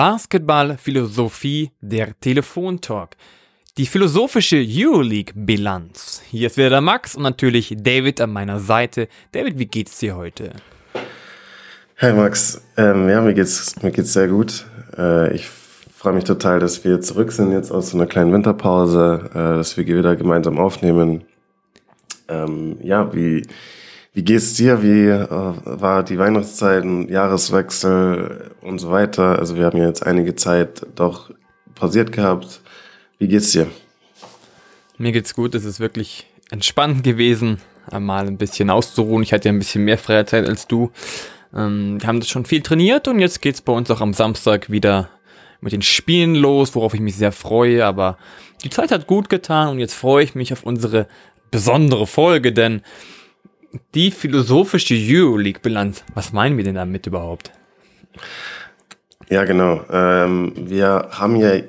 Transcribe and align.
Basketball-Philosophie 0.00 1.72
der 1.82 2.18
Telefontalk. 2.18 3.16
Die 3.76 3.84
philosophische 3.84 4.56
Euroleague-Bilanz. 4.56 6.22
Hier 6.30 6.46
ist 6.46 6.56
wieder 6.56 6.70
der 6.70 6.80
Max 6.80 7.16
und 7.16 7.22
natürlich 7.22 7.76
David 7.76 8.22
an 8.22 8.32
meiner 8.32 8.60
Seite. 8.60 9.08
David, 9.32 9.58
wie 9.58 9.66
geht's 9.66 9.98
dir 9.98 10.16
heute? 10.16 10.52
Hey 11.96 12.14
Max, 12.14 12.62
ähm, 12.78 13.10
ja, 13.10 13.20
mir 13.20 13.34
geht's, 13.34 13.74
mir 13.82 13.90
geht's 13.90 14.14
sehr 14.14 14.28
gut. 14.28 14.64
Äh, 14.96 15.34
ich 15.34 15.50
freue 15.94 16.14
mich 16.14 16.24
total, 16.24 16.60
dass 16.60 16.82
wir 16.82 17.02
zurück 17.02 17.30
sind 17.30 17.52
jetzt 17.52 17.70
aus 17.70 17.90
so 17.90 17.98
einer 17.98 18.06
kleinen 18.06 18.32
Winterpause, 18.32 19.28
äh, 19.34 19.34
dass 19.34 19.76
wir 19.76 19.86
wieder 19.86 20.16
gemeinsam 20.16 20.56
aufnehmen. 20.56 21.24
Ähm, 22.26 22.78
ja, 22.82 23.12
wie, 23.12 23.42
wie 24.12 24.22
geht's 24.22 24.54
dir? 24.54 24.82
Wie 24.82 25.06
äh, 25.06 25.26
war 25.28 26.02
die 26.02 26.18
Weihnachtszeit, 26.18 26.84
Jahreswechsel 27.08 28.50
und 28.60 28.78
so 28.78 28.90
weiter? 28.90 29.38
Also 29.38 29.56
wir 29.56 29.66
haben 29.66 29.78
ja 29.78 29.86
jetzt 29.86 30.04
einige 30.04 30.34
Zeit 30.34 30.86
doch 30.96 31.30
pausiert 31.74 32.10
gehabt. 32.10 32.60
Wie 33.18 33.28
geht's 33.28 33.52
dir? 33.52 33.68
Mir 34.98 35.12
geht's 35.12 35.34
gut. 35.34 35.54
Es 35.54 35.64
ist 35.64 35.78
wirklich 35.78 36.26
entspannt 36.50 37.04
gewesen, 37.04 37.58
einmal 37.90 38.26
ein 38.26 38.36
bisschen 38.36 38.70
auszuruhen. 38.70 39.22
Ich 39.22 39.32
hatte 39.32 39.48
ja 39.48 39.52
ein 39.52 39.58
bisschen 39.58 39.84
mehr 39.84 39.98
freie 39.98 40.26
Zeit 40.26 40.46
als 40.46 40.66
du. 40.66 40.90
Ähm, 41.54 42.00
wir 42.00 42.08
haben 42.08 42.22
schon 42.22 42.44
viel 42.44 42.62
trainiert 42.62 43.06
und 43.06 43.20
jetzt 43.20 43.40
geht's 43.40 43.60
bei 43.60 43.72
uns 43.72 43.90
auch 43.90 44.00
am 44.00 44.12
Samstag 44.12 44.70
wieder 44.70 45.08
mit 45.60 45.72
den 45.72 45.82
Spielen 45.82 46.34
los, 46.34 46.74
worauf 46.74 46.94
ich 46.94 47.00
mich 47.00 47.16
sehr 47.16 47.32
freue. 47.32 47.86
Aber 47.86 48.18
die 48.64 48.70
Zeit 48.70 48.90
hat 48.90 49.06
gut 49.06 49.28
getan 49.28 49.68
und 49.68 49.78
jetzt 49.78 49.94
freue 49.94 50.24
ich 50.24 50.34
mich 50.34 50.52
auf 50.52 50.64
unsere 50.64 51.06
besondere 51.50 52.06
Folge, 52.06 52.52
denn 52.52 52.82
die 53.94 54.10
philosophische 54.10 54.94
Euroleague-Bilanz. 54.94 56.04
Was 56.14 56.32
meinen 56.32 56.56
wir 56.56 56.64
denn 56.64 56.74
damit 56.74 57.06
überhaupt? 57.06 57.52
Ja, 59.28 59.44
genau. 59.44 59.84
Ähm, 59.90 60.52
wir 60.56 61.08
haben 61.10 61.36
ja 61.36 61.60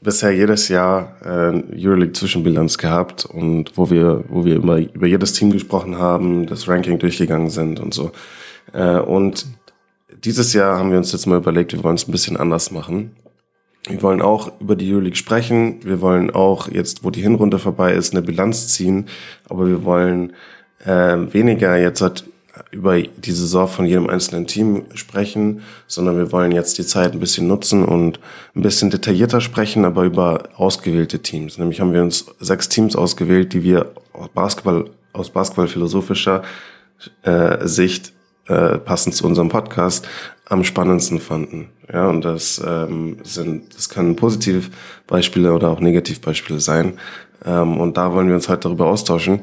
bisher 0.00 0.34
jedes 0.34 0.68
Jahr 0.68 1.16
äh, 1.22 1.62
Euroleague-Zwischenbilanz 1.76 2.78
gehabt 2.78 3.26
und 3.26 3.76
wo 3.76 3.90
wir, 3.90 4.24
wo 4.28 4.44
wir 4.44 4.56
immer 4.56 4.78
über 4.78 5.06
jedes 5.06 5.34
Team 5.34 5.50
gesprochen 5.50 5.98
haben, 5.98 6.46
das 6.46 6.68
Ranking 6.68 6.98
durchgegangen 6.98 7.50
sind 7.50 7.80
und 7.80 7.92
so. 7.92 8.10
Äh, 8.72 8.98
und 8.98 9.46
dieses 10.24 10.52
Jahr 10.52 10.78
haben 10.78 10.90
wir 10.90 10.98
uns 10.98 11.12
jetzt 11.12 11.26
mal 11.26 11.38
überlegt, 11.38 11.72
wir 11.72 11.82
wollen 11.84 11.96
es 11.96 12.08
ein 12.08 12.12
bisschen 12.12 12.36
anders 12.36 12.70
machen. 12.70 13.16
Wir 13.86 14.02
wollen 14.02 14.20
auch 14.20 14.60
über 14.60 14.76
die 14.76 14.92
Euroleague 14.92 15.16
sprechen. 15.16 15.80
Wir 15.84 16.00
wollen 16.00 16.30
auch 16.30 16.68
jetzt, 16.68 17.02
wo 17.02 17.10
die 17.10 17.22
Hinrunde 17.22 17.58
vorbei 17.58 17.94
ist, 17.94 18.12
eine 18.12 18.22
Bilanz 18.22 18.68
ziehen. 18.68 19.06
Aber 19.48 19.66
wir 19.66 19.84
wollen 19.84 20.34
äh, 20.84 21.16
weniger 21.32 21.76
jetzt 21.76 22.00
halt 22.00 22.24
über 22.70 23.00
die 23.00 23.32
Saison 23.32 23.68
von 23.68 23.86
jedem 23.86 24.08
einzelnen 24.08 24.46
Team 24.46 24.84
sprechen, 24.94 25.62
sondern 25.86 26.16
wir 26.16 26.32
wollen 26.32 26.52
jetzt 26.52 26.78
die 26.78 26.86
Zeit 26.86 27.12
ein 27.12 27.20
bisschen 27.20 27.46
nutzen 27.46 27.84
und 27.84 28.20
ein 28.54 28.62
bisschen 28.62 28.90
detaillierter 28.90 29.40
sprechen, 29.40 29.84
aber 29.84 30.04
über 30.04 30.44
ausgewählte 30.56 31.20
Teams. 31.20 31.58
Nämlich 31.58 31.80
haben 31.80 31.92
wir 31.92 32.02
uns 32.02 32.26
sechs 32.38 32.68
Teams 32.68 32.96
ausgewählt, 32.96 33.52
die 33.52 33.62
wir 33.62 33.92
aus 34.12 34.28
Basketball, 34.28 34.90
aus 35.12 35.30
basketballphilosophischer 35.30 36.42
äh, 37.22 37.66
Sicht 37.66 38.12
äh, 38.46 38.78
passend 38.78 39.14
zu 39.14 39.26
unserem 39.26 39.48
Podcast 39.48 40.06
am 40.46 40.64
spannendsten 40.64 41.20
fanden. 41.20 41.68
Ja, 41.92 42.08
und 42.08 42.24
das 42.24 42.62
ähm, 42.64 43.18
sind, 43.22 43.74
das 43.76 43.88
können 43.88 44.16
positive 44.16 44.70
Beispiele 45.06 45.52
oder 45.52 45.70
auch 45.70 45.80
Negativbeispiele 45.80 46.60
sein. 46.60 46.98
Ähm, 47.44 47.78
und 47.78 47.96
da 47.96 48.12
wollen 48.12 48.28
wir 48.28 48.34
uns 48.34 48.48
heute 48.48 48.62
darüber 48.62 48.86
austauschen. 48.86 49.40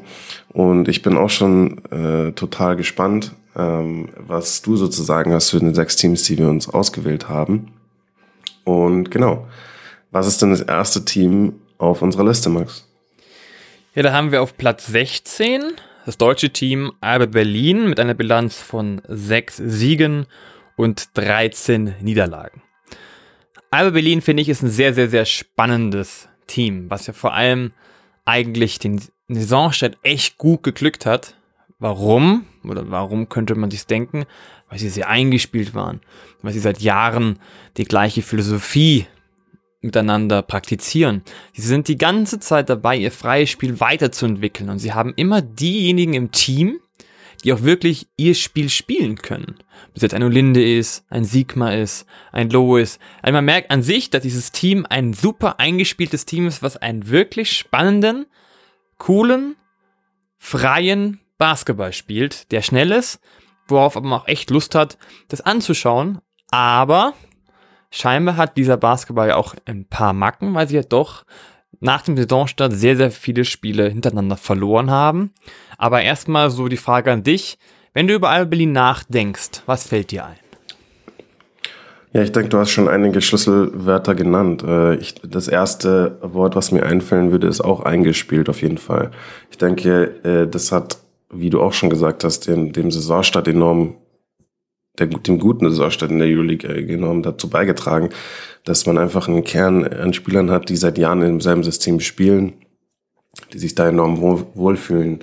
Und 0.52 0.88
ich 0.88 1.02
bin 1.02 1.16
auch 1.16 1.30
schon 1.30 1.84
äh, 1.90 2.32
total 2.32 2.76
gespannt, 2.76 3.32
ähm, 3.56 4.08
was 4.16 4.62
du 4.62 4.76
sozusagen 4.76 5.32
hast 5.32 5.50
für 5.50 5.58
den 5.58 5.74
sechs 5.74 5.96
Teams, 5.96 6.22
die 6.24 6.38
wir 6.38 6.48
uns 6.48 6.68
ausgewählt 6.68 7.28
haben. 7.28 7.72
Und 8.64 9.10
genau, 9.10 9.46
was 10.10 10.26
ist 10.26 10.40
denn 10.42 10.50
das 10.50 10.60
erste 10.60 11.04
Team 11.04 11.54
auf 11.76 12.02
unserer 12.02 12.24
Liste, 12.24 12.48
Max? 12.48 12.86
Ja, 13.94 14.02
da 14.02 14.12
haben 14.12 14.32
wir 14.32 14.42
auf 14.42 14.56
Platz 14.56 14.86
16 14.86 15.62
das 16.06 16.16
deutsche 16.16 16.50
Team 16.50 16.92
Alba 17.00 17.26
Berlin 17.26 17.88
mit 17.88 18.00
einer 18.00 18.14
Bilanz 18.14 18.58
von 18.58 19.02
sechs 19.08 19.56
Siegen 19.58 20.26
und 20.76 21.16
13 21.18 21.96
Niederlagen. 22.00 22.62
Alba 23.70 23.90
Berlin, 23.90 24.22
finde 24.22 24.42
ich, 24.42 24.48
ist 24.48 24.62
ein 24.62 24.70
sehr, 24.70 24.94
sehr, 24.94 25.10
sehr 25.10 25.26
spannendes 25.26 26.28
Team, 26.46 26.88
was 26.88 27.06
ja 27.06 27.12
vor 27.12 27.34
allem 27.34 27.72
eigentlich 28.28 28.78
den 28.78 29.00
Saisonstart 29.28 29.98
echt 30.02 30.38
gut 30.38 30.62
geglückt 30.62 31.06
hat. 31.06 31.34
Warum? 31.78 32.44
Oder 32.62 32.90
warum 32.90 33.28
könnte 33.28 33.54
man 33.54 33.70
sich 33.70 33.86
denken? 33.86 34.26
Weil 34.68 34.78
sie 34.78 34.90
sehr 34.90 35.08
eingespielt 35.08 35.74
waren, 35.74 36.00
weil 36.42 36.52
sie 36.52 36.58
seit 36.58 36.80
Jahren 36.80 37.38
die 37.78 37.84
gleiche 37.84 38.22
Philosophie 38.22 39.06
miteinander 39.80 40.42
praktizieren. 40.42 41.22
Sie 41.54 41.62
sind 41.62 41.88
die 41.88 41.96
ganze 41.96 42.38
Zeit 42.40 42.68
dabei, 42.68 42.96
ihr 42.96 43.12
freies 43.12 43.48
Spiel 43.48 43.80
weiterzuentwickeln 43.80 44.68
und 44.68 44.78
sie 44.78 44.92
haben 44.92 45.14
immer 45.16 45.40
diejenigen 45.40 46.14
im 46.14 46.32
Team, 46.32 46.80
die 47.44 47.52
auch 47.52 47.62
wirklich 47.62 48.08
ihr 48.16 48.34
Spiel 48.34 48.68
spielen 48.68 49.16
können. 49.16 49.56
Ob 49.88 49.96
es 49.96 50.02
jetzt 50.02 50.14
ein 50.14 50.22
Olinde 50.22 50.62
ist, 50.62 51.04
ein 51.08 51.24
Sigma 51.24 51.72
ist, 51.72 52.06
ein 52.32 52.50
Lois. 52.50 52.98
Also 53.22 53.32
man 53.32 53.44
merkt 53.44 53.70
an 53.70 53.82
sich, 53.82 54.10
dass 54.10 54.22
dieses 54.22 54.52
Team 54.52 54.86
ein 54.88 55.12
super 55.12 55.60
eingespieltes 55.60 56.26
Team 56.26 56.46
ist, 56.46 56.62
was 56.62 56.76
einen 56.76 57.08
wirklich 57.08 57.52
spannenden, 57.52 58.26
coolen, 58.98 59.56
freien 60.38 61.20
Basketball 61.38 61.92
spielt, 61.92 62.50
der 62.50 62.62
schnell 62.62 62.90
ist, 62.90 63.20
worauf 63.68 63.94
man 63.94 64.12
auch 64.12 64.28
echt 64.28 64.50
Lust 64.50 64.74
hat, 64.74 64.98
das 65.28 65.40
anzuschauen. 65.40 66.20
Aber 66.50 67.14
scheinbar 67.90 68.36
hat 68.36 68.56
dieser 68.56 68.76
Basketball 68.76 69.28
ja 69.28 69.36
auch 69.36 69.54
ein 69.66 69.86
paar 69.86 70.12
Macken, 70.12 70.54
weil 70.54 70.68
sie 70.68 70.76
ja 70.76 70.82
doch 70.82 71.24
nach 71.80 72.02
dem 72.02 72.16
Saisonstart 72.16 72.72
sehr, 72.72 72.96
sehr 72.96 73.10
viele 73.10 73.44
Spiele 73.44 73.88
hintereinander 73.88 74.36
verloren 74.36 74.90
haben. 74.90 75.32
Aber 75.76 76.02
erstmal 76.02 76.50
so 76.50 76.68
die 76.68 76.76
Frage 76.76 77.12
an 77.12 77.22
dich. 77.22 77.58
Wenn 77.94 78.06
du 78.06 78.14
über 78.14 78.30
Alba 78.30 78.50
Berlin 78.50 78.72
nachdenkst, 78.72 79.62
was 79.66 79.86
fällt 79.86 80.10
dir 80.10 80.26
ein? 80.26 80.36
Ja, 82.12 82.22
ich 82.22 82.32
denke, 82.32 82.48
du 82.48 82.58
hast 82.58 82.70
schon 82.70 82.88
einige 82.88 83.20
Schlüsselwörter 83.20 84.14
genannt. 84.14 84.62
Äh, 84.62 84.94
ich, 84.96 85.16
das 85.22 85.46
erste 85.46 86.18
Wort, 86.22 86.56
was 86.56 86.72
mir 86.72 86.84
einfallen 86.84 87.32
würde, 87.32 87.46
ist 87.46 87.60
auch 87.60 87.80
eingespielt 87.80 88.48
auf 88.48 88.62
jeden 88.62 88.78
Fall. 88.78 89.10
Ich 89.50 89.58
denke, 89.58 90.14
äh, 90.24 90.48
das 90.48 90.72
hat, 90.72 90.98
wie 91.30 91.50
du 91.50 91.60
auch 91.60 91.74
schon 91.74 91.90
gesagt 91.90 92.24
hast, 92.24 92.46
dem, 92.46 92.72
dem 92.72 92.90
Saisonstart 92.90 93.46
enorm 93.46 93.96
der, 94.98 95.06
dem 95.06 95.38
guten 95.38 95.68
Saisonstart 95.70 96.10
in 96.10 96.18
der 96.18 96.28
Euroleague 96.28 96.68
äh, 96.68 96.92
enorm 96.92 97.22
dazu 97.22 97.48
beigetragen, 97.48 98.10
dass 98.64 98.86
man 98.86 98.98
einfach 98.98 99.28
einen 99.28 99.44
Kern 99.44 99.84
an 99.84 100.12
Spielern 100.12 100.50
hat, 100.50 100.68
die 100.68 100.76
seit 100.76 100.98
Jahren 100.98 101.22
im 101.22 101.40
selben 101.40 101.64
System 101.64 102.00
spielen, 102.00 102.54
die 103.52 103.58
sich 103.58 103.74
da 103.74 103.88
enorm 103.88 104.20
wohl, 104.20 104.46
wohlfühlen. 104.54 105.20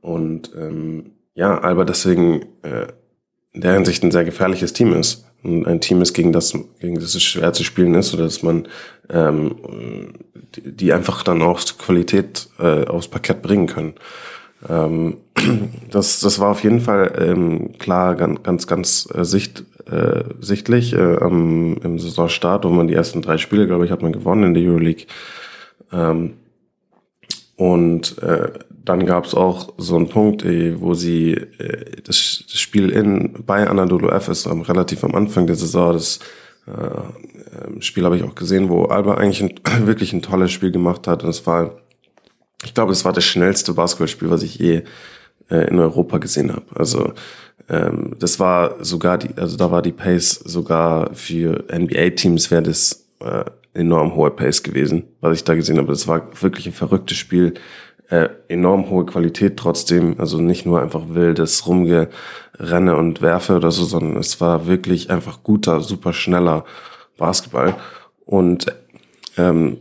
Und 0.00 0.50
ähm, 0.56 1.12
ja, 1.34 1.58
Alba 1.58 1.84
deswegen 1.84 2.42
äh, 2.62 2.86
in 3.52 3.60
der 3.60 3.74
Hinsicht 3.74 4.02
ein 4.02 4.10
sehr 4.10 4.24
gefährliches 4.24 4.72
Team 4.72 4.92
ist. 4.92 5.26
Und 5.42 5.66
ein 5.66 5.80
Team 5.80 6.00
ist, 6.02 6.14
gegen 6.14 6.32
das, 6.32 6.56
gegen 6.78 6.96
das 6.96 7.14
es 7.14 7.22
schwer 7.22 7.52
zu 7.52 7.64
spielen 7.64 7.94
ist, 7.94 8.14
oder 8.14 8.24
dass 8.24 8.42
man 8.42 8.68
ähm, 9.10 10.14
die, 10.54 10.72
die 10.72 10.92
einfach 10.92 11.22
dann 11.22 11.42
auch 11.42 11.60
Qualität 11.78 12.48
äh, 12.58 12.86
aufs 12.86 13.08
Parkett 13.08 13.42
bringen 13.42 13.66
können. 13.66 13.94
Ähm, 14.68 15.18
das, 15.90 16.20
das 16.20 16.38
war 16.38 16.50
auf 16.50 16.62
jeden 16.62 16.80
Fall 16.80 17.12
ähm, 17.18 17.72
klar, 17.78 18.14
ganz, 18.14 18.42
ganz, 18.42 18.66
ganz 18.66 19.08
äh, 19.14 19.24
sicht, 19.24 19.64
äh, 19.90 20.24
sichtlich 20.40 20.92
äh, 20.94 21.16
am, 21.18 21.76
im 21.82 21.98
Saisonstart, 21.98 22.64
wo 22.64 22.70
man 22.70 22.88
die 22.88 22.94
ersten 22.94 23.22
drei 23.22 23.38
Spiele, 23.38 23.66
glaube 23.66 23.84
ich, 23.84 23.90
hat 23.90 24.02
man 24.02 24.12
gewonnen 24.12 24.44
in 24.44 24.54
der 24.54 24.62
Euroleague. 24.62 25.06
Ähm, 25.92 26.34
und 27.56 28.18
äh, 28.22 28.50
dann 28.84 29.06
gab 29.06 29.24
es 29.26 29.34
auch 29.34 29.74
so 29.78 29.96
einen 29.96 30.08
Punkt, 30.08 30.44
äh, 30.44 30.80
wo 30.80 30.94
sie 30.94 31.32
äh, 31.32 32.02
das, 32.04 32.44
das 32.50 32.58
Spiel 32.58 32.90
in 32.90 33.44
bei 33.46 33.68
Anadolu 33.68 34.08
Efes 34.08 34.46
ähm, 34.46 34.62
relativ 34.62 35.04
am 35.04 35.14
Anfang 35.14 35.46
der 35.46 35.56
Saison, 35.56 35.92
das 35.92 36.18
äh, 36.66 37.80
Spiel 37.80 38.04
habe 38.04 38.16
ich 38.16 38.22
auch 38.22 38.34
gesehen, 38.34 38.68
wo 38.68 38.84
Alba 38.84 39.14
eigentlich 39.14 39.42
ein, 39.42 39.60
wirklich 39.86 40.12
ein 40.12 40.22
tolles 40.22 40.50
Spiel 40.50 40.70
gemacht 40.70 41.06
hat. 41.06 41.22
Und 41.22 41.30
es 41.30 41.46
war 41.46 41.81
ich 42.64 42.74
glaube, 42.74 42.92
es 42.92 43.04
war 43.04 43.12
das 43.12 43.24
schnellste 43.24 43.72
Basketballspiel, 43.74 44.30
was 44.30 44.42
ich 44.42 44.56
je 44.56 44.82
äh, 45.50 45.68
in 45.68 45.78
Europa 45.78 46.18
gesehen 46.18 46.52
habe. 46.52 46.64
Also 46.74 47.12
ähm, 47.68 48.16
das 48.18 48.40
war 48.40 48.84
sogar 48.84 49.18
die, 49.18 49.30
also 49.36 49.56
da 49.56 49.70
war 49.70 49.82
die 49.82 49.92
Pace 49.92 50.42
sogar 50.44 51.14
für 51.14 51.64
NBA-Teams 51.72 52.50
wäre 52.50 52.62
das 52.62 53.06
äh, 53.20 53.44
enorm 53.74 54.14
hohe 54.14 54.30
Pace 54.30 54.62
gewesen, 54.62 55.04
was 55.20 55.38
ich 55.38 55.44
da 55.44 55.54
gesehen 55.54 55.78
habe. 55.78 55.88
Das 55.88 56.06
war 56.06 56.28
wirklich 56.40 56.66
ein 56.66 56.72
verrücktes 56.72 57.16
Spiel, 57.16 57.54
äh, 58.08 58.28
enorm 58.48 58.90
hohe 58.90 59.06
Qualität 59.06 59.56
trotzdem, 59.56 60.16
also 60.18 60.38
nicht 60.38 60.66
nur 60.66 60.82
einfach 60.82 61.02
wildes 61.08 61.66
Rumgerenne 61.66 62.96
und 62.96 63.22
Werfe 63.22 63.56
oder 63.56 63.70
so, 63.70 63.84
sondern 63.84 64.18
es 64.18 64.40
war 64.40 64.66
wirklich 64.66 65.10
einfach 65.10 65.42
guter, 65.42 65.80
super 65.80 66.12
schneller 66.12 66.64
Basketball 67.16 67.74
und 68.26 68.66
ähm, 69.38 69.78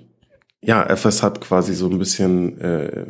ja, 0.62 0.84
FS 0.96 1.24
hat 1.24 1.42
quasi 1.42 1.74
so 1.74 1.90
ein 1.90 1.98
bisschen 1.98 2.60
äh, 2.62 3.06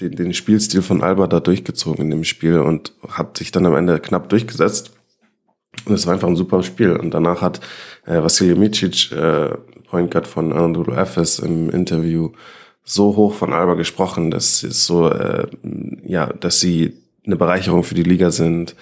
den, 0.00 0.16
den 0.16 0.34
Spielstil 0.34 0.82
von 0.82 1.02
Alba 1.02 1.26
da 1.26 1.40
durchgezogen 1.40 2.04
in 2.04 2.10
dem 2.10 2.24
Spiel 2.24 2.58
und 2.58 2.92
hat 3.08 3.38
sich 3.38 3.52
dann 3.52 3.66
am 3.66 3.76
Ende 3.76 4.00
knapp 4.00 4.28
durchgesetzt. 4.28 4.92
Und 5.84 5.94
es 5.94 6.06
war 6.06 6.14
einfach 6.14 6.28
ein 6.28 6.36
super 6.36 6.62
Spiel. 6.62 6.96
Und 6.96 7.12
danach 7.12 7.42
hat 7.42 7.60
äh, 8.06 8.22
Vasilij 8.22 8.56
Micic, 8.56 9.12
äh, 9.12 9.50
Point 9.88 10.10
Guard 10.10 10.26
von 10.26 10.52
Anadolu 10.52 10.92
Efes, 10.92 11.38
im 11.38 11.70
Interview 11.70 12.30
so 12.84 13.16
hoch 13.16 13.34
von 13.34 13.52
Alba 13.52 13.74
gesprochen, 13.74 14.30
dass 14.30 14.62
es 14.62 14.86
so, 14.86 15.10
äh, 15.10 15.46
ja, 16.04 16.26
dass 16.26 16.60
sie 16.60 16.98
eine 17.26 17.36
Bereicherung 17.36 17.82
für 17.82 17.94
die 17.94 18.02
Liga 18.02 18.30
sind, 18.30 18.76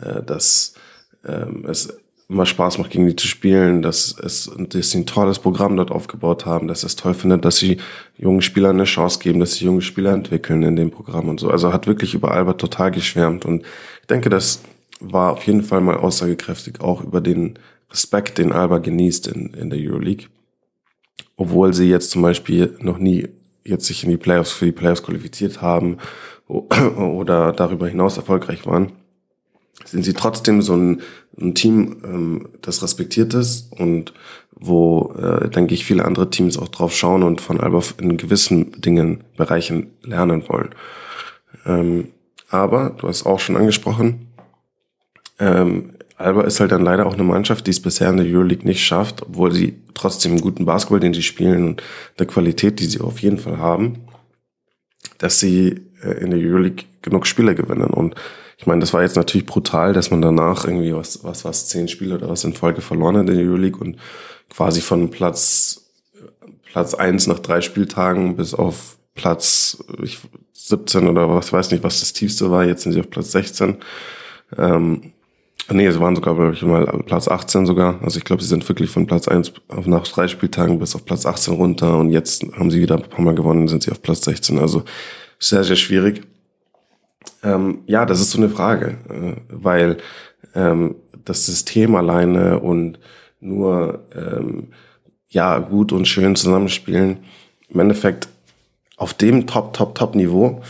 äh, 0.00 0.22
dass 0.22 0.74
ähm, 1.24 1.64
es 1.68 1.99
immer 2.30 2.46
Spaß 2.46 2.78
macht, 2.78 2.90
gegen 2.90 3.08
die 3.08 3.16
zu 3.16 3.26
spielen, 3.26 3.82
dass 3.82 4.16
es 4.22 4.48
dass 4.56 4.90
sie 4.90 4.98
ein 4.98 5.06
tolles 5.06 5.40
Programm 5.40 5.76
dort 5.76 5.90
aufgebaut 5.90 6.46
haben, 6.46 6.68
dass 6.68 6.84
es 6.84 6.94
toll 6.94 7.12
findet, 7.12 7.44
dass 7.44 7.56
sie 7.56 7.78
jungen 8.16 8.40
Spielern 8.40 8.76
eine 8.76 8.84
Chance 8.84 9.18
geben, 9.18 9.40
dass 9.40 9.54
sie 9.54 9.64
junge 9.64 9.82
Spieler 9.82 10.12
entwickeln 10.12 10.62
in 10.62 10.76
dem 10.76 10.92
Programm 10.92 11.28
und 11.28 11.40
so. 11.40 11.50
Also 11.50 11.72
hat 11.72 11.88
wirklich 11.88 12.14
über 12.14 12.30
Alba 12.30 12.52
total 12.52 12.92
geschwärmt 12.92 13.44
und 13.44 13.62
ich 14.00 14.06
denke, 14.06 14.30
das 14.30 14.62
war 15.00 15.32
auf 15.32 15.42
jeden 15.44 15.62
Fall 15.62 15.80
mal 15.80 15.96
aussagekräftig, 15.96 16.80
auch 16.80 17.02
über 17.02 17.20
den 17.20 17.58
Respekt, 17.90 18.38
den 18.38 18.52
Alba 18.52 18.78
genießt 18.78 19.26
in, 19.26 19.52
in 19.54 19.70
der 19.70 19.80
Euroleague. 19.80 20.26
Obwohl 21.36 21.74
sie 21.74 21.88
jetzt 21.88 22.12
zum 22.12 22.22
Beispiel 22.22 22.76
noch 22.80 22.98
nie 22.98 23.28
jetzt 23.64 23.86
sich 23.86 24.04
in 24.04 24.10
die 24.10 24.16
Playoffs 24.16 24.52
für 24.52 24.66
die 24.66 24.72
Playoffs 24.72 25.02
qualifiziert 25.02 25.62
haben 25.62 25.98
oder 26.46 27.52
darüber 27.52 27.88
hinaus 27.88 28.16
erfolgreich 28.16 28.66
waren, 28.66 28.92
sind 29.84 30.04
sie 30.04 30.12
trotzdem 30.12 30.62
so 30.62 30.74
ein, 30.74 31.00
ein 31.40 31.54
Team, 31.54 31.96
ähm, 32.04 32.48
das 32.62 32.82
respektiert 32.82 33.34
ist 33.34 33.72
und 33.72 34.12
wo, 34.52 35.14
äh, 35.18 35.48
denke 35.48 35.74
ich, 35.74 35.84
viele 35.84 36.04
andere 36.04 36.30
Teams 36.30 36.58
auch 36.58 36.68
drauf 36.68 36.94
schauen 36.94 37.22
und 37.22 37.40
von 37.40 37.60
Alba 37.60 37.82
in 37.98 38.16
gewissen 38.16 38.80
Dingen, 38.80 39.24
Bereichen 39.36 39.90
lernen 40.02 40.48
wollen. 40.48 40.70
Ähm, 41.64 42.08
aber, 42.50 42.90
du 42.98 43.08
hast 43.08 43.24
auch 43.24 43.40
schon 43.40 43.56
angesprochen, 43.56 44.28
ähm, 45.38 45.92
Alba 46.16 46.42
ist 46.42 46.60
halt 46.60 46.72
dann 46.72 46.84
leider 46.84 47.06
auch 47.06 47.14
eine 47.14 47.24
Mannschaft, 47.24 47.66
die 47.66 47.70
es 47.70 47.80
bisher 47.80 48.10
in 48.10 48.18
der 48.18 48.26
Euroleague 48.26 48.66
nicht 48.66 48.84
schafft, 48.84 49.22
obwohl 49.22 49.52
sie 49.52 49.76
trotzdem 49.94 50.32
einen 50.32 50.42
guten 50.42 50.66
Basketball, 50.66 51.00
den 51.00 51.14
sie 51.14 51.22
spielen 51.22 51.66
und 51.66 51.82
der 52.18 52.26
Qualität, 52.26 52.78
die 52.78 52.84
sie 52.84 53.00
auf 53.00 53.20
jeden 53.20 53.38
Fall 53.38 53.56
haben, 53.56 54.04
dass 55.16 55.40
sie 55.40 55.80
äh, 56.02 56.20
in 56.20 56.30
der 56.30 56.40
Euroleague 56.40 56.84
genug 57.00 57.26
Spiele 57.26 57.54
gewinnen. 57.54 57.88
Und 57.88 58.16
ich 58.60 58.66
meine, 58.66 58.80
das 58.80 58.92
war 58.92 59.00
jetzt 59.00 59.16
natürlich 59.16 59.46
brutal, 59.46 59.94
dass 59.94 60.10
man 60.10 60.20
danach 60.20 60.66
irgendwie 60.66 60.94
was, 60.94 61.24
was, 61.24 61.46
was, 61.46 61.68
zehn 61.68 61.88
Spiele 61.88 62.16
oder 62.16 62.28
was 62.28 62.44
in 62.44 62.52
Folge 62.52 62.82
verloren 62.82 63.16
hat 63.16 63.26
in 63.30 63.34
der 63.34 63.46
Euroleague 63.46 63.80
und 63.80 63.96
quasi 64.50 64.82
von 64.82 65.08
Platz, 65.08 65.90
Platz 66.70 66.92
eins 66.92 67.26
nach 67.26 67.38
drei 67.38 67.62
Spieltagen 67.62 68.36
bis 68.36 68.52
auf 68.52 68.98
Platz 69.14 69.82
ich, 70.02 70.18
17 70.52 71.08
oder 71.08 71.30
was, 71.30 71.54
weiß 71.54 71.70
nicht, 71.70 71.82
was 71.82 72.00
das 72.00 72.12
tiefste 72.12 72.50
war, 72.50 72.66
jetzt 72.66 72.82
sind 72.82 72.92
sie 72.92 73.00
auf 73.00 73.08
Platz 73.08 73.32
16. 73.32 73.78
Ähm, 74.58 75.12
Nee, 75.72 75.86
es 75.86 76.00
waren 76.00 76.16
sogar, 76.16 76.34
glaube 76.34 76.52
ich, 76.52 76.62
mal 76.62 76.84
Platz 77.06 77.28
18 77.28 77.64
sogar. 77.64 78.00
Also 78.02 78.18
ich 78.18 78.24
glaube, 78.24 78.42
sie 78.42 78.48
sind 78.48 78.68
wirklich 78.68 78.90
von 78.90 79.06
Platz 79.06 79.28
1 79.28 79.52
auf 79.68 79.86
nach 79.86 80.02
drei 80.02 80.26
Spieltagen 80.26 80.80
bis 80.80 80.96
auf 80.96 81.04
Platz 81.04 81.26
18 81.26 81.54
runter 81.54 81.96
und 81.98 82.10
jetzt 82.10 82.44
haben 82.56 82.72
sie 82.72 82.80
wieder 82.80 82.96
ein 82.96 83.08
paar 83.08 83.24
Mal 83.24 83.36
gewonnen, 83.36 83.68
sind 83.68 83.84
sie 83.84 83.92
auf 83.92 84.02
Platz 84.02 84.24
16. 84.24 84.58
Also 84.58 84.82
sehr, 85.38 85.62
sehr 85.62 85.76
schwierig. 85.76 86.22
Ähm, 87.42 87.80
ja, 87.86 88.06
das 88.06 88.20
ist 88.20 88.30
so 88.30 88.38
eine 88.38 88.48
Frage, 88.48 88.98
äh, 89.08 89.36
weil 89.48 89.98
ähm, 90.54 90.96
das 91.24 91.46
System 91.46 91.94
alleine 91.94 92.60
und 92.60 92.98
nur 93.40 94.06
ähm, 94.14 94.68
ja 95.28 95.58
gut 95.58 95.92
und 95.92 96.06
schön 96.06 96.36
zusammenspielen 96.36 97.18
im 97.68 97.80
Endeffekt 97.80 98.28
auf 98.96 99.14
dem 99.14 99.46
Top, 99.46 99.72
Top, 99.72 99.94
Top 99.94 100.14
Niveau 100.14 100.62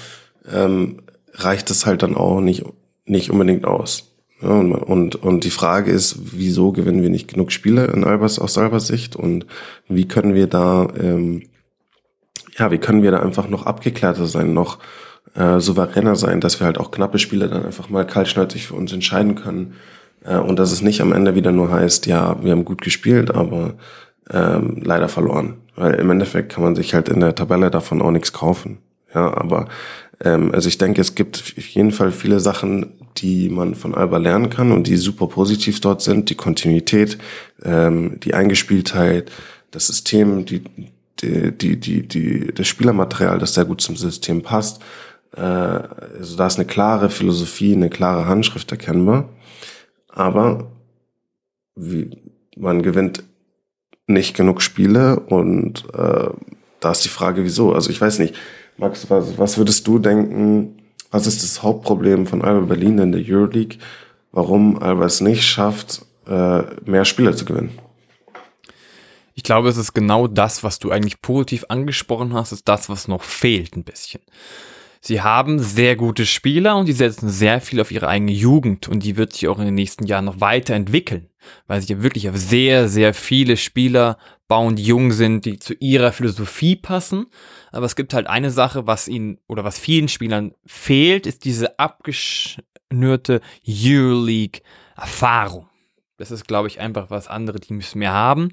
ähm, 0.53 1.03
reicht 1.33 1.71
es 1.71 1.87
halt 1.87 2.03
dann 2.03 2.17
auch 2.17 2.41
nicht 2.41 2.65
nicht 3.11 3.31
unbedingt 3.31 3.65
aus. 3.65 4.11
Ja, 4.41 4.49
und, 4.51 4.73
und, 4.73 5.17
und 5.17 5.45
die 5.45 5.51
Frage 5.51 5.91
ist, 5.91 6.17
wieso 6.33 6.73
gewinnen 6.73 7.03
wir 7.03 7.11
nicht 7.11 7.29
genug 7.29 7.53
Spiele 7.53 7.87
in 7.87 8.05
Albers, 8.05 8.39
aus 8.39 8.57
Albers 8.57 8.87
Sicht 8.87 9.15
und 9.15 9.47
wie 9.89 10.09
können 10.09 10.35
wir 10.35 10.47
da, 10.47 10.89
ähm, 10.99 11.43
ja, 12.57 12.71
wie 12.71 12.79
können 12.79 13.03
wir 13.03 13.11
da 13.11 13.21
einfach 13.21 13.49
noch 13.49 13.67
abgeklärter 13.67 14.27
sein, 14.27 14.55
noch 14.55 14.79
äh, 15.35 15.61
souveräner 15.61 16.17
sein, 16.17 16.41
dass 16.41 16.61
wir 16.61 16.67
halt 16.67 16.79
auch 16.79 16.91
knappe 16.91 17.19
Spiele 17.19 17.49
dann 17.49 17.65
einfach 17.65 17.89
mal 17.89 18.07
kaltschnäuzig 18.07 18.67
für 18.67 18.75
uns 18.75 18.93
entscheiden 18.93 19.35
können 19.35 19.75
äh, 20.25 20.37
und 20.37 20.59
dass 20.59 20.73
es 20.73 20.83
nicht 20.83 21.01
am 21.01 21.13
Ende 21.13 21.35
wieder 21.35 21.53
nur 21.53 21.71
heißt, 21.71 22.07
ja, 22.07 22.43
wir 22.43 22.53
haben 22.53 22.65
gut 22.65 22.83
gespielt, 22.83 23.35
aber 23.35 23.75
ähm, 24.31 24.81
leider 24.83 25.09
verloren. 25.09 25.57
Weil 25.77 25.95
im 25.95 26.11
Endeffekt 26.11 26.53
kann 26.53 26.63
man 26.63 26.77
sich 26.77 26.95
halt 26.95 27.09
in 27.09 27.21
der 27.21 27.35
Tabelle 27.35 27.71
davon 27.71 28.03
auch 28.03 28.11
nichts 28.11 28.33
kaufen. 28.33 28.79
Ja, 29.15 29.37
aber 29.37 29.69
ähm, 30.23 30.53
also 30.53 30.69
ich 30.69 30.79
denke, 30.79 31.01
es 31.01 31.15
gibt 31.15 31.39
auf 31.39 31.67
jeden 31.67 31.91
Fall 31.91 32.13
viele 32.13 32.41
Sachen, 32.41 32.93
die 33.17 33.49
man 33.49 33.75
von 33.75 33.95
Alba 33.95 34.19
lernen 34.19 34.51
kann 34.51 34.73
und 34.73 34.87
die 34.87 34.97
super 34.97 35.27
positiv 35.27 35.81
dort 35.81 36.03
sind. 36.03 36.31
Die 36.31 36.35
Kontinuität, 36.37 37.19
ähm, 37.65 38.21
die 38.21 38.35
Eingespieltheit, 38.35 39.33
das 39.71 39.89
System, 39.89 40.45
die, 40.45 40.63
die, 41.21 41.57
die, 41.57 41.77
die, 41.79 42.07
die, 42.07 42.53
das 42.55 42.67
Spielermaterial, 42.69 43.39
das 43.39 43.55
sehr 43.55 43.65
gut 43.65 43.81
zum 43.81 43.97
System 43.97 44.43
passt. 44.43 44.81
Äh, 45.37 45.41
also 45.41 46.37
da 46.37 46.47
ist 46.47 46.59
eine 46.59 46.67
klare 46.67 47.11
Philosophie, 47.11 47.75
eine 47.75 47.91
klare 47.91 48.27
Handschrift 48.27 48.71
erkennbar. 48.71 49.29
Aber 50.09 50.71
wie, 51.77 52.11
man 52.57 52.83
gewinnt 52.83 53.25
nicht 54.07 54.37
genug 54.37 54.61
Spiele 54.61 55.21
und 55.21 55.85
äh, 55.95 56.31
da 56.81 56.91
ist 56.91 57.05
die 57.05 57.09
Frage, 57.09 57.45
wieso. 57.45 57.73
Also 57.75 57.91
ich 57.91 58.01
weiß 58.01 58.19
nicht, 58.19 58.35
Max, 58.77 59.09
was, 59.09 59.39
was 59.39 59.59
würdest 59.59 59.87
du 59.87 59.99
denken, 59.99 60.83
was 61.11 61.27
ist 61.27 61.43
das 61.43 61.63
Hauptproblem 61.63 62.27
von 62.27 62.43
Alba 62.43 62.67
Berlin 62.67 62.99
in 62.99 63.13
der 63.13 63.23
Euroleague, 63.25 63.79
warum 64.33 64.83
Alba 64.83 65.05
es 65.05 65.21
nicht 65.21 65.45
schafft, 65.45 66.03
äh, 66.27 66.63
mehr 66.85 67.05
Spieler 67.05 67.37
zu 67.37 67.45
gewinnen? 67.45 67.79
Ich 69.35 69.43
glaube, 69.43 69.69
es 69.69 69.77
ist 69.77 69.95
genau 69.95 70.27
das, 70.27 70.65
was 70.65 70.79
du 70.79 70.91
eigentlich 70.91 71.23
positiv 71.23 71.65
angesprochen 71.69 72.35
hast, 72.35 72.53
ist 72.53 72.69
das, 72.69 72.89
was 72.89 73.09
noch 73.09 73.23
fehlt 73.23 73.77
ein 73.77 73.85
bisschen. 73.85 74.21
Sie 75.01 75.23
haben 75.23 75.59
sehr 75.59 75.97
gute 75.97 76.27
Spieler 76.27 76.77
und 76.77 76.87
die 76.87 76.93
setzen 76.93 77.31
sehr 77.31 77.61
viel 77.61 77.81
auf 77.81 77.91
ihre 77.91 78.09
eigene 78.09 78.33
Jugend 78.33 78.89
und 78.89 79.03
die 79.03 79.17
wird 79.17 79.33
sich 79.33 79.49
auch 79.49 79.59
in 79.59 79.65
den 79.65 79.75
nächsten 79.75 80.07
Jahren 80.07 80.27
noch 80.27 80.41
weiterentwickeln, 80.41 81.31
weil 81.67 81.81
sie 81.81 81.95
ja 81.95 82.03
wirklich 82.03 82.29
auf 82.29 82.37
sehr, 82.37 82.89
sehr 82.89 83.15
viele 83.15 83.57
Spieler 83.57 84.19
bauen, 84.47 84.77
die 84.77 84.85
jung 84.85 85.13
sind, 85.13 85.47
die 85.47 85.59
zu 85.59 85.75
ihrer 85.75 86.13
Philosophie 86.13 86.77
passen 86.77 87.27
aber 87.73 87.87
es 87.87 87.97
gibt 87.97 88.15
halt 88.15 88.27
eine 88.27 88.51
Sache, 88.51 88.87
was 88.87 89.09
ihnen 89.09 89.39
oder 89.47 89.65
was 89.65 89.79
vielen 89.79 90.09
Spielern 90.09 90.53
fehlt, 90.67 91.27
ist 91.27 91.45
diese 91.45 91.79
abgeschnürte 91.79 93.41
Euroleague-Erfahrung. 93.67 95.69
Das 96.17 96.31
ist, 96.31 96.47
glaube 96.47 96.69
ich, 96.69 96.81
einfach 96.81 97.11
was 97.11 97.29
andere 97.29 97.61
Teams 97.61 97.95
mehr 97.95 98.13
haben. 98.13 98.53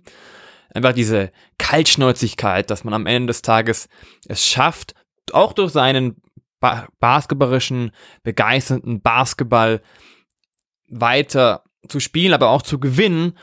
Einfach 0.73 0.93
diese 0.93 1.31
Kaltschnäuzigkeit, 1.57 2.69
dass 2.69 2.83
man 2.83 2.93
am 2.93 3.07
Ende 3.07 3.27
des 3.27 3.41
Tages 3.41 3.89
es 4.27 4.45
schafft, 4.45 4.93
auch 5.31 5.53
durch 5.53 5.71
seinen 5.71 6.21
ba 6.59 6.87
basketballerischen, 6.99 7.91
begeisternden 8.23 9.01
Basketball 9.01 9.81
weiter 10.89 11.63
zu 11.87 11.99
spielen, 11.99 12.33
aber 12.33 12.49
auch 12.49 12.61
zu 12.61 12.79
gewinnen 12.79 13.37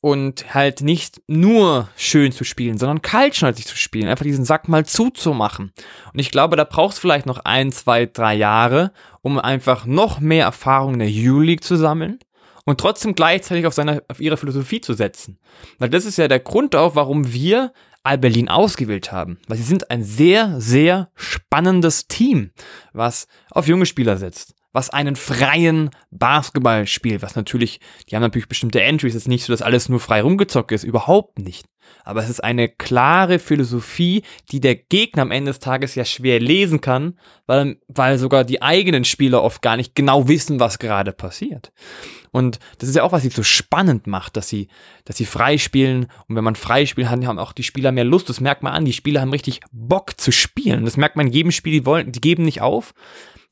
und 0.00 0.54
halt 0.54 0.82
nicht 0.82 1.20
nur 1.26 1.88
schön 1.96 2.30
zu 2.30 2.44
spielen, 2.44 2.78
sondern 2.78 3.02
kaltschnäuzig 3.02 3.66
zu 3.66 3.76
spielen, 3.76 4.08
einfach 4.08 4.24
diesen 4.24 4.44
Sack 4.44 4.68
mal 4.68 4.86
zuzumachen. 4.86 5.72
Und 6.12 6.18
ich 6.18 6.30
glaube, 6.30 6.56
da 6.56 6.64
brauchst 6.64 7.00
vielleicht 7.00 7.26
noch 7.26 7.38
ein, 7.38 7.72
zwei, 7.72 8.06
drei 8.06 8.34
Jahre, 8.34 8.92
um 9.22 9.38
einfach 9.38 9.84
noch 9.84 10.20
mehr 10.20 10.44
Erfahrung 10.44 10.94
in 10.94 11.00
der 11.00 11.32
U-League 11.32 11.64
zu 11.64 11.76
sammeln 11.76 12.20
und 12.64 12.78
trotzdem 12.78 13.14
gleichzeitig 13.14 13.66
auf 13.66 13.74
seine, 13.74 14.02
auf 14.08 14.20
ihre 14.20 14.36
Philosophie 14.36 14.80
zu 14.80 14.92
setzen. 14.92 15.38
Weil 15.78 15.88
das 15.88 16.04
ist 16.04 16.18
ja 16.18 16.28
der 16.28 16.40
Grund 16.40 16.76
auch, 16.76 16.94
warum 16.94 17.32
wir 17.32 17.72
Al-Berlin 18.06 18.48
ausgewählt 18.48 19.12
haben. 19.12 19.38
Weil 19.48 19.58
sie 19.58 19.64
sind 19.64 19.90
ein 19.90 20.02
sehr, 20.02 20.60
sehr 20.60 21.10
spannendes 21.14 22.08
Team, 22.08 22.50
was 22.92 23.26
auf 23.50 23.66
junge 23.68 23.86
Spieler 23.86 24.16
setzt 24.16 24.55
was 24.76 24.90
einen 24.90 25.16
freien 25.16 25.88
Basketball 26.10 26.86
spielt, 26.86 27.22
was 27.22 27.34
natürlich, 27.34 27.80
die 28.10 28.14
haben 28.14 28.20
natürlich 28.20 28.46
bestimmte 28.46 28.82
Entries, 28.82 29.14
es 29.14 29.22
ist 29.22 29.28
nicht 29.28 29.44
so, 29.44 29.52
dass 29.54 29.62
alles 29.62 29.88
nur 29.88 30.00
frei 30.00 30.20
rumgezockt 30.20 30.70
ist, 30.70 30.84
überhaupt 30.84 31.38
nicht. 31.38 31.64
Aber 32.04 32.22
es 32.22 32.28
ist 32.28 32.44
eine 32.44 32.68
klare 32.68 33.38
Philosophie, 33.38 34.22
die 34.50 34.60
der 34.60 34.74
Gegner 34.74 35.22
am 35.22 35.30
Ende 35.30 35.50
des 35.50 35.60
Tages 35.60 35.94
ja 35.94 36.04
schwer 36.04 36.40
lesen 36.40 36.82
kann, 36.82 37.18
weil, 37.46 37.78
weil 37.88 38.18
sogar 38.18 38.44
die 38.44 38.60
eigenen 38.60 39.04
Spieler 39.04 39.42
oft 39.42 39.62
gar 39.62 39.78
nicht 39.78 39.94
genau 39.94 40.28
wissen, 40.28 40.60
was 40.60 40.78
gerade 40.78 41.12
passiert. 41.12 41.72
Und 42.30 42.58
das 42.78 42.90
ist 42.90 42.96
ja 42.96 43.02
auch, 43.02 43.12
was 43.12 43.22
sie 43.22 43.30
so 43.30 43.42
spannend 43.42 44.06
macht, 44.06 44.36
dass 44.36 44.50
sie, 44.50 44.68
dass 45.06 45.16
sie 45.16 45.24
frei 45.24 45.56
spielen. 45.56 46.08
Und 46.28 46.36
wenn 46.36 46.44
man 46.44 46.54
frei 46.54 46.84
spielt, 46.84 47.08
haben 47.08 47.38
auch 47.38 47.52
die 47.52 47.62
Spieler 47.62 47.92
mehr 47.92 48.04
Lust. 48.04 48.28
Das 48.28 48.42
merkt 48.42 48.62
man 48.62 48.74
an. 48.74 48.84
Die 48.84 48.92
Spieler 48.92 49.22
haben 49.22 49.32
richtig 49.32 49.60
Bock 49.72 50.20
zu 50.20 50.32
spielen. 50.32 50.84
Das 50.84 50.98
merkt 50.98 51.16
man 51.16 51.28
in 51.28 51.32
jedem 51.32 51.50
Spiel. 51.50 51.72
Die 51.72 51.86
wollen, 51.86 52.12
die 52.12 52.20
geben 52.20 52.42
nicht 52.42 52.60
auf. 52.60 52.92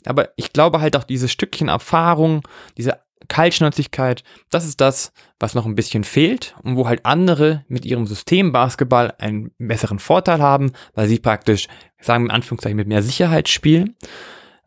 Aber 0.07 0.31
ich 0.37 0.53
glaube 0.53 0.81
halt 0.81 0.97
auch 0.97 1.05
dieses 1.05 1.31
Stückchen 1.31 1.69
Erfahrung, 1.69 2.43
diese 2.77 2.99
Kaltschnäuzigkeit, 3.29 4.23
das 4.51 4.67
ist 4.67 4.81
das, 4.81 5.13
was 5.39 5.55
noch 5.55 5.67
ein 5.67 5.75
bisschen 5.75 6.05
fehlt 6.05 6.55
und 6.63 6.77
wo 6.77 6.87
halt 6.87 7.07
andere 7.07 7.65
mit 7.69 7.85
ihrem 7.85 8.07
System 8.07 8.53
Basketball 8.53 9.15
einen 9.19 9.51
besseren 9.59 9.99
Vorteil 9.99 10.41
haben, 10.41 10.73
weil 10.95 11.09
sie 11.09 11.19
praktisch, 11.19 11.69
sagen 12.01 12.25
wir 12.25 12.31
in 12.31 12.37
Anführungszeichen, 12.37 12.77
mit 12.77 12.89
mehr 12.89 13.03
Sicherheit 13.03 13.49
spielen. 13.49 13.97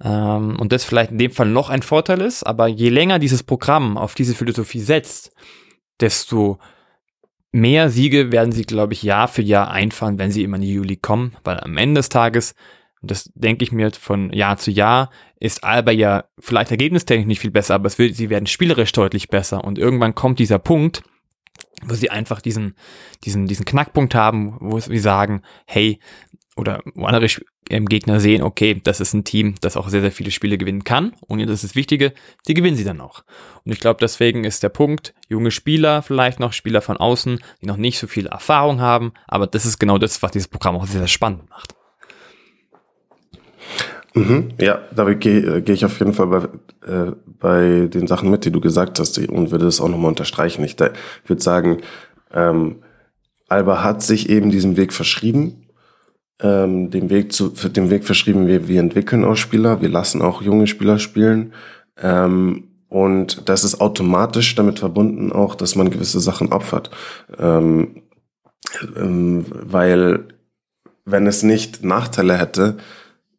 Ähm, 0.02 0.58
und 0.60 0.72
das 0.72 0.84
vielleicht 0.84 1.12
in 1.12 1.18
dem 1.18 1.32
Fall 1.32 1.48
noch 1.48 1.70
ein 1.70 1.82
Vorteil 1.82 2.22
ist, 2.22 2.44
aber 2.44 2.68
je 2.68 2.90
länger 2.90 3.20
dieses 3.20 3.44
Programm 3.44 3.98
auf 3.98 4.16
diese 4.16 4.36
Philosophie 4.36 4.80
setzt, 4.80 5.32
desto 6.00 6.60
mehr 7.52 7.90
Siege 7.90 8.32
werden 8.32 8.52
sie, 8.52 8.64
glaube 8.64 8.94
ich, 8.94 9.04
Jahr 9.04 9.28
für 9.28 9.42
Jahr 9.42 9.72
einfahren, 9.72 10.20
wenn 10.20 10.32
sie 10.32 10.44
immer 10.44 10.58
in 10.58 10.64
die 10.64 10.74
Juli 10.74 10.98
kommen, 10.98 11.36
weil 11.44 11.60
am 11.60 11.78
Ende 11.78 12.00
des 12.00 12.10
Tages, 12.10 12.54
und 13.02 13.10
das 13.12 13.32
denke 13.34 13.64
ich 13.64 13.72
mir 13.72 13.92
von 13.92 14.32
Jahr 14.34 14.58
zu 14.58 14.70
Jahr, 14.70 15.10
ist 15.40 15.64
Alba 15.64 15.92
ja 15.92 16.26
vielleicht 16.40 16.72
ergebnistechnisch 16.72 17.28
nicht 17.28 17.40
viel 17.40 17.52
besser, 17.52 17.76
aber 17.76 17.88
es 17.88 17.98
wird, 17.98 18.16
sie 18.16 18.30
werden 18.30 18.48
spielerisch 18.48 18.92
deutlich 18.92 19.30
besser 19.30 19.64
und 19.64 19.78
irgendwann 19.78 20.16
kommt 20.16 20.40
dieser 20.40 20.60
Punkt, 20.60 21.04
wo 21.84 21.94
sie 21.94 22.10
einfach 22.10 22.42
diesen, 22.42 22.76
diesen, 23.24 23.48
diesen 23.48 23.66
Knackpunkt 23.66 24.16
haben, 24.16 24.58
wo 24.60 24.80
sie 24.80 25.00
sagen, 25.00 25.44
hey, 25.66 26.00
oder 26.56 26.82
wo 26.96 27.06
andere 27.06 27.28
Gegner 27.70 28.20
sehen, 28.20 28.42
okay, 28.42 28.82
das 28.84 29.00
ist 29.00 29.14
ein 29.14 29.24
Team, 29.24 29.56
das 29.62 29.78
auch 29.78 29.90
sehr, 29.90 30.02
sehr 30.02 30.12
viele 30.12 30.32
Spiele 30.32 30.58
gewinnen 30.58 30.84
kann. 30.84 31.14
Und 31.28 31.40
das 31.42 31.64
ist 31.64 31.64
das 31.64 31.76
Wichtige, 31.76 32.14
die 32.48 32.56
gewinnen 32.56 32.76
sie 32.76 32.84
dann 32.84 33.00
auch. 33.00 33.24
Und 33.64 33.72
ich 33.72 33.80
glaube, 33.80 34.00
deswegen 34.02 34.44
ist 34.44 34.64
der 34.64 34.70
Punkt, 34.70 35.14
junge 35.30 35.52
Spieler, 35.52 36.02
vielleicht 36.02 36.40
noch 36.40 36.54
Spieler 36.54 36.82
von 36.82 36.98
außen, 36.98 37.40
die 37.62 37.68
noch 37.68 37.78
nicht 37.78 38.00
so 38.00 38.08
viel 38.08 38.26
Erfahrung 38.26 38.82
haben, 38.82 39.14
aber 39.28 39.46
das 39.46 39.66
ist 39.66 39.78
genau 39.78 40.00
das, 40.00 40.24
was 40.24 40.32
dieses 40.32 40.48
Programm 40.48 40.76
auch 40.76 40.88
sehr, 40.88 41.00
sehr 41.00 41.08
spannend 41.08 41.50
macht. 41.50 41.77
Mhm, 44.18 44.50
ja, 44.60 44.80
da 44.96 45.12
gehe 45.14 45.62
geh 45.62 45.74
ich 45.74 45.86
auf 45.86 46.00
jeden 46.00 46.14
Fall 46.14 46.28
bei, 46.28 46.44
äh, 46.88 47.12
bei 47.26 47.88
den 47.88 48.08
Sachen 48.08 48.30
mit, 48.30 48.46
die 48.46 48.52
du 48.52 48.60
gesagt 48.60 49.00
hast 49.00 49.18
und 49.18 49.52
würde 49.52 49.66
das 49.66 49.82
auch 49.82 49.90
nochmal 49.90 50.10
unterstreichen. 50.10 50.64
Ich, 50.64 50.74
ich 50.74 51.30
würde 51.30 51.42
sagen, 51.42 51.78
ähm, 52.34 52.78
Alba 53.48 53.84
hat 53.84 54.02
sich 54.02 54.30
eben 54.30 54.52
diesem 54.52 54.76
Weg 54.78 54.92
verschrieben 54.94 55.68
ähm, 56.40 56.92
den 56.92 57.10
Weg 57.10 57.34
zu, 57.34 57.52
für 57.52 57.70
den 57.70 57.90
Weg 57.90 58.06
verschrieben, 58.06 58.48
wir, 58.48 58.68
wir 58.68 58.80
entwickeln 58.80 59.26
auch 59.26 59.36
Spieler, 59.36 59.82
wir 59.82 59.90
lassen 59.90 60.22
auch 60.22 60.42
junge 60.42 60.68
Spieler 60.68 61.00
spielen. 61.00 61.54
Ähm, 62.02 62.66
und 62.90 63.50
das 63.50 63.64
ist 63.64 63.82
automatisch 63.82 64.56
damit 64.56 64.80
verbunden 64.80 65.32
auch, 65.32 65.56
dass 65.56 65.76
man 65.76 65.90
gewisse 65.90 66.20
Sachen 66.20 66.54
opfert. 66.54 66.90
Ähm, 67.38 68.04
ähm, 68.96 69.46
weil 69.50 70.28
wenn 71.06 71.28
es 71.28 71.44
nicht 71.44 71.84
Nachteile 71.84 72.38
hätte, 72.38 72.78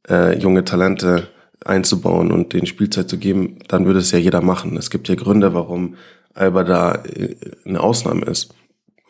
äh, 0.08 0.38
junge 0.38 0.64
Talente 0.64 1.28
einzubauen 1.64 2.32
und 2.32 2.52
den 2.52 2.66
Spielzeit 2.66 3.08
zu 3.08 3.18
geben, 3.18 3.58
dann 3.68 3.86
würde 3.86 3.98
es 3.98 4.10
ja 4.10 4.18
jeder 4.18 4.40
machen. 4.40 4.76
Es 4.76 4.90
gibt 4.90 5.08
ja 5.08 5.14
Gründe, 5.14 5.54
warum 5.54 5.96
Alba 6.34 6.64
da 6.64 6.94
äh, 7.04 7.36
eine 7.64 7.80
Ausnahme 7.80 8.26
ist. 8.26 8.54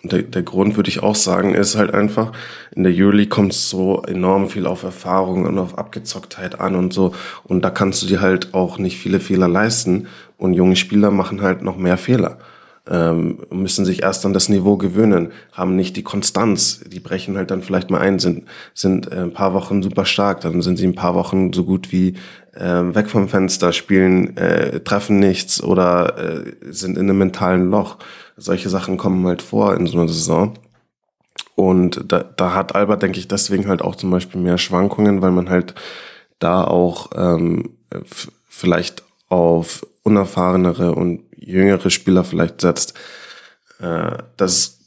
Der, 0.04 0.22
der 0.22 0.42
Grund, 0.42 0.76
würde 0.76 0.88
ich 0.88 1.02
auch 1.02 1.16
sagen, 1.16 1.54
ist 1.54 1.76
halt 1.76 1.92
einfach, 1.92 2.32
in 2.74 2.84
der 2.84 2.92
Euroleague 2.94 3.28
kommt 3.28 3.52
so 3.52 4.02
enorm 4.02 4.48
viel 4.48 4.66
auf 4.66 4.84
Erfahrung 4.84 5.44
und 5.44 5.58
auf 5.58 5.76
Abgezocktheit 5.76 6.60
an 6.60 6.76
und 6.76 6.92
so. 6.92 7.14
Und 7.44 7.64
da 7.64 7.70
kannst 7.70 8.02
du 8.02 8.06
dir 8.06 8.20
halt 8.20 8.54
auch 8.54 8.78
nicht 8.78 8.96
viele 8.96 9.18
Fehler 9.18 9.48
leisten. 9.48 10.06
Und 10.36 10.54
junge 10.54 10.76
Spieler 10.76 11.10
machen 11.10 11.42
halt 11.42 11.62
noch 11.62 11.76
mehr 11.76 11.98
Fehler. 11.98 12.38
Ähm, 12.90 13.40
müssen 13.50 13.84
sich 13.84 14.02
erst 14.02 14.24
an 14.24 14.32
das 14.32 14.48
Niveau 14.48 14.76
gewöhnen, 14.76 15.32
haben 15.52 15.76
nicht 15.76 15.96
die 15.96 16.02
Konstanz. 16.02 16.80
Die 16.86 17.00
brechen 17.00 17.36
halt 17.36 17.50
dann 17.50 17.62
vielleicht 17.62 17.90
mal 17.90 18.00
ein, 18.00 18.18
sind, 18.18 18.44
sind 18.74 19.12
äh, 19.12 19.16
ein 19.16 19.32
paar 19.32 19.52
Wochen 19.54 19.82
super 19.82 20.04
stark, 20.04 20.40
dann 20.40 20.62
sind 20.62 20.78
sie 20.78 20.86
ein 20.86 20.94
paar 20.94 21.14
Wochen 21.14 21.52
so 21.52 21.64
gut 21.64 21.92
wie 21.92 22.14
äh, 22.54 22.94
weg 22.94 23.10
vom 23.10 23.28
Fenster, 23.28 23.72
spielen, 23.72 24.36
äh, 24.36 24.80
treffen 24.80 25.18
nichts 25.18 25.62
oder 25.62 26.18
äh, 26.18 26.54
sind 26.70 26.96
in 26.96 27.04
einem 27.04 27.18
mentalen 27.18 27.70
Loch 27.70 27.98
solche 28.38 28.70
Sachen 28.70 28.96
kommen 28.96 29.26
halt 29.26 29.42
vor 29.42 29.74
in 29.74 29.86
so 29.86 29.98
einer 29.98 30.08
Saison. 30.08 30.54
Und 31.54 32.04
da, 32.06 32.20
da 32.22 32.54
hat 32.54 32.74
Albert, 32.74 33.02
denke 33.02 33.18
ich, 33.18 33.28
deswegen 33.28 33.68
halt 33.68 33.82
auch 33.82 33.96
zum 33.96 34.10
Beispiel 34.10 34.40
mehr 34.40 34.58
Schwankungen, 34.58 35.20
weil 35.20 35.32
man 35.32 35.50
halt 35.50 35.74
da 36.38 36.64
auch 36.64 37.10
ähm, 37.16 37.70
vielleicht 38.48 39.02
auf 39.28 39.84
unerfahrenere 40.04 40.94
und 40.94 41.20
jüngere 41.48 41.90
Spieler 41.90 42.24
vielleicht 42.24 42.60
setzt. 42.60 42.94
Äh, 43.80 44.18
das, 44.36 44.78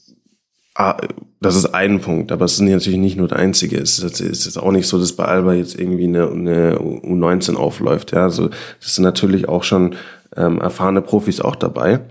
ah, 0.76 0.98
das 1.40 1.56
ist 1.56 1.74
ein 1.74 2.02
Punkt, 2.02 2.32
aber 2.32 2.46
es 2.46 2.54
ist 2.54 2.62
natürlich 2.62 3.00
nicht 3.00 3.18
nur 3.18 3.28
der 3.28 3.40
einzige. 3.40 3.78
Es 3.78 4.00
ist 4.00 4.20
jetzt 4.22 4.58
auch 4.58 4.72
nicht 4.72 4.88
so, 4.88 5.00
dass 5.00 5.14
bei 5.14 5.26
Alba 5.26 5.54
jetzt 5.54 5.78
irgendwie 5.78 6.06
eine, 6.06 6.30
eine 6.30 6.78
U19 6.78 7.56
aufläuft. 7.56 8.12
Ja, 8.12 8.24
also 8.24 8.50
das 8.80 8.96
sind 8.96 9.04
natürlich 9.04 9.50
auch 9.50 9.64
schon 9.64 9.96
ähm, 10.36 10.62
erfahrene 10.62 11.02
Profis 11.02 11.42
auch 11.42 11.56
dabei. 11.56 12.02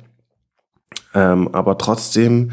Ähm, 1.15 1.49
aber 1.55 1.79
trotzdem 1.79 2.53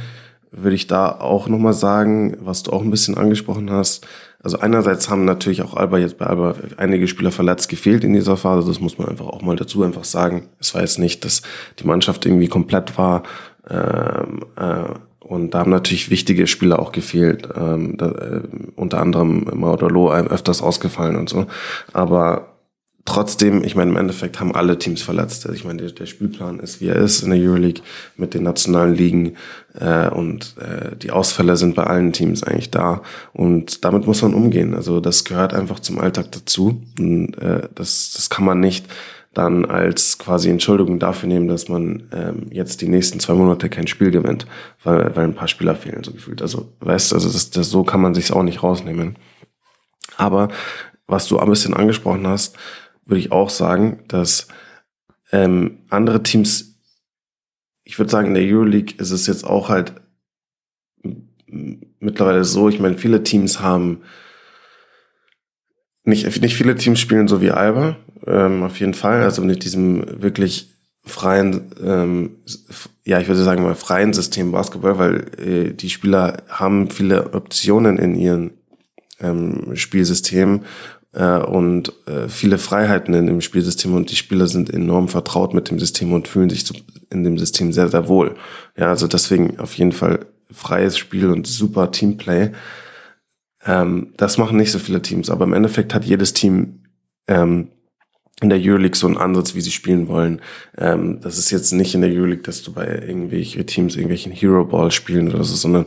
würde 0.51 0.75
ich 0.75 0.87
da 0.87 1.11
auch 1.11 1.47
nochmal 1.47 1.73
sagen, 1.73 2.37
was 2.39 2.63
du 2.63 2.71
auch 2.71 2.81
ein 2.81 2.91
bisschen 2.91 3.17
angesprochen 3.17 3.69
hast. 3.71 4.07
Also 4.47 4.59
einerseits 4.59 5.09
haben 5.09 5.25
natürlich 5.25 5.61
auch 5.61 5.75
Alba 5.75 5.97
jetzt 5.97 6.17
bei 6.17 6.25
Alba 6.25 6.55
einige 6.77 7.09
Spieler 7.09 7.31
verletzt 7.31 7.67
gefehlt 7.67 8.05
in 8.05 8.13
dieser 8.13 8.37
Phase. 8.37 8.65
Das 8.65 8.79
muss 8.79 8.97
man 8.97 9.09
einfach 9.09 9.25
auch 9.25 9.41
mal 9.41 9.57
dazu 9.57 9.83
einfach 9.83 10.05
sagen. 10.05 10.47
Es 10.57 10.73
war 10.73 10.79
jetzt 10.79 10.99
nicht, 10.99 11.25
dass 11.25 11.41
die 11.79 11.85
Mannschaft 11.85 12.25
irgendwie 12.25 12.47
komplett 12.47 12.97
war. 12.97 13.23
Ähm, 13.69 14.45
äh, 14.55 14.85
und 15.19 15.53
da 15.53 15.59
haben 15.59 15.71
natürlich 15.71 16.09
wichtige 16.09 16.47
Spieler 16.47 16.79
auch 16.79 16.93
gefehlt. 16.93 17.49
Ähm, 17.57 17.97
da, 17.97 18.07
äh, 18.07 18.41
unter 18.77 19.01
anderem 19.01 19.49
Maudolo 19.53 20.13
öfters 20.13 20.61
ausgefallen 20.61 21.17
und 21.17 21.27
so. 21.27 21.47
Aber 21.91 22.56
trotzdem, 23.07 23.63
ich 23.63 23.75
meine, 23.75 23.89
im 23.89 23.97
Endeffekt 23.97 24.39
haben 24.39 24.53
alle 24.53 24.77
Teams 24.77 25.01
verletzt. 25.01 25.45
Also 25.45 25.55
ich 25.55 25.63
meine, 25.63 25.81
der, 25.81 25.91
der, 25.91 26.05
Spielplan 26.05 26.59
ist, 26.59 26.81
wie 26.81 26.89
er 26.89 26.97
ist 26.97 27.23
in 27.23 27.31
der 27.31 27.39
Euroleague 27.39 27.81
mit 28.17 28.33
den 28.33 28.43
nationalen 28.43 28.93
Ligen 28.93 29.37
äh, 29.79 30.09
und 30.09 30.55
äh, 30.59 30.95
die 30.95 31.11
Ausfälle 31.11 31.55
sind 31.55 31.75
bei 31.75 31.85
allen 31.85 32.11
Teams 32.11 32.43
eigentlich 32.43 32.69
da 32.69 33.01
und 33.33 33.85
damit 33.85 34.05
muss 34.05 34.21
man 34.21 34.33
umgehen. 34.33 34.75
Also 34.75 34.99
das 34.99 35.23
gehört 35.23 35.53
einfach 35.53 35.79
zum 35.79 35.99
Alltag 35.99 36.31
dazu 36.33 36.81
und 36.99 37.37
äh, 37.37 37.69
das, 37.73 38.11
das 38.13 38.29
kann 38.29 38.45
man 38.45 38.59
nicht 38.59 38.85
dann 39.33 39.65
als 39.65 40.17
quasi 40.17 40.49
Entschuldigung 40.49 40.99
dafür 40.99 41.29
nehmen, 41.29 41.47
dass 41.47 41.69
man 41.69 42.09
ähm, 42.11 42.47
jetzt 42.51 42.81
die 42.81 42.89
nächsten 42.89 43.19
zwei 43.19 43.35
Monate 43.35 43.69
kein 43.69 43.87
Spiel 43.87 44.11
gewinnt, 44.11 44.47
weil, 44.83 45.15
weil 45.15 45.23
ein 45.23 45.35
paar 45.35 45.47
Spieler 45.47 45.75
fehlen, 45.75 46.03
so 46.03 46.11
gefühlt. 46.11 46.41
Also, 46.41 46.73
weißt 46.81 47.13
also 47.13 47.29
das, 47.29 47.51
das, 47.51 47.69
so 47.69 47.83
kann 47.83 48.01
man 48.01 48.15
sich 48.15 48.33
auch 48.33 48.43
nicht 48.43 48.63
rausnehmen. 48.63 49.15
Aber 50.17 50.49
was 51.05 51.27
du 51.27 51.39
ein 51.39 51.49
bisschen 51.49 51.73
angesprochen 51.73 52.27
hast, 52.27 52.57
würde 53.07 53.19
ich 53.19 53.31
auch 53.31 53.49
sagen, 53.49 54.03
dass 54.07 54.47
ähm, 55.31 55.79
andere 55.89 56.23
Teams, 56.23 56.79
ich 57.83 57.97
würde 57.97 58.11
sagen, 58.11 58.27
in 58.27 58.33
der 58.33 58.43
Euroleague 58.43 58.95
ist 58.97 59.11
es 59.11 59.27
jetzt 59.27 59.45
auch 59.45 59.69
halt 59.69 59.93
mittlerweile 61.99 62.43
so, 62.43 62.69
ich 62.69 62.79
meine, 62.79 62.97
viele 62.97 63.23
Teams 63.23 63.59
haben 63.59 64.01
nicht, 66.03 66.41
nicht 66.41 66.55
viele 66.55 66.75
Teams 66.75 66.99
spielen 66.99 67.27
so 67.27 67.41
wie 67.41 67.51
Alba, 67.51 67.97
ähm, 68.25 68.63
auf 68.63 68.79
jeden 68.79 68.93
Fall, 68.93 69.23
also 69.23 69.41
mit 69.41 69.63
diesem 69.63 70.21
wirklich 70.21 70.73
freien, 71.03 71.71
ähm, 71.83 72.37
ja, 73.03 73.19
ich 73.19 73.27
würde 73.27 73.43
sagen 73.43 73.63
mal 73.63 73.75
freien 73.75 74.13
System 74.13 74.51
Basketball, 74.51 74.97
weil 74.97 75.39
äh, 75.39 75.73
die 75.73 75.89
Spieler 75.89 76.43
haben 76.49 76.89
viele 76.89 77.33
Optionen 77.33 77.97
in 77.97 78.15
ihren 78.15 78.51
ähm, 79.19 79.75
Spielsystem 79.75 80.61
und 81.23 81.93
äh, 82.05 82.29
viele 82.29 82.57
Freiheiten 82.57 83.13
in 83.13 83.27
dem 83.27 83.41
Spielsystem 83.41 83.95
und 83.95 84.11
die 84.11 84.15
Spieler 84.15 84.47
sind 84.47 84.69
enorm 84.69 85.07
vertraut 85.07 85.53
mit 85.53 85.69
dem 85.69 85.79
System 85.79 86.13
und 86.13 86.27
fühlen 86.27 86.49
sich 86.49 86.65
in 87.09 87.23
dem 87.23 87.37
System 87.37 87.71
sehr, 87.71 87.89
sehr 87.89 88.07
wohl. 88.07 88.35
Ja, 88.77 88.89
also 88.89 89.07
deswegen 89.07 89.59
auf 89.59 89.73
jeden 89.73 89.93
Fall 89.93 90.27
freies 90.51 90.97
Spiel 90.97 91.29
und 91.29 91.47
super 91.47 91.91
Teamplay. 91.91 92.51
Ähm, 93.65 94.13
das 94.17 94.37
machen 94.37 94.57
nicht 94.57 94.71
so 94.71 94.79
viele 94.79 95.01
Teams, 95.01 95.29
aber 95.29 95.45
im 95.45 95.53
Endeffekt 95.53 95.93
hat 95.93 96.05
jedes 96.05 96.33
Team 96.33 96.83
ähm, 97.27 97.69
in 98.39 98.49
der 98.49 98.59
Euroleague 98.61 98.95
so 98.95 99.07
einen 99.07 99.17
Ansatz, 99.17 99.55
wie 99.55 99.61
sie 99.61 99.71
spielen 99.71 100.07
wollen. 100.07 100.41
Ähm, 100.77 101.19
das 101.21 101.39
ist 101.39 101.49
jetzt 101.49 101.71
nicht 101.71 101.95
in 101.95 102.01
der 102.01 102.11
Euroleague, 102.11 102.43
dass 102.43 102.61
du 102.61 102.71
bei 102.71 102.85
irgendwelchen 102.87 103.65
Teams 103.65 103.95
irgendwelchen 103.95 104.31
Hero 104.31 104.63
Ball 104.63 104.91
spielen 104.91 105.33
oder 105.33 105.43
so, 105.43 105.55
sondern 105.55 105.85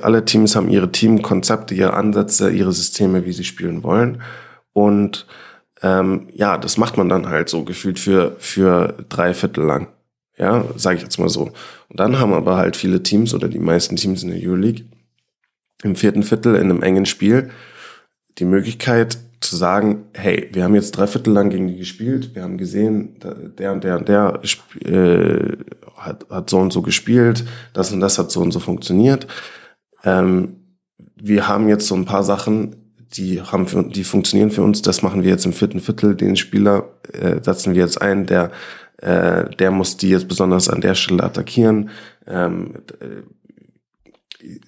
alle 0.00 0.24
Teams 0.24 0.56
haben 0.56 0.68
ihre 0.68 0.90
Teamkonzepte, 0.90 1.74
ihre 1.74 1.94
Ansätze, 1.94 2.50
ihre 2.50 2.72
Systeme, 2.72 3.24
wie 3.24 3.32
sie 3.32 3.44
spielen 3.44 3.84
wollen. 3.84 4.20
Und 4.72 5.26
ähm, 5.82 6.28
ja, 6.32 6.58
das 6.58 6.78
macht 6.78 6.96
man 6.96 7.08
dann 7.08 7.28
halt 7.28 7.48
so 7.48 7.64
gefühlt 7.64 7.98
für, 7.98 8.36
für 8.38 9.04
drei 9.08 9.34
Viertel 9.34 9.64
lang. 9.64 9.88
Ja, 10.38 10.64
sage 10.76 10.96
ich 10.96 11.02
jetzt 11.02 11.18
mal 11.18 11.28
so. 11.28 11.52
Und 11.88 12.00
dann 12.00 12.18
haben 12.18 12.32
aber 12.32 12.56
halt 12.56 12.76
viele 12.76 13.02
Teams 13.02 13.34
oder 13.34 13.48
die 13.48 13.58
meisten 13.58 13.96
Teams 13.96 14.22
in 14.22 14.30
der 14.30 14.40
Euroleague 14.40 14.86
im 15.82 15.96
vierten 15.96 16.22
Viertel 16.22 16.54
in 16.54 16.70
einem 16.70 16.82
engen 16.82 17.06
Spiel 17.06 17.50
die 18.38 18.44
Möglichkeit 18.44 19.18
zu 19.40 19.56
sagen, 19.56 20.04
hey, 20.14 20.48
wir 20.52 20.64
haben 20.64 20.74
jetzt 20.74 20.92
drei 20.92 21.06
Viertel 21.06 21.32
lang 21.32 21.50
gegen 21.50 21.68
die 21.68 21.76
gespielt, 21.76 22.34
wir 22.34 22.42
haben 22.42 22.56
gesehen, 22.56 23.18
der 23.58 23.72
und 23.72 23.84
der 23.84 23.98
und 23.98 24.08
der 24.08 24.40
äh, 24.84 25.56
hat, 25.96 26.26
hat 26.30 26.50
so 26.50 26.58
und 26.58 26.72
so 26.72 26.80
gespielt, 26.80 27.44
das 27.72 27.92
und 27.92 28.00
das 28.00 28.18
hat 28.18 28.30
so 28.30 28.40
und 28.40 28.52
so 28.52 28.60
funktioniert. 28.60 29.26
Ähm, 30.04 30.56
wir 31.16 31.48
haben 31.48 31.68
jetzt 31.68 31.86
so 31.86 31.94
ein 31.94 32.04
paar 32.04 32.22
Sachen, 32.22 32.81
die 33.14 33.42
haben 33.42 33.66
für, 33.66 33.82
die 33.82 34.04
funktionieren 34.04 34.50
für 34.50 34.62
uns, 34.62 34.82
das 34.82 35.02
machen 35.02 35.22
wir 35.22 35.30
jetzt 35.30 35.46
im 35.46 35.52
vierten 35.52 35.80
Viertel, 35.80 36.14
den 36.14 36.36
Spieler 36.36 36.88
äh, 37.12 37.42
setzen 37.42 37.74
wir 37.74 37.82
jetzt 37.82 38.00
ein, 38.00 38.26
der, 38.26 38.50
äh, 38.98 39.48
der 39.56 39.70
muss 39.70 39.96
die 39.96 40.10
jetzt 40.10 40.28
besonders 40.28 40.68
an 40.68 40.80
der 40.80 40.94
Stelle 40.94 41.22
attackieren. 41.22 41.90
Ähm, 42.26 42.76
äh, 43.00 43.22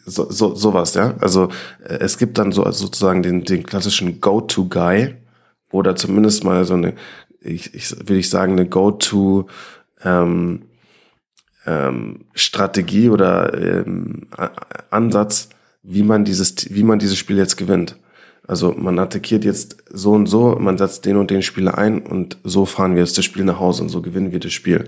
so, 0.04 0.30
so, 0.30 0.54
sowas, 0.54 0.94
ja. 0.94 1.14
Also 1.20 1.48
äh, 1.82 1.98
es 2.00 2.18
gibt 2.18 2.38
dann 2.38 2.52
so 2.52 2.62
also 2.62 2.86
sozusagen 2.86 3.22
den, 3.22 3.44
den 3.44 3.64
klassischen 3.64 4.20
Go-To-Guy 4.20 5.14
oder 5.70 5.96
zumindest 5.96 6.44
mal 6.44 6.64
so 6.64 6.74
eine, 6.74 6.94
ich, 7.40 7.74
ich 7.74 7.90
würde 7.98 8.18
ich 8.18 8.30
sagen, 8.30 8.52
eine 8.52 8.68
Go-to 8.68 9.46
ähm, 10.04 10.66
ähm, 11.66 12.26
Strategie 12.34 13.08
oder 13.08 13.54
ähm, 13.54 14.28
Ansatz, 14.90 15.48
wie 15.82 16.02
man 16.02 16.24
dieses, 16.24 16.74
wie 16.74 16.82
man 16.82 16.98
dieses 16.98 17.18
Spiel 17.18 17.38
jetzt 17.38 17.56
gewinnt. 17.56 17.96
Also 18.46 18.72
man 18.72 18.98
attackiert 18.98 19.44
jetzt 19.44 19.76
so 19.90 20.12
und 20.12 20.26
so, 20.26 20.56
man 20.58 20.76
setzt 20.76 21.06
den 21.06 21.16
und 21.16 21.30
den 21.30 21.42
Spieler 21.42 21.78
ein 21.78 22.02
und 22.02 22.38
so 22.44 22.66
fahren 22.66 22.94
wir 22.94 23.02
jetzt 23.02 23.16
das 23.16 23.24
Spiel 23.24 23.44
nach 23.44 23.58
Hause 23.58 23.82
und 23.82 23.88
so 23.88 24.02
gewinnen 24.02 24.32
wir 24.32 24.40
das 24.40 24.52
Spiel. 24.52 24.84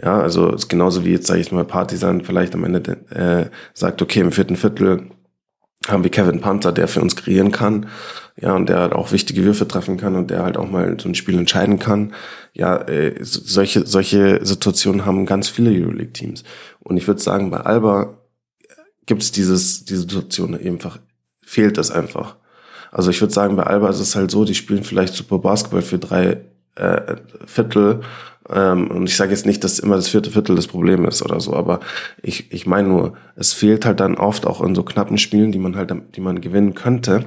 Ja, 0.00 0.20
also 0.20 0.50
ist 0.52 0.68
genauso 0.68 1.04
wie 1.04 1.12
jetzt, 1.12 1.26
sage 1.26 1.40
ich 1.40 1.52
mal, 1.52 1.64
Partisan 1.64 2.22
vielleicht 2.22 2.54
am 2.54 2.64
Ende 2.64 2.96
äh, 3.10 3.50
sagt, 3.74 4.02
okay, 4.02 4.20
im 4.20 4.32
vierten 4.32 4.56
Viertel 4.56 5.10
haben 5.88 6.04
wir 6.04 6.10
Kevin 6.10 6.40
Panther, 6.40 6.72
der 6.72 6.88
für 6.88 7.00
uns 7.00 7.16
kreieren 7.16 7.50
kann, 7.50 7.86
ja, 8.40 8.54
und 8.54 8.68
der 8.68 8.78
halt 8.78 8.92
auch 8.92 9.12
wichtige 9.12 9.44
Würfe 9.44 9.66
treffen 9.66 9.96
kann 9.96 10.14
und 10.16 10.30
der 10.30 10.44
halt 10.44 10.56
auch 10.56 10.70
mal 10.70 10.98
so 11.00 11.08
ein 11.08 11.14
Spiel 11.14 11.36
entscheiden 11.36 11.78
kann. 11.78 12.14
Ja, 12.54 12.76
äh, 12.76 13.16
solche, 13.20 13.86
solche 13.86 14.44
Situationen 14.44 15.04
haben 15.04 15.26
ganz 15.26 15.48
viele 15.48 15.70
Euroleague-Teams. 15.70 16.44
Und 16.80 16.96
ich 16.96 17.06
würde 17.06 17.20
sagen, 17.20 17.50
bei 17.50 17.58
Alba 17.58 18.18
gibt 19.06 19.22
es 19.22 19.32
dieses, 19.32 19.84
diese 19.84 20.02
Situation 20.02 20.54
einfach, 20.54 20.98
fehlt 21.42 21.76
das 21.78 21.90
einfach. 21.90 22.36
Also 22.92 23.10
ich 23.10 23.20
würde 23.20 23.32
sagen, 23.32 23.56
bei 23.56 23.64
Alba 23.64 23.88
ist 23.88 24.00
es 24.00 24.14
halt 24.14 24.30
so, 24.30 24.44
die 24.44 24.54
spielen 24.54 24.84
vielleicht 24.84 25.14
super 25.14 25.38
Basketball 25.38 25.82
für 25.82 25.98
drei 25.98 26.42
äh, 26.76 27.16
Viertel. 27.46 28.02
Ähm, 28.48 28.90
und 28.90 29.08
ich 29.08 29.16
sage 29.16 29.30
jetzt 29.32 29.46
nicht, 29.46 29.64
dass 29.64 29.78
immer 29.78 29.96
das 29.96 30.08
vierte 30.08 30.30
Viertel 30.30 30.54
das 30.54 30.66
Problem 30.66 31.06
ist 31.06 31.22
oder 31.22 31.40
so, 31.40 31.54
aber 31.54 31.80
ich, 32.22 32.52
ich 32.52 32.66
meine 32.66 32.88
nur, 32.88 33.14
es 33.34 33.52
fehlt 33.52 33.86
halt 33.86 34.00
dann 34.00 34.16
oft 34.16 34.46
auch 34.46 34.60
in 34.60 34.74
so 34.74 34.82
knappen 34.82 35.16
Spielen, 35.16 35.52
die 35.52 35.58
man 35.58 35.74
halt, 35.74 35.94
die 36.14 36.20
man 36.20 36.40
gewinnen 36.40 36.74
könnte, 36.74 37.24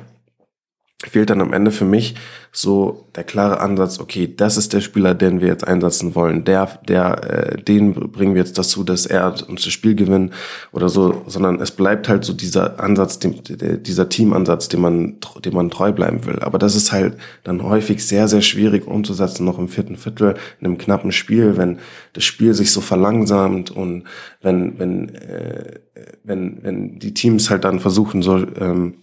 fehlt 1.03 1.29
dann 1.29 1.41
am 1.41 1.51
Ende 1.53 1.71
für 1.71 1.85
mich 1.85 2.15
so 2.53 3.09
der 3.15 3.25
klare 3.25 3.59
Ansatz, 3.59 3.99
okay, 3.99 4.33
das 4.33 4.55
ist 4.55 4.71
der 4.71 4.79
Spieler, 4.79 5.13
den 5.13 5.41
wir 5.41 5.49
jetzt 5.49 5.67
einsetzen 5.67 6.15
wollen. 6.15 6.45
Der, 6.45 6.79
der, 6.87 7.23
äh, 7.23 7.61
den 7.61 7.93
bringen 7.93 8.33
wir 8.33 8.41
jetzt 8.41 8.57
dazu, 8.57 8.85
dass 8.85 9.05
er 9.05 9.33
uns 9.49 9.63
das 9.63 9.73
Spiel 9.73 9.93
gewinnt 9.95 10.33
oder 10.71 10.87
so, 10.87 11.23
sondern 11.27 11.59
es 11.59 11.71
bleibt 11.71 12.07
halt 12.07 12.23
so 12.23 12.31
dieser 12.31 12.79
Ansatz, 12.79 13.19
dem, 13.19 13.35
dieser 13.43 14.07
Teamansatz, 14.07 14.69
dem 14.69 14.81
man, 14.81 15.17
dem 15.43 15.53
man 15.53 15.69
treu 15.69 15.91
bleiben 15.91 16.25
will. 16.25 16.39
Aber 16.39 16.57
das 16.57 16.77
ist 16.77 16.93
halt 16.93 17.17
dann 17.43 17.61
häufig 17.61 18.05
sehr, 18.05 18.29
sehr 18.29 18.41
schwierig 18.41 18.87
umzusetzen, 18.87 19.43
noch 19.43 19.59
im 19.59 19.67
vierten 19.67 19.97
Viertel, 19.97 20.35
in 20.61 20.67
einem 20.67 20.77
knappen 20.77 21.11
Spiel, 21.11 21.57
wenn 21.57 21.79
das 22.13 22.23
Spiel 22.23 22.53
sich 22.53 22.71
so 22.71 22.79
verlangsamt 22.79 23.69
und 23.69 24.05
wenn, 24.41 24.79
wenn, 24.79 25.13
äh, 25.15 25.79
wenn, 26.23 26.63
wenn 26.63 26.99
die 26.99 27.13
Teams 27.13 27.49
halt 27.49 27.65
dann 27.65 27.81
versuchen, 27.81 28.21
so, 28.21 28.37
ähm, 28.37 28.93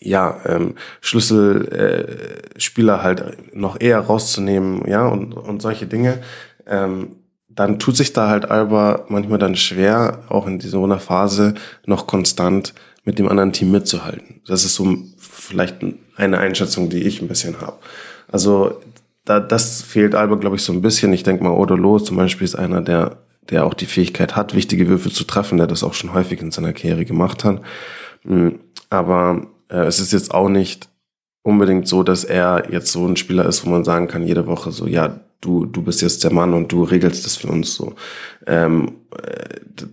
ja, 0.00 0.40
ähm, 0.46 0.74
Schlüsselspieler 1.00 2.98
äh, 2.98 3.02
halt 3.02 3.54
noch 3.54 3.80
eher 3.80 4.00
rauszunehmen, 4.00 4.88
ja, 4.88 5.06
und, 5.06 5.34
und 5.34 5.60
solche 5.62 5.86
Dinge, 5.86 6.18
ähm, 6.66 7.16
dann 7.48 7.78
tut 7.78 7.96
sich 7.96 8.12
da 8.12 8.28
halt 8.28 8.50
Alba 8.50 9.04
manchmal 9.08 9.38
dann 9.38 9.56
schwer, 9.56 10.24
auch 10.28 10.46
in 10.46 10.60
so 10.60 10.82
einer 10.84 11.00
Phase 11.00 11.54
noch 11.84 12.06
konstant 12.06 12.74
mit 13.04 13.18
dem 13.18 13.28
anderen 13.28 13.52
Team 13.52 13.70
mitzuhalten. 13.70 14.40
Das 14.46 14.64
ist 14.64 14.74
so 14.74 14.96
vielleicht 15.18 15.78
eine 16.16 16.38
Einschätzung, 16.38 16.88
die 16.88 17.02
ich 17.02 17.20
ein 17.20 17.28
bisschen 17.28 17.60
habe. 17.60 17.78
Also 18.30 18.80
da, 19.24 19.40
das 19.40 19.82
fehlt 19.82 20.14
Alba, 20.14 20.36
glaube 20.36 20.56
ich, 20.56 20.62
so 20.62 20.72
ein 20.72 20.80
bisschen. 20.80 21.12
Ich 21.12 21.22
denke 21.22 21.44
mal, 21.44 21.50
Odolo 21.50 21.98
zum 21.98 22.16
Beispiel 22.16 22.44
ist 22.44 22.54
einer, 22.54 22.80
der, 22.80 23.18
der 23.50 23.66
auch 23.66 23.74
die 23.74 23.86
Fähigkeit 23.86 24.36
hat, 24.36 24.54
wichtige 24.54 24.88
Würfe 24.88 25.10
zu 25.10 25.24
treffen, 25.24 25.58
der 25.58 25.66
das 25.66 25.82
auch 25.82 25.94
schon 25.94 26.14
häufig 26.14 26.40
in 26.40 26.52
seiner 26.52 26.72
Karriere 26.72 27.04
gemacht 27.04 27.44
hat. 27.44 27.60
Hm, 28.22 28.60
aber 28.90 29.46
äh, 29.70 29.86
es 29.86 30.00
ist 30.00 30.12
jetzt 30.12 30.34
auch 30.34 30.48
nicht 30.48 30.88
unbedingt 31.42 31.88
so, 31.88 32.02
dass 32.02 32.24
er 32.24 32.70
jetzt 32.70 32.92
so 32.92 33.06
ein 33.06 33.16
Spieler 33.16 33.46
ist, 33.46 33.64
wo 33.64 33.70
man 33.70 33.84
sagen 33.84 34.08
kann, 34.08 34.26
jede 34.26 34.46
Woche 34.46 34.72
so, 34.72 34.86
ja, 34.86 35.20
du, 35.40 35.64
du 35.64 35.82
bist 35.82 36.02
jetzt 36.02 36.22
der 36.24 36.32
Mann 36.32 36.52
und 36.52 36.70
du 36.70 36.82
regelst 36.84 37.24
das 37.24 37.36
für 37.36 37.48
uns 37.48 37.74
so. 37.74 37.94
Ähm, 38.46 38.96
äh, 39.22 39.86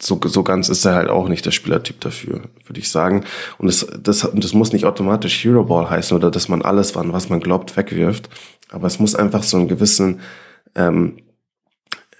so, 0.00 0.20
so 0.24 0.42
ganz 0.42 0.68
ist 0.68 0.84
er 0.84 0.94
halt 0.94 1.08
auch 1.08 1.28
nicht 1.28 1.46
der 1.46 1.50
Spielertyp 1.52 2.00
dafür, 2.00 2.42
würde 2.66 2.80
ich 2.80 2.90
sagen. 2.90 3.24
Und 3.58 3.66
das, 3.66 3.86
das, 4.02 4.28
das 4.32 4.52
muss 4.52 4.72
nicht 4.72 4.84
automatisch 4.84 5.42
Hero 5.42 5.64
Ball 5.64 5.88
heißen 5.88 6.16
oder 6.16 6.30
dass 6.30 6.48
man 6.48 6.62
alles, 6.62 6.94
was 6.94 7.30
man 7.30 7.40
glaubt, 7.40 7.76
wegwirft. 7.76 8.28
Aber 8.70 8.86
es 8.86 8.98
muss 8.98 9.14
einfach 9.14 9.42
so 9.42 9.56
einen 9.56 9.68
gewissen 9.68 10.20
ähm, 10.74 11.16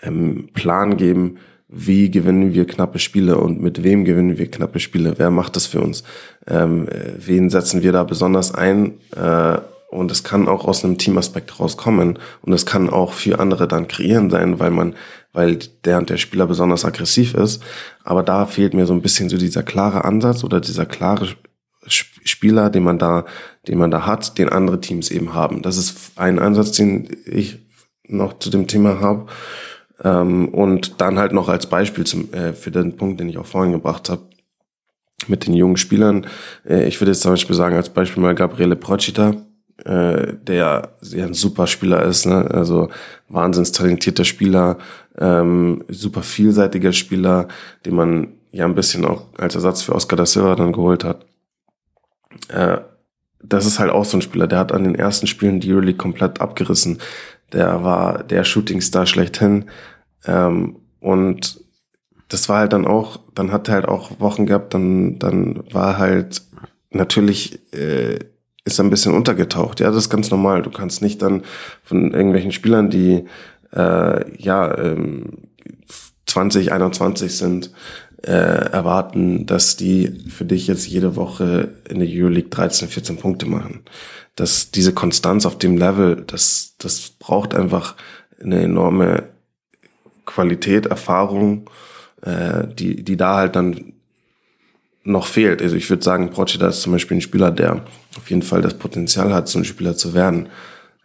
ähm, 0.02 0.48
Plan 0.54 0.96
geben, 0.96 1.36
wie 1.68 2.10
gewinnen 2.10 2.54
wir 2.54 2.66
knappe 2.66 2.98
Spiele 2.98 3.38
und 3.38 3.60
mit 3.60 3.82
wem 3.82 4.04
gewinnen 4.04 4.38
wir 4.38 4.50
knappe 4.50 4.78
Spiele? 4.78 5.14
Wer 5.18 5.30
macht 5.30 5.56
das 5.56 5.66
für 5.66 5.80
uns? 5.80 6.04
Ähm, 6.48 6.88
wen 7.18 7.50
setzen 7.50 7.82
wir 7.82 7.92
da 7.92 8.04
besonders 8.04 8.54
ein? 8.54 8.94
Äh, 9.14 9.58
und 9.88 10.10
es 10.10 10.24
kann 10.24 10.48
auch 10.48 10.66
aus 10.66 10.84
einem 10.84 10.98
Teamaspekt 10.98 11.58
rauskommen 11.60 12.18
und 12.42 12.52
es 12.52 12.66
kann 12.66 12.90
auch 12.90 13.12
für 13.12 13.38
andere 13.38 13.68
dann 13.68 13.88
kreieren 13.88 14.30
sein, 14.30 14.58
weil 14.58 14.70
man, 14.70 14.94
weil 15.32 15.58
der 15.84 15.98
und 15.98 16.10
der 16.10 16.16
Spieler 16.16 16.46
besonders 16.46 16.84
aggressiv 16.84 17.34
ist. 17.34 17.62
Aber 18.04 18.22
da 18.22 18.46
fehlt 18.46 18.74
mir 18.74 18.86
so 18.86 18.92
ein 18.92 19.02
bisschen 19.02 19.28
so 19.28 19.38
dieser 19.38 19.62
klare 19.62 20.04
Ansatz 20.04 20.42
oder 20.44 20.60
dieser 20.60 20.86
klare 20.86 21.28
Spieler, 21.88 22.68
den 22.68 22.82
man 22.82 22.98
da, 22.98 23.24
den 23.68 23.78
man 23.78 23.92
da 23.92 24.06
hat, 24.06 24.38
den 24.38 24.48
andere 24.48 24.80
Teams 24.80 25.10
eben 25.10 25.34
haben. 25.34 25.62
Das 25.62 25.76
ist 25.76 26.18
ein 26.18 26.40
Ansatz, 26.40 26.72
den 26.72 27.16
ich 27.24 27.58
noch 28.08 28.38
zu 28.38 28.50
dem 28.50 28.66
Thema 28.66 29.00
habe. 29.00 29.26
Ähm, 30.02 30.48
und 30.48 31.00
dann 31.00 31.18
halt 31.18 31.32
noch 31.32 31.48
als 31.48 31.66
Beispiel 31.66 32.04
zum, 32.04 32.32
äh, 32.32 32.52
für 32.52 32.70
den 32.70 32.96
Punkt, 32.96 33.20
den 33.20 33.28
ich 33.28 33.38
auch 33.38 33.46
vorhin 33.46 33.72
gebracht 33.72 34.10
habe, 34.10 34.22
mit 35.26 35.46
den 35.46 35.54
jungen 35.54 35.76
Spielern. 35.76 36.26
Äh, 36.68 36.86
ich 36.86 37.00
würde 37.00 37.12
jetzt 37.12 37.22
zum 37.22 37.32
Beispiel 37.32 37.56
sagen, 37.56 37.76
als 37.76 37.88
Beispiel 37.90 38.22
mal 38.22 38.34
Gabriele 38.34 38.76
Procita, 38.76 39.34
äh, 39.84 40.34
der 40.34 40.90
sehr 41.00 41.26
ein 41.26 41.34
super 41.34 41.66
Spieler 41.66 42.02
ist, 42.02 42.26
ne? 42.26 42.48
also 42.50 42.88
wahnsinns 43.28 43.72
talentierter 43.72 44.24
Spieler, 44.24 44.78
ähm, 45.18 45.84
super 45.88 46.22
vielseitiger 46.22 46.92
Spieler, 46.92 47.48
den 47.84 47.94
man 47.94 48.28
ja 48.52 48.64
ein 48.64 48.74
bisschen 48.74 49.04
auch 49.04 49.24
als 49.38 49.54
Ersatz 49.54 49.82
für 49.82 49.94
Oscar 49.94 50.16
da 50.16 50.26
Silva 50.26 50.54
dann 50.54 50.72
geholt 50.72 51.04
hat. 51.04 51.26
Äh, 52.48 52.78
das 53.42 53.66
ist 53.66 53.78
halt 53.78 53.90
auch 53.90 54.04
so 54.04 54.16
ein 54.16 54.22
Spieler, 54.22 54.46
der 54.46 54.58
hat 54.58 54.72
an 54.72 54.84
den 54.84 54.94
ersten 54.94 55.26
Spielen 55.26 55.60
die 55.60 55.72
Euroleague 55.72 55.98
komplett 55.98 56.40
abgerissen 56.40 56.98
der 57.52 57.82
war 57.82 58.22
der 58.22 58.44
Shootingstar 58.44 59.06
schlechthin. 59.06 59.66
Ähm, 60.24 60.76
und 61.00 61.60
das 62.28 62.48
war 62.48 62.60
halt 62.60 62.72
dann 62.72 62.86
auch, 62.86 63.20
dann 63.34 63.52
hat 63.52 63.68
er 63.68 63.74
halt 63.74 63.88
auch 63.88 64.20
Wochen 64.20 64.46
gehabt, 64.46 64.74
dann, 64.74 65.18
dann 65.18 65.62
war 65.72 65.98
halt 65.98 66.42
natürlich, 66.90 67.60
äh, 67.72 68.18
ist 68.64 68.80
ein 68.80 68.90
bisschen 68.90 69.14
untergetaucht. 69.14 69.80
Ja, 69.80 69.88
das 69.88 69.96
ist 70.04 70.10
ganz 70.10 70.30
normal. 70.30 70.62
Du 70.62 70.70
kannst 70.70 71.02
nicht 71.02 71.22
dann 71.22 71.42
von 71.84 72.12
irgendwelchen 72.12 72.52
Spielern, 72.52 72.90
die 72.90 73.24
äh, 73.72 74.42
ja 74.42 74.76
ähm, 74.76 75.48
20, 76.26 76.72
21 76.72 77.36
sind, 77.36 77.70
äh, 78.22 78.32
erwarten, 78.32 79.46
dass 79.46 79.76
die 79.76 80.08
für 80.28 80.44
dich 80.44 80.66
jetzt 80.66 80.88
jede 80.88 81.14
Woche 81.14 81.74
in 81.88 82.00
der 82.00 82.08
Euroleague 82.10 82.50
13, 82.50 82.88
14 82.88 83.18
Punkte 83.18 83.46
machen 83.46 83.84
dass 84.36 84.70
diese 84.70 84.92
Konstanz 84.92 85.46
auf 85.46 85.58
dem 85.58 85.76
Level, 85.76 86.22
das, 86.26 86.74
das 86.78 87.10
braucht 87.18 87.54
einfach 87.54 87.96
eine 88.40 88.62
enorme 88.62 89.30
Qualität, 90.26 90.86
Erfahrung, 90.86 91.70
äh, 92.22 92.66
die, 92.66 93.02
die 93.02 93.16
da 93.16 93.36
halt 93.36 93.56
dann 93.56 93.92
noch 95.04 95.26
fehlt. 95.26 95.62
Also 95.62 95.76
ich 95.76 95.88
würde 95.88 96.02
sagen, 96.02 96.30
Procida 96.30 96.68
ist 96.68 96.82
zum 96.82 96.92
Beispiel 96.92 97.18
ein 97.18 97.22
Spieler, 97.22 97.50
der 97.50 97.84
auf 98.16 98.28
jeden 98.28 98.42
Fall 98.42 98.60
das 98.60 98.74
Potenzial 98.74 99.32
hat, 99.32 99.48
so 99.48 99.58
ein 99.58 99.64
Spieler 99.64 99.96
zu 99.96 100.14
werden. 100.14 100.48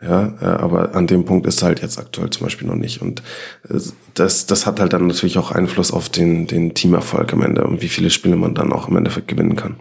Ja, 0.01 0.33
äh, 0.41 0.45
aber 0.45 0.95
an 0.95 1.05
dem 1.05 1.25
Punkt 1.25 1.45
ist 1.45 1.61
er 1.61 1.67
halt 1.67 1.81
jetzt 1.83 1.99
aktuell 1.99 2.31
zum 2.31 2.45
Beispiel 2.45 2.67
noch 2.67 2.75
nicht. 2.75 3.03
Und 3.03 3.21
äh, 3.69 3.79
das, 4.15 4.47
das 4.47 4.65
hat 4.65 4.79
halt 4.79 4.93
dann 4.93 5.05
natürlich 5.05 5.37
auch 5.37 5.51
Einfluss 5.51 5.91
auf 5.91 6.09
den, 6.09 6.47
den 6.47 6.73
Teamerfolg 6.73 7.31
am 7.33 7.43
Ende 7.43 7.63
und 7.65 7.83
wie 7.83 7.89
viele 7.89 8.09
Spiele 8.09 8.35
man 8.35 8.55
dann 8.55 8.73
auch 8.73 8.87
im 8.87 8.97
Endeffekt 8.97 9.27
gewinnen 9.27 9.55
kann. 9.55 9.79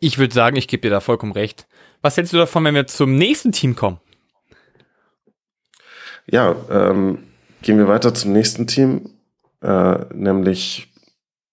Ich 0.00 0.18
würde 0.18 0.34
sagen, 0.34 0.56
ich 0.56 0.66
gebe 0.66 0.80
dir 0.80 0.90
da 0.90 0.98
vollkommen 0.98 1.32
recht. 1.32 1.68
Was 2.00 2.16
hältst 2.16 2.32
du 2.32 2.38
davon, 2.38 2.64
wenn 2.64 2.74
wir 2.74 2.88
zum 2.88 3.14
nächsten 3.14 3.52
Team 3.52 3.76
kommen? 3.76 4.00
Ja, 6.26 6.56
ähm, 6.70 7.18
gehen 7.62 7.78
wir 7.78 7.88
weiter 7.88 8.14
zum 8.14 8.32
nächsten 8.32 8.66
Team, 8.66 9.10
äh, 9.62 9.96
nämlich 10.14 10.92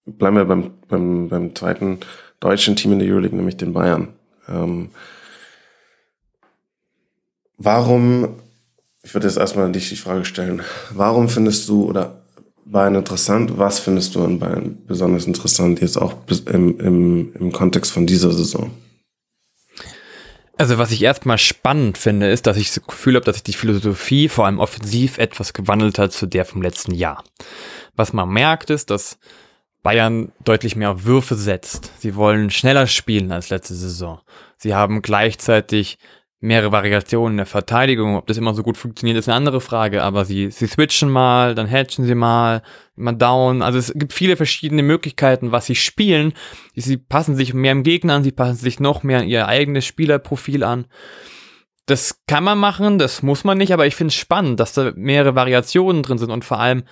bleiben 0.06 0.38
wir 0.38 0.46
beim, 0.46 0.72
beim, 0.88 1.30
beim 1.30 1.56
zweiten 1.56 2.00
deutschen 2.40 2.76
Team 2.76 2.94
in 2.94 3.00
der 3.00 3.08
Euroleague, 3.08 3.36
nämlich 3.36 3.58
den 3.58 3.74
Bayern. 3.74 4.10
Ähm, 4.48 4.90
warum, 7.58 8.36
ich 9.04 9.14
würde 9.14 9.28
jetzt 9.28 9.38
erstmal 9.38 9.72
dich 9.72 9.90
die 9.90 9.96
Frage 9.96 10.26
stellen, 10.26 10.62
warum 10.92 11.30
findest 11.30 11.70
du 11.70 11.86
oder 11.86 12.20
Bayern 12.70 12.96
interessant. 12.96 13.58
Was 13.58 13.80
findest 13.80 14.16
du 14.16 14.24
an 14.24 14.40
Bayern 14.40 14.78
besonders 14.86 15.26
interessant, 15.26 15.82
jetzt 15.82 15.98
auch 15.98 16.14
im, 16.46 16.80
im, 16.80 17.34
im 17.34 17.52
Kontext 17.52 17.92
von 17.92 18.06
dieser 18.06 18.32
Saison? 18.32 18.72
Also 20.60 20.78
was 20.78 20.92
ich 20.92 21.02
erstmal 21.04 21.38
spannend 21.38 21.98
finde, 21.98 22.30
ist, 22.30 22.46
dass 22.46 22.58
ich 22.58 22.74
das 22.74 22.86
Gefühl 22.86 23.16
habe, 23.16 23.24
dass 23.24 23.38
sich 23.38 23.44
die 23.44 23.54
Philosophie 23.54 24.28
vor 24.28 24.46
allem 24.46 24.60
offensiv 24.60 25.18
etwas 25.18 25.54
gewandelt 25.54 25.98
hat 25.98 26.12
zu 26.12 26.26
der 26.26 26.44
vom 26.44 26.62
letzten 26.62 26.94
Jahr. 26.94 27.24
Was 27.96 28.12
man 28.12 28.28
merkt, 28.28 28.70
ist, 28.70 28.90
dass 28.90 29.20
Bayern 29.84 30.34
deutlich 30.44 30.76
mehr 30.76 31.06
Würfe 31.06 31.36
setzt. 31.36 31.94
Sie 32.00 32.14
wollen 32.14 32.50
schneller 32.50 32.88
spielen 32.88 33.32
als 33.32 33.50
letzte 33.50 33.74
Saison. 33.74 34.20
Sie 34.58 34.76
haben 34.76 35.02
gleichzeitig 35.02 35.98
mehrere 36.42 36.72
Variationen 36.72 37.38
der 37.38 37.46
Verteidigung. 37.46 38.16
Ob 38.16 38.28
das 38.28 38.38
immer 38.38 38.54
so 38.54 38.64
gut 38.64 38.78
funktioniert, 38.78 39.18
ist 39.18 39.28
eine 39.28 39.36
andere 39.36 39.62
Frage, 39.62 40.04
aber 40.04 40.26
sie, 40.26 40.52
sie 40.52 40.68
switchen 40.68 41.10
mal, 41.10 41.56
dann 41.56 41.70
hatchen 41.70 42.06
sie 42.06 42.16
mal, 42.16 42.62
mal 42.96 43.14
down. 43.14 43.62
Also 43.62 43.78
es 43.78 43.94
gibt 43.94 44.14
viele 44.14 44.38
verschiedene 44.38 44.84
Möglichkeiten, 44.84 45.52
was 45.52 45.66
sie 45.66 45.76
spielen. 45.76 46.34
Sie 46.76 46.98
passen 46.98 47.36
sich 47.36 47.54
mehr 47.54 47.74
im 47.74 47.84
Gegner 47.84 48.16
an, 48.16 48.24
sie 48.24 48.32
passen 48.32 48.56
sich 48.56 48.80
noch 48.80 49.04
mehr 49.04 49.20
an 49.20 49.28
ihr 49.28 49.48
eigenes 49.48 49.86
Spielerprofil 49.86 50.64
an. 50.64 50.86
Das 51.86 52.22
kann 52.28 52.44
man 52.44 52.60
machen, 52.60 53.00
das 53.00 53.24
muss 53.24 53.44
man 53.44 53.58
nicht, 53.58 53.74
aber 53.74 53.88
ich 53.88 53.96
finde 53.96 54.10
es 54.10 54.16
spannend, 54.16 54.60
dass 54.60 54.74
da 54.74 54.94
mehrere 54.96 55.36
Variationen 55.36 56.04
drin 56.04 56.20
sind 56.20 56.30
und 56.30 56.46
vor 56.46 56.60
allem 56.60 56.84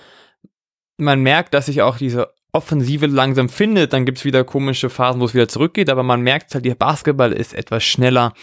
man 0.98 1.22
merkt, 1.22 1.54
dass 1.54 1.68
sich 1.68 1.84
auch 1.84 1.98
diese 1.98 2.34
Offensive 2.52 3.06
langsam 3.06 3.50
findet, 3.50 3.94
dann 3.94 4.06
gibt's 4.06 4.26
wieder 4.26 4.44
komische 4.44 4.90
Phasen, 4.90 5.22
wo 5.22 5.26
es 5.26 5.36
wieder 5.36 5.48
zurückgeht, 5.48 5.92
aber 5.92 6.02
man 6.02 6.22
merkt 6.22 6.56
halt, 6.56 6.66
der 6.66 6.74
Basketball 6.74 7.32
ist 7.32 7.54
etwas 7.54 7.84
schneller, 7.84 8.34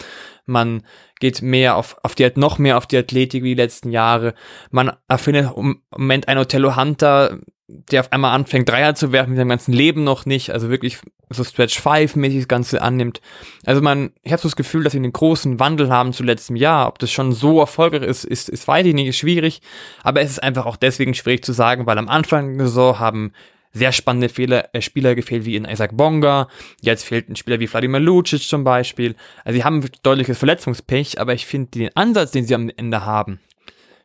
man 0.47 0.83
geht 1.21 1.43
mehr 1.43 1.77
auf, 1.77 1.97
auf 2.03 2.15
die, 2.15 2.31
noch 2.37 2.59
mehr 2.59 2.77
auf 2.77 2.87
die 2.87 2.99
Athletik 2.99 3.43
wie 3.43 3.55
die 3.55 3.63
letzten 3.63 3.91
Jahre, 3.91 4.35
man 4.71 4.93
erfindet 5.09 5.51
im 5.57 5.83
Moment 5.91 6.29
einen 6.29 6.41
Othello 6.41 6.77
Hunter, 6.77 7.39
der 7.67 8.01
auf 8.01 8.13
einmal 8.13 8.35
anfängt, 8.35 8.69
Dreier 8.69 8.95
zu 8.95 9.11
werfen, 9.11 9.31
mit 9.31 9.39
seinem 9.39 9.49
ganzen 9.49 9.73
Leben 9.73 10.05
noch 10.05 10.27
nicht, 10.27 10.51
also 10.51 10.69
wirklich 10.69 10.99
so 11.31 11.45
Stretch 11.45 11.81
5 11.81 12.17
mäßig 12.17 12.41
das 12.41 12.49
Ganze 12.49 12.83
annimmt. 12.83 13.21
Also 13.65 13.81
man, 13.81 14.13
ich 14.23 14.33
habe 14.33 14.43
so 14.43 14.49
das 14.49 14.57
Gefühl, 14.57 14.85
dass 14.85 14.93
sie 14.93 14.99
einen 14.99 15.13
großen 15.13 15.59
Wandel 15.59 15.91
haben 15.91 16.13
zu 16.13 16.23
letztem 16.23 16.57
Jahr. 16.57 16.89
Ob 16.89 16.99
das 16.99 17.11
schon 17.11 17.33
so 17.33 17.61
erfolgreich 17.61 18.03
ist, 18.03 18.25
ist, 18.25 18.51
ist 18.51 18.69
weiß 18.69 18.87
ich 18.87 18.95
nicht, 18.95 19.09
ist 19.09 19.17
schwierig. 19.17 19.63
Aber 20.03 20.21
es 20.21 20.31
ist 20.31 20.43
einfach 20.43 20.67
auch 20.67 20.77
deswegen 20.77 21.15
schwierig 21.15 21.45
zu 21.45 21.53
sagen, 21.53 21.87
weil 21.87 21.99
am 21.99 22.09
Anfang 22.09 22.59
der 22.59 22.67
Saison 22.67 22.99
haben 22.99 23.33
sehr 23.75 23.93
spannende 23.93 24.29
Fehler, 24.29 24.71
äh, 24.73 24.81
Spieler 24.81 25.15
gefehlt 25.15 25.45
wie 25.45 25.57
in 25.57 25.67
Isaac 25.67 25.97
Bonga. 25.97 26.49
Jetzt 26.81 27.05
fehlt 27.05 27.29
ein 27.29 27.37
Spieler 27.37 27.61
wie 27.61 27.67
Vladimir 27.67 28.01
Lucic 28.01 28.43
zum 28.43 28.65
Beispiel. 28.65 29.17
Also 29.45 29.59
sie 29.59 29.65
haben 29.65 29.85
deutliches 30.03 30.39
Verletzungspech, 30.39 31.21
aber 31.21 31.35
ich 31.35 31.45
finde 31.45 31.71
den 31.73 31.97
Ansatz, 31.97 32.31
den 32.31 32.47
sie 32.47 32.55
am 32.55 32.71
Ende 32.75 33.05
haben, 33.05 33.41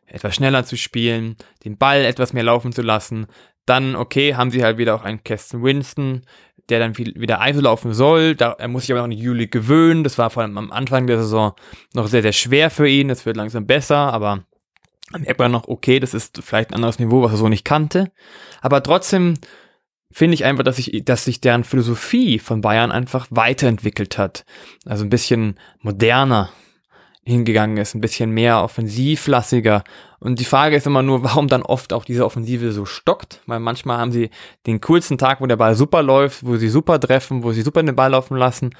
etwas 0.06 0.34
schneller 0.34 0.64
zu 0.64 0.76
spielen, 0.76 1.36
den 1.64 1.78
Ball 1.78 2.04
etwas 2.04 2.32
mehr 2.32 2.42
laufen 2.42 2.72
zu 2.72 2.82
lassen, 2.82 3.28
dann, 3.64 3.94
okay, 3.94 4.34
haben 4.34 4.50
sie 4.50 4.64
halt 4.64 4.76
wieder 4.76 4.96
auch 4.96 5.04
einen 5.04 5.22
Keston 5.22 5.62
Winston, 5.62 6.22
der 6.68 6.80
dann 6.80 6.94
viel, 6.94 7.14
wieder 7.16 7.40
ISO 7.46 7.60
laufen 7.60 7.94
soll. 7.94 8.34
Da, 8.34 8.52
er 8.58 8.68
muss 8.68 8.82
sich 8.82 8.92
aber 8.92 9.00
noch 9.00 9.04
an 9.04 9.12
Juli 9.12 9.46
gewöhnen. 9.46 10.02
Das 10.02 10.18
war 10.18 10.30
vor 10.30 10.42
allem 10.42 10.58
am 10.58 10.72
Anfang 10.72 11.06
der 11.06 11.18
Saison 11.18 11.54
noch 11.94 12.08
sehr, 12.08 12.22
sehr 12.22 12.32
schwer 12.32 12.70
für 12.70 12.88
ihn. 12.88 13.08
Das 13.08 13.24
wird 13.26 13.36
langsam 13.36 13.66
besser, 13.66 14.12
aber 14.12 14.44
merkt 15.18 15.38
man 15.38 15.52
noch, 15.52 15.68
okay, 15.68 16.00
das 16.00 16.14
ist 16.14 16.40
vielleicht 16.42 16.70
ein 16.70 16.76
anderes 16.76 16.98
Niveau, 16.98 17.22
was 17.22 17.32
er 17.32 17.38
so 17.38 17.48
nicht 17.48 17.64
kannte. 17.64 18.12
Aber 18.60 18.82
trotzdem 18.82 19.34
finde 20.12 20.34
ich 20.34 20.44
einfach, 20.44 20.64
dass 20.64 20.76
sich, 20.76 21.02
dass 21.04 21.24
sich 21.24 21.40
deren 21.40 21.64
Philosophie 21.64 22.38
von 22.38 22.60
Bayern 22.60 22.92
einfach 22.92 23.26
weiterentwickelt 23.30 24.18
hat. 24.18 24.44
Also 24.84 25.04
ein 25.04 25.10
bisschen 25.10 25.58
moderner 25.80 26.50
hingegangen 27.24 27.76
ist, 27.76 27.94
ein 27.94 28.00
bisschen 28.00 28.30
mehr 28.30 28.62
offensivlassiger. 28.62 29.84
Und 30.18 30.40
die 30.40 30.44
Frage 30.44 30.76
ist 30.76 30.86
immer 30.86 31.02
nur, 31.02 31.22
warum 31.22 31.48
dann 31.48 31.62
oft 31.62 31.92
auch 31.92 32.04
diese 32.04 32.24
Offensive 32.24 32.72
so 32.72 32.86
stockt, 32.86 33.40
weil 33.46 33.60
manchmal 33.60 33.98
haben 33.98 34.12
sie 34.12 34.30
den 34.66 34.80
coolsten 34.80 35.18
Tag, 35.18 35.40
wo 35.40 35.46
der 35.46 35.56
Ball 35.56 35.74
super 35.74 36.02
läuft, 36.02 36.44
wo 36.44 36.56
sie 36.56 36.68
super 36.68 36.98
treffen, 36.98 37.42
wo 37.42 37.52
sie 37.52 37.62
super 37.62 37.82
den 37.82 37.96
Ball 37.96 38.10
laufen 38.10 38.36
lassen. 38.36 38.70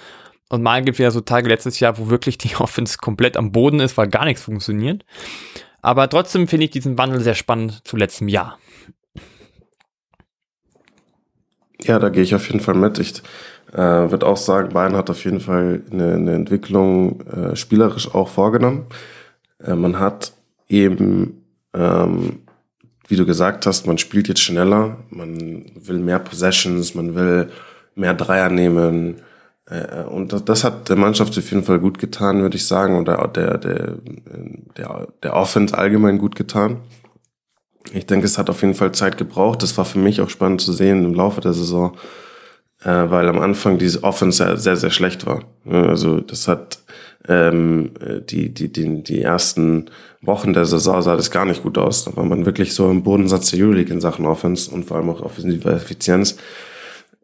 Und 0.49 0.63
mal 0.63 0.83
gibt 0.83 0.97
es 0.97 1.03
ja 1.03 1.11
so 1.11 1.21
Tage 1.21 1.49
letztes 1.49 1.79
Jahr, 1.81 1.97
wo 1.99 2.11
wirklich 2.11 2.39
die 2.39 2.57
Offense 2.59 2.99
komplett 2.99 3.37
am 3.37 3.53
Boden 3.53 3.81
ist, 3.81 3.97
weil 3.97 4.09
gar 4.09 4.25
nichts 4.25 4.43
funktioniert. 4.43 5.05
Aber 5.83 6.09
trotzdem 6.09 6.47
finde 6.47 6.65
ich 6.65 6.71
diesen 6.71 6.99
Wandel 6.99 7.21
sehr 7.21 7.35
spannend 7.35 7.87
zu 7.87 7.97
letztem 7.97 8.29
Jahr. 8.29 8.59
Ja, 11.83 11.99
da 11.99 12.11
gehe 12.11 12.23
ich 12.23 12.35
auf 12.35 12.47
jeden 12.47 12.61
Fall 12.61 12.75
mit. 12.75 12.99
Ich 12.99 13.23
äh, 13.73 13.77
würde 13.77 14.27
auch 14.27 14.37
sagen, 14.37 14.71
Bayern 14.71 14.97
hat 14.97 15.11
auf 15.11 15.25
jeden 15.25 15.41
Fall 15.41 15.83
eine, 15.91 16.15
eine 16.15 16.35
Entwicklung 16.35 17.21
äh, 17.23 17.57
spielerisch 17.57 18.15
auch 18.15 18.29
vorgenommen. 18.29 18.87
Äh, 19.65 19.75
man 19.75 19.99
hat 19.99 20.33
eben, 20.69 21.45
ähm, 21.73 22.41
wie 23.09 23.17
du 23.17 23.25
gesagt 23.25 23.67
hast, 23.67 23.87
man 23.87 23.99
spielt 23.99 24.29
jetzt 24.29 24.43
schneller, 24.43 24.99
man 25.09 25.65
will 25.75 25.99
mehr 25.99 26.19
Possessions, 26.19 26.95
man 26.95 27.15
will 27.15 27.51
mehr 27.95 28.15
Dreier 28.15 28.51
nehmen. 28.51 29.23
Äh, 29.71 30.03
und 30.03 30.49
das, 30.49 30.65
hat 30.65 30.89
der 30.89 30.97
Mannschaft 30.97 31.39
auf 31.39 31.51
jeden 31.51 31.65
Fall 31.65 31.79
gut 31.79 31.99
getan, 31.99 32.43
würde 32.43 32.57
ich 32.57 32.67
sagen, 32.67 32.97
und 32.97 33.09
der, 33.09 33.27
der, 33.29 33.59
der, 33.59 33.95
der, 34.77 35.09
der 35.23 35.35
Offense 35.35 35.77
allgemein 35.77 36.19
gut 36.19 36.35
getan. 36.35 36.79
Ich 37.93 38.07
denke, 38.07 38.27
es 38.27 38.37
hat 38.37 38.51
auf 38.51 38.61
jeden 38.63 38.75
Fall 38.75 38.93
Zeit 38.93 39.17
gebraucht. 39.17 39.63
Das 39.63 39.79
war 39.79 39.85
für 39.85 39.99
mich 39.99 40.21
auch 40.21 40.31
spannend 40.31 40.61
zu 40.61 40.73
sehen 40.73 41.05
im 41.05 41.15
Laufe 41.15 41.41
der 41.41 41.55
Saison, 41.55 41.97
äh, 42.83 42.89
weil 42.89 43.29
am 43.29 43.39
Anfang 43.39 43.79
diese 43.79 44.03
Offense 44.05 44.39
sehr, 44.39 44.57
sehr, 44.57 44.77
sehr 44.77 44.91
schlecht 44.91 45.27
war. 45.27 45.45
Also 45.65 46.21
das 46.21 46.47
hat 46.47 46.81
ähm, 47.29 47.93
die, 48.29 48.53
die, 48.53 48.73
die, 48.73 49.03
die 49.03 49.23
ersten 49.23 49.91
Wochen 50.21 50.53
der 50.53 50.67
Saison 50.67 51.03
sah 51.03 51.17
das 51.17 51.31
gar 51.31 51.45
nicht 51.45 51.63
gut 51.63 51.79
aus. 51.79 52.05
Da 52.05 52.17
war 52.17 52.25
man 52.25 52.47
wirklich 52.47 52.75
so 52.75 52.91
im 52.91 53.03
Bodensatz 53.03 53.51
der 53.51 53.61
Euroleague 53.61 53.93
in 53.93 54.01
Sachen 54.01 54.27
Offense 54.27 54.71
und 54.71 54.85
vor 54.85 54.99
allem 54.99 55.11
auch 55.11 55.23
offensive 55.23 55.71
Effizienz. 55.71 56.37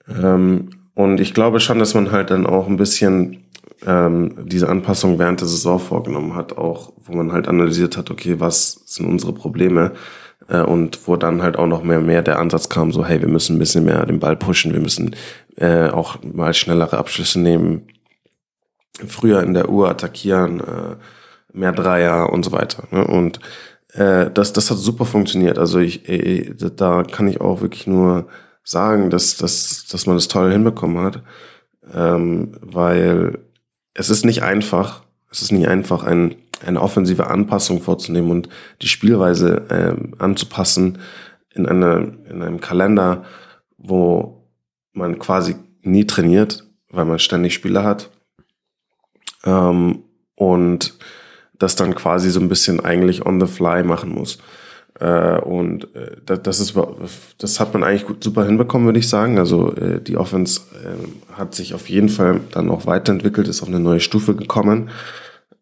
Ähm, 0.08 0.70
und 0.96 1.20
ich 1.20 1.34
glaube 1.34 1.60
schon, 1.60 1.78
dass 1.78 1.92
man 1.92 2.10
halt 2.10 2.30
dann 2.30 2.46
auch 2.46 2.66
ein 2.66 2.78
bisschen 2.78 3.44
ähm, 3.86 4.34
diese 4.46 4.70
Anpassung 4.70 5.18
während 5.18 5.40
der 5.40 5.46
Saison 5.46 5.78
vorgenommen 5.78 6.34
hat, 6.34 6.56
auch 6.56 6.94
wo 7.04 7.14
man 7.14 7.32
halt 7.32 7.48
analysiert 7.48 7.98
hat, 7.98 8.10
okay, 8.10 8.40
was 8.40 8.80
sind 8.86 9.06
unsere 9.06 9.34
Probleme? 9.34 9.92
Äh, 10.48 10.62
und 10.62 11.06
wo 11.06 11.16
dann 11.16 11.42
halt 11.42 11.58
auch 11.58 11.66
noch 11.66 11.82
mehr 11.82 12.00
mehr 12.00 12.22
der 12.22 12.38
Ansatz 12.38 12.70
kam, 12.70 12.92
so 12.92 13.04
hey, 13.04 13.20
wir 13.20 13.28
müssen 13.28 13.56
ein 13.56 13.58
bisschen 13.58 13.84
mehr 13.84 14.06
den 14.06 14.20
Ball 14.20 14.36
pushen, 14.36 14.72
wir 14.72 14.80
müssen 14.80 15.14
äh, 15.56 15.90
auch 15.90 16.16
mal 16.22 16.54
schnellere 16.54 16.96
Abschlüsse 16.96 17.40
nehmen, 17.40 17.88
früher 19.06 19.42
in 19.42 19.52
der 19.52 19.68
Uhr 19.68 19.90
attackieren, 19.90 20.60
äh, 20.60 20.96
mehr 21.52 21.72
Dreier 21.72 22.32
und 22.32 22.42
so 22.42 22.52
weiter. 22.52 22.84
Ne? 22.90 23.06
Und 23.06 23.38
äh, 23.92 24.30
das, 24.30 24.54
das 24.54 24.70
hat 24.70 24.78
super 24.78 25.04
funktioniert. 25.04 25.58
Also 25.58 25.78
ich, 25.78 26.08
äh, 26.08 26.54
da 26.54 27.02
kann 27.02 27.28
ich 27.28 27.42
auch 27.42 27.60
wirklich 27.60 27.86
nur 27.86 28.28
sagen, 28.66 29.08
dass, 29.08 29.38
dass, 29.38 29.86
dass 29.86 30.06
man 30.06 30.16
das 30.16 30.28
toll 30.28 30.52
hinbekommen 30.52 31.02
hat, 31.02 31.22
ähm, 31.94 32.52
weil 32.60 33.38
es 33.94 34.10
ist 34.10 34.26
nicht 34.26 34.42
einfach. 34.42 35.02
Es 35.30 35.40
ist 35.40 35.52
nicht 35.52 35.68
einfach, 35.68 36.04
ein 36.04 36.36
eine 36.64 36.80
offensive 36.80 37.26
Anpassung 37.28 37.82
vorzunehmen 37.82 38.30
und 38.30 38.48
die 38.82 38.88
Spielweise 38.88 39.66
äh, 39.68 40.22
anzupassen 40.22 40.98
in, 41.54 41.66
eine, 41.66 42.18
in 42.28 42.42
einem 42.42 42.60
Kalender, 42.60 43.24
wo 43.76 44.48
man 44.92 45.18
quasi 45.18 45.56
nie 45.82 46.06
trainiert, 46.06 46.66
weil 46.90 47.04
man 47.04 47.18
ständig 47.18 47.54
Spiele 47.54 47.82
hat. 47.82 48.10
Ähm, 49.44 50.02
und 50.34 50.94
das 51.58 51.76
dann 51.76 51.94
quasi 51.94 52.30
so 52.30 52.40
ein 52.40 52.48
bisschen 52.48 52.80
eigentlich 52.80 53.24
on 53.24 53.40
the 53.40 53.46
fly 53.46 53.82
machen 53.82 54.10
muss. 54.10 54.38
Äh, 54.98 55.38
und 55.40 55.94
äh, 55.94 56.16
das, 56.24 56.60
ist, 56.60 56.74
das 57.38 57.60
hat 57.60 57.74
man 57.74 57.84
eigentlich 57.84 58.06
gut, 58.06 58.24
super 58.24 58.44
hinbekommen, 58.44 58.86
würde 58.86 58.98
ich 58.98 59.08
sagen. 59.08 59.38
Also 59.38 59.74
äh, 59.74 60.00
die 60.00 60.16
Offense 60.16 60.62
äh, 60.74 61.34
hat 61.34 61.54
sich 61.54 61.74
auf 61.74 61.88
jeden 61.88 62.08
Fall 62.08 62.40
dann 62.52 62.70
auch 62.70 62.86
weiterentwickelt, 62.86 63.48
ist 63.48 63.62
auf 63.62 63.68
eine 63.68 63.80
neue 63.80 64.00
Stufe 64.00 64.34
gekommen. 64.34 64.90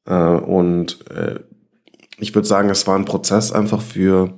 Äh, 0.07 0.15
und 0.15 1.11
äh, 1.11 1.41
ich 2.19 2.35
würde 2.35 2.47
sagen, 2.47 2.71
es 2.71 2.87
war 2.87 2.97
ein 2.97 3.05
Prozess 3.05 3.51
einfach 3.51 3.83
für, 3.83 4.35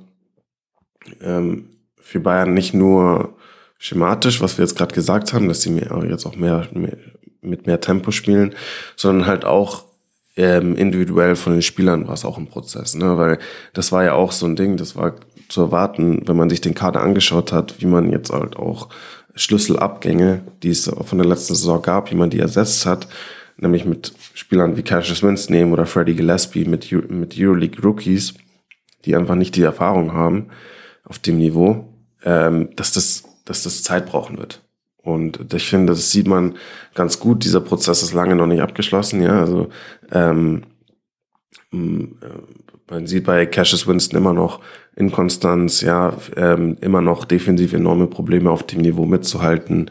ähm, 1.21 1.69
für 1.99 2.19
Bayern 2.19 2.53
nicht 2.53 2.73
nur 2.73 3.35
schematisch, 3.77 4.41
was 4.41 4.57
wir 4.57 4.65
jetzt 4.65 4.77
gerade 4.77 4.95
gesagt 4.95 5.33
haben, 5.33 5.47
dass 5.47 5.61
sie 5.61 5.69
mehr, 5.69 6.03
jetzt 6.09 6.25
auch 6.25 6.35
mehr, 6.35 6.67
mehr 6.73 6.97
mit 7.41 7.67
mehr 7.67 7.79
Tempo 7.79 8.11
spielen, 8.11 8.55
sondern 8.95 9.27
halt 9.27 9.45
auch 9.45 9.85
ähm, 10.37 10.75
individuell 10.75 11.35
von 11.35 11.53
den 11.53 11.61
Spielern 11.63 12.07
war 12.07 12.13
es 12.13 12.23
auch 12.23 12.37
ein 12.37 12.47
Prozess, 12.47 12.95
ne? 12.95 13.17
weil 13.17 13.39
das 13.73 13.91
war 13.91 14.03
ja 14.03 14.13
auch 14.13 14.31
so 14.31 14.45
ein 14.45 14.55
Ding, 14.55 14.77
das 14.77 14.95
war 14.95 15.15
zu 15.49 15.61
erwarten, 15.61 16.27
wenn 16.27 16.37
man 16.37 16.49
sich 16.49 16.61
den 16.61 16.75
Kader 16.75 17.01
angeschaut 17.01 17.51
hat, 17.51 17.81
wie 17.81 17.87
man 17.87 18.11
jetzt 18.11 18.31
halt 18.31 18.55
auch 18.55 18.89
Schlüsselabgänge, 19.35 20.41
die 20.61 20.69
es 20.69 20.89
von 20.89 21.17
der 21.17 21.27
letzten 21.27 21.55
Saison 21.55 21.81
gab, 21.81 22.11
wie 22.11 22.15
man 22.15 22.29
die 22.29 22.39
ersetzt 22.39 22.85
hat, 22.85 23.07
nämlich 23.57 23.85
mit 23.85 24.13
Spielern 24.33 24.77
wie 24.77 24.83
Cassius 24.83 25.23
Winston 25.23 25.73
oder 25.73 25.85
Freddie 25.85 26.15
Gillespie 26.15 26.65
mit, 26.65 26.91
mit 27.09 27.35
Euroleague 27.37 27.81
Rookies, 27.81 28.35
die 29.05 29.15
einfach 29.15 29.35
nicht 29.35 29.55
die 29.55 29.63
Erfahrung 29.63 30.13
haben 30.13 30.47
auf 31.03 31.19
dem 31.19 31.37
Niveau, 31.37 31.93
ähm, 32.23 32.69
dass, 32.75 32.91
das, 32.91 33.23
dass 33.45 33.63
das 33.63 33.83
Zeit 33.83 34.05
brauchen 34.05 34.37
wird. 34.37 34.61
Und 35.07 35.53
ich 35.53 35.69
finde, 35.69 35.93
das 35.93 36.11
sieht 36.11 36.27
man 36.27 36.55
ganz 36.93 37.17
gut. 37.17 37.45
Dieser 37.45 37.61
Prozess 37.61 38.03
ist 38.03 38.11
lange 38.11 38.35
noch 38.35 38.45
nicht 38.45 38.61
abgeschlossen. 38.61 39.21
Ja, 39.21 39.39
also 39.39 39.69
ähm, 40.11 40.63
äh, 41.71 41.77
man 42.89 43.07
sieht 43.07 43.23
bei 43.23 43.45
Cassius 43.45 43.87
Winston 43.87 44.17
immer 44.17 44.33
noch 44.33 44.59
Inkonstanz, 44.97 45.79
ja, 45.79 46.13
ähm, 46.35 46.75
immer 46.81 46.99
noch 46.99 47.23
defensiv 47.23 47.71
enorme 47.71 48.07
Probleme 48.07 48.51
auf 48.51 48.63
dem 48.63 48.81
Niveau 48.81 49.05
mitzuhalten. 49.05 49.89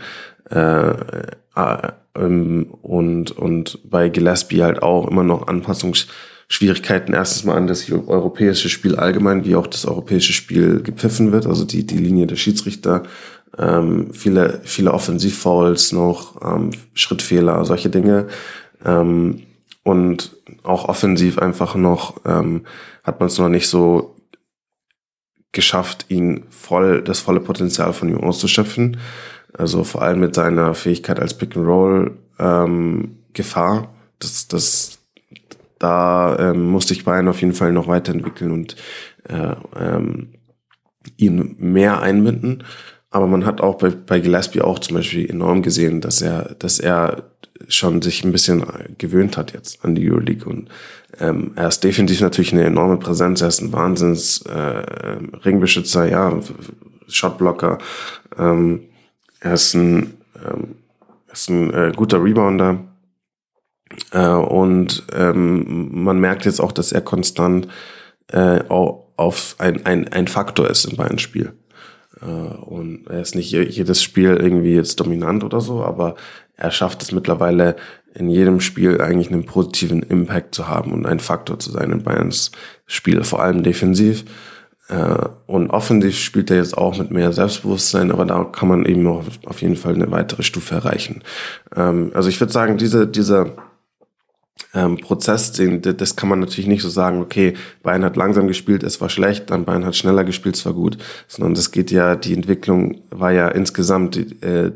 Äh, 0.50 0.90
äh, 0.90 1.92
ähm, 2.14 2.74
und, 2.82 3.30
und 3.30 3.78
bei 3.88 4.10
Gillespie 4.10 4.62
halt 4.62 4.82
auch 4.82 5.08
immer 5.08 5.24
noch 5.24 5.46
Anpassungsschwierigkeiten. 5.46 7.14
Erstens 7.14 7.44
mal 7.44 7.56
an 7.56 7.66
das 7.66 7.90
europäische 7.90 8.68
Spiel 8.68 8.96
allgemein, 8.96 9.46
wie 9.46 9.56
auch 9.56 9.66
das 9.66 9.86
europäische 9.86 10.34
Spiel 10.34 10.82
gepfiffen 10.82 11.32
wird, 11.32 11.46
also 11.46 11.64
die, 11.64 11.86
die 11.86 11.96
Linie 11.96 12.26
der 12.26 12.36
Schiedsrichter 12.36 13.04
ähm, 13.58 14.12
viele, 14.12 14.60
viele 14.64 14.92
Offensivfouls 14.92 15.92
noch, 15.92 16.40
ähm, 16.42 16.70
Schrittfehler, 16.94 17.64
solche 17.64 17.90
Dinge. 17.90 18.28
Ähm, 18.84 19.42
und 19.82 20.36
auch 20.62 20.88
offensiv 20.88 21.38
einfach 21.38 21.76
noch 21.76 22.20
ähm, 22.24 22.66
hat 23.04 23.20
man 23.20 23.28
es 23.28 23.38
noch 23.38 23.48
nicht 23.48 23.68
so 23.68 24.16
geschafft, 25.52 26.06
ihn 26.08 26.44
voll, 26.50 27.02
das 27.02 27.20
volle 27.20 27.40
Potenzial 27.40 27.92
von 27.92 28.08
ihm 28.08 28.20
auszuschöpfen. 28.20 28.98
Also 29.56 29.84
vor 29.84 30.02
allem 30.02 30.20
mit 30.20 30.34
seiner 30.34 30.74
Fähigkeit 30.74 31.18
als 31.18 31.34
Pick 31.34 31.56
and 31.56 31.66
Roll 31.66 32.18
ähm, 32.38 33.18
Gefahr. 33.32 33.94
Das, 34.18 34.48
das, 34.48 34.98
da 35.78 36.36
ähm, 36.38 36.66
musste 36.66 36.92
ich 36.92 37.04
Bayern 37.04 37.28
auf 37.28 37.40
jeden 37.40 37.54
Fall 37.54 37.72
noch 37.72 37.88
weiterentwickeln 37.88 38.50
und 38.50 38.76
äh, 39.28 39.54
ähm, 39.78 40.34
ihn 41.16 41.56
mehr 41.58 42.02
einbinden. 42.02 42.64
Aber 43.16 43.26
man 43.26 43.46
hat 43.46 43.62
auch 43.62 43.76
bei, 43.76 43.88
bei 43.88 44.20
Gillespie 44.20 44.60
auch 44.60 44.78
zum 44.78 44.98
Beispiel 44.98 45.30
enorm 45.30 45.62
gesehen, 45.62 46.02
dass 46.02 46.20
er, 46.20 46.54
dass 46.58 46.78
er 46.78 47.22
schon 47.66 48.02
sich 48.02 48.22
ein 48.22 48.30
bisschen 48.30 48.62
gewöhnt 48.98 49.38
hat 49.38 49.54
jetzt 49.54 49.82
an 49.82 49.94
die 49.94 50.06
Euroleague. 50.06 50.46
Und 50.46 50.68
ähm, 51.18 51.52
er 51.56 51.68
ist 51.68 51.82
definitiv 51.82 52.20
natürlich 52.20 52.52
eine 52.52 52.64
enorme 52.64 52.98
Präsenz, 52.98 53.40
er 53.40 53.48
ist 53.48 53.62
ein 53.62 53.72
Wahnsinns 53.72 54.42
äh, 54.42 54.82
Ringbeschützer, 55.46 56.06
ja, 56.10 56.38
Shotblocker, 57.08 57.78
ähm, 58.36 58.82
er 59.40 59.54
ist 59.54 59.72
ein, 59.72 60.18
ähm, 60.46 60.74
er 61.26 61.32
ist 61.32 61.48
ein 61.48 61.72
äh, 61.72 61.92
guter 61.96 62.22
Rebounder. 62.22 62.84
Äh, 64.10 64.28
und 64.28 65.06
ähm, 65.16 66.04
man 66.04 66.20
merkt 66.20 66.44
jetzt 66.44 66.60
auch, 66.60 66.72
dass 66.72 66.92
er 66.92 67.00
konstant 67.00 67.66
äh, 68.28 68.60
auf 68.68 69.56
ein, 69.56 69.86
ein, 69.86 70.06
ein 70.08 70.28
Faktor 70.28 70.68
ist 70.68 70.84
im 70.84 70.98
Bayern-Spiel. 70.98 71.54
Äh, 72.20 72.26
und 72.26 73.06
er 73.08 73.20
ist 73.20 73.34
nicht 73.34 73.50
jedes 73.50 74.02
Spiel 74.02 74.36
irgendwie 74.36 74.74
jetzt 74.74 75.00
dominant 75.00 75.44
oder 75.44 75.60
so, 75.60 75.84
aber 75.84 76.16
er 76.56 76.70
schafft 76.70 77.02
es 77.02 77.12
mittlerweile 77.12 77.76
in 78.14 78.30
jedem 78.30 78.60
Spiel 78.60 79.00
eigentlich 79.00 79.30
einen 79.30 79.44
positiven 79.44 80.02
Impact 80.02 80.54
zu 80.54 80.68
haben 80.68 80.92
und 80.92 81.04
ein 81.06 81.20
Faktor 81.20 81.58
zu 81.58 81.70
sein 81.70 81.92
in 81.92 82.02
Bayerns 82.02 82.50
Spiel, 82.86 83.22
vor 83.24 83.42
allem 83.42 83.62
defensiv. 83.62 84.24
Äh, 84.88 85.28
und 85.46 85.70
offensiv 85.70 86.16
spielt 86.16 86.50
er 86.50 86.58
jetzt 86.58 86.78
auch 86.78 86.96
mit 86.96 87.10
mehr 87.10 87.32
Selbstbewusstsein, 87.32 88.10
aber 88.10 88.24
da 88.24 88.44
kann 88.44 88.68
man 88.68 88.86
eben 88.86 89.02
noch 89.02 89.24
auf 89.44 89.60
jeden 89.60 89.76
Fall 89.76 89.94
eine 89.94 90.10
weitere 90.10 90.42
Stufe 90.42 90.74
erreichen. 90.74 91.22
Ähm, 91.74 92.12
also 92.14 92.28
ich 92.28 92.40
würde 92.40 92.52
sagen, 92.52 92.78
diese, 92.78 93.06
dieser 93.06 93.52
ähm, 94.74 94.98
Prozess, 94.98 95.52
den, 95.52 95.82
das 95.82 96.16
kann 96.16 96.28
man 96.28 96.40
natürlich 96.40 96.66
nicht 96.66 96.82
so 96.82 96.88
sagen, 96.88 97.20
okay, 97.20 97.54
Bayern 97.82 98.04
hat 98.04 98.16
langsam 98.16 98.46
gespielt, 98.46 98.82
es 98.82 99.00
war 99.00 99.08
schlecht, 99.08 99.50
dann 99.50 99.64
Bayern 99.64 99.84
hat 99.84 99.96
schneller 99.96 100.24
gespielt, 100.24 100.56
es 100.56 100.66
war 100.66 100.74
gut, 100.74 100.98
sondern 101.28 101.54
das 101.54 101.70
geht 101.70 101.90
ja, 101.90 102.16
die 102.16 102.34
Entwicklung 102.34 103.00
war 103.10 103.32
ja 103.32 103.48
insgesamt, 103.48 104.14
die, 104.14 104.42
äh, 104.42 104.72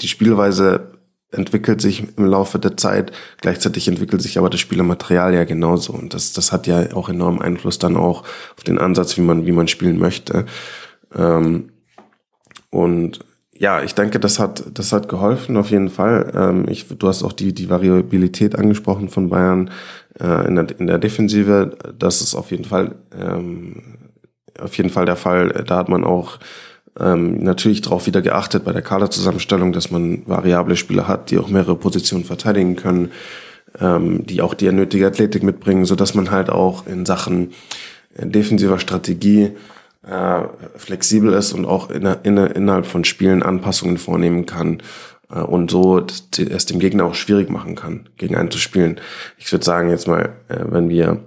die 0.00 0.08
Spielweise 0.08 0.92
entwickelt 1.30 1.80
sich 1.80 2.04
im 2.16 2.26
Laufe 2.26 2.58
der 2.58 2.76
Zeit, 2.76 3.12
gleichzeitig 3.40 3.88
entwickelt 3.88 4.20
sich 4.20 4.38
aber 4.38 4.50
das 4.50 4.60
Spielermaterial 4.60 5.34
ja 5.34 5.44
genauso 5.44 5.94
und 5.94 6.12
das, 6.12 6.32
das 6.32 6.52
hat 6.52 6.66
ja 6.66 6.94
auch 6.94 7.08
enormen 7.08 7.40
Einfluss 7.40 7.78
dann 7.78 7.96
auch 7.96 8.22
auf 8.56 8.64
den 8.66 8.78
Ansatz, 8.78 9.16
wie 9.16 9.22
man, 9.22 9.46
wie 9.46 9.52
man 9.52 9.68
spielen 9.68 9.98
möchte. 9.98 10.46
Ähm, 11.14 11.70
und 12.70 13.20
ja, 13.62 13.80
ich 13.80 13.94
denke, 13.94 14.18
das 14.18 14.40
hat, 14.40 14.64
das 14.74 14.92
hat 14.92 15.08
geholfen 15.08 15.56
auf 15.56 15.70
jeden 15.70 15.88
Fall. 15.88 16.32
Ähm, 16.34 16.66
ich, 16.68 16.88
du 16.88 17.06
hast 17.06 17.22
auch 17.22 17.32
die, 17.32 17.54
die 17.54 17.70
Variabilität 17.70 18.58
angesprochen 18.58 19.08
von 19.08 19.30
Bayern 19.30 19.70
äh, 20.18 20.48
in, 20.48 20.56
der, 20.56 20.80
in 20.80 20.88
der 20.88 20.98
Defensive. 20.98 21.78
Das 21.96 22.20
ist 22.20 22.34
auf 22.34 22.50
jeden 22.50 22.64
Fall, 22.64 22.96
ähm, 23.16 23.98
auf 24.60 24.76
jeden 24.76 24.90
Fall 24.90 25.06
der 25.06 25.14
Fall. 25.14 25.62
Da 25.64 25.76
hat 25.76 25.88
man 25.88 26.02
auch 26.02 26.40
ähm, 26.98 27.38
natürlich 27.44 27.82
darauf 27.82 28.08
wieder 28.08 28.20
geachtet 28.20 28.64
bei 28.64 28.72
der 28.72 28.82
Kaderzusammenstellung, 28.82 29.72
dass 29.72 29.92
man 29.92 30.26
variable 30.26 30.74
Spieler 30.74 31.06
hat, 31.06 31.30
die 31.30 31.38
auch 31.38 31.48
mehrere 31.48 31.76
Positionen 31.76 32.24
verteidigen 32.24 32.74
können, 32.74 33.12
ähm, 33.78 34.26
die 34.26 34.42
auch 34.42 34.54
die 34.54 34.72
nötige 34.72 35.06
Athletik 35.06 35.44
mitbringen, 35.44 35.84
so 35.84 35.94
dass 35.94 36.14
man 36.14 36.32
halt 36.32 36.50
auch 36.50 36.88
in 36.88 37.06
Sachen 37.06 37.52
defensiver 38.18 38.80
Strategie 38.80 39.52
äh, 40.06 40.42
flexibel 40.76 41.32
ist 41.32 41.52
und 41.52 41.64
auch 41.64 41.90
in, 41.90 42.04
in, 42.22 42.36
innerhalb 42.36 42.86
von 42.86 43.04
Spielen 43.04 43.42
Anpassungen 43.42 43.98
vornehmen 43.98 44.46
kann 44.46 44.82
äh, 45.30 45.40
und 45.40 45.70
so 45.70 46.04
es 46.36 46.66
dem 46.66 46.80
Gegner 46.80 47.04
auch 47.04 47.14
schwierig 47.14 47.50
machen 47.50 47.74
kann, 47.74 48.08
gegen 48.16 48.36
einen 48.36 48.50
zu 48.50 48.58
spielen. 48.58 49.00
Ich 49.38 49.50
würde 49.52 49.64
sagen, 49.64 49.90
jetzt 49.90 50.08
mal, 50.08 50.36
äh, 50.48 50.64
wenn 50.66 50.88
wir 50.88 51.24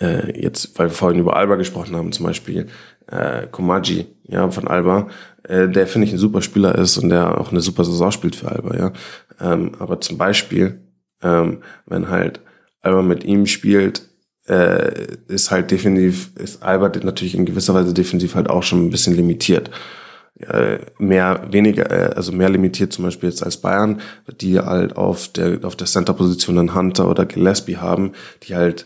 äh, 0.00 0.40
jetzt, 0.40 0.78
weil 0.78 0.88
wir 0.88 0.94
vorhin 0.94 1.20
über 1.20 1.36
Alba 1.36 1.56
gesprochen 1.56 1.96
haben, 1.96 2.12
zum 2.12 2.26
Beispiel 2.26 2.66
äh, 3.06 3.46
Komaji, 3.50 4.06
ja, 4.24 4.50
von 4.50 4.68
Alba, 4.68 5.08
äh, 5.44 5.68
der 5.68 5.86
finde 5.86 6.06
ich 6.06 6.12
ein 6.12 6.18
super 6.18 6.42
Spieler 6.42 6.74
ist 6.74 6.98
und 6.98 7.08
der 7.08 7.40
auch 7.40 7.50
eine 7.50 7.60
super 7.60 7.84
Saison 7.84 8.10
spielt 8.10 8.36
für 8.36 8.50
Alba, 8.50 8.76
ja. 8.76 8.92
Ähm, 9.40 9.72
aber 9.78 10.00
zum 10.00 10.18
Beispiel, 10.18 10.80
ähm, 11.22 11.62
wenn 11.86 12.08
halt 12.08 12.40
Alba 12.82 13.02
mit 13.02 13.24
ihm 13.24 13.46
spielt, 13.46 14.02
äh, 14.48 15.16
ist 15.28 15.50
halt 15.50 15.70
definitiv, 15.70 16.30
ist 16.36 16.62
Albert 16.62 17.02
natürlich 17.02 17.34
in 17.34 17.46
gewisser 17.46 17.74
Weise 17.74 17.94
defensiv 17.94 18.34
halt 18.34 18.50
auch 18.50 18.62
schon 18.62 18.86
ein 18.86 18.90
bisschen 18.90 19.16
limitiert. 19.16 19.70
Äh, 20.40 20.78
mehr, 20.98 21.46
weniger, 21.50 21.90
äh, 21.90 22.14
also 22.14 22.32
mehr 22.32 22.50
limitiert 22.50 22.92
zum 22.92 23.04
Beispiel 23.04 23.28
jetzt 23.28 23.44
als 23.44 23.56
Bayern, 23.56 24.00
die 24.40 24.58
halt 24.58 24.96
auf 24.96 25.28
der, 25.28 25.64
auf 25.64 25.76
der 25.76 25.86
Center-Position 25.86 26.58
einen 26.58 26.74
Hunter 26.74 27.08
oder 27.08 27.24
Gillespie 27.24 27.76
haben, 27.76 28.12
die 28.42 28.56
halt 28.56 28.84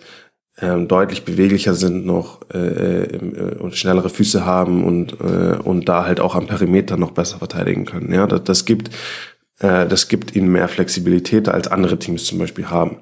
ähm, 0.61 0.89
deutlich 0.89 1.25
beweglicher 1.25 1.75
sind 1.75 2.05
noch 2.05 2.41
äh, 2.53 3.05
äh, 3.05 3.57
und 3.59 3.77
schnellere 3.77 4.11
Füße 4.11 4.45
haben 4.45 4.85
und, 4.85 5.21
äh, 5.21 5.57
und 5.63 5.89
da 5.89 6.05
halt 6.05 6.21
auch 6.21 6.35
am 6.35 6.47
Perimeter 6.47 6.97
noch 6.97 7.13
besser 7.13 7.39
verteidigen 7.39 7.85
können. 7.85 8.13
Ja, 8.13 8.27
das, 8.27 8.45
das 8.45 8.65
gibt 8.65 8.91
äh, 9.61 9.87
das 9.87 10.09
gibt 10.09 10.35
ihnen 10.37 10.51
mehr 10.51 10.69
Flexibilität 10.69 11.49
als 11.49 11.69
andere 11.69 11.99
Teams 11.99 12.25
zum 12.25 12.39
Beispiel 12.39 12.71
haben. 12.71 12.99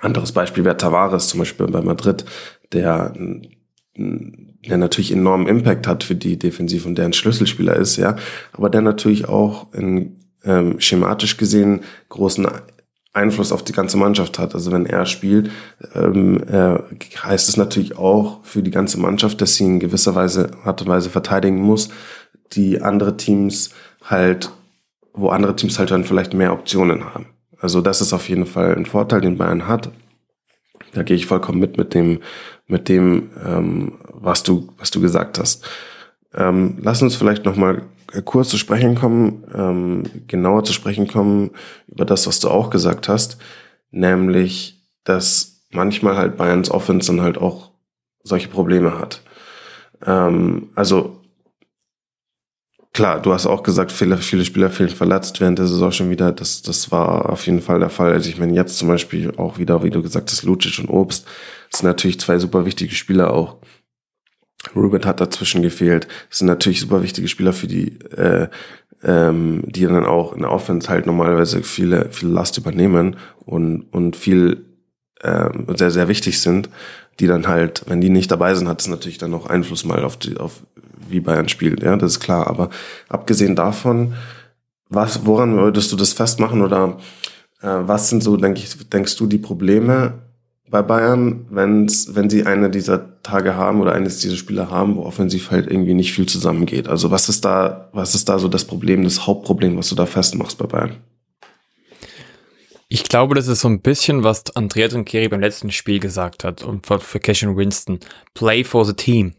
Anderes 0.00 0.32
Beispiel 0.32 0.64
wäre 0.64 0.76
Tavares 0.76 1.28
zum 1.28 1.40
Beispiel 1.40 1.66
bei 1.66 1.80
Madrid, 1.80 2.24
der, 2.72 3.14
der 3.96 4.76
natürlich 4.78 5.12
enormen 5.12 5.46
Impact 5.46 5.86
hat 5.86 6.04
für 6.04 6.14
die 6.14 6.38
Defensiv 6.38 6.86
und 6.86 6.96
der 6.96 7.04
ein 7.04 7.12
Schlüsselspieler 7.12 7.76
ist, 7.76 7.96
ja, 7.96 8.16
aber 8.52 8.70
der 8.70 8.80
natürlich 8.80 9.28
auch 9.28 9.72
in, 9.74 10.16
ähm, 10.44 10.80
schematisch 10.80 11.36
gesehen 11.36 11.80
großen 12.08 12.46
Einfluss 13.12 13.52
auf 13.52 13.62
die 13.62 13.72
ganze 13.72 13.96
Mannschaft 13.96 14.38
hat. 14.38 14.54
Also 14.54 14.72
wenn 14.72 14.86
er 14.86 15.04
spielt, 15.06 15.50
ähm, 15.94 16.42
äh, 16.48 16.78
heißt 17.22 17.48
es 17.48 17.56
natürlich 17.56 17.98
auch 17.98 18.42
für 18.44 18.62
die 18.62 18.70
ganze 18.70 18.98
Mannschaft, 18.98 19.40
dass 19.40 19.56
sie 19.56 19.64
in 19.64 19.80
gewisser 19.80 20.14
Weise, 20.14 20.50
Art 20.64 20.80
und 20.80 20.88
Weise 20.88 21.10
verteidigen 21.10 21.60
muss, 21.60 21.90
die 22.52 22.80
andere 22.80 23.16
Teams 23.16 23.70
halt, 24.02 24.50
wo 25.12 25.28
andere 25.28 25.56
Teams 25.56 25.78
halt 25.78 25.90
dann 25.90 26.04
vielleicht 26.04 26.32
mehr 26.32 26.52
Optionen 26.52 27.04
haben. 27.14 27.26
Also 27.62 27.80
das 27.80 28.00
ist 28.00 28.12
auf 28.12 28.28
jeden 28.28 28.44
Fall 28.44 28.74
ein 28.74 28.86
Vorteil, 28.86 29.20
den 29.20 29.38
Bayern 29.38 29.68
hat. 29.68 29.90
Da 30.92 31.04
gehe 31.04 31.16
ich 31.16 31.26
vollkommen 31.26 31.60
mit 31.60 31.78
mit 31.78 31.94
dem, 31.94 32.20
mit 32.66 32.88
dem, 32.88 33.30
ähm, 33.42 33.92
was 34.08 34.42
du, 34.42 34.68
was 34.78 34.90
du 34.90 35.00
gesagt 35.00 35.38
hast. 35.38 35.64
Ähm, 36.34 36.78
lass 36.82 37.02
uns 37.02 37.14
vielleicht 37.14 37.44
noch 37.44 37.56
mal 37.56 37.82
kurz 38.24 38.48
zu 38.48 38.58
sprechen 38.58 38.96
kommen, 38.96 39.44
ähm, 39.54 40.02
genauer 40.26 40.64
zu 40.64 40.72
sprechen 40.72 41.06
kommen 41.06 41.52
über 41.86 42.04
das, 42.04 42.26
was 42.26 42.40
du 42.40 42.50
auch 42.50 42.68
gesagt 42.68 43.08
hast, 43.08 43.38
nämlich, 43.90 44.82
dass 45.04 45.64
manchmal 45.70 46.16
halt 46.16 46.36
Bayerns 46.36 46.70
Offense 46.70 47.06
dann 47.10 47.22
halt 47.22 47.38
auch 47.38 47.70
solche 48.24 48.48
Probleme 48.48 48.98
hat. 48.98 49.22
Ähm, 50.04 50.70
also 50.74 51.21
Klar, 52.94 53.22
du 53.22 53.32
hast 53.32 53.46
auch 53.46 53.62
gesagt, 53.62 53.90
viele, 53.90 54.18
viele 54.18 54.44
Spieler 54.44 54.68
fehlen 54.68 54.90
verletzt 54.90 55.40
während 55.40 55.58
der 55.58 55.66
Saison 55.66 55.92
schon 55.92 56.10
wieder. 56.10 56.30
Das, 56.30 56.60
das 56.60 56.90
war 56.90 57.30
auf 57.30 57.46
jeden 57.46 57.62
Fall 57.62 57.80
der 57.80 57.88
Fall. 57.88 58.12
Also 58.12 58.28
ich 58.28 58.38
meine, 58.38 58.52
jetzt 58.52 58.76
zum 58.76 58.88
Beispiel 58.88 59.32
auch 59.38 59.56
wieder, 59.56 59.82
wie 59.82 59.88
du 59.88 60.02
gesagt 60.02 60.30
hast, 60.30 60.42
Lucic 60.42 60.78
und 60.78 60.90
Obst 60.90 61.26
sind 61.70 61.86
natürlich 61.86 62.20
zwei 62.20 62.38
super 62.38 62.66
wichtige 62.66 62.94
Spieler 62.94 63.32
auch. 63.32 63.56
Ruben 64.76 65.04
hat 65.06 65.20
dazwischen 65.20 65.62
gefehlt. 65.62 66.06
Das 66.28 66.40
sind 66.40 66.48
natürlich 66.48 66.80
super 66.80 67.02
wichtige 67.02 67.28
Spieler 67.28 67.54
für 67.54 67.66
die, 67.66 67.98
äh, 68.10 68.48
ähm, 69.02 69.62
die 69.66 69.86
dann 69.86 70.04
auch 70.04 70.34
in 70.34 70.40
der 70.40 70.52
Offense 70.52 70.88
halt 70.90 71.06
normalerweise 71.06 71.62
viele, 71.62 72.10
viele 72.10 72.32
Last 72.32 72.58
übernehmen 72.58 73.16
und, 73.46 73.86
und 73.90 74.16
viel 74.16 74.66
ähm, 75.22 75.66
sehr, 75.76 75.90
sehr 75.90 76.08
wichtig 76.08 76.40
sind, 76.40 76.68
die 77.20 77.26
dann 77.26 77.48
halt, 77.48 77.84
wenn 77.86 78.02
die 78.02 78.10
nicht 78.10 78.30
dabei 78.30 78.54
sind, 78.54 78.68
hat 78.68 78.82
es 78.82 78.88
natürlich 78.88 79.18
dann 79.18 79.30
noch 79.30 79.46
Einfluss 79.46 79.84
mal 79.84 80.04
auf 80.04 80.18
die, 80.18 80.36
auf 80.36 80.62
wie 81.12 81.20
Bayern 81.20 81.48
spielt, 81.48 81.82
ja, 81.82 81.96
das 81.96 82.12
ist 82.12 82.20
klar. 82.20 82.46
Aber 82.46 82.70
abgesehen 83.08 83.56
davon, 83.56 84.14
was, 84.88 85.24
woran 85.26 85.56
würdest 85.56 85.92
du 85.92 85.96
das 85.96 86.12
festmachen 86.12 86.62
oder 86.62 86.98
äh, 87.62 87.68
was 87.68 88.08
sind 88.10 88.22
so, 88.22 88.36
denk 88.36 88.58
ich, 88.58 88.88
denkst 88.88 89.16
du, 89.16 89.26
die 89.26 89.38
Probleme 89.38 90.22
bei 90.70 90.82
Bayern, 90.82 91.46
wenn's, 91.50 92.14
wenn 92.14 92.30
sie 92.30 92.46
eine 92.46 92.70
dieser 92.70 93.20
Tage 93.22 93.56
haben 93.56 93.80
oder 93.80 93.92
eines 93.92 94.20
dieser 94.20 94.36
Spiele 94.36 94.70
haben, 94.70 94.96
wo 94.96 95.02
offensiv 95.02 95.50
halt 95.50 95.70
irgendwie 95.70 95.94
nicht 95.94 96.14
viel 96.14 96.26
zusammengeht? 96.26 96.88
Also 96.88 97.10
was 97.10 97.28
ist 97.28 97.44
da, 97.44 97.90
was 97.92 98.14
ist 98.14 98.28
da 98.28 98.38
so 98.38 98.48
das 98.48 98.64
Problem, 98.64 99.04
das 99.04 99.26
Hauptproblem, 99.26 99.76
was 99.76 99.90
du 99.90 99.94
da 99.94 100.06
festmachst 100.06 100.56
bei 100.58 100.66
Bayern? 100.66 100.96
Ich 102.88 103.04
glaube, 103.04 103.34
das 103.34 103.48
ist 103.48 103.60
so 103.60 103.68
ein 103.68 103.80
bisschen, 103.80 104.22
was 104.22 104.54
Andrea 104.54 104.88
Trinkeri 104.88 105.28
beim 105.28 105.40
letzten 105.40 105.70
Spiel 105.70 105.98
gesagt 105.98 106.44
hat 106.44 106.62
und 106.62 106.86
für 106.86 107.20
Cash 107.20 107.44
Winston. 107.44 108.00
Play 108.34 108.64
for 108.64 108.84
the 108.84 108.92
team 108.92 109.32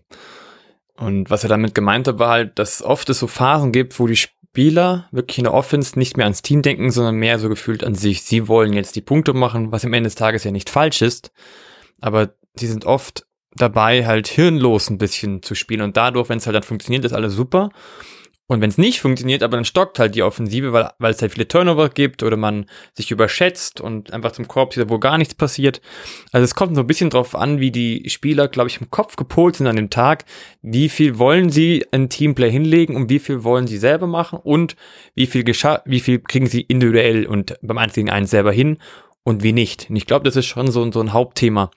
Und 0.98 1.30
was 1.30 1.44
er 1.44 1.50
damit 1.50 1.74
gemeint 1.74 2.08
hat, 2.08 2.20
war 2.20 2.30
halt, 2.30 2.60
dass 2.60 2.82
oft 2.82 3.10
es 3.10 3.20
so 3.20 3.28
Phasen 3.28 3.72
gibt, 3.72 4.00
wo 4.00 4.08
die 4.08 4.16
Spieler 4.16 5.08
wirklich 5.12 5.40
in 5.40 5.46
der 5.46 5.54
Offense 5.54 5.98
nicht 5.98 6.18
mehr 6.18 6.26
ans 6.28 6.44
Team 6.44 6.62
denken, 6.62 6.92
sondern 6.92 7.16
mehr 7.16 7.40
so 7.40 7.50
gefühlt 7.50 7.84
an 7.84 7.96
sich. 7.96 8.22
Sie 8.22 8.48
wollen 8.48 8.74
jetzt 8.74 8.96
die 8.96 9.02
Punkte 9.02 9.34
machen, 9.34 9.72
was 9.72 9.86
am 9.86 9.94
Ende 9.94 10.08
des 10.08 10.16
Tages 10.16 10.44
ja 10.44 10.52
nicht 10.52 10.70
falsch 10.70 11.02
ist. 11.02 11.32
Aber 12.00 12.36
sie 12.56 12.68
sind 12.68 12.86
oft 12.86 13.26
dabei, 13.56 14.06
halt 14.06 14.28
hirnlos 14.28 14.90
ein 14.90 14.98
bisschen 14.98 15.42
zu 15.42 15.56
spielen. 15.56 15.82
Und 15.82 15.98
dadurch, 15.98 16.30
wenn 16.30 16.38
es 16.38 16.46
halt 16.46 16.56
dann 16.56 16.64
funktioniert, 16.64 17.06
ist 17.06 17.14
alles 17.14 17.34
super. 17.34 17.70
Und 18.48 18.60
wenn 18.60 18.70
es 18.70 18.78
nicht 18.78 19.00
funktioniert, 19.00 19.42
aber 19.42 19.56
dann 19.56 19.64
stockt 19.64 20.00
halt 20.00 20.16
die 20.16 20.22
Offensive, 20.22 20.74
weil, 20.74 20.92
weil 21.00 21.14
es 21.14 21.22
halt 21.22 21.32
viele 21.32 21.48
Turnover 21.48 21.88
gibt 21.88 22.24
oder 22.24 22.36
man 22.36 22.66
sich 22.94 23.10
überschätzt 23.10 23.80
und 23.80 24.12
einfach 24.12 24.34
zum 24.34 24.50
Korb 24.50 24.74
sieht, 24.74 24.90
wo 24.90 25.00
gar 25.00 25.18
nichts 25.18 25.34
passiert. 25.34 25.82
Also 26.34 26.44
es 26.44 26.54
kommt 26.54 26.76
so 26.76 26.82
ein 26.82 26.88
bisschen 26.88 27.10
drauf 27.10 27.36
an, 27.36 27.62
wie 27.62 27.72
die 27.72 28.10
Spieler, 28.10 28.50
glaube 28.50 28.70
ich, 28.70 28.82
im 28.82 28.92
Kopf 28.92 29.16
gepolt 29.16 29.56
sind 29.56 29.68
an 29.68 29.78
dem 29.78 29.90
Tag. 29.90 30.26
Wie 30.62 30.90
viel 30.90 31.18
wollen 31.18 31.52
sie 31.52 31.86
ein 31.92 32.10
Teamplay 32.10 32.52
hinlegen 32.52 32.98
und 32.98 33.10
wie 33.10 33.20
viel 33.20 33.46
wollen 33.46 33.66
sie 33.66 33.78
selber 33.78 34.08
machen 34.08 34.40
und 34.44 34.76
wie 35.16 35.26
viel, 35.26 35.46
wie 35.46 36.00
viel 36.02 36.20
kriegen 36.20 36.48
sie 36.48 36.62
individuell 36.62 37.26
und 37.26 37.58
beim 37.62 37.78
1 37.78 37.94
gegen 37.94 38.10
1 38.10 38.30
selber 38.30 38.52
hin 38.52 38.78
und 39.24 39.42
wie 39.42 39.54
nicht. 39.54 39.90
Und 39.90 39.96
ich 39.96 40.06
glaube, 40.06 40.26
das 40.26 40.36
ist 40.36 40.48
schon 40.48 40.70
so, 40.70 40.92
so 40.92 41.00
ein 41.00 41.14
Hauptthema, 41.14 41.72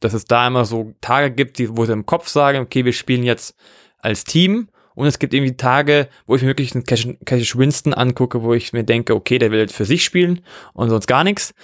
dass 0.00 0.12
es 0.12 0.26
da 0.26 0.46
immer 0.46 0.66
so 0.66 0.94
Tage 1.00 1.34
gibt, 1.34 1.58
wo 1.76 1.86
sie 1.86 1.92
im 1.92 2.04
Kopf 2.04 2.28
sagen, 2.28 2.58
okay, 2.58 2.84
wir 2.84 2.92
spielen 2.92 3.22
jetzt 3.22 3.56
als 4.02 4.24
Team 4.24 4.68
und 4.94 5.06
es 5.06 5.18
gibt 5.18 5.34
irgendwie 5.34 5.56
Tage, 5.56 6.08
wo 6.26 6.36
ich 6.36 6.42
mir 6.42 6.48
wirklich 6.48 6.74
einen 6.74 6.84
Cash, 6.84 7.08
Cash 7.24 7.56
Winston 7.56 7.94
angucke, 7.94 8.42
wo 8.42 8.54
ich 8.54 8.72
mir 8.72 8.84
denke, 8.84 9.14
okay, 9.14 9.38
der 9.38 9.50
will 9.50 9.60
jetzt 9.60 9.74
für 9.74 9.84
sich 9.84 10.04
spielen 10.04 10.40
und 10.72 10.90
sonst 10.90 11.06
gar 11.06 11.24
nichts. 11.24 11.54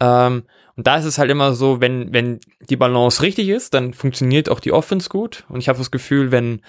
Ähm, 0.00 0.44
und 0.76 0.86
da 0.86 0.96
ist 0.96 1.06
es 1.06 1.18
halt 1.18 1.30
immer 1.30 1.54
so, 1.54 1.80
wenn, 1.80 2.12
wenn 2.12 2.38
die 2.68 2.76
Balance 2.76 3.22
richtig 3.22 3.48
ist, 3.48 3.74
dann 3.74 3.94
funktioniert 3.94 4.50
auch 4.50 4.60
die 4.60 4.72
Offense 4.72 5.08
gut. 5.08 5.44
Und 5.48 5.60
ich 5.60 5.68
habe 5.68 5.78
das 5.78 5.90
Gefühl, 5.90 6.32
wenn, 6.32 6.60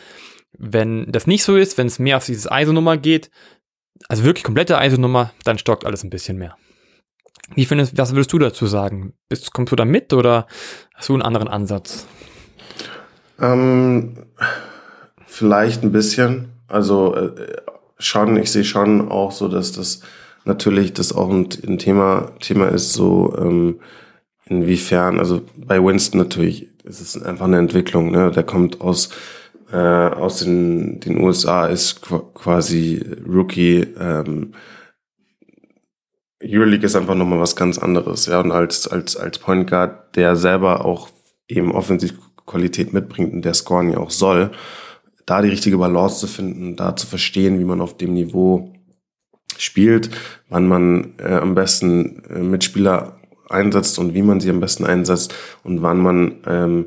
wenn 0.58 1.12
das 1.12 1.28
nicht 1.28 1.44
so 1.44 1.58
ist, 1.58 1.78
wenn 1.78 1.88
es 1.88 2.00
mehr 2.00 2.18
auf 2.18 2.26
dieses 2.26 2.48
ISO-Nummer 2.50 2.98
geht, 2.98 3.30
also 4.08 4.24
wirklich 4.24 4.46
komplette 4.46 4.80
ISO-Nummer, 4.82 5.34
dann 5.44 5.58
stockt 5.58 5.86
alles 5.86 6.04
ein 6.04 6.10
bisschen 6.10 6.38
mehr. 6.38 6.56
Wie 7.54 7.66
findest, 7.66 7.98
was 7.98 8.12
würdest 8.14 8.32
du 8.34 8.40
dazu 8.40 8.66
sagen? 8.66 9.14
Bist, 9.30 9.54
kommst 9.54 9.72
du 9.72 9.76
da 9.76 9.86
mit 9.86 10.14
oder 10.14 10.48
hast 10.94 11.10
du 11.10 11.14
einen 11.14 11.22
anderen 11.22 11.48
Ansatz? 11.48 12.06
Ähm, 13.40 14.26
Vielleicht 15.38 15.84
ein 15.84 15.92
bisschen. 15.92 16.48
Also 16.68 17.14
äh, 17.14 17.32
schon, 18.00 18.38
ich 18.38 18.52
sehe 18.52 18.64
schon 18.64 19.12
auch 19.12 19.32
so, 19.32 19.48
dass 19.48 19.72
das 19.72 20.02
natürlich 20.46 20.94
das 20.94 21.14
auch 21.14 21.30
ein, 21.30 21.48
Thema, 21.78 22.32
Thema 22.40 22.70
ist, 22.70 22.94
so 22.94 23.36
ähm, 23.38 23.80
inwiefern, 24.48 25.20
also 25.20 25.44
bei 25.56 25.80
Winston 25.84 26.20
natürlich, 26.20 26.70
ist 26.86 27.02
es 27.02 27.22
einfach 27.22 27.46
eine 27.46 27.60
Entwicklung, 27.60 28.10
ne? 28.10 28.32
Der 28.32 28.42
kommt 28.42 28.82
aus 28.82 29.12
äh, 29.72 29.78
aus 29.78 30.40
den, 30.40 31.02
den 31.02 31.22
USA, 31.22 31.68
ist 31.68 32.02
quasi 32.02 33.06
Rookie. 33.28 33.86
Ähm, 34.00 34.54
Euroleague 36.44 36.86
ist 36.88 36.96
einfach 36.96 37.14
nochmal 37.14 37.42
was 37.42 37.56
ganz 37.56 37.78
anderes, 37.78 38.26
ja. 38.26 38.40
Und 38.40 38.52
als, 38.52 38.88
als, 38.88 39.16
als 39.16 39.38
Point 39.38 39.70
Guard, 39.70 40.16
der 40.16 40.36
selber 40.36 40.84
auch 40.84 41.10
eben 41.48 41.72
Offensivqualität 41.74 42.92
mitbringt 42.92 43.34
und 43.34 43.46
der 43.46 43.54
scoren 43.54 43.92
ja 43.92 44.00
auch 44.00 44.10
soll, 44.10 44.50
da 45.28 45.42
die 45.44 45.50
richtige 45.50 45.78
Balance 45.78 46.20
zu 46.20 46.28
finden, 46.28 46.76
da 46.76 46.96
zu 46.96 47.06
verstehen, 47.06 47.60
wie 47.60 47.66
man 47.66 47.82
auf 47.82 47.98
dem 47.98 48.14
Niveau 48.14 48.74
spielt, 49.58 50.10
wann 50.50 50.68
man 50.68 51.14
äh, 51.20 51.36
am 51.36 51.54
besten 51.54 52.24
äh, 52.30 52.40
Mitspieler 52.40 53.20
einsetzt 53.50 54.00
und 54.00 54.14
wie 54.14 54.22
man 54.22 54.40
sie 54.40 54.50
am 54.50 54.60
besten 54.60 54.86
einsetzt 54.86 55.34
und 55.64 55.82
wann 55.82 56.00
man 56.00 56.38
ähm, 56.48 56.86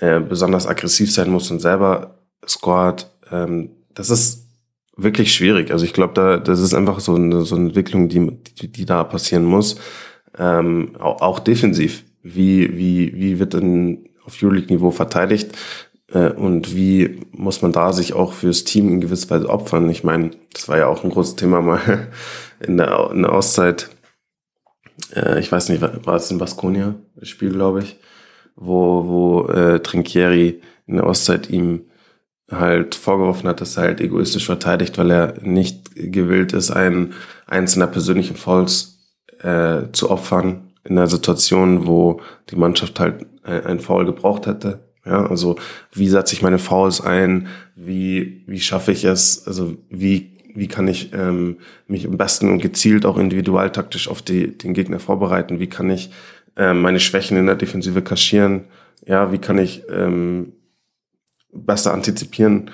äh, 0.00 0.20
besonders 0.20 0.66
aggressiv 0.66 1.12
sein 1.12 1.30
muss 1.30 1.50
und 1.50 1.60
selber 1.60 2.18
scoret. 2.46 3.10
Ähm, 3.30 3.70
das 3.94 4.10
ist 4.10 4.48
wirklich 4.96 5.32
schwierig. 5.32 5.70
Also 5.70 5.84
ich 5.84 5.92
glaube, 5.92 6.14
da 6.14 6.38
das 6.38 6.60
ist 6.60 6.74
einfach 6.74 6.98
so 7.00 7.14
eine, 7.14 7.42
so 7.42 7.54
eine 7.54 7.66
Entwicklung, 7.66 8.08
die, 8.08 8.30
die, 8.60 8.72
die 8.72 8.84
da 8.86 9.04
passieren 9.04 9.44
muss. 9.44 9.76
Ähm, 10.36 10.96
auch, 10.98 11.20
auch 11.20 11.38
defensiv. 11.38 12.04
Wie, 12.22 12.76
wie, 12.76 13.14
wie 13.14 13.38
wird 13.38 13.54
denn 13.54 14.08
auf 14.24 14.42
Euroleague-Niveau 14.42 14.90
verteidigt? 14.90 15.56
Äh, 16.12 16.30
und 16.30 16.74
wie 16.74 17.20
muss 17.32 17.62
man 17.62 17.72
da 17.72 17.92
sich 17.92 18.12
auch 18.14 18.32
fürs 18.32 18.64
Team 18.64 18.88
in 18.88 19.00
gewisser 19.00 19.30
Weise 19.30 19.48
opfern? 19.48 19.88
Ich 19.90 20.04
meine, 20.04 20.30
das 20.52 20.68
war 20.68 20.78
ja 20.78 20.86
auch 20.86 21.04
ein 21.04 21.10
großes 21.10 21.36
Thema 21.36 21.60
mal 21.60 22.08
in 22.60 22.76
der, 22.76 23.10
in 23.12 23.22
der 23.22 23.32
Auszeit. 23.32 23.90
Äh, 25.14 25.40
ich 25.40 25.52
weiß 25.52 25.68
nicht, 25.68 25.82
war 25.82 26.16
es 26.16 26.30
in 26.30 26.38
Baskonia, 26.38 26.94
Spiel, 27.22 27.52
glaube 27.52 27.80
ich, 27.82 27.98
wo, 28.56 29.06
wo 29.06 29.52
äh, 29.52 29.80
Trinkieri 29.80 30.60
in 30.86 30.96
der 30.96 31.06
Auszeit 31.06 31.50
ihm 31.50 31.82
halt 32.50 32.94
vorgeworfen 32.94 33.46
hat, 33.48 33.60
dass 33.60 33.76
er 33.76 33.84
halt 33.84 34.00
egoistisch 34.00 34.46
verteidigt, 34.46 34.96
weil 34.96 35.10
er 35.10 35.34
nicht 35.42 35.90
gewillt 35.94 36.54
ist, 36.54 36.70
einen 36.70 37.12
einzelner 37.46 37.86
persönlichen 37.86 38.36
Fouls 38.36 39.10
äh, 39.40 39.82
zu 39.92 40.10
opfern 40.10 40.72
in 40.84 40.96
einer 40.96 41.08
Situation, 41.08 41.86
wo 41.86 42.22
die 42.48 42.56
Mannschaft 42.56 42.98
halt 43.00 43.26
ein 43.42 43.80
Foul 43.80 44.06
gebraucht 44.06 44.46
hätte 44.46 44.87
ja, 45.08 45.26
also 45.26 45.56
wie 45.92 46.08
setze 46.08 46.34
ich 46.34 46.42
meine 46.42 46.58
Fouls 46.58 47.00
ein? 47.00 47.48
Wie, 47.74 48.42
wie 48.46 48.60
schaffe 48.60 48.92
ich 48.92 49.04
es? 49.04 49.46
Also 49.46 49.76
wie, 49.88 50.32
wie 50.54 50.68
kann 50.68 50.86
ich 50.86 51.12
ähm, 51.14 51.58
mich 51.86 52.06
am 52.06 52.18
besten 52.18 52.50
und 52.50 52.60
gezielt 52.60 53.06
auch 53.06 53.16
individualtaktisch 53.16 54.08
auf 54.08 54.20
die, 54.20 54.58
den 54.58 54.74
Gegner 54.74 55.00
vorbereiten? 55.00 55.60
Wie 55.60 55.68
kann 55.68 55.88
ich 55.88 56.10
ähm, 56.56 56.82
meine 56.82 57.00
Schwächen 57.00 57.38
in 57.38 57.46
der 57.46 57.54
Defensive 57.54 58.02
kaschieren? 58.02 58.64
Ja, 59.06 59.32
wie 59.32 59.38
kann 59.38 59.56
ich 59.56 59.84
ähm, 59.90 60.52
besser 61.52 61.94
antizipieren? 61.94 62.70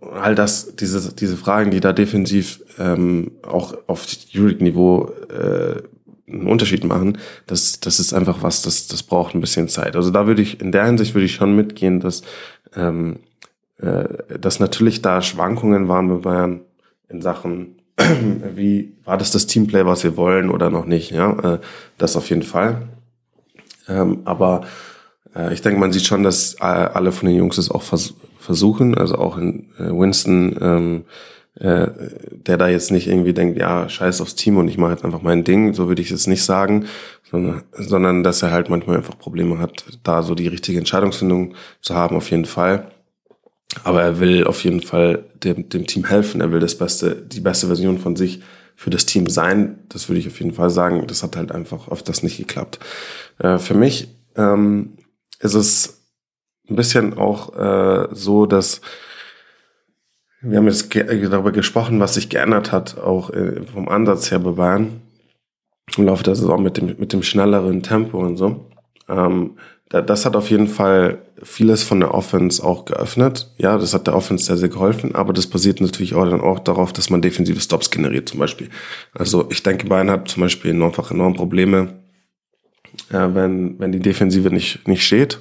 All 0.00 0.34
das, 0.34 0.74
diese, 0.74 1.14
diese 1.14 1.36
Fragen, 1.36 1.70
die 1.70 1.80
da 1.80 1.92
defensiv 1.92 2.60
ähm, 2.78 3.30
auch 3.42 3.74
auf 3.86 4.06
Euroleague-Niveau 4.34 5.12
äh, 5.30 5.82
einen 6.32 6.46
Unterschied 6.46 6.84
machen, 6.84 7.18
das, 7.46 7.80
das 7.80 8.00
ist 8.00 8.12
einfach 8.12 8.42
was, 8.42 8.62
das, 8.62 8.86
das 8.86 9.02
braucht 9.02 9.34
ein 9.34 9.40
bisschen 9.40 9.68
Zeit. 9.68 9.96
Also 9.96 10.10
da 10.10 10.26
würde 10.26 10.42
ich, 10.42 10.60
in 10.60 10.72
der 10.72 10.86
Hinsicht 10.86 11.14
würde 11.14 11.26
ich 11.26 11.34
schon 11.34 11.54
mitgehen, 11.54 12.00
dass, 12.00 12.22
ähm, 12.74 13.20
äh, 13.78 14.38
dass 14.38 14.60
natürlich 14.60 15.02
da 15.02 15.22
Schwankungen 15.22 15.88
waren 15.88 16.08
bei 16.08 16.16
Bayern 16.16 16.60
in 17.08 17.22
Sachen, 17.22 17.76
wie 18.54 18.94
war 19.04 19.18
das 19.18 19.30
das 19.30 19.46
Teamplay, 19.46 19.84
was 19.84 20.04
wir 20.04 20.16
wollen 20.16 20.50
oder 20.50 20.70
noch 20.70 20.86
nicht, 20.86 21.10
ja, 21.10 21.54
äh, 21.54 21.58
das 21.98 22.16
auf 22.16 22.28
jeden 22.30 22.42
Fall. 22.42 22.88
Ähm, 23.88 24.22
aber 24.24 24.62
äh, 25.34 25.52
ich 25.52 25.62
denke, 25.62 25.80
man 25.80 25.92
sieht 25.92 26.06
schon, 26.06 26.22
dass 26.22 26.54
äh, 26.54 26.64
alle 26.64 27.12
von 27.12 27.28
den 27.28 27.36
Jungs 27.36 27.58
es 27.58 27.70
auch 27.70 27.82
vers 27.82 28.14
versuchen, 28.38 28.98
also 28.98 29.14
auch 29.18 29.38
in 29.38 29.70
äh, 29.78 29.84
Winston, 29.84 30.56
ähm, 30.60 31.04
äh, 31.58 31.88
der 32.30 32.56
da 32.56 32.68
jetzt 32.68 32.90
nicht 32.90 33.08
irgendwie 33.08 33.34
denkt, 33.34 33.58
ja, 33.58 33.88
scheiß 33.88 34.20
aufs 34.20 34.34
Team 34.34 34.56
und 34.56 34.68
ich 34.68 34.78
mache 34.78 34.92
jetzt 34.92 35.04
einfach 35.04 35.22
mein 35.22 35.44
Ding, 35.44 35.74
so 35.74 35.88
würde 35.88 36.02
ich 36.02 36.10
es 36.10 36.26
nicht 36.26 36.44
sagen, 36.44 36.86
sondern, 37.30 37.62
sondern 37.72 38.22
dass 38.22 38.42
er 38.42 38.52
halt 38.52 38.70
manchmal 38.70 38.96
einfach 38.96 39.18
Probleme 39.18 39.58
hat, 39.58 39.84
da 40.02 40.22
so 40.22 40.34
die 40.34 40.48
richtige 40.48 40.78
Entscheidungsfindung 40.78 41.54
zu 41.80 41.94
haben, 41.94 42.16
auf 42.16 42.30
jeden 42.30 42.46
Fall. 42.46 42.90
Aber 43.84 44.02
er 44.02 44.20
will 44.20 44.44
auf 44.44 44.64
jeden 44.64 44.82
Fall 44.82 45.24
dem, 45.42 45.68
dem 45.68 45.86
Team 45.86 46.04
helfen, 46.04 46.40
er 46.40 46.52
will 46.52 46.60
das 46.60 46.76
beste, 46.76 47.16
die 47.16 47.40
beste 47.40 47.66
Version 47.66 47.98
von 47.98 48.16
sich 48.16 48.42
für 48.76 48.90
das 48.90 49.06
Team 49.06 49.28
sein. 49.28 49.78
Das 49.88 50.08
würde 50.08 50.20
ich 50.20 50.26
auf 50.26 50.38
jeden 50.40 50.54
Fall 50.54 50.70
sagen. 50.70 51.06
Das 51.06 51.22
hat 51.22 51.36
halt 51.36 51.52
einfach 51.52 51.88
oft 51.88 52.08
das 52.08 52.22
nicht 52.22 52.36
geklappt. 52.36 52.80
Äh, 53.38 53.58
für 53.58 53.74
mich 53.74 54.08
ähm, 54.36 54.94
ist 55.38 55.54
es 55.54 56.02
ein 56.68 56.76
bisschen 56.76 57.16
auch 57.16 57.56
äh, 57.56 58.08
so, 58.12 58.46
dass 58.46 58.80
wir 60.42 60.58
haben 60.58 60.66
jetzt 60.66 60.94
darüber 60.94 61.52
gesprochen, 61.52 62.00
was 62.00 62.14
sich 62.14 62.28
geändert 62.28 62.72
hat, 62.72 62.98
auch 62.98 63.30
äh, 63.30 63.62
vom 63.62 63.88
Ansatz 63.88 64.30
her 64.30 64.40
bei 64.40 64.50
Bayern 64.50 65.00
im 65.96 66.06
Laufe 66.06 66.24
der 66.24 66.34
Saison 66.34 66.62
mit 66.62 66.76
dem, 66.76 66.96
mit 66.98 67.12
dem 67.12 67.22
schnelleren 67.22 67.82
Tempo 67.82 68.18
und 68.18 68.36
so. 68.36 68.66
Ähm, 69.08 69.56
das 69.88 70.24
hat 70.24 70.36
auf 70.36 70.48
jeden 70.48 70.68
Fall 70.68 71.18
vieles 71.42 71.82
von 71.82 72.00
der 72.00 72.14
Offense 72.14 72.64
auch 72.64 72.86
geöffnet. 72.86 73.52
Ja, 73.58 73.76
das 73.76 73.92
hat 73.92 74.06
der 74.06 74.16
Offense 74.16 74.46
sehr, 74.46 74.56
sehr 74.56 74.70
geholfen, 74.70 75.14
aber 75.14 75.34
das 75.34 75.46
basiert 75.46 75.82
natürlich 75.82 76.14
auch 76.14 76.24
dann 76.24 76.40
auch 76.40 76.60
darauf, 76.60 76.94
dass 76.94 77.10
man 77.10 77.20
defensive 77.20 77.60
Stops 77.60 77.90
generiert 77.90 78.30
zum 78.30 78.40
Beispiel. 78.40 78.70
Also 79.12 79.46
ich 79.50 79.62
denke, 79.62 79.86
Bayern 79.86 80.10
hat 80.10 80.28
zum 80.28 80.42
Beispiel 80.42 80.80
einfach 80.82 81.10
enorm 81.10 81.34
Probleme, 81.34 81.92
äh, 83.10 83.28
wenn, 83.34 83.78
wenn 83.78 83.92
die 83.92 84.00
Defensive 84.00 84.50
nicht, 84.50 84.88
nicht 84.88 85.04
steht, 85.04 85.40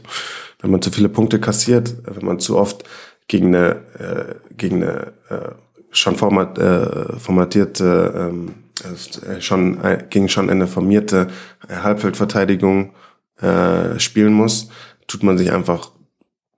wenn 0.60 0.72
man 0.72 0.82
zu 0.82 0.92
viele 0.92 1.10
Punkte 1.10 1.40
kassiert, 1.40 1.96
wenn 2.04 2.26
man 2.26 2.40
zu 2.40 2.58
oft 2.58 2.84
gegen 3.32 3.56
eine, 3.56 3.76
äh, 3.98 4.36
gegen 4.58 4.84
eine 4.84 5.14
äh, 5.30 5.52
schon 5.92 6.18
format, 6.18 6.58
äh, 6.58 7.18
formatierte, 7.18 8.30
ähm, 8.30 8.56
äh, 8.84 9.40
schon 9.40 9.82
äh, 9.82 10.06
gegen 10.10 10.28
schon 10.28 10.50
eine 10.50 10.68
formierte 10.68 11.28
äh, 11.70 11.76
Halbfeldverteidigung 11.76 12.92
äh, 13.40 13.98
spielen 14.00 14.34
muss, 14.34 14.68
tut 15.08 15.24
man 15.24 15.38
sich 15.38 15.54
einfach 15.54 15.94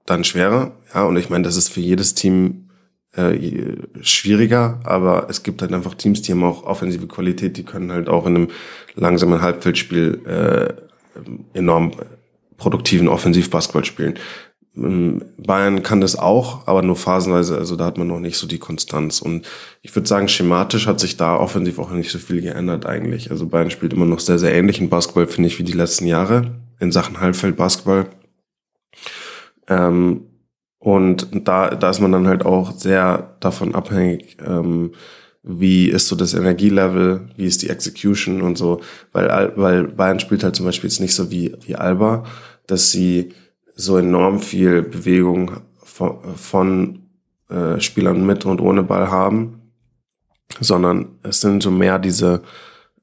dann 0.08 0.24
schwerer. 0.24 0.72
Ja, 0.96 1.04
und 1.04 1.16
ich 1.18 1.30
meine, 1.30 1.44
das 1.44 1.58
ist 1.58 1.70
für 1.70 1.80
jedes 1.80 2.16
Team 2.16 2.72
äh, 3.16 3.78
schwieriger, 4.02 4.80
aber 4.84 5.28
es 5.30 5.44
gibt 5.44 5.62
halt 5.62 5.74
einfach 5.74 5.94
Teams, 5.94 6.24
die 6.24 6.32
haben 6.32 6.44
auch 6.44 6.64
offensive 6.64 7.06
Qualität, 7.06 7.56
die 7.56 7.66
können 7.66 7.92
halt 7.92 8.10
auch 8.10 8.26
in 8.26 8.36
einem 8.36 8.48
langsamen 8.96 9.44
Halbfeldspiel 9.44 10.22
äh, 10.26 10.74
enorm 11.56 11.92
produktiven 12.58 13.08
Offensivbasketball 13.08 13.86
spielen 13.86 14.16
Bayern 14.76 15.84
kann 15.84 16.02
das 16.02 16.18
auch, 16.18 16.68
aber 16.68 16.82
nur 16.82 16.96
phasenweise, 16.96 17.56
also 17.58 17.76
da 17.76 17.86
hat 17.86 18.00
man 18.00 18.08
noch 18.08 18.20
nicht 18.20 18.38
so 18.38 18.48
die 18.48 18.58
Konstanz. 18.58 19.22
Und 19.22 19.46
ich 19.84 19.96
würde 19.96 20.08
sagen, 20.08 20.28
schematisch 20.28 20.88
hat 20.88 21.00
sich 21.00 21.16
da 21.16 21.38
offensiv 21.38 21.78
auch 21.78 21.92
nicht 21.92 22.10
so 22.10 22.18
viel 22.18 22.42
geändert 22.42 22.88
eigentlich. 22.88 23.30
Also 23.30 23.46
Bayern 23.46 23.70
spielt 23.70 23.94
immer 23.94 24.08
noch 24.08 24.20
sehr, 24.20 24.40
sehr 24.40 24.54
ähnlichen 24.56 24.90
Basketball, 24.90 25.28
finde 25.28 25.48
ich, 25.48 25.60
wie 25.60 25.64
die 25.64 25.74
letzten 25.74 26.08
Jahre 26.08 26.56
in 26.80 26.92
Sachen 26.92 27.20
Halbfeld-Basketball. 27.20 28.08
Ähm, 29.68 30.22
und 30.80 31.28
da, 31.48 31.76
da 31.76 31.90
ist 31.92 32.02
man 32.02 32.12
dann 32.12 32.28
halt 32.28 32.44
auch 32.44 32.72
sehr 32.72 33.38
davon 33.42 33.76
abhängig, 33.76 34.38
ähm, 34.44 34.92
wie 35.44 35.88
ist 35.88 36.08
so 36.08 36.16
das 36.16 36.34
Energielevel, 36.34 37.30
wie 37.38 37.46
ist 37.46 37.62
die 37.62 37.70
Execution 37.70 38.42
und 38.42 38.58
so, 38.58 38.82
weil, 39.12 39.54
weil 39.56 39.84
Bayern 39.84 40.20
spielt 40.20 40.44
halt 40.44 40.56
zum 40.56 40.66
Beispiel 40.66 40.90
jetzt 40.90 41.00
nicht 41.00 41.14
so 41.14 41.30
wie, 41.30 41.56
wie 41.66 41.76
Alba, 41.76 42.24
dass 42.66 42.92
sie 42.92 43.34
so 43.76 43.98
enorm 43.98 44.40
viel 44.40 44.82
Bewegung 44.82 45.52
von, 45.84 46.36
von 46.36 47.04
äh, 47.50 47.80
Spielern 47.80 48.26
mit 48.26 48.46
und 48.46 48.62
ohne 48.62 48.84
Ball 48.84 49.10
haben, 49.10 49.62
sondern 50.60 51.20
es 51.24 51.42
sind 51.42 51.64
so 51.64 51.72
mehr 51.72 52.00
diese 52.00 52.44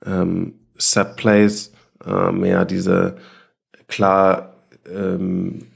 ähm, 0.05 0.55
Set 0.79 1.16
Plays, 1.16 1.73
äh, 2.05 2.33
mehr 2.33 2.64
diese 2.64 3.16
klar 3.87 4.55
ähm, 4.87 5.66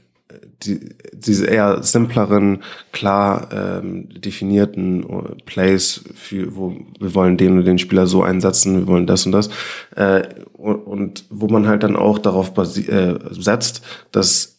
die, 0.63 0.89
diese 1.13 1.45
eher 1.45 1.83
simpleren, 1.83 2.63
klar 2.91 3.49
ähm, 3.51 4.09
definierten 4.09 5.03
äh, 5.03 5.35
Plays, 5.45 6.03
für, 6.13 6.55
wo 6.55 6.75
wir 6.99 7.13
wollen 7.13 7.37
den 7.37 7.57
und 7.57 7.65
den 7.65 7.77
Spieler 7.77 8.07
so 8.07 8.23
einsetzen, 8.23 8.79
wir 8.79 8.87
wollen 8.87 9.07
das 9.07 9.25
und 9.25 9.31
das. 9.31 9.49
Äh, 9.95 10.23
und, 10.53 10.75
und 10.75 11.25
wo 11.29 11.47
man 11.47 11.67
halt 11.67 11.83
dann 11.83 11.95
auch 11.95 12.19
darauf 12.19 12.53
äh, 12.57 13.15
setzt, 13.31 13.81
dass 14.11 14.54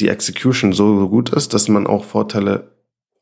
die 0.00 0.08
Execution 0.08 0.72
so, 0.72 1.08
gut 1.08 1.30
ist, 1.30 1.54
dass 1.54 1.68
man 1.68 1.86
auch 1.86 2.04
Vorteile 2.04 2.72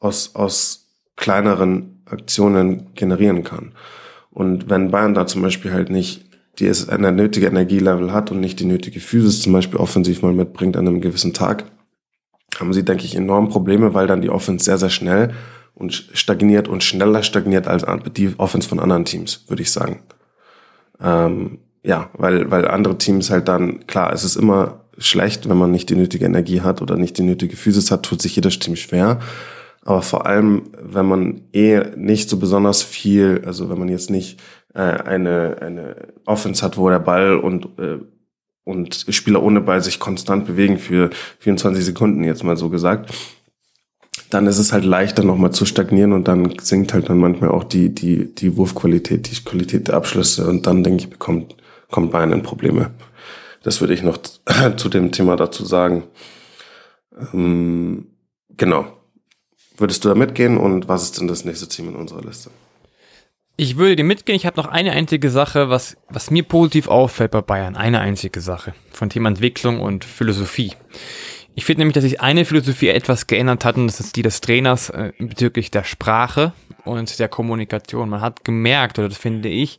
aus, 0.01 0.35
aus 0.35 0.89
kleineren 1.17 2.03
Aktionen 2.07 2.95
generieren 2.95 3.45
kann. 3.45 3.73
Und 4.31 4.69
wenn 4.69 4.91
Bayern 4.91 5.15
da 5.15 5.27
zum 5.27 5.43
Beispiel 5.43 5.73
halt 5.73 5.91
nicht 5.91 6.25
die 6.59 6.67
es 6.67 6.89
eine 6.89 7.13
nötige 7.13 7.47
Energielevel 7.47 8.13
hat 8.13 8.31
und 8.31 8.41
nicht 8.41 8.61
die 8.61 8.65
nötige 8.65 9.01
Physis 9.01 9.43
zum 9.43 9.53
Beispiel 9.53 9.79
offensiv 9.79 10.23
mal 10.23 10.33
mitbringt 10.33 10.77
an 10.77 10.87
einem 10.87 11.01
gewissen 11.01 11.33
Tag, 11.33 11.65
haben 12.59 12.73
sie, 12.73 12.85
denke 12.85 13.05
ich, 13.05 13.17
enorm 13.17 13.49
Probleme, 13.49 13.95
weil 13.95 14.07
dann 14.07 14.23
die 14.23 14.31
Offense 14.31 14.65
sehr, 14.65 14.79
sehr 14.79 14.91
schnell 14.91 15.35
und 15.75 15.93
stagniert 16.13 16.69
und 16.69 16.85
schneller 16.85 17.23
stagniert 17.23 17.67
als 17.67 17.85
die 18.17 18.35
Offense 18.39 18.69
von 18.69 18.79
anderen 18.79 19.05
Teams, 19.05 19.45
würde 19.49 19.63
ich 19.63 19.73
sagen. 19.73 20.03
Ähm, 21.01 21.59
ja, 21.83 22.11
weil, 22.15 22.51
weil 22.51 22.69
andere 22.69 22.97
Teams 22.97 23.31
halt 23.31 23.49
dann, 23.49 23.87
klar, 23.87 24.13
es 24.13 24.23
ist 24.23 24.37
immer 24.37 24.84
schlecht, 24.99 25.49
wenn 25.49 25.57
man 25.57 25.71
nicht 25.71 25.91
die 25.91 25.97
nötige 25.97 26.25
Energie 26.25 26.61
hat 26.61 26.83
oder 26.83 26.97
nicht 26.97 27.19
die 27.19 27.23
nötige 27.23 27.57
Physis 27.57 27.91
hat, 27.91 28.05
tut 28.05 28.23
sich 28.23 28.37
jedes 28.37 28.59
Team 28.59 28.77
schwer. 28.77 29.21
Aber 29.83 30.03
vor 30.03 30.27
allem, 30.27 30.63
wenn 30.81 31.07
man 31.07 31.43
eh 31.53 31.83
nicht 31.97 32.31
so 32.31 32.39
besonders 32.39 32.83
viel, 32.83 33.43
also 33.45 33.69
wenn 33.69 33.79
man 33.79 33.89
jetzt 33.89 34.11
nicht 34.11 34.41
äh, 34.75 34.81
eine, 34.81 35.59
eine 35.61 35.97
Offense 36.25 36.65
hat, 36.65 36.79
wo 36.79 36.89
der 36.89 37.01
Ball 37.01 37.37
und 37.37 37.79
äh, 37.79 37.99
und 38.65 39.05
Spieler 39.11 39.43
ohne 39.43 39.61
Ball 39.61 39.83
sich 39.83 40.01
konstant 40.01 40.47
bewegen 40.47 40.79
für 40.79 41.11
24 41.41 41.85
Sekunden, 41.85 42.25
jetzt 42.25 42.45
mal 42.45 42.57
so 42.57 42.71
gesagt, 42.71 43.15
dann 44.31 44.47
ist 44.47 44.59
es 44.59 44.73
halt 44.73 44.85
leichter 44.85 45.23
nochmal 45.23 45.53
zu 45.53 45.67
stagnieren 45.67 46.13
und 46.13 46.29
dann 46.29 46.59
sinkt 46.59 46.95
halt 46.95 47.09
dann 47.09 47.19
manchmal 47.19 47.51
auch 47.51 47.65
die, 47.65 47.95
die, 47.95 48.35
die 48.35 48.57
Wurfqualität, 48.57 49.31
die 49.31 49.45
Qualität 49.45 49.89
der 49.89 49.97
Abschlüsse 49.97 50.49
und 50.49 50.67
dann, 50.67 50.83
denke 50.83 51.05
ich, 51.05 51.11
bekommt, 51.11 51.57
kommt 51.91 52.11
Bayern 52.11 52.33
in 52.33 52.43
Probleme. 52.43 52.91
Das 53.65 53.81
würde 53.81 53.95
ich 53.95 54.03
noch 54.03 54.19
zu 54.77 54.89
dem 54.89 55.11
Thema 55.11 55.37
dazu 55.37 55.65
sagen. 55.65 56.05
Ähm, 57.33 58.07
genau. 58.51 58.87
Würdest 59.77 60.05
du 60.05 60.09
da 60.09 60.15
mitgehen 60.15 60.57
und 60.57 60.87
was 60.87 61.03
ist 61.03 61.19
denn 61.19 61.27
das 61.27 61.45
nächste 61.45 61.69
Team 61.69 61.89
in 61.89 61.97
unserer 61.97 62.23
Liste? 62.23 62.51
Ich 63.57 63.77
würde 63.77 63.97
dir 63.97 64.05
mitgehen, 64.05 64.37
ich 64.37 64.47
habe 64.47 64.61
noch 64.61 64.67
eine 64.67 64.93
einzige 64.93 65.31
Sache, 65.31 65.71
was, 65.71 65.97
was 66.09 66.31
mir 66.31 66.43
positiv 66.43 66.89
auffällt 66.89 67.31
bei 67.31 67.41
Bayern. 67.41 67.77
Eine 67.77 68.01
einzige 68.01 68.41
Sache 68.41 68.75
von 68.93 69.11
Thema 69.11 69.29
Entwicklung 69.29 69.81
und 69.81 70.05
Philosophie. 70.05 70.73
Ich 71.55 71.65
finde 71.65 71.81
nämlich, 71.81 71.95
dass 71.95 72.03
sich 72.03 72.21
eine 72.21 72.45
Philosophie 72.45 72.89
etwas 72.89 73.29
geändert 73.29 73.65
hat 73.65 73.77
und 73.77 73.87
das 73.87 74.01
ist 74.01 74.17
die 74.17 74.23
des 74.23 74.41
Trainers 74.41 74.91
äh, 74.91 75.13
bezüglich 75.19 75.71
der 75.71 75.85
Sprache 75.85 76.53
und 76.85 77.19
der 77.19 77.29
Kommunikation. 77.29 78.09
Man 78.09 78.21
hat 78.21 78.45
gemerkt, 78.45 78.99
oder 78.99 79.09
das 79.09 79.19
finde 79.19 79.49
ich, 79.49 79.79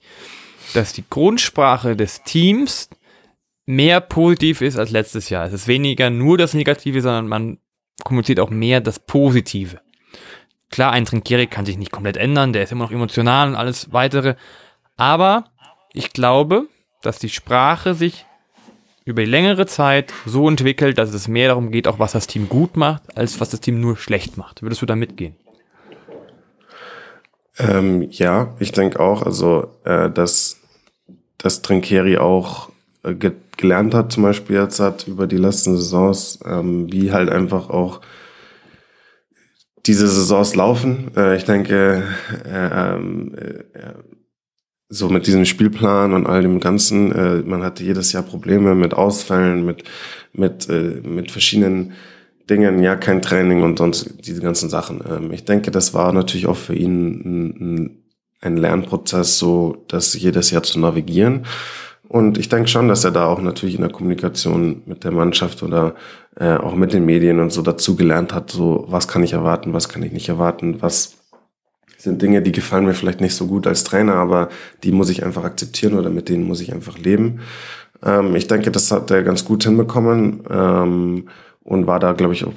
dass 0.74 0.94
die 0.94 1.04
Grundsprache 1.10 1.98
des 1.98 2.24
Teams 2.24 2.90
mehr 3.66 4.00
positiv 4.00 4.62
ist 4.62 4.78
als 4.78 4.92
letztes 4.92 5.30
Jahr. 5.30 5.46
Es 5.46 5.54
ist 5.54 5.68
weniger 5.68 6.10
nur 6.10 6.38
das 6.38 6.54
Negative, 6.54 7.02
sondern 7.02 7.28
man 7.28 7.58
kommuniziert 8.04 8.40
auch 8.40 8.50
mehr 8.50 8.82
das 8.82 9.00
Positive. 9.00 9.80
Klar, 10.70 10.92
ein 10.92 11.06
Trinkieri 11.06 11.48
kann 11.48 11.66
sich 11.66 11.78
nicht 11.78 11.92
komplett 11.92 12.18
ändern, 12.18 12.54
der 12.54 12.64
ist 12.64 12.72
immer 12.72 12.86
noch 12.86 12.92
emotional 12.92 13.50
und 13.50 13.56
alles 13.56 13.94
weitere. 13.94 14.36
Aber 14.98 15.46
ich 15.94 16.12
glaube, 16.12 16.68
dass 17.02 17.20
die 17.20 17.30
Sprache 17.30 17.94
sich 17.94 18.26
über 19.06 19.24
die 19.24 19.30
längere 19.30 19.68
Zeit 19.68 20.12
so 20.26 20.50
entwickelt, 20.50 20.98
dass 20.98 21.14
es 21.14 21.28
mehr 21.28 21.50
darum 21.50 21.72
geht, 21.72 21.88
auch 21.88 22.00
was 22.00 22.14
das 22.14 22.28
Team 22.28 22.50
gut 22.50 22.76
macht, 22.76 23.16
als 23.16 23.40
was 23.40 23.50
das 23.50 23.62
Team 23.62 23.80
nur 23.80 23.98
schlecht 23.98 24.38
macht. 24.38 24.64
Würdest 24.64 24.82
du 24.82 24.86
da 24.88 24.96
mitgehen? 24.96 25.36
Ähm, 27.58 28.10
ja, 28.12 28.56
ich 28.60 28.72
denke 28.72 29.00
auch, 29.00 29.22
also 29.22 29.72
äh, 29.86 30.10
dass, 30.10 30.60
dass 31.38 31.62
Trinkeri 31.62 32.18
auch 32.18 32.70
ge 33.14 33.34
gelernt 33.58 33.94
hat, 33.94 34.12
zum 34.12 34.24
Beispiel 34.24 34.58
jetzt 34.58 34.82
hat 34.82 35.08
über 35.08 35.28
die 35.28 35.38
letzten 35.38 35.78
Saisons, 35.78 36.40
ähm, 36.46 36.92
wie 36.92 37.14
halt 37.14 37.30
einfach 37.30 37.70
auch 37.70 38.02
diese 39.86 40.08
Saisons 40.08 40.56
laufen. 40.56 41.12
Äh, 41.16 41.38
ich 41.38 41.46
denke, 41.46 42.04
äh, 42.46 42.96
ähm, 42.96 43.34
äh, 43.36 43.94
so 44.90 45.10
mit 45.10 45.28
diesem 45.28 45.46
Spielplan 45.46 46.14
und 46.14 46.28
all 46.28 46.42
dem 46.42 46.60
Ganzen, 46.60 47.12
äh, 47.12 47.38
man 47.44 47.64
hatte 47.64 47.84
jedes 47.84 48.12
Jahr 48.12 48.24
Probleme 48.24 48.76
mit 48.76 48.94
Ausfällen, 48.94 49.66
mit, 49.66 49.84
mit, 50.34 50.70
äh, 50.70 51.02
mit 51.04 51.32
verschiedenen 51.32 51.94
Dingen, 52.50 52.84
ja, 52.84 52.96
kein 52.96 53.22
Training 53.22 53.64
und 53.64 53.78
sonst 53.78 54.14
diese 54.26 54.42
ganzen 54.42 54.70
Sachen. 54.70 55.02
Ähm, 55.10 55.32
ich 55.32 55.46
denke, 55.46 55.72
das 55.72 55.94
war 55.94 56.14
natürlich 56.14 56.46
auch 56.46 56.58
für 56.58 56.76
ihn 56.76 57.22
ein, 57.26 58.04
ein 58.42 58.58
Lernprozess, 58.58 59.40
so 59.40 59.84
das 59.88 60.14
jedes 60.14 60.52
Jahr 60.52 60.64
zu 60.64 60.80
navigieren. 60.80 61.46
Und 62.08 62.38
ich 62.38 62.50
denke 62.50 62.68
schon, 62.68 62.88
dass 62.88 63.04
er 63.04 63.12
da 63.12 63.26
auch 63.26 63.42
natürlich 63.42 63.76
in 63.76 63.82
der 63.82 63.92
Kommunikation 63.92 64.84
mit 64.86 65.04
der 65.04 65.12
Mannschaft 65.12 65.64
oder 65.64 65.96
äh, 66.36 66.56
auch 66.56 66.76
mit 66.76 66.94
den 66.94 67.06
Medien 67.06 67.40
und 67.40 67.52
so 67.52 67.62
dazu 67.62 67.96
gelernt 67.96 68.34
hat, 68.34 68.52
so 68.52 68.86
was 68.88 69.08
kann 69.08 69.24
ich 69.24 69.34
erwarten, 69.34 69.74
was 69.74 69.90
kann 69.90 70.04
ich 70.04 70.12
nicht 70.12 70.30
erwarten, 70.30 70.82
was 70.82 71.16
sind 71.98 72.22
Dinge, 72.22 72.42
die 72.42 72.52
gefallen 72.52 72.86
mir 72.86 72.94
vielleicht 72.94 73.22
nicht 73.22 73.36
so 73.36 73.48
gut 73.48 73.66
als 73.66 73.84
Trainer, 73.84 74.16
aber 74.16 74.50
die 74.84 74.92
muss 74.92 75.10
ich 75.10 75.26
einfach 75.26 75.44
akzeptieren 75.44 75.98
oder 75.98 76.10
mit 76.12 76.30
denen 76.30 76.44
muss 76.44 76.62
ich 76.62 76.72
einfach 76.72 76.98
leben. 76.98 77.40
Ähm, 78.04 78.36
ich 78.36 78.48
denke, 78.48 78.72
das 78.72 78.92
hat 78.92 79.10
er 79.12 79.24
ganz 79.24 79.44
gut 79.44 79.64
hinbekommen 79.64 80.44
ähm, 80.50 81.30
und 81.64 81.88
war 81.88 82.00
da, 82.00 82.14
glaube 82.14 82.34
ich, 82.34 82.46
auch 82.46 82.54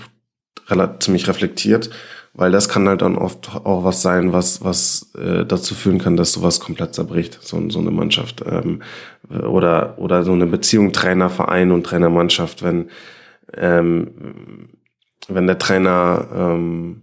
ziemlich 1.01 1.27
reflektiert 1.29 1.91
weil 2.39 2.53
das 2.53 2.69
kann 2.69 2.89
halt 2.89 3.03
dann 3.03 3.17
oft 3.17 3.51
auch 3.65 3.83
was 3.83 4.01
sein, 4.01 4.33
was 4.33 4.63
was 4.63 5.11
äh, 5.19 5.45
dazu 5.45 5.75
führen 5.75 5.99
kann, 5.99 6.17
dass 6.17 6.33
sowas 6.33 6.61
komplett 6.61 6.95
zerbricht, 6.95 7.37
so, 7.43 7.69
so 7.69 7.81
eine 7.81 7.91
Mannschaft. 7.91 8.45
Ähm, 8.49 8.81
oder 9.29 9.99
oder 9.99 10.23
so 10.23 10.33
eine 10.33 10.47
Beziehung 10.47 10.93
Trainer 10.93 11.31
Verein 11.31 11.73
und 11.73 11.83
Trainermannschaft, 11.83 12.63
wenn 12.63 12.91
ähm, 13.57 14.69
wenn 15.27 15.49
der 15.49 15.59
Trainer 15.59 16.29
ähm, 16.33 17.03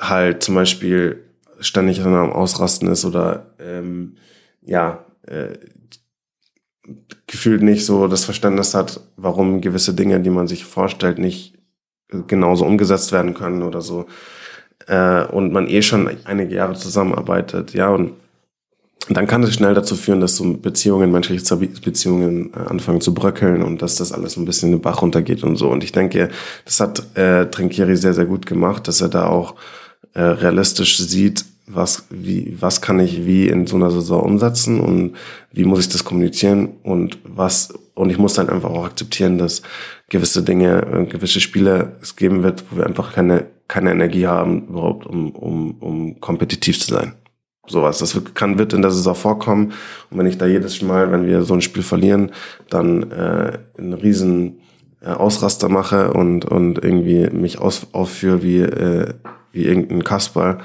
halt 0.00 0.44
zum 0.44 0.54
Beispiel 0.54 1.24
ständig 1.58 2.00
am 2.00 2.32
Ausrasten 2.32 2.88
ist 2.88 3.04
oder 3.04 3.54
ähm, 3.58 4.14
ja 4.62 5.04
äh, 5.26 5.58
gefühlt 7.26 7.62
nicht 7.62 7.84
so 7.84 8.06
das 8.06 8.24
Verständnis 8.24 8.74
hat, 8.74 9.00
warum 9.16 9.60
gewisse 9.60 9.92
Dinge, 9.92 10.20
die 10.20 10.30
man 10.30 10.46
sich 10.46 10.64
vorstellt, 10.64 11.18
nicht 11.18 11.63
genauso 12.26 12.64
umgesetzt 12.64 13.12
werden 13.12 13.34
können 13.34 13.62
oder 13.62 13.80
so. 13.80 14.06
Äh, 14.86 15.24
und 15.24 15.52
man 15.52 15.68
eh 15.68 15.82
schon 15.82 16.10
einige 16.24 16.54
Jahre 16.54 16.74
zusammenarbeitet, 16.74 17.72
ja, 17.72 17.88
und 17.90 18.12
dann 19.08 19.26
kann 19.26 19.42
es 19.42 19.54
schnell 19.54 19.74
dazu 19.74 19.96
führen, 19.96 20.20
dass 20.20 20.36
so 20.36 20.54
Beziehungen, 20.54 21.12
menschliche 21.12 21.56
Beziehungen 21.56 22.52
äh, 22.54 22.70
anfangen 22.70 23.00
zu 23.00 23.12
bröckeln 23.12 23.62
und 23.62 23.82
dass 23.82 23.96
das 23.96 24.12
alles 24.12 24.36
ein 24.36 24.46
bisschen 24.46 24.70
in 24.70 24.76
den 24.76 24.82
Bach 24.82 25.02
runtergeht 25.02 25.42
und 25.42 25.56
so. 25.56 25.68
Und 25.68 25.84
ich 25.84 25.92
denke, 25.92 26.30
das 26.64 26.80
hat 26.80 27.16
äh, 27.16 27.46
Trinkieri 27.50 27.96
sehr, 27.96 28.14
sehr 28.14 28.24
gut 28.24 28.46
gemacht, 28.46 28.88
dass 28.88 29.02
er 29.02 29.08
da 29.08 29.26
auch 29.26 29.56
äh, 30.14 30.22
realistisch 30.22 30.98
sieht, 30.98 31.44
was, 31.66 32.06
wie, 32.10 32.56
was 32.60 32.80
kann 32.82 33.00
ich 33.00 33.24
wie 33.24 33.48
in 33.48 33.66
so 33.66 33.76
einer 33.76 33.90
Saison 33.90 34.22
umsetzen 34.22 34.80
und 34.80 35.14
wie 35.52 35.64
muss 35.64 35.80
ich 35.80 35.88
das 35.88 36.04
kommunizieren 36.04 36.74
und 36.82 37.18
was, 37.24 37.72
und 37.94 38.10
ich 38.10 38.18
muss 38.18 38.34
dann 38.34 38.50
einfach 38.50 38.70
auch 38.70 38.84
akzeptieren, 38.84 39.38
dass 39.38 39.62
gewisse 40.10 40.42
Dinge, 40.42 40.86
äh, 40.86 41.06
gewisse 41.06 41.40
Spiele 41.40 41.96
es 42.02 42.16
geben 42.16 42.42
wird, 42.42 42.64
wo 42.70 42.76
wir 42.76 42.86
einfach 42.86 43.14
keine, 43.14 43.46
keine 43.66 43.92
Energie 43.92 44.26
haben, 44.26 44.68
überhaupt, 44.68 45.06
um, 45.06 45.30
um, 45.32 45.76
um 45.80 46.20
kompetitiv 46.20 46.78
zu 46.80 46.92
sein. 46.92 47.14
Sowas. 47.66 47.98
Das 47.98 48.20
kann, 48.34 48.58
wird 48.58 48.74
in 48.74 48.82
der 48.82 48.90
Saison 48.90 49.14
vorkommen. 49.14 49.72
Und 50.10 50.18
wenn 50.18 50.26
ich 50.26 50.36
da 50.36 50.44
jedes 50.44 50.82
Mal, 50.82 51.10
wenn 51.10 51.26
wir 51.26 51.42
so 51.44 51.54
ein 51.54 51.62
Spiel 51.62 51.82
verlieren, 51.82 52.32
dann 52.68 53.10
äh, 53.10 53.58
einen 53.78 53.94
riesen 53.94 54.58
äh, 55.00 55.08
Ausraster 55.08 55.70
mache 55.70 56.12
und, 56.12 56.44
und 56.44 56.84
irgendwie 56.84 57.30
mich 57.30 57.58
aus, 57.58 57.86
aufführe 57.92 58.42
wie, 58.42 58.60
äh, 58.60 59.14
wie 59.52 59.64
irgendein 59.64 60.04
Kasper, 60.04 60.58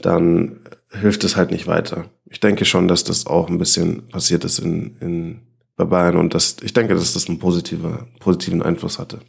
dann 0.00 0.60
hilft 0.90 1.24
es 1.24 1.36
halt 1.36 1.50
nicht 1.50 1.66
weiter. 1.66 2.06
Ich 2.26 2.40
denke 2.40 2.64
schon, 2.64 2.88
dass 2.88 3.04
das 3.04 3.26
auch 3.26 3.48
ein 3.48 3.58
bisschen 3.58 4.08
passiert 4.08 4.44
ist 4.44 4.58
in, 4.58 4.96
in, 5.00 5.40
bei 5.76 5.84
Bayern 5.84 6.16
und 6.16 6.34
das, 6.34 6.56
ich 6.62 6.72
denke, 6.72 6.94
dass 6.94 7.14
das 7.14 7.28
einen 7.28 7.38
positiver, 7.38 8.06
positiven 8.20 8.62
Einfluss 8.62 8.98
hatte. 8.98 9.20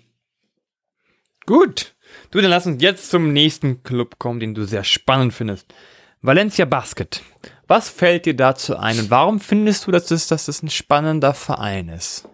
Gut. 1.46 1.96
Du, 2.32 2.42
dann 2.42 2.52
lass 2.52 2.68
uns 2.68 2.82
jetzt 2.82 3.10
zum 3.10 3.34
nächsten 3.34 3.84
Club 3.84 4.20
kommen, 4.20 4.40
den 4.40 4.54
du 4.54 4.66
sehr 4.66 4.84
spannend 4.84 5.34
findest. 5.34 5.74
Valencia 6.22 6.66
Basket. 6.66 7.24
Was 7.68 7.90
fällt 7.90 8.26
dir 8.26 8.36
dazu 8.36 8.78
ein 8.78 9.00
und 9.00 9.10
warum 9.10 9.40
findest 9.40 9.88
du, 9.88 9.92
dass 9.92 10.08
das, 10.08 10.28
dass 10.28 10.46
das 10.46 10.62
ein 10.62 10.70
spannender 10.70 11.34
Verein 11.34 11.90
ist? 11.90 12.29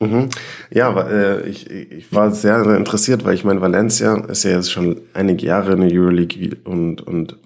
Mhm. 0.00 0.30
Ja, 0.70 0.98
äh, 1.08 1.46
ich, 1.48 1.68
ich 1.70 2.12
war 2.12 2.32
sehr, 2.32 2.64
sehr 2.64 2.76
interessiert, 2.76 3.24
weil 3.24 3.34
ich 3.34 3.44
meine, 3.44 3.60
Valencia 3.60 4.16
ist 4.26 4.44
ja 4.44 4.52
jetzt 4.52 4.72
schon 4.72 5.02
einige 5.12 5.44
Jahre 5.44 5.72
in 5.74 5.80
der 5.82 5.92
Euroleague 5.92 6.56
und, 6.64 7.02
und 7.02 7.36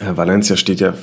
äh, 0.00 0.16
Valencia 0.16 0.56
steht 0.56 0.80
ja 0.80 0.94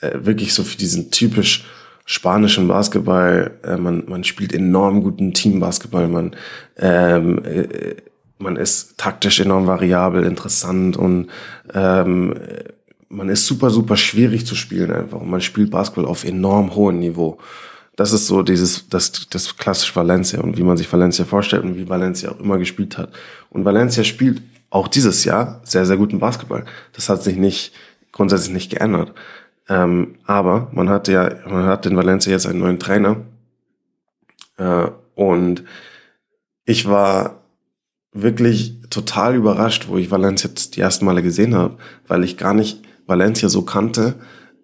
äh, 0.00 0.10
wirklich 0.14 0.54
so 0.54 0.64
für 0.64 0.76
diesen 0.76 1.12
typisch 1.12 1.64
spanischen 2.04 2.68
Basketball. 2.68 3.52
Man, 3.78 4.04
man 4.06 4.24
spielt 4.24 4.52
enorm 4.52 5.02
guten 5.02 5.32
Teambasketball. 5.32 6.08
Man, 6.08 6.36
ähm, 6.76 7.42
äh, 7.44 7.94
man 8.36 8.56
ist 8.56 8.98
taktisch 8.98 9.40
enorm 9.40 9.66
variabel, 9.66 10.24
interessant 10.24 10.98
und 10.98 11.30
ähm, 11.72 12.34
man 13.08 13.28
ist 13.30 13.46
super, 13.46 13.70
super 13.70 13.96
schwierig 13.96 14.46
zu 14.46 14.54
spielen 14.54 14.92
einfach. 14.92 15.22
Man 15.22 15.40
spielt 15.40 15.70
Basketball 15.70 16.04
auf 16.04 16.24
enorm 16.24 16.74
hohem 16.74 16.98
Niveau. 16.98 17.38
Das 17.96 18.12
ist 18.12 18.26
so 18.26 18.42
dieses, 18.42 18.88
das, 18.88 19.28
das 19.30 19.56
klassisch 19.56 19.94
Valencia 19.94 20.40
und 20.40 20.56
wie 20.56 20.62
man 20.62 20.76
sich 20.76 20.92
Valencia 20.92 21.24
vorstellt 21.24 21.62
und 21.62 21.76
wie 21.76 21.88
Valencia 21.88 22.30
auch 22.30 22.40
immer 22.40 22.58
gespielt 22.58 22.98
hat. 22.98 23.10
Und 23.50 23.64
Valencia 23.64 24.02
spielt 24.02 24.42
auch 24.70 24.88
dieses 24.88 25.24
Jahr 25.24 25.60
sehr, 25.62 25.86
sehr 25.86 25.96
guten 25.96 26.18
Basketball. 26.18 26.64
Das 26.92 27.08
hat 27.08 27.22
sich 27.22 27.36
nicht, 27.36 27.72
grundsätzlich 28.10 28.52
nicht 28.52 28.70
geändert. 28.70 29.12
Ähm, 29.68 30.16
aber 30.24 30.68
man 30.72 30.88
hat 30.88 31.06
ja, 31.08 31.30
man 31.48 31.66
hat 31.66 31.86
in 31.86 31.96
Valencia 31.96 32.32
jetzt 32.32 32.46
einen 32.46 32.58
neuen 32.58 32.80
Trainer. 32.80 33.18
Äh, 34.56 34.88
und 35.14 35.62
ich 36.64 36.88
war 36.88 37.42
wirklich 38.12 38.80
total 38.90 39.34
überrascht, 39.36 39.86
wo 39.88 39.96
ich 39.96 40.10
Valencia 40.10 40.48
jetzt 40.48 40.76
die 40.76 40.80
ersten 40.80 41.04
Male 41.04 41.22
gesehen 41.22 41.54
habe, 41.54 41.76
weil 42.08 42.24
ich 42.24 42.36
gar 42.36 42.54
nicht 42.54 42.82
Valencia 43.06 43.48
so 43.48 43.62
kannte 43.62 44.14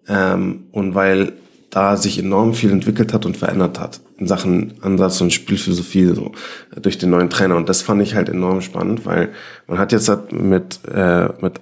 ähm, 0.07 0.67
und 0.71 0.95
weil 0.95 1.33
da 1.71 1.97
sich 1.97 2.19
enorm 2.19 2.53
viel 2.53 2.71
entwickelt 2.71 3.13
hat 3.13 3.25
und 3.25 3.37
verändert 3.37 3.79
hat 3.79 4.01
in 4.17 4.27
Sachen 4.27 4.73
Ansatz 4.81 5.19
und 5.21 5.33
Spielphilosophie 5.33 6.13
so 6.13 6.33
durch 6.79 6.99
den 6.99 7.09
neuen 7.09 7.29
Trainer 7.29 7.55
und 7.55 7.67
das 7.67 7.81
fand 7.81 8.01
ich 8.03 8.13
halt 8.13 8.29
enorm 8.29 8.61
spannend, 8.61 9.05
weil 9.05 9.29
man 9.67 9.79
hat 9.79 9.91
jetzt 9.91 10.09
halt 10.09 10.31
mit 10.31 10.81
äh, 10.93 11.29
mit 11.41 11.59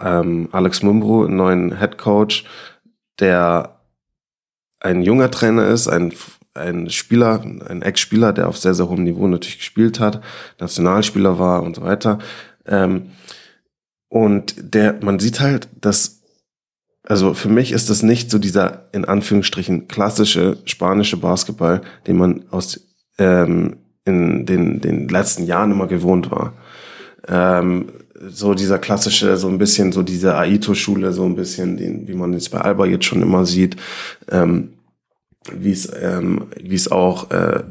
ähm, 0.00 0.48
Alex 0.50 0.82
Mumbro 0.82 1.24
einen 1.24 1.36
neuen 1.36 1.78
Head 1.78 1.98
Coach, 1.98 2.44
der 3.20 3.76
ein 4.80 5.02
junger 5.02 5.30
Trainer 5.30 5.68
ist, 5.68 5.88
ein 5.88 6.12
ein 6.52 6.90
Spieler, 6.90 7.42
ein 7.42 7.82
Ex-Spieler, 7.82 8.32
der 8.32 8.48
auf 8.48 8.58
sehr, 8.58 8.74
sehr 8.74 8.88
hohem 8.88 9.04
Niveau 9.04 9.28
natürlich 9.28 9.58
gespielt 9.58 10.00
hat, 10.00 10.20
Nationalspieler 10.58 11.38
war 11.38 11.62
und 11.62 11.76
so 11.76 11.82
weiter. 11.82 12.18
Ähm, 12.66 13.12
und 14.08 14.54
der, 14.58 14.98
man 15.00 15.20
sieht 15.20 15.40
halt, 15.40 15.68
dass 15.80 16.19
also 17.10 17.34
für 17.34 17.48
mich 17.48 17.72
ist 17.72 17.90
das 17.90 18.04
nicht 18.04 18.30
so 18.30 18.38
dieser 18.38 18.84
in 18.92 19.04
Anführungsstrichen 19.04 19.88
klassische 19.88 20.58
spanische 20.64 21.16
Basketball, 21.16 21.80
den 22.06 22.16
man 22.16 22.44
aus 22.52 22.80
ähm, 23.18 23.78
in 24.04 24.46
den, 24.46 24.80
den 24.80 25.08
letzten 25.08 25.44
Jahren 25.44 25.72
immer 25.72 25.88
gewohnt 25.88 26.30
war. 26.30 26.52
Ähm, 27.26 27.88
so 28.28 28.54
dieser 28.54 28.78
klassische, 28.78 29.36
so 29.36 29.48
ein 29.48 29.58
bisschen 29.58 29.90
so 29.90 30.04
diese 30.04 30.36
Aito-Schule, 30.36 31.12
so 31.12 31.24
ein 31.24 31.34
bisschen, 31.34 31.76
den, 31.76 32.06
wie 32.06 32.14
man 32.14 32.32
es 32.32 32.48
bei 32.48 32.60
Alba 32.60 32.86
jetzt 32.86 33.06
schon 33.06 33.22
immer 33.22 33.44
sieht, 33.44 33.74
ähm, 34.30 34.74
wie 35.52 35.72
es 35.72 35.90
ähm, 36.00 36.46
wie 36.62 36.76
es 36.76 36.92
auch 36.92 37.32
äh, 37.32 37.64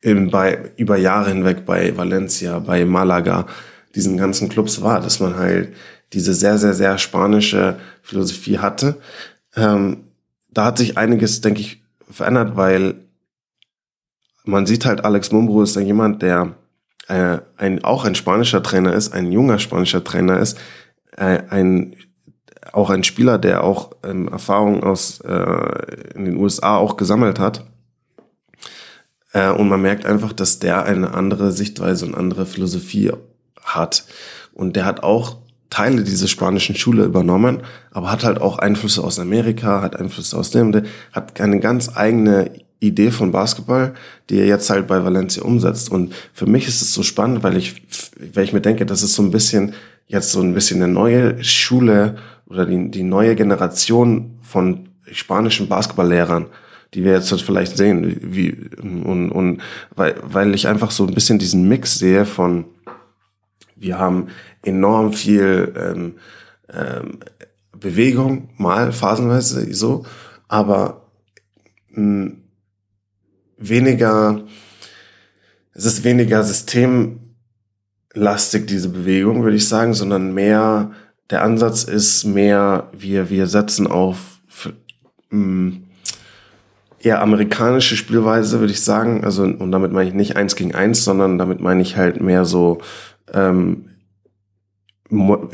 in, 0.00 0.30
bei 0.30 0.70
über 0.78 0.96
Jahre 0.96 1.28
hinweg 1.28 1.66
bei 1.66 1.94
Valencia, 1.94 2.58
bei 2.60 2.86
Malaga, 2.86 3.46
diesen 3.94 4.16
ganzen 4.16 4.48
Clubs 4.48 4.80
war, 4.80 5.02
dass 5.02 5.20
man 5.20 5.36
halt 5.36 5.74
diese 6.12 6.34
sehr, 6.34 6.58
sehr, 6.58 6.74
sehr 6.74 6.98
spanische 6.98 7.78
Philosophie 8.02 8.58
hatte. 8.58 8.96
Ähm, 9.56 10.04
da 10.50 10.66
hat 10.66 10.78
sich 10.78 10.98
einiges, 10.98 11.40
denke 11.40 11.60
ich, 11.60 11.82
verändert, 12.10 12.56
weil 12.56 12.96
man 14.44 14.66
sieht 14.66 14.84
halt, 14.84 15.04
Alex 15.04 15.30
Mumbro 15.32 15.62
ist 15.62 15.76
dann 15.76 15.86
jemand, 15.86 16.22
der 16.22 16.54
äh, 17.08 17.38
ein, 17.56 17.84
auch 17.84 18.04
ein 18.04 18.14
spanischer 18.14 18.62
Trainer 18.62 18.92
ist, 18.94 19.12
ein 19.12 19.30
junger 19.30 19.58
spanischer 19.58 20.02
Trainer 20.02 20.38
ist, 20.38 20.58
äh, 21.16 21.42
ein 21.50 21.96
auch 22.72 22.90
ein 22.90 23.04
Spieler, 23.04 23.38
der 23.38 23.64
auch 23.64 23.90
ähm, 24.04 24.28
Erfahrung 24.28 24.84
aus 24.84 25.20
äh, 25.20 26.14
in 26.14 26.24
den 26.24 26.36
USA 26.36 26.76
auch 26.76 26.96
gesammelt 26.96 27.38
hat. 27.38 27.64
Äh, 29.32 29.50
und 29.50 29.68
man 29.68 29.82
merkt 29.82 30.06
einfach, 30.06 30.32
dass 30.32 30.58
der 30.58 30.84
eine 30.84 31.14
andere 31.14 31.52
Sichtweise 31.52 32.06
und 32.06 32.14
andere 32.14 32.46
Philosophie 32.46 33.12
hat. 33.62 34.04
Und 34.52 34.76
der 34.76 34.84
hat 34.84 35.02
auch 35.02 35.38
Teile 35.70 36.02
dieser 36.02 36.28
spanischen 36.28 36.74
Schule 36.74 37.04
übernommen, 37.04 37.62
aber 37.92 38.10
hat 38.10 38.24
halt 38.24 38.40
auch 38.40 38.58
Einflüsse 38.58 39.02
aus 39.02 39.18
Amerika, 39.18 39.80
hat 39.80 39.96
Einflüsse 39.96 40.36
aus 40.36 40.50
dem, 40.50 40.82
hat 41.12 41.40
eine 41.40 41.60
ganz 41.60 41.96
eigene 41.96 42.50
Idee 42.80 43.10
von 43.10 43.30
Basketball, 43.30 43.94
die 44.28 44.38
er 44.38 44.46
jetzt 44.46 44.68
halt 44.70 44.86
bei 44.86 45.04
Valencia 45.04 45.42
umsetzt. 45.42 45.90
Und 45.90 46.14
für 46.32 46.46
mich 46.46 46.66
ist 46.66 46.82
es 46.82 46.92
so 46.92 47.02
spannend, 47.02 47.42
weil 47.42 47.56
ich, 47.56 47.82
weil 48.34 48.44
ich 48.44 48.52
mir 48.52 48.62
denke, 48.62 48.86
das 48.86 49.02
ist 49.02 49.14
so 49.14 49.22
ein 49.22 49.30
bisschen 49.30 49.74
jetzt 50.06 50.32
so 50.32 50.40
ein 50.40 50.54
bisschen 50.54 50.82
eine 50.82 50.92
neue 50.92 51.42
Schule 51.44 52.16
oder 52.48 52.66
die, 52.66 52.90
die 52.90 53.04
neue 53.04 53.36
Generation 53.36 54.38
von 54.42 54.88
spanischen 55.12 55.68
Basketballlehrern, 55.68 56.46
die 56.94 57.04
wir 57.04 57.12
jetzt 57.12 57.32
vielleicht 57.42 57.76
sehen, 57.76 58.16
wie, 58.20 58.70
und, 58.82 59.30
und 59.30 59.60
weil, 59.94 60.16
weil 60.24 60.54
ich 60.54 60.66
einfach 60.66 60.90
so 60.90 61.06
ein 61.06 61.14
bisschen 61.14 61.38
diesen 61.38 61.68
Mix 61.68 61.98
sehe 61.98 62.26
von 62.26 62.64
wir 63.76 63.98
haben 63.98 64.28
enorm 64.62 65.12
viel 65.12 65.72
ähm, 65.76 66.14
ähm, 66.72 67.18
Bewegung, 67.78 68.50
mal 68.56 68.92
phasenweise 68.92 69.72
so, 69.74 70.04
aber 70.48 71.06
mh, 71.90 71.96
hm, 71.96 72.42
weniger, 73.56 74.42
es 75.74 75.84
ist 75.84 76.04
weniger 76.04 76.42
systemlastig, 76.42 78.66
diese 78.66 78.88
Bewegung, 78.88 79.42
würde 79.42 79.56
ich 79.56 79.68
sagen, 79.68 79.94
sondern 79.94 80.34
mehr, 80.34 80.92
der 81.30 81.42
Ansatz 81.42 81.84
ist 81.84 82.24
mehr, 82.24 82.88
wir, 82.92 83.30
wir 83.30 83.46
setzen 83.46 83.86
auf 83.86 84.40
mh, 85.30 85.30
hm, 85.30 85.84
eher 87.02 87.22
amerikanische 87.22 87.96
Spielweise, 87.96 88.60
würde 88.60 88.72
ich 88.72 88.82
sagen. 88.82 89.24
Also, 89.24 89.44
und 89.44 89.72
damit 89.72 89.92
meine 89.92 90.08
ich 90.08 90.14
nicht 90.14 90.36
eins 90.36 90.54
gegen 90.54 90.74
eins, 90.74 91.04
sondern 91.04 91.38
damit 91.38 91.60
meine 91.60 91.80
ich 91.80 91.96
halt 91.96 92.20
mehr 92.20 92.44
so 92.44 92.78
ähm, 93.32 93.89
mo 95.10 95.48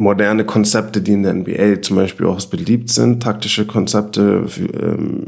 moderne 0.00 0.44
Konzepte, 0.44 1.00
die 1.00 1.12
in 1.12 1.24
der 1.24 1.34
NBA 1.34 1.82
zum 1.82 1.96
Beispiel 1.96 2.26
auch 2.26 2.40
beliebt 2.46 2.88
sind, 2.88 3.20
taktische 3.20 3.66
Konzepte, 3.66 4.46
ähm, 4.80 5.24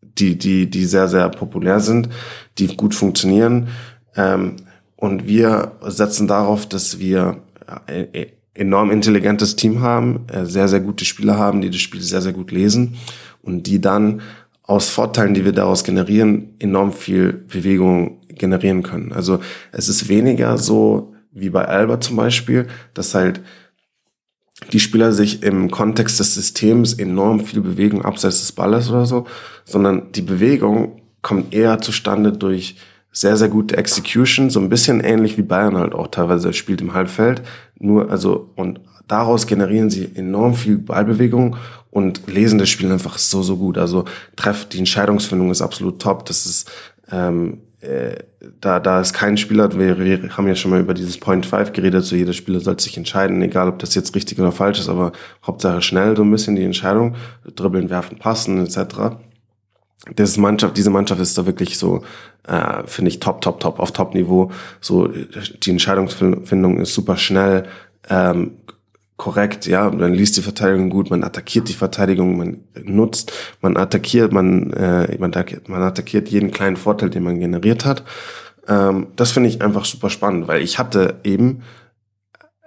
die, 0.00 0.36
die, 0.36 0.68
die 0.68 0.84
sehr, 0.84 1.06
sehr 1.06 1.28
populär 1.28 1.78
sind, 1.78 2.08
die 2.58 2.76
gut 2.76 2.96
funktionieren. 2.96 3.68
Ähm, 4.16 4.56
und 4.96 5.28
wir 5.28 5.72
setzen 5.86 6.26
darauf, 6.26 6.68
dass 6.68 6.98
wir 6.98 7.42
äh, 7.86 8.26
enorm 8.54 8.90
intelligentes 8.90 9.56
Team 9.56 9.80
haben, 9.80 10.26
äh, 10.32 10.44
sehr, 10.44 10.68
sehr 10.68 10.80
gute 10.80 11.04
Spieler 11.04 11.38
haben, 11.38 11.60
die 11.60 11.70
das 11.70 11.80
Spiel 11.80 12.02
sehr, 12.02 12.20
sehr 12.20 12.32
gut 12.32 12.50
lesen 12.50 12.96
und 13.40 13.66
die 13.66 13.80
dann 13.80 14.20
aus 14.64 14.88
Vorteilen, 14.88 15.34
die 15.34 15.44
wir 15.44 15.52
daraus 15.52 15.84
generieren, 15.84 16.54
enorm 16.58 16.92
viel 16.92 17.32
Bewegung 17.32 18.20
generieren 18.28 18.82
können. 18.82 19.12
Also 19.12 19.40
es 19.72 19.88
ist 19.88 20.08
weniger 20.08 20.58
so 20.58 21.14
wie 21.32 21.50
bei 21.50 21.64
Alba 21.64 22.00
zum 22.00 22.16
Beispiel, 22.16 22.66
dass 22.94 23.14
halt 23.14 23.40
die 24.72 24.80
Spieler 24.80 25.12
sich 25.12 25.42
im 25.42 25.70
Kontext 25.70 26.20
des 26.20 26.34
Systems 26.34 26.92
enorm 26.92 27.40
viel 27.40 27.60
bewegen, 27.60 28.02
abseits 28.02 28.40
des 28.40 28.52
Balles 28.52 28.90
oder 28.90 29.06
so, 29.06 29.26
sondern 29.64 30.12
die 30.12 30.22
Bewegung 30.22 31.00
kommt 31.22 31.54
eher 31.54 31.80
zustande 31.80 32.32
durch 32.32 32.76
sehr, 33.12 33.36
sehr 33.36 33.48
gute 33.48 33.76
Execution, 33.76 34.50
so 34.50 34.60
ein 34.60 34.68
bisschen 34.68 35.00
ähnlich 35.00 35.36
wie 35.36 35.42
Bayern 35.42 35.76
halt 35.76 35.94
auch 35.94 36.08
teilweise 36.08 36.52
spielt 36.52 36.80
im 36.80 36.94
Halbfeld. 36.94 37.42
Nur, 37.78 38.10
also, 38.10 38.50
und 38.54 38.80
daraus 39.08 39.46
generieren 39.46 39.90
sie 39.90 40.10
enorm 40.14 40.54
viel 40.54 40.78
Ballbewegung 40.78 41.56
und 41.90 42.28
lesen 42.28 42.58
das 42.58 42.68
Spiel 42.68 42.92
einfach 42.92 43.18
so, 43.18 43.42
so 43.42 43.56
gut. 43.56 43.78
Also, 43.78 44.04
treff, 44.36 44.66
die 44.66 44.78
Entscheidungsfindung 44.78 45.50
ist 45.50 45.62
absolut 45.62 46.00
top. 46.00 46.26
Das 46.26 46.46
ist, 46.46 46.70
ähm, 47.10 47.58
äh, 47.80 48.16
da, 48.60 48.78
da 48.78 49.00
ist 49.00 49.14
kein 49.14 49.36
Spieler, 49.36 49.78
wir, 49.78 49.98
wir 49.98 50.36
haben 50.36 50.46
ja 50.46 50.54
schon 50.54 50.70
mal 50.70 50.80
über 50.80 50.92
dieses 50.92 51.18
Point 51.18 51.46
5 51.46 51.72
geredet, 51.72 52.04
so 52.04 52.14
jeder 52.14 52.34
Spieler 52.34 52.60
sollte 52.60 52.82
sich 52.82 52.96
entscheiden, 52.96 53.40
egal 53.40 53.68
ob 53.68 53.78
das 53.78 53.94
jetzt 53.94 54.14
richtig 54.14 54.38
oder 54.38 54.52
falsch 54.52 54.78
ist, 54.78 54.88
aber 54.88 55.12
Hauptsache 55.46 55.80
schnell 55.80 56.16
so 56.16 56.22
ein 56.22 56.30
bisschen 56.30 56.56
die 56.56 56.64
Entscheidung, 56.64 57.16
dribbeln, 57.56 57.88
werfen, 57.88 58.18
passen 58.18 58.62
etc. 58.62 59.16
das 60.14 60.36
Mannschaft, 60.36 60.76
diese 60.76 60.90
Mannschaft 60.90 61.20
ist 61.22 61.38
da 61.38 61.46
wirklich 61.46 61.78
so, 61.78 62.02
äh, 62.46 62.82
finde 62.86 63.10
ich, 63.10 63.20
top, 63.20 63.40
top, 63.40 63.60
top, 63.60 63.80
auf 63.80 63.92
Top-Niveau. 63.92 64.50
So, 64.80 65.08
die 65.08 65.70
Entscheidungsfindung 65.70 66.78
ist 66.78 66.94
super 66.94 67.16
schnell, 67.16 67.64
ähm, 68.10 68.52
korrekt, 69.20 69.66
ja, 69.66 69.90
man 69.90 70.14
liest 70.14 70.38
die 70.38 70.42
Verteidigung 70.42 70.88
gut, 70.88 71.10
man 71.10 71.24
attackiert 71.24 71.68
die 71.68 71.74
Verteidigung, 71.74 72.38
man 72.38 72.64
nutzt, 72.84 73.32
man 73.60 73.76
attackiert, 73.76 74.32
man, 74.32 74.72
äh, 74.72 75.14
man, 75.18 75.30
attackiert, 75.30 75.68
man 75.68 75.82
attackiert 75.82 76.30
jeden 76.30 76.50
kleinen 76.50 76.76
Vorteil, 76.76 77.10
den 77.10 77.24
man 77.24 77.38
generiert 77.38 77.84
hat. 77.84 78.02
Ähm, 78.66 79.08
das 79.16 79.32
finde 79.32 79.50
ich 79.50 79.60
einfach 79.60 79.84
super 79.84 80.08
spannend, 80.08 80.48
weil 80.48 80.62
ich 80.62 80.78
hatte 80.78 81.20
eben 81.22 81.64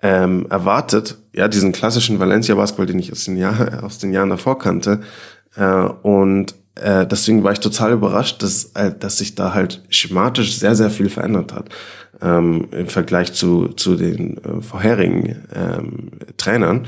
ähm, 0.03 0.45
erwartet, 0.47 1.17
ja, 1.33 1.47
diesen 1.47 1.71
klassischen 1.71 2.19
Valencia-Basketball, 2.19 2.85
den 2.85 2.99
ich 2.99 3.11
aus 3.11 3.25
den, 3.25 3.35
Jahr, 3.35 3.83
aus 3.83 3.97
den 3.97 4.13
Jahren 4.13 4.29
davor 4.29 4.59
kannte, 4.59 5.01
äh, 5.55 5.65
und 5.65 6.53
äh, 6.75 7.05
deswegen 7.05 7.43
war 7.43 7.51
ich 7.51 7.59
total 7.59 7.93
überrascht, 7.93 8.41
dass, 8.41 8.65
äh, 8.73 8.91
dass 8.97 9.17
sich 9.19 9.35
da 9.35 9.53
halt 9.53 9.83
schematisch 9.89 10.57
sehr, 10.57 10.75
sehr 10.75 10.89
viel 10.89 11.09
verändert 11.09 11.53
hat 11.53 11.69
ähm, 12.21 12.67
im 12.71 12.87
Vergleich 12.87 13.33
zu, 13.33 13.69
zu 13.69 13.95
den 13.95 14.37
äh, 14.43 14.61
vorherigen 14.61 15.45
ähm, 15.53 16.11
Trainern. 16.37 16.87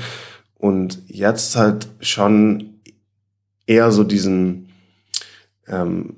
Und 0.54 1.02
jetzt 1.06 1.54
halt 1.56 1.88
schon 2.00 2.80
eher 3.66 3.92
so 3.92 4.04
diesen 4.04 4.70
ähm, 5.68 6.16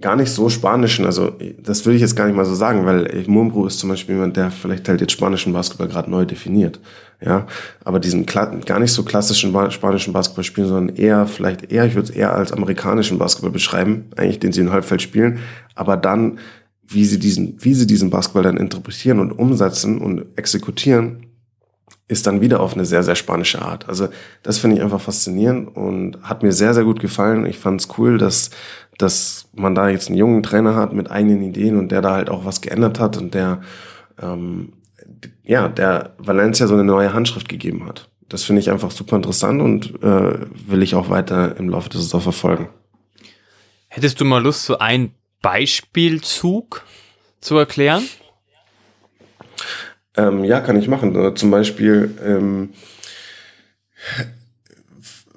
gar 0.00 0.16
nicht 0.16 0.30
so 0.30 0.50
spanischen, 0.50 1.06
also 1.06 1.32
das 1.58 1.84
würde 1.84 1.96
ich 1.96 2.02
jetzt 2.02 2.16
gar 2.16 2.26
nicht 2.26 2.36
mal 2.36 2.44
so 2.44 2.54
sagen, 2.54 2.84
weil 2.84 3.24
Mumbrú 3.28 3.66
ist 3.66 3.78
zum 3.78 3.88
Beispiel 3.88 4.16
jemand, 4.16 4.36
der 4.36 4.50
vielleicht 4.50 4.88
halt 4.88 5.00
jetzt 5.00 5.12
spanischen 5.12 5.54
Basketball 5.54 5.88
gerade 5.88 6.10
neu 6.10 6.26
definiert, 6.26 6.80
ja, 7.24 7.46
aber 7.82 7.98
diesen 7.98 8.26
gar 8.26 8.78
nicht 8.78 8.92
so 8.92 9.04
klassischen 9.04 9.54
spanischen 9.70 10.12
Basketball 10.12 10.44
spielen, 10.44 10.68
sondern 10.68 10.96
eher 10.96 11.26
vielleicht 11.26 11.72
eher, 11.72 11.86
ich 11.86 11.94
würde 11.94 12.10
es 12.10 12.14
eher 12.14 12.34
als 12.34 12.52
amerikanischen 12.52 13.18
Basketball 13.18 13.52
beschreiben, 13.52 14.10
eigentlich 14.16 14.38
den 14.38 14.52
sie 14.52 14.60
in 14.60 14.70
Halbfeld 14.70 15.00
spielen, 15.00 15.38
aber 15.74 15.96
dann 15.96 16.38
wie 16.88 17.04
sie 17.04 17.18
diesen, 17.18 17.56
wie 17.58 17.74
sie 17.74 17.86
diesen 17.86 18.10
Basketball 18.10 18.42
dann 18.42 18.56
interpretieren 18.56 19.20
und 19.20 19.32
umsetzen 19.32 19.98
und 19.98 20.26
exekutieren, 20.36 21.26
ist 22.08 22.26
dann 22.26 22.40
wieder 22.40 22.60
auf 22.60 22.74
eine 22.74 22.84
sehr, 22.84 23.02
sehr 23.02 23.16
spanische 23.16 23.60
Art. 23.62 23.88
Also 23.88 24.08
das 24.42 24.58
finde 24.58 24.76
ich 24.76 24.82
einfach 24.82 25.00
faszinierend 25.00 25.76
und 25.76 26.22
hat 26.22 26.42
mir 26.44 26.52
sehr, 26.52 26.72
sehr 26.72 26.84
gut 26.84 27.00
gefallen. 27.00 27.46
Ich 27.46 27.58
fand 27.58 27.80
es 27.80 27.88
cool, 27.98 28.18
dass, 28.18 28.50
dass 28.98 29.48
man 29.54 29.74
da 29.74 29.88
jetzt 29.88 30.08
einen 30.08 30.18
jungen 30.18 30.42
Trainer 30.42 30.74
hat 30.74 30.92
mit 30.92 31.10
eigenen 31.10 31.42
Ideen 31.42 31.78
und 31.78 31.90
der 31.90 32.02
da 32.02 32.12
halt 32.12 32.30
auch 32.30 32.44
was 32.44 32.60
geändert 32.60 32.98
hat 32.98 33.16
und 33.16 33.34
der, 33.34 33.60
ähm, 34.20 34.72
ja, 35.42 35.68
der 35.68 36.14
Valencia 36.18 36.66
so 36.66 36.74
eine 36.74 36.84
neue 36.84 37.12
Handschrift 37.12 37.48
gegeben 37.48 37.86
hat. 37.86 38.08
Das 38.28 38.42
finde 38.42 38.60
ich 38.60 38.70
einfach 38.70 38.90
super 38.90 39.16
interessant 39.16 39.62
und 39.62 40.02
äh, 40.02 40.38
will 40.66 40.82
ich 40.82 40.94
auch 40.94 41.10
weiter 41.10 41.56
im 41.58 41.68
Laufe 41.68 41.88
des 41.88 42.02
Saison 42.02 42.20
verfolgen. 42.20 42.68
Hättest 43.88 44.20
du 44.20 44.24
mal 44.24 44.42
Lust, 44.42 44.64
so 44.64 44.78
ein 44.78 45.14
Beispielzug 45.42 46.82
zu 47.40 47.56
erklären? 47.56 48.02
Ähm, 50.16 50.44
ja, 50.44 50.60
kann 50.60 50.76
ich 50.76 50.88
machen. 50.88 51.14
Äh, 51.14 51.34
zum 51.34 51.50
Beispiel 51.50 52.14
ähm, 52.24 52.70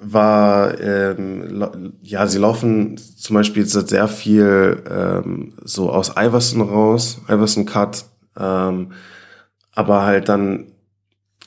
war, 0.00 0.80
ähm, 0.80 1.92
ja, 2.02 2.26
sie 2.26 2.38
laufen 2.38 2.96
zum 2.96 3.34
Beispiel 3.34 3.66
sehr 3.66 4.08
viel 4.08 4.82
ähm, 4.90 5.52
so 5.62 5.90
aus 5.90 6.14
Iverson 6.16 6.62
raus, 6.62 7.20
Iverson 7.28 7.66
Cut, 7.66 8.06
ähm, 8.38 8.92
aber 9.74 10.02
halt 10.02 10.28
dann 10.28 10.72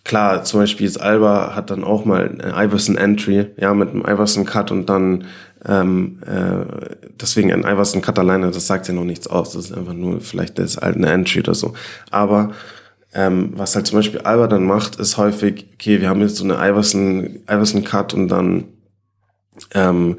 klar, 0.04 0.44
zum 0.44 0.60
Beispiel 0.60 0.86
jetzt 0.86 1.02
Alba 1.02 1.56
hat 1.56 1.72
dann 1.72 1.84
auch 1.84 2.06
mal 2.06 2.30
ein 2.30 2.70
Iverson 2.70 2.96
Entry, 2.96 3.48
ja, 3.58 3.74
mit 3.74 3.90
einem 3.90 4.02
Iverson 4.02 4.46
Cut 4.46 4.72
und 4.72 4.88
dann 4.88 5.26
ähm, 5.66 6.20
äh, 6.26 6.96
deswegen 7.22 7.52
ein 7.52 7.62
Iverson 7.62 8.02
Cut 8.02 8.20
alleine, 8.20 8.52
das 8.52 8.68
sagt 8.68 8.88
ja 8.88 8.94
noch 8.94 9.06
nichts 9.06 9.28
aus. 9.28 9.54
Das 9.54 9.66
ist 9.66 9.78
einfach 9.78 9.94
nur 9.94 10.22
vielleicht 10.22 10.60
das 10.60 10.78
alte 10.78 11.00
Entry 11.08 11.40
oder 11.40 11.56
so. 11.56 11.74
Aber 12.12 12.52
ähm, 13.14 13.52
was 13.56 13.76
halt 13.76 13.88
zum 13.88 14.00
Beispiel 14.00 14.22
Alba 14.22 14.48
dann 14.48 14.66
macht, 14.66 14.96
ist 14.96 15.18
häufig, 15.18 15.68
okay, 15.74 16.02
wir 16.02 16.10
haben 16.10 16.22
jetzt 16.22 16.38
so 16.38 16.44
eine 16.44 16.56
Iverson, 16.56 17.42
Iverson 17.48 17.84
Cut 17.84 18.14
und 18.14 18.28
dann 18.28 18.66
ähm, 19.74 20.18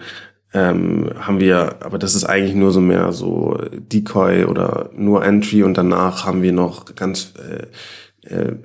ähm, 0.52 1.10
haben 1.18 1.40
wir, 1.40 1.76
aber 1.80 1.98
das 1.98 2.14
ist 2.14 2.24
eigentlich 2.24 2.54
nur 2.54 2.70
so 2.70 2.80
mehr 2.80 3.12
so 3.12 3.58
Decoy 3.72 4.44
oder 4.44 4.90
nur 4.94 5.24
Entry 5.24 5.64
und 5.64 5.76
danach 5.76 6.24
haben 6.24 6.42
wir 6.42 6.52
noch 6.52 6.94
ganz 6.94 7.34
äh, 7.38 8.32
äh, 8.32 8.56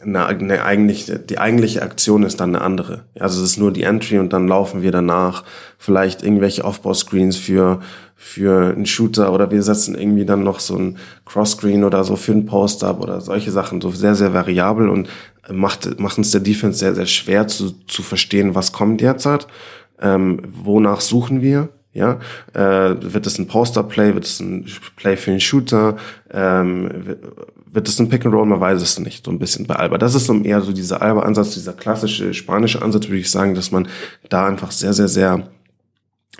eine, 0.00 0.26
eine 0.26 0.64
eigentlich, 0.64 1.12
die 1.28 1.38
eigentliche 1.38 1.82
Aktion 1.82 2.22
ist 2.22 2.40
dann 2.40 2.54
eine 2.54 2.64
andere. 2.64 3.04
Also 3.18 3.42
es 3.42 3.52
ist 3.52 3.58
nur 3.58 3.72
die 3.72 3.82
Entry 3.82 4.18
und 4.18 4.32
dann 4.32 4.46
laufen 4.46 4.82
wir 4.82 4.92
danach. 4.92 5.44
Vielleicht 5.76 6.22
irgendwelche 6.22 6.64
Aufbauscreens 6.64 7.36
für, 7.36 7.80
für 8.14 8.72
einen 8.72 8.86
Shooter 8.86 9.32
oder 9.32 9.50
wir 9.50 9.62
setzen 9.62 9.96
irgendwie 9.96 10.24
dann 10.24 10.44
noch 10.44 10.60
so 10.60 10.76
ein 10.76 10.98
Cross-Screen 11.24 11.84
oder 11.84 12.04
so 12.04 12.16
für 12.16 12.32
einen 12.32 12.46
Post-Up 12.46 13.00
oder 13.00 13.20
solche 13.20 13.50
Sachen, 13.50 13.80
so 13.80 13.90
sehr, 13.90 14.14
sehr 14.14 14.32
variabel 14.32 14.88
und 14.88 15.08
macht, 15.50 15.98
macht 15.98 16.18
uns 16.18 16.30
der 16.30 16.40
Defense 16.40 16.78
sehr, 16.78 16.94
sehr 16.94 17.06
schwer 17.06 17.48
zu, 17.48 17.72
zu 17.86 18.02
verstehen, 18.02 18.54
was 18.54 18.72
kommt 18.72 19.00
derzeit, 19.00 19.46
ähm, 20.00 20.42
wonach 20.52 21.00
suchen 21.00 21.42
wir, 21.42 21.70
ja, 21.92 22.20
äh, 22.54 22.94
wird 23.00 23.26
es 23.26 23.38
ein 23.38 23.48
Poster-Play, 23.48 24.14
wird 24.14 24.24
es 24.24 24.40
ein 24.40 24.66
Play 24.96 25.16
für 25.16 25.30
einen 25.30 25.40
Shooter, 25.40 25.96
ähm, 26.30 27.16
wird 27.72 27.88
es 27.88 27.98
ein 27.98 28.08
Pick 28.08 28.24
and 28.24 28.34
Roll, 28.34 28.46
man 28.46 28.60
weiß 28.60 28.80
es 28.80 28.98
nicht, 28.98 29.24
so 29.24 29.30
ein 29.30 29.38
bisschen 29.38 29.66
bei 29.66 29.76
Alba. 29.76 29.98
Das 29.98 30.14
ist 30.14 30.26
so 30.26 30.34
eher 30.34 30.60
so 30.60 30.72
dieser 30.72 31.02
Alba-Ansatz, 31.02 31.54
dieser 31.54 31.72
klassische 31.72 32.34
spanische 32.34 32.82
Ansatz, 32.82 33.08
würde 33.08 33.18
ich 33.18 33.30
sagen, 33.30 33.54
dass 33.54 33.70
man 33.70 33.88
da 34.28 34.46
einfach 34.46 34.70
sehr, 34.70 34.92
sehr, 34.92 35.08
sehr 35.08 35.48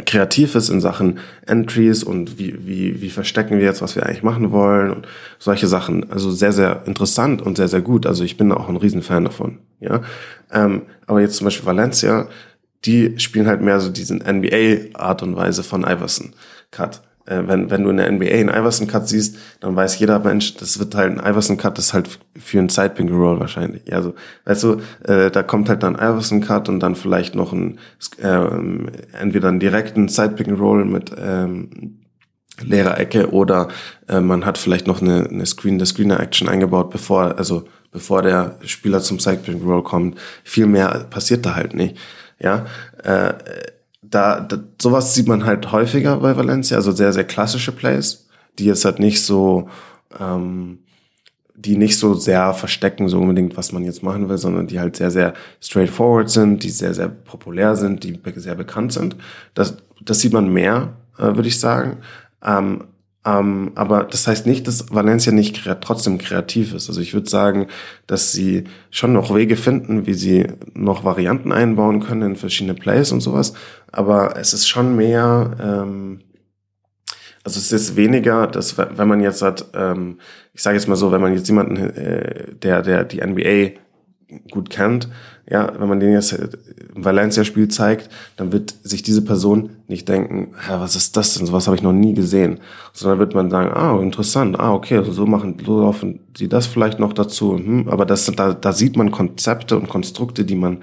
kreativ 0.04 0.54
ist 0.54 0.68
in 0.68 0.80
Sachen 0.80 1.18
Entries 1.46 2.04
und 2.04 2.38
wie, 2.38 2.66
wie, 2.66 3.00
wie 3.02 3.10
verstecken 3.10 3.58
wir 3.58 3.64
jetzt, 3.64 3.82
was 3.82 3.96
wir 3.96 4.06
eigentlich 4.06 4.22
machen 4.22 4.52
wollen 4.52 4.90
und 4.90 5.08
solche 5.38 5.66
Sachen. 5.66 6.10
Also 6.10 6.30
sehr, 6.30 6.52
sehr 6.52 6.82
interessant 6.86 7.42
und 7.42 7.56
sehr, 7.56 7.68
sehr 7.68 7.80
gut. 7.80 8.06
Also 8.06 8.24
ich 8.24 8.36
bin 8.36 8.52
auch 8.52 8.68
ein 8.68 8.76
Riesenfan 8.76 9.24
davon. 9.24 9.58
Ja, 9.80 10.02
ähm, 10.52 10.82
aber 11.06 11.20
jetzt 11.20 11.36
zum 11.36 11.46
Beispiel 11.46 11.66
Valencia, 11.66 12.28
die 12.84 13.18
spielen 13.18 13.48
halt 13.48 13.60
mehr 13.60 13.80
so 13.80 13.90
diesen 13.90 14.18
NBA-Art 14.18 15.22
und 15.22 15.36
Weise 15.36 15.62
von 15.62 15.82
Iverson 15.82 16.32
Cut 16.70 17.02
äh, 17.28 17.42
wenn, 17.46 17.70
wenn 17.70 17.84
du 17.84 17.90
in 17.90 17.98
der 17.98 18.10
NBA 18.10 18.26
einen 18.26 18.48
Iverson-Cut 18.48 19.08
siehst, 19.08 19.36
dann 19.60 19.76
weiß 19.76 19.98
jeder 19.98 20.18
Mensch, 20.18 20.56
das 20.56 20.78
wird 20.78 20.94
halt 20.94 21.18
ein 21.18 21.32
Iverson-Cut, 21.32 21.76
das 21.76 21.86
ist 21.86 21.94
halt 21.94 22.18
für 22.36 22.58
einen 22.58 22.68
Side-Pink-Roll 22.68 23.38
wahrscheinlich. 23.38 23.92
Also, 23.92 24.14
weißt 24.46 24.62
du, 24.62 24.80
äh, 25.04 25.30
da 25.30 25.42
kommt 25.42 25.68
halt 25.68 25.82
dann 25.82 25.94
Iverson-Cut 25.94 26.68
und 26.68 26.80
dann 26.80 26.94
vielleicht 26.94 27.34
noch 27.34 27.52
ein, 27.52 27.78
ähm, 28.22 28.90
entweder 29.12 29.48
einen 29.48 29.60
direkten 29.60 30.08
Side-Pink-Roll 30.08 30.84
mit 30.84 31.12
ähm, 31.18 31.98
leerer 32.60 32.98
Ecke 32.98 33.30
oder 33.30 33.68
äh, 34.08 34.20
man 34.20 34.44
hat 34.44 34.58
vielleicht 34.58 34.86
noch 34.86 35.02
eine, 35.02 35.28
eine 35.28 35.46
Screen, 35.46 35.74
eine 35.74 35.86
Screener-Action 35.86 36.48
eingebaut, 36.48 36.90
bevor, 36.90 37.36
also 37.38 37.68
bevor 37.90 38.22
der 38.22 38.56
Spieler 38.64 39.00
zum 39.00 39.18
Side-Pink-Roll 39.18 39.82
kommt. 39.82 40.18
Viel 40.44 40.66
mehr 40.66 41.06
passiert 41.10 41.46
da 41.46 41.54
halt 41.54 41.74
nicht. 41.74 41.96
Ja, 42.40 42.66
äh, 43.02 43.34
da, 44.11 44.40
da 44.40 44.59
sowas 44.80 45.14
sieht 45.14 45.28
man 45.28 45.44
halt 45.44 45.72
häufiger 45.72 46.16
bei 46.18 46.36
Valencia, 46.36 46.76
also 46.76 46.92
sehr, 46.92 47.12
sehr 47.12 47.24
klassische 47.24 47.72
Plays, 47.72 48.28
die 48.59 48.64
jetzt 48.64 48.84
halt 48.84 48.98
nicht 48.98 49.22
so, 49.22 49.68
ähm, 50.18 50.78
die 51.54 51.76
nicht 51.76 51.98
so 51.98 52.14
sehr 52.14 52.54
verstecken, 52.54 53.09
so 53.09 53.18
unbedingt, 53.18 53.56
was 53.56 53.72
man 53.72 53.84
jetzt 53.84 54.02
machen 54.02 54.28
will, 54.28 54.38
sondern 54.38 54.68
die 54.68 54.78
halt 54.78 54.96
sehr, 54.96 55.11
sehr 55.11 55.34
straightforward 55.61 56.30
sind, 56.30 56.62
die 56.62 56.70
sehr, 56.70 56.94
sehr 56.94 57.09
populär 57.09 57.74
sind, 57.76 58.04
die 58.04 58.20
sehr 58.36 58.54
bekannt 58.54 58.92
sind. 58.92 59.16
Das, 59.54 59.76
das 60.00 60.20
sieht 60.20 60.32
man 60.32 60.52
mehr, 60.52 60.94
äh, 61.18 61.34
würde 61.34 61.48
ich 61.48 61.59
sagen. 61.59 61.98
Ähm, 62.44 62.84
ähm, 63.28 63.72
aber 63.74 64.04
das 64.04 64.26
heißt 64.26 64.46
nicht, 64.46 64.66
dass 64.66 64.92
Valencia 64.92 65.32
nicht 65.32 65.62
kreat 65.62 65.82
trotzdem 65.82 66.18
kreativ 66.18 66.72
ist. 66.72 66.88
Also 66.88 67.00
ich 67.00 67.12
würde 67.12 67.28
sagen, 67.28 67.66
dass 68.06 68.32
sie 68.32 68.64
schon 68.90 69.12
noch 69.12 69.34
Wege 69.34 69.56
finden, 69.56 70.06
wie 70.06 70.14
sie 70.14 70.46
noch 70.74 71.04
Varianten 71.04 71.52
einbauen 71.52 72.00
können 72.00 72.22
in 72.22 72.36
verschiedene 72.36 72.74
Plays 72.74 73.12
und 73.12 73.20
sowas. 73.20 73.52
Aber 73.92 74.36
es 74.36 74.52
ist 74.52 74.66
schon 74.66 74.96
mehr, 74.96 75.56
ähm, 75.60 76.20
also 77.44 77.58
es 77.58 77.72
ist 77.72 77.96
weniger, 77.96 78.46
dass 78.46 78.78
wenn 78.78 79.08
man 79.08 79.20
jetzt 79.20 79.42
hat, 79.42 79.66
ähm, 79.74 80.18
ich 80.54 80.62
sage 80.62 80.76
jetzt 80.76 80.88
mal 80.88 80.96
so, 80.96 81.12
wenn 81.12 81.20
man 81.20 81.34
jetzt 81.34 81.48
jemanden, 81.48 81.76
äh, 81.76 82.54
der, 82.54 82.82
der 82.82 83.04
die 83.04 83.20
NBA 83.20 83.80
gut 84.50 84.70
kennt, 84.70 85.08
ja, 85.51 85.72
wenn 85.78 85.88
man 85.88 86.01
den 86.01 86.12
jetzt 86.12 86.32
im 86.32 87.05
Valencia-Spiel 87.05 87.68
zeigt, 87.68 88.11
dann 88.36 88.53
wird 88.53 88.74
sich 88.82 89.03
diese 89.03 89.22
Person 89.22 89.70
nicht 89.86 90.09
denken, 90.09 90.49
Hä, 90.66 90.74
was 90.78 90.94
ist 90.94 91.16
das 91.16 91.34
denn? 91.34 91.46
Sowas 91.46 91.66
habe 91.66 91.76
ich 91.76 91.82
noch 91.82 91.92
nie 91.92 92.14
gesehen. 92.14 92.61
Sondern 92.92 93.18
wird 93.18 93.34
man 93.34 93.51
sagen, 93.51 93.70
ah, 93.72 93.99
interessant, 94.01 94.59
ah, 94.61 94.74
okay, 94.74 94.99
also 94.99 95.12
so 95.12 95.26
machen, 95.26 95.57
so 95.64 95.80
laufen 95.80 96.20
sie 96.36 96.49
das 96.49 96.66
vielleicht 96.66 96.99
noch 96.99 97.12
dazu. 97.12 97.57
Hm, 97.57 97.88
aber 97.88 98.05
das, 98.05 98.26
da, 98.26 98.53
da 98.53 98.72
sieht 98.72 98.96
man 98.96 99.11
Konzepte 99.11 99.76
und 99.76 99.88
Konstrukte, 99.88 100.44
die 100.44 100.57
man 100.57 100.78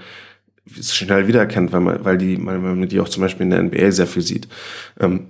schnell 0.82 1.28
wiedererkennt, 1.28 1.72
weil 1.72 1.82
man, 1.82 2.04
weil 2.04 2.18
die, 2.18 2.44
weil 2.44 2.58
man 2.58 2.88
die 2.88 3.00
auch 3.00 3.10
zum 3.10 3.22
Beispiel 3.22 3.44
in 3.44 3.52
der 3.52 3.62
NBA 3.64 3.92
sehr 3.92 4.08
viel 4.08 4.24
sieht. 4.24 4.48
Ähm, 5.00 5.28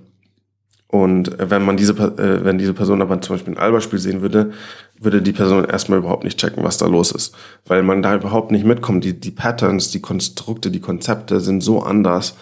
und 0.88 1.36
wenn 1.38 1.64
man 1.64 1.76
diese, 1.76 1.92
äh, 1.92 2.44
wenn 2.44 2.58
diese 2.58 2.72
Person 2.72 3.02
aber 3.02 3.20
zum 3.20 3.34
Beispiel 3.34 3.54
ein 3.54 3.58
Alba-Spiel 3.58 3.98
sehen 3.98 4.22
würde, 4.22 4.52
würde 4.98 5.20
die 5.20 5.32
Person 5.32 5.64
erstmal 5.64 5.98
überhaupt 5.98 6.24
nicht 6.24 6.38
checken, 6.38 6.62
was 6.62 6.78
da 6.78 6.86
los 6.86 7.10
ist. 7.10 7.34
Weil 7.66 7.82
man 7.82 8.02
da 8.02 8.14
überhaupt 8.14 8.50
nicht 8.52 8.64
mitkommt. 8.64 9.04
Die, 9.04 9.18
die 9.18 9.32
Patterns, 9.32 9.90
die 9.90 10.00
Konstrukte, 10.00 10.70
die 10.70 10.80
Konzepte 10.80 11.40
sind 11.40 11.62
so 11.62 11.82
anders, 11.82 12.36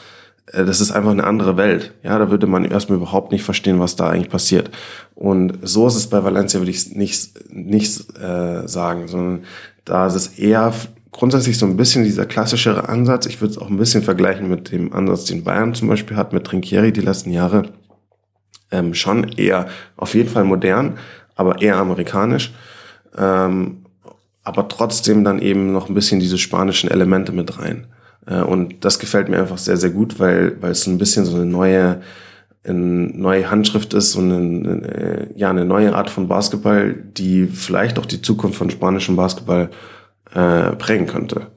äh, 0.52 0.64
das 0.64 0.80
ist 0.80 0.90
einfach 0.92 1.10
eine 1.10 1.24
andere 1.24 1.56
Welt. 1.56 1.94
Ja, 2.02 2.18
da 2.18 2.30
würde 2.30 2.46
man 2.46 2.64
erstmal 2.66 2.98
überhaupt 2.98 3.32
nicht 3.32 3.44
verstehen, 3.44 3.80
was 3.80 3.96
da 3.96 4.10
eigentlich 4.10 4.30
passiert. 4.30 4.70
Und 5.14 5.58
so 5.62 5.86
ist 5.86 5.96
es 5.96 6.08
bei 6.08 6.22
Valencia, 6.22 6.60
würde 6.60 6.70
ich 6.70 6.94
nicht, 6.94 7.52
nicht 7.52 8.18
äh, 8.18 8.68
sagen, 8.68 9.08
sondern 9.08 9.44
da 9.86 10.06
ist 10.06 10.14
es 10.14 10.38
eher 10.38 10.72
grundsätzlich 11.12 11.56
so 11.56 11.66
ein 11.66 11.76
bisschen 11.76 12.04
dieser 12.04 12.26
klassischere 12.26 12.88
Ansatz. 12.88 13.26
Ich 13.26 13.40
würde 13.40 13.52
es 13.52 13.58
auch 13.58 13.70
ein 13.70 13.78
bisschen 13.78 14.02
vergleichen 14.02 14.50
mit 14.50 14.70
dem 14.70 14.92
Ansatz, 14.92 15.24
den 15.24 15.44
Bayern 15.44 15.74
zum 15.74 15.88
Beispiel 15.88 16.16
hat 16.16 16.32
mit 16.32 16.44
Trinkieri 16.44 16.92
die 16.92 17.00
letzten 17.00 17.30
Jahre. 17.30 17.70
Ähm, 18.74 18.94
schon 18.94 19.28
eher 19.28 19.68
auf 19.96 20.14
jeden 20.14 20.28
Fall 20.28 20.44
modern, 20.44 20.98
aber 21.36 21.62
eher 21.62 21.76
amerikanisch. 21.76 22.52
Ähm, 23.16 23.84
aber 24.42 24.68
trotzdem 24.68 25.22
dann 25.22 25.38
eben 25.38 25.72
noch 25.72 25.88
ein 25.88 25.94
bisschen 25.94 26.18
diese 26.18 26.38
spanischen 26.38 26.90
Elemente 26.90 27.30
mit 27.30 27.58
rein. 27.58 27.86
Äh, 28.26 28.40
und 28.40 28.84
das 28.84 28.98
gefällt 28.98 29.28
mir 29.28 29.38
einfach 29.38 29.58
sehr, 29.58 29.76
sehr 29.76 29.90
gut, 29.90 30.18
weil, 30.18 30.60
weil 30.60 30.72
es 30.72 30.86
ein 30.86 30.98
bisschen 30.98 31.24
so 31.24 31.36
eine 31.36 31.46
neue, 31.46 32.02
eine 32.64 32.76
neue 32.76 33.48
Handschrift 33.48 33.94
ist 33.94 34.16
und 34.16 34.32
eine, 34.32 35.30
ja, 35.36 35.50
eine 35.50 35.64
neue 35.64 35.94
Art 35.94 36.10
von 36.10 36.26
Basketball, 36.26 36.94
die 36.94 37.46
vielleicht 37.46 37.98
auch 37.98 38.06
die 38.06 38.22
Zukunft 38.22 38.58
von 38.58 38.70
spanischem 38.70 39.14
Basketball 39.14 39.70
äh, 40.34 40.76
prägen 40.76 41.06
könnte. 41.06 41.48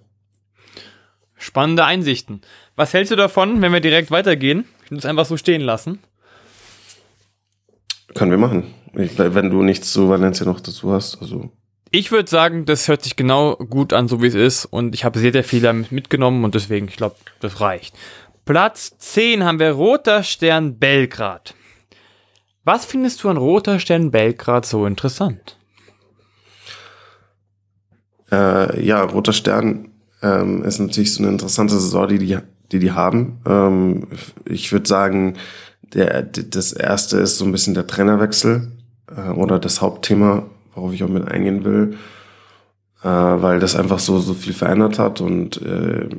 Spannende 1.36 1.86
Einsichten. 1.86 2.42
Was 2.76 2.94
hältst 2.94 3.12
du 3.12 3.16
davon, 3.16 3.62
wenn 3.62 3.74
wir 3.74 3.80
direkt 3.80 4.12
weitergehen 4.12 4.66
und 4.92 4.98
es 4.98 5.06
einfach 5.06 5.26
so 5.26 5.38
stehen 5.38 5.62
lassen? 5.62 6.00
Können 8.18 8.32
wir 8.32 8.40
machen. 8.40 8.74
Ich, 8.96 9.18
wenn 9.20 9.52
du 9.52 9.62
nichts 9.62 9.94
zu 9.94 10.10
Valencia 10.10 10.46
noch 10.46 10.60
dazu 10.60 10.92
hast. 10.92 11.22
Also. 11.22 11.52
Ich 11.92 12.12
würde 12.12 12.28
sagen, 12.28 12.66
das 12.66 12.88
hört 12.88 13.04
sich 13.04 13.16
genau 13.16 13.56
gut 13.56 13.94
an, 13.94 14.08
so 14.08 14.24
wie 14.24 14.28
es 14.28 14.34
ist. 14.34 14.66
Und 14.66 14.96
ich 14.96 15.06
habe 15.06 15.20
sehr, 15.20 15.32
sehr 15.32 15.44
viel 15.44 15.62
damit 15.62 15.92
mitgenommen 15.92 16.44
und 16.44 16.56
deswegen, 16.56 16.88
ich 16.88 16.98
glaube, 16.98 17.16
das 17.40 17.62
reicht. 17.62 17.96
Platz 18.46 18.98
10 18.98 19.44
haben 19.44 19.60
wir 19.60 19.72
Roter 19.72 20.24
Stern 20.24 20.80
Belgrad. 20.80 21.54
Was 22.64 22.86
findest 22.86 23.24
du 23.24 23.30
an 23.30 23.38
Roter 23.38 23.80
Stern 23.80 24.10
Belgrad 24.10 24.66
so 24.66 24.86
interessant? 24.88 25.58
Äh, 28.32 28.84
ja, 28.84 29.04
Roter 29.04 29.34
Stern 29.34 29.92
ähm, 30.24 30.64
ist 30.64 30.80
natürlich 30.80 31.14
so 31.14 31.22
eine 31.22 31.32
interessante 31.32 31.76
Saison, 31.76 32.08
die 32.08 32.18
die, 32.18 32.38
die, 32.72 32.80
die 32.80 32.92
haben. 32.92 33.42
Ähm, 33.46 34.08
ich 34.46 34.72
würde 34.72 34.88
sagen, 34.88 35.36
der, 35.94 36.24
das 36.24 36.74
erste 36.74 37.18
ist 37.18 37.38
so 37.38 37.46
ein 37.46 37.52
bisschen 37.52 37.74
der 37.74 37.88
Trainerwechsel 37.88 38.72
äh, 39.16 39.30
oder 39.32 39.60
das 39.60 39.82
Hauptthema, 39.82 40.46
worauf 40.74 40.94
ich 40.94 41.04
auch 41.04 41.10
mit 41.10 41.28
eingehen 41.28 41.64
will, 41.64 41.98
äh, 43.04 43.08
weil 43.08 43.60
das 43.60 43.76
einfach 43.76 44.00
so, 44.00 44.20
so 44.20 44.34
viel 44.34 44.54
verändert 44.54 45.00
hat 45.00 45.22
und 45.22 45.62
äh, 45.62 46.10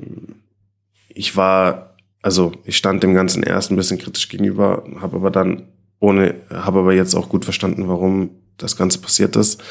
ich 1.08 1.36
war, 1.36 1.96
also 2.22 2.52
ich 2.64 2.76
stand 2.76 3.02
dem 3.02 3.14
Ganzen 3.14 3.42
erst 3.42 3.70
ein 3.70 3.76
bisschen 3.76 3.98
kritisch 3.98 4.28
gegenüber, 4.28 4.84
habe 5.00 5.16
aber 5.16 5.30
dann 5.30 5.68
ohne, 6.00 6.36
habe 6.52 6.80
aber 6.80 6.94
jetzt 6.94 7.14
auch 7.14 7.28
gut 7.28 7.44
verstanden, 7.44 7.88
warum 7.88 8.30
das 8.56 8.76
Ganze 8.76 9.00
passiert 9.00 9.34
ist. 9.36 9.62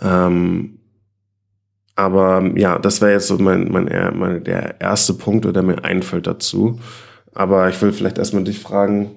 Ähm, 0.00 0.78
aber 1.94 2.50
ja, 2.56 2.78
das 2.78 3.00
wäre 3.00 3.12
jetzt 3.12 3.28
so 3.28 3.38
mein, 3.38 3.70
mein, 3.70 4.18
mein, 4.18 4.44
der 4.44 4.80
erste 4.80 5.14
Punkt, 5.14 5.44
der 5.44 5.62
mir 5.62 5.84
einfällt 5.84 6.26
dazu. 6.26 6.80
Aber 7.34 7.68
ich 7.68 7.80
will 7.80 7.92
vielleicht 7.92 8.18
erstmal 8.18 8.44
dich 8.44 8.58
fragen, 8.58 9.16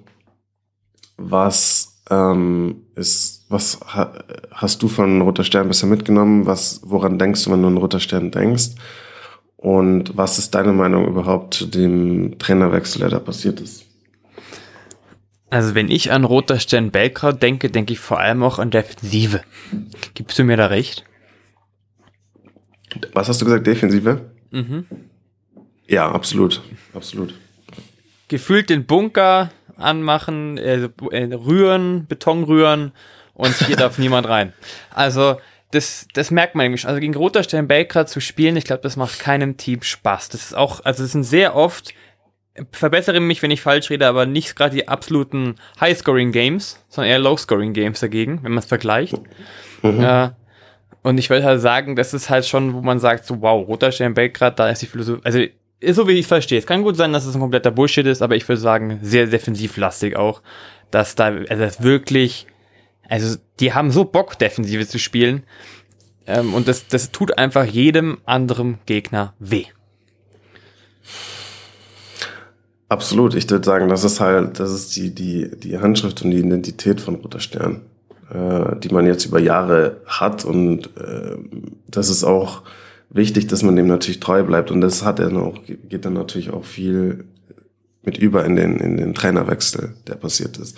was 1.17 2.01
ähm, 2.09 2.83
ist, 2.95 3.45
was 3.49 3.79
ha, 3.81 4.13
hast 4.51 4.83
du 4.83 4.87
von 4.87 5.21
Roter 5.21 5.43
Stern 5.43 5.67
bisher 5.67 5.89
mitgenommen? 5.89 6.45
Was, 6.45 6.81
woran 6.83 7.17
denkst 7.17 7.43
du, 7.43 7.51
wenn 7.51 7.61
du 7.61 7.67
an 7.67 7.77
Roter 7.77 7.99
Stern 7.99 8.31
denkst? 8.31 8.71
Und 9.57 10.15
was 10.15 10.37
ist 10.37 10.53
deine 10.53 10.73
Meinung 10.73 11.07
überhaupt 11.07 11.55
zu 11.55 11.65
dem 11.65 12.37
Trainerwechsel, 12.37 12.99
der 12.99 13.09
da 13.09 13.19
passiert 13.19 13.59
ist? 13.59 13.85
Also 15.49 15.73
wenn 15.73 15.89
ich 15.89 16.11
an 16.11 16.25
Roter 16.25 16.59
Stern 16.59 16.91
Belgrad 16.91 17.41
denke, 17.41 17.69
denke 17.69 17.93
ich 17.93 17.99
vor 17.99 18.19
allem 18.19 18.43
auch 18.43 18.59
an 18.59 18.71
Defensive. 18.71 19.41
Gibst 20.13 20.37
du 20.37 20.43
mir 20.43 20.57
da 20.57 20.67
recht? 20.67 21.05
Was 23.13 23.29
hast 23.29 23.41
du 23.41 23.45
gesagt, 23.45 23.65
Defensive? 23.65 24.29
Mhm. 24.51 24.85
Ja, 25.87 26.11
absolut, 26.11 26.61
absolut. 26.93 27.33
Gefühlt 28.27 28.69
den 28.69 28.85
Bunker 28.85 29.51
anmachen, 29.77 30.57
äh, 30.57 30.89
äh, 31.11 31.33
rühren, 31.33 32.05
Beton 32.07 32.43
rühren 32.43 32.91
und 33.33 33.53
hier 33.53 33.75
darf 33.75 33.97
niemand 33.99 34.27
rein. 34.27 34.53
Also 34.93 35.37
das, 35.71 36.07
das 36.13 36.31
merkt 36.31 36.55
man 36.55 36.65
nämlich. 36.65 36.87
Also 36.87 36.99
gegen 36.99 37.15
Roter 37.15 37.43
Stern 37.43 37.67
Belgrad 37.67 38.09
zu 38.09 38.21
spielen, 38.21 38.55
ich 38.55 38.65
glaube, 38.65 38.81
das 38.81 38.95
macht 38.95 39.19
keinem 39.19 39.57
Team 39.57 39.81
Spaß. 39.81 40.29
Das 40.29 40.45
ist 40.45 40.55
auch, 40.55 40.83
also 40.85 41.03
es 41.03 41.11
sind 41.11 41.23
sehr 41.23 41.55
oft, 41.55 41.93
verbessere 42.71 43.19
mich, 43.19 43.41
wenn 43.41 43.51
ich 43.51 43.61
falsch 43.61 43.89
rede, 43.89 44.07
aber 44.07 44.25
nicht 44.25 44.55
gerade 44.55 44.75
die 44.75 44.87
absoluten 44.87 45.55
High-Scoring-Games, 45.81 46.83
sondern 46.87 47.11
eher 47.11 47.19
Low-Scoring-Games 47.19 47.99
dagegen, 47.99 48.39
wenn 48.43 48.53
man 48.53 48.59
es 48.59 48.65
vergleicht. 48.65 49.19
Mhm. 49.81 50.01
Äh, 50.01 50.29
und 51.01 51.17
ich 51.17 51.29
würde 51.29 51.45
halt 51.45 51.61
sagen, 51.61 51.95
das 51.95 52.13
ist 52.13 52.29
halt 52.29 52.45
schon, 52.45 52.73
wo 52.73 52.81
man 52.81 52.99
sagt, 52.99 53.25
so 53.25 53.41
wow, 53.41 53.67
Roter 53.67 53.91
Stern 53.91 54.13
Belgrad, 54.13 54.57
da 54.57 54.69
ist 54.69 54.81
die 54.81 54.87
Philosophie, 54.87 55.21
also 55.23 55.39
so 55.81 56.07
wie 56.07 56.13
ich 56.13 56.27
verstehe. 56.27 56.59
Es 56.59 56.65
kann 56.65 56.83
gut 56.83 56.95
sein, 56.95 57.13
dass 57.13 57.25
es 57.25 57.35
ein 57.35 57.41
kompletter 57.41 57.71
Bullshit 57.71 58.05
ist, 58.05 58.21
aber 58.21 58.35
ich 58.35 58.47
würde 58.47 58.61
sagen, 58.61 58.99
sehr 59.01 59.27
defensivlastig 59.27 60.15
auch, 60.15 60.41
dass 60.91 61.15
da, 61.15 61.25
also 61.25 61.57
das 61.63 61.83
wirklich, 61.83 62.47
also 63.07 63.37
die 63.59 63.73
haben 63.73 63.91
so 63.91 64.05
Bock, 64.05 64.37
Defensive 64.39 64.87
zu 64.87 64.99
spielen. 64.99 65.43
Ähm, 66.27 66.53
und 66.53 66.67
das, 66.67 66.87
das 66.87 67.11
tut 67.11 67.37
einfach 67.37 67.65
jedem 67.65 68.19
anderen 68.25 68.79
Gegner 68.85 69.33
weh. 69.39 69.65
Absolut, 72.87 73.35
ich 73.35 73.49
würde 73.49 73.65
sagen, 73.65 73.89
das 73.89 74.03
ist 74.03 74.19
halt, 74.19 74.59
das 74.59 74.71
ist 74.71 74.95
die, 74.95 75.13
die, 75.13 75.51
die 75.57 75.79
Handschrift 75.79 76.21
und 76.21 76.31
die 76.31 76.37
Identität 76.37 77.01
von 77.01 77.15
Roter 77.15 77.39
Stern, 77.39 77.81
äh, 78.31 78.75
die 78.77 78.89
man 78.89 79.07
jetzt 79.07 79.25
über 79.25 79.39
Jahre 79.39 80.01
hat 80.05 80.45
und 80.45 80.95
äh, 80.97 81.35
das 81.87 82.09
ist 82.09 82.23
auch 82.23 82.61
wichtig, 83.09 83.47
dass 83.47 83.63
man 83.63 83.75
dem 83.75 83.87
natürlich 83.87 84.19
treu 84.19 84.43
bleibt. 84.43 84.71
Und 84.71 84.81
das 84.81 85.03
hat 85.03 85.19
er 85.19 85.29
noch, 85.29 85.61
geht 85.65 86.05
dann 86.05 86.13
natürlich 86.13 86.51
auch 86.51 86.65
viel 86.65 87.25
mit 88.03 88.17
über 88.17 88.45
in 88.45 88.55
den, 88.55 88.77
in 88.77 88.97
den 88.97 89.13
Trainerwechsel, 89.13 89.95
der 90.07 90.15
passiert 90.15 90.57
ist. 90.57 90.77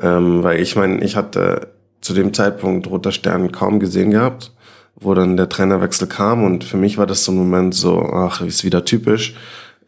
Ähm, 0.00 0.42
weil 0.42 0.60
ich 0.60 0.76
meine, 0.76 1.02
ich 1.04 1.16
hatte 1.16 1.68
zu 2.00 2.14
dem 2.14 2.32
Zeitpunkt 2.34 2.86
Roter 2.88 3.12
Stern 3.12 3.50
kaum 3.50 3.80
gesehen 3.80 4.10
gehabt, 4.10 4.52
wo 4.94 5.14
dann 5.14 5.36
der 5.36 5.48
Trainerwechsel 5.48 6.06
kam 6.06 6.44
und 6.44 6.64
für 6.64 6.76
mich 6.76 6.98
war 6.98 7.06
das 7.06 7.24
so 7.24 7.32
ein 7.32 7.38
Moment 7.38 7.74
so, 7.74 8.00
ach, 8.00 8.40
ist 8.40 8.64
wieder 8.64 8.84
typisch. 8.84 9.34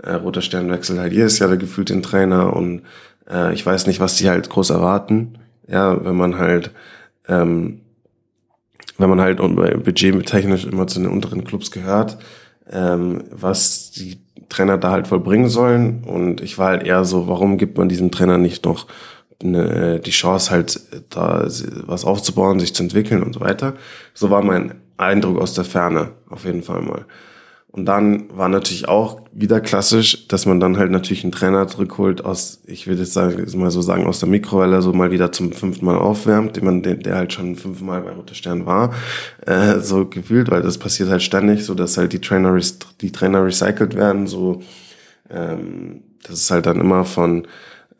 Äh, 0.02 0.14
Roter 0.14 0.42
Stern 0.42 0.70
wechselt 0.70 0.98
halt 0.98 1.12
jedes 1.12 1.38
Jahr 1.38 1.56
gefühlt 1.56 1.90
den 1.90 2.02
Trainer 2.02 2.54
und 2.54 2.82
äh, 3.30 3.52
ich 3.54 3.64
weiß 3.64 3.86
nicht, 3.86 4.00
was 4.00 4.16
die 4.16 4.28
halt 4.28 4.50
groß 4.50 4.70
erwarten. 4.70 5.38
Ja, 5.68 6.04
wenn 6.04 6.16
man 6.16 6.38
halt 6.38 6.70
ähm, 7.28 7.80
wenn 8.98 9.10
man 9.10 9.20
halt 9.20 9.38
budgettechnisch 9.38 10.64
immer 10.64 10.86
zu 10.86 11.00
den 11.00 11.08
unteren 11.08 11.44
Clubs 11.44 11.70
gehört, 11.70 12.18
ähm, 12.70 13.24
was 13.30 13.90
die 13.90 14.18
Trainer 14.48 14.78
da 14.78 14.90
halt 14.90 15.06
vollbringen 15.06 15.48
sollen. 15.48 16.04
Und 16.04 16.40
ich 16.40 16.58
war 16.58 16.68
halt 16.68 16.84
eher 16.84 17.04
so, 17.04 17.28
warum 17.28 17.58
gibt 17.58 17.78
man 17.78 17.88
diesem 17.88 18.10
Trainer 18.10 18.38
nicht 18.38 18.64
noch 18.64 18.86
eine, 19.42 20.00
die 20.00 20.10
Chance 20.10 20.50
halt 20.50 20.80
da 21.10 21.46
was 21.86 22.04
aufzubauen, 22.04 22.60
sich 22.60 22.74
zu 22.74 22.82
entwickeln 22.82 23.22
und 23.22 23.34
so 23.34 23.40
weiter. 23.40 23.74
So 24.14 24.30
war 24.30 24.42
mein 24.42 24.74
Eindruck 24.96 25.40
aus 25.40 25.54
der 25.54 25.64
Ferne 25.64 26.12
auf 26.28 26.44
jeden 26.44 26.62
Fall 26.62 26.80
mal. 26.80 27.04
Und 27.68 27.84
dann 27.84 28.34
war 28.34 28.48
natürlich 28.48 28.88
auch 28.88 29.20
wieder 29.32 29.60
klassisch, 29.60 30.26
dass 30.28 30.46
man 30.46 30.60
dann 30.60 30.78
halt 30.78 30.90
natürlich 30.90 31.24
einen 31.24 31.32
Trainer 31.32 31.68
zurückholt 31.68 32.24
aus, 32.24 32.62
ich 32.64 32.86
würde 32.86 33.02
jetzt 33.02 33.12
sagen, 33.12 33.46
mal 33.58 33.70
so 33.70 33.82
sagen, 33.82 34.06
aus 34.06 34.20
der 34.20 34.30
Mikrowelle 34.30 34.80
so 34.80 34.94
mal 34.94 35.10
wieder 35.10 35.30
zum 35.30 35.52
fünften 35.52 35.84
Mal 35.84 35.98
aufwärmt, 35.98 36.56
den 36.56 36.64
man, 36.64 36.82
der 36.82 37.14
halt 37.14 37.34
schon 37.34 37.54
fünfmal 37.54 38.00
bei 38.00 38.12
Roter 38.12 38.34
Stern 38.34 38.64
war, 38.64 38.94
äh, 39.44 39.80
so 39.80 40.06
gefühlt, 40.06 40.50
weil 40.50 40.62
das 40.62 40.78
passiert 40.78 41.10
halt 41.10 41.22
ständig, 41.22 41.66
so 41.66 41.74
dass 41.74 41.98
halt 41.98 42.14
die 42.14 42.20
Trainer, 42.20 42.58
die 43.02 43.12
Trainer 43.12 43.44
recycelt 43.44 43.94
werden, 43.94 44.26
so, 44.26 44.62
ähm, 45.28 46.02
das 46.22 46.40
ist 46.40 46.50
halt 46.50 46.64
dann 46.64 46.80
immer 46.80 47.04
von, 47.04 47.46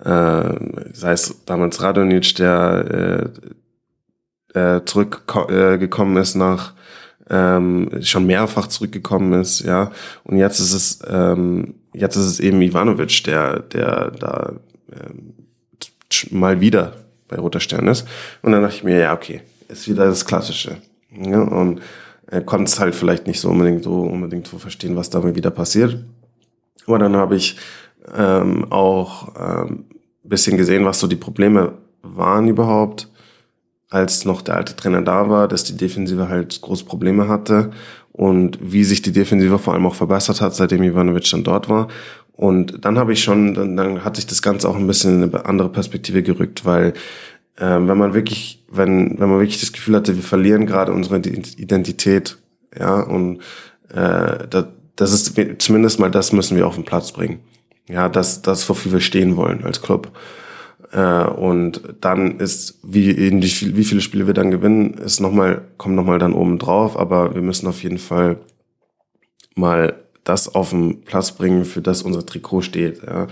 äh, 0.02 0.54
sei 0.94 1.12
es 1.12 1.44
damals 1.44 1.82
Radonic, 1.82 2.34
der 2.36 3.30
äh, 4.54 4.76
äh, 4.76 4.84
zurückgekommen 4.86 6.16
äh, 6.16 6.20
ist 6.20 6.34
nach 6.34 6.72
ähm, 7.30 7.90
schon 8.02 8.26
mehrfach 8.26 8.68
zurückgekommen 8.68 9.40
ist, 9.40 9.60
ja. 9.60 9.90
Und 10.24 10.36
jetzt 10.36 10.60
ist 10.60 10.72
es, 10.72 10.98
ähm, 11.08 11.74
jetzt 11.92 12.16
ist 12.16 12.26
es 12.26 12.40
eben 12.40 12.62
Ivanovic, 12.62 13.24
der, 13.24 13.60
der 13.60 14.10
da 14.12 14.52
ähm, 14.92 15.34
mal 16.30 16.60
wieder 16.60 16.92
bei 17.28 17.36
Roter 17.36 17.60
Stern 17.60 17.88
ist. 17.88 18.06
Und 18.42 18.52
dann 18.52 18.62
dachte 18.62 18.76
ich 18.76 18.84
mir, 18.84 18.98
ja, 18.98 19.12
okay, 19.12 19.42
ist 19.68 19.88
wieder 19.88 20.06
das 20.06 20.24
Klassische. 20.24 20.76
Ja, 21.10 21.42
und 21.42 21.80
er 22.26 22.42
konnte 22.42 22.64
es 22.64 22.78
halt 22.78 22.94
vielleicht 22.94 23.26
nicht 23.26 23.40
so 23.40 23.50
unbedingt 23.50 23.84
so 23.84 24.02
unbedingt 24.02 24.46
so 24.46 24.58
verstehen, 24.58 24.96
was 24.96 25.10
da 25.10 25.20
mal 25.20 25.34
wieder 25.34 25.50
passiert. 25.50 26.04
Aber 26.86 26.98
dann 26.98 27.16
habe 27.16 27.36
ich 27.36 27.56
ähm, 28.16 28.70
auch 28.70 29.32
ähm, 29.38 29.86
bisschen 30.22 30.56
gesehen, 30.56 30.84
was 30.84 31.00
so 31.00 31.06
die 31.06 31.16
Probleme 31.16 31.74
waren 32.02 32.48
überhaupt 32.48 33.08
als 33.88 34.24
noch 34.24 34.42
der 34.42 34.56
alte 34.56 34.74
Trainer 34.74 35.02
da 35.02 35.28
war, 35.28 35.48
dass 35.48 35.64
die 35.64 35.76
Defensive 35.76 36.28
halt 36.28 36.60
große 36.60 36.84
Probleme 36.84 37.28
hatte 37.28 37.70
und 38.12 38.58
wie 38.60 38.84
sich 38.84 39.02
die 39.02 39.12
Defensive 39.12 39.58
vor 39.58 39.74
allem 39.74 39.86
auch 39.86 39.94
verbessert 39.94 40.40
hat, 40.40 40.54
seitdem 40.54 40.82
Ivanovic 40.82 41.30
dann 41.30 41.44
dort 41.44 41.68
war. 41.68 41.88
Und 42.32 42.84
dann 42.84 42.98
habe 42.98 43.12
ich 43.12 43.22
schon, 43.22 43.54
dann, 43.54 43.76
dann 43.76 44.04
hat 44.04 44.16
sich 44.16 44.26
das 44.26 44.42
Ganze 44.42 44.68
auch 44.68 44.76
ein 44.76 44.86
bisschen 44.86 45.22
in 45.22 45.34
eine 45.34 45.46
andere 45.46 45.70
Perspektive 45.70 46.22
gerückt, 46.22 46.64
weil 46.64 46.92
äh, 47.56 47.64
wenn 47.64 47.98
man 47.98 48.14
wirklich, 48.14 48.64
wenn, 48.70 49.18
wenn 49.18 49.28
man 49.28 49.38
wirklich 49.38 49.60
das 49.60 49.72
Gefühl 49.72 49.96
hatte, 49.96 50.16
wir 50.16 50.22
verlieren 50.22 50.66
gerade 50.66 50.92
unsere 50.92 51.18
Identität, 51.18 52.36
ja, 52.78 53.00
und 53.00 53.38
äh, 53.92 54.46
das, 54.50 54.66
das 54.96 55.12
ist 55.12 55.62
zumindest 55.62 55.98
mal 55.98 56.10
das 56.10 56.32
müssen 56.32 56.56
wir 56.56 56.66
auf 56.66 56.74
den 56.74 56.84
Platz 56.84 57.12
bringen. 57.12 57.40
Ja, 57.88 58.08
das, 58.08 58.42
das, 58.42 58.68
wofür 58.68 58.92
wir 58.92 59.00
stehen 59.00 59.36
wollen 59.36 59.64
als 59.64 59.80
Club. 59.80 60.10
Äh, 60.96 61.24
und 61.24 61.82
dann 62.00 62.40
ist, 62.40 62.78
wie, 62.82 63.16
wie, 63.30 63.84
viele 63.84 64.00
Spiele 64.00 64.26
wir 64.26 64.32
dann 64.32 64.50
gewinnen, 64.50 64.94
ist 64.94 65.20
noch 65.20 65.30
mal, 65.30 65.62
kommt 65.76 65.94
nochmal 65.94 66.18
dann 66.18 66.32
oben 66.32 66.58
drauf, 66.58 66.98
aber 66.98 67.34
wir 67.34 67.42
müssen 67.42 67.66
auf 67.66 67.82
jeden 67.82 67.98
Fall 67.98 68.38
mal 69.54 69.94
das 70.24 70.54
auf 70.54 70.70
den 70.70 71.02
Platz 71.02 71.32
bringen, 71.32 71.66
für 71.66 71.82
das 71.82 72.00
unser 72.00 72.24
Trikot 72.24 72.62
steht. 72.62 73.02
Ja. 73.02 73.26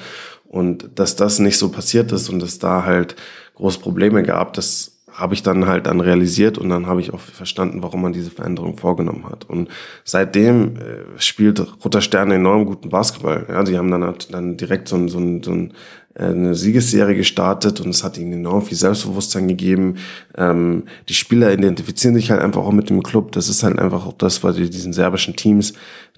Und 0.46 0.90
dass 0.96 1.16
das 1.16 1.38
nicht 1.38 1.56
so 1.56 1.70
passiert 1.70 2.12
ist 2.12 2.28
und 2.28 2.38
dass 2.40 2.58
da 2.58 2.84
halt 2.84 3.16
große 3.54 3.80
Probleme 3.80 4.22
gab, 4.22 4.52
das 4.52 4.93
habe 5.14 5.34
ich 5.34 5.42
dann 5.42 5.66
halt 5.66 5.86
dann 5.86 6.00
realisiert 6.00 6.58
und 6.58 6.68
dann 6.68 6.86
habe 6.86 7.00
ich 7.00 7.14
auch 7.14 7.20
verstanden, 7.20 7.82
warum 7.82 8.02
man 8.02 8.12
diese 8.12 8.30
Veränderung 8.30 8.76
vorgenommen 8.76 9.24
hat. 9.30 9.48
Und 9.48 9.68
seitdem 10.04 10.76
äh, 10.76 11.20
spielt 11.20 11.64
Roter 11.84 12.00
Stern 12.00 12.30
enorm 12.32 12.66
guten 12.66 12.88
Basketball. 12.88 13.46
Ja, 13.48 13.64
sie 13.64 13.78
haben 13.78 13.90
dann 13.90 14.04
halt 14.04 14.34
dann 14.34 14.56
direkt 14.56 14.88
so 14.88 14.96
ein, 14.96 15.08
so 15.08 15.18
ein, 15.18 15.42
so 15.42 15.52
ein 15.52 15.72
äh, 16.14 16.26
eine 16.26 16.54
Siegesserie 16.54 17.16
gestartet 17.16 17.80
und 17.80 17.90
es 17.90 18.04
hat 18.04 18.18
ihnen 18.18 18.32
enorm 18.32 18.62
viel 18.62 18.76
Selbstbewusstsein 18.76 19.48
gegeben. 19.48 19.96
Ähm, 20.36 20.84
die 21.08 21.14
Spieler 21.14 21.52
identifizieren 21.52 22.14
sich 22.14 22.30
halt 22.30 22.40
einfach 22.40 22.62
auch 22.62 22.72
mit 22.72 22.90
dem 22.90 23.02
Club. 23.02 23.32
Das 23.32 23.48
ist 23.48 23.62
halt 23.62 23.78
einfach 23.78 24.06
auch 24.06 24.14
das, 24.14 24.42
was 24.42 24.56
diesen 24.56 24.92
serbischen 24.92 25.36
Teams, 25.36 25.74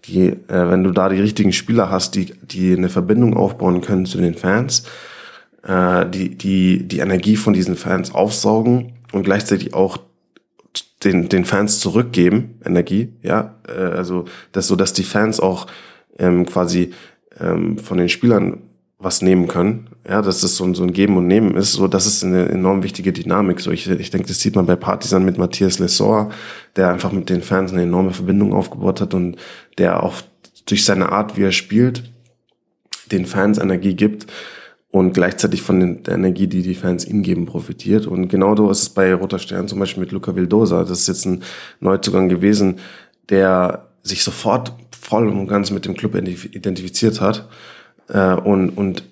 die, 0.06 0.28
äh, 0.28 0.36
wenn 0.48 0.84
du 0.84 0.90
da 0.90 1.08
die 1.08 1.20
richtigen 1.20 1.52
Spieler 1.52 1.90
hast, 1.90 2.14
die, 2.14 2.32
die 2.42 2.74
eine 2.74 2.88
Verbindung 2.88 3.36
aufbauen 3.36 3.80
können 3.80 4.06
zu 4.06 4.18
den 4.18 4.34
Fans, 4.34 4.84
äh, 5.66 6.08
die, 6.08 6.36
die 6.36 6.86
die 6.86 6.98
Energie 6.98 7.36
von 7.36 7.52
diesen 7.52 7.76
Fans 7.76 8.14
aufsaugen 8.14 8.92
und 9.12 9.24
gleichzeitig 9.24 9.74
auch 9.74 9.98
den, 11.04 11.28
den 11.28 11.44
Fans 11.44 11.80
zurückgeben, 11.80 12.58
Energie, 12.64 13.12
ja, 13.22 13.54
äh, 13.68 13.80
also 13.80 14.24
das 14.52 14.66
so, 14.66 14.76
dass 14.76 14.92
die 14.92 15.02
Fans 15.02 15.40
auch 15.40 15.66
ähm, 16.18 16.46
quasi 16.46 16.92
ähm, 17.38 17.78
von 17.78 17.98
den 17.98 18.08
Spielern 18.08 18.62
was 18.98 19.20
nehmen 19.20 19.46
können, 19.46 19.88
ja, 20.08 20.22
dass 20.22 20.40
das 20.40 20.56
so 20.56 20.64
ein, 20.64 20.74
so 20.74 20.82
ein 20.82 20.92
Geben 20.92 21.18
und 21.18 21.26
Nehmen 21.26 21.54
ist, 21.56 21.72
so 21.72 21.86
das 21.86 22.06
ist 22.06 22.24
eine 22.24 22.48
enorm 22.48 22.82
wichtige 22.82 23.12
Dynamik. 23.12 23.60
So 23.60 23.70
ich, 23.70 23.90
ich 23.90 24.10
denke, 24.10 24.28
das 24.28 24.40
sieht 24.40 24.56
man 24.56 24.64
bei 24.64 24.76
Partisan 24.76 25.24
mit 25.24 25.36
Matthias 25.36 25.78
Lessor, 25.78 26.30
der 26.76 26.90
einfach 26.90 27.12
mit 27.12 27.28
den 27.28 27.42
Fans 27.42 27.72
eine 27.72 27.82
enorme 27.82 28.12
Verbindung 28.12 28.54
aufgebaut 28.54 29.02
hat 29.02 29.12
und 29.12 29.36
der 29.76 30.02
auch 30.02 30.22
durch 30.64 30.84
seine 30.84 31.12
Art, 31.12 31.36
wie 31.36 31.42
er 31.42 31.52
spielt, 31.52 32.10
den 33.12 33.26
Fans 33.26 33.58
Energie 33.58 33.94
gibt 33.94 34.26
und 34.96 35.12
gleichzeitig 35.12 35.60
von 35.60 36.02
der 36.04 36.14
Energie, 36.14 36.46
die 36.46 36.62
die 36.62 36.74
Fans 36.74 37.04
ihm 37.04 37.22
geben, 37.22 37.44
profitiert. 37.44 38.06
Und 38.06 38.28
genau 38.28 38.56
so 38.56 38.70
ist 38.70 38.80
es 38.80 38.88
bei 38.88 39.12
Roter 39.12 39.38
Stern 39.38 39.68
zum 39.68 39.78
Beispiel 39.78 40.02
mit 40.02 40.10
Luca 40.10 40.34
Vildosa. 40.34 40.84
Das 40.84 41.00
ist 41.00 41.08
jetzt 41.08 41.26
ein 41.26 41.42
Neuzugang 41.80 42.30
gewesen, 42.30 42.78
der 43.28 43.88
sich 44.02 44.24
sofort 44.24 44.72
voll 44.98 45.28
und 45.28 45.48
ganz 45.48 45.70
mit 45.70 45.84
dem 45.84 45.98
Club 45.98 46.14
identifiziert 46.14 47.20
hat 47.20 47.46
äh, 48.08 48.36
und, 48.36 48.70
und 48.70 49.02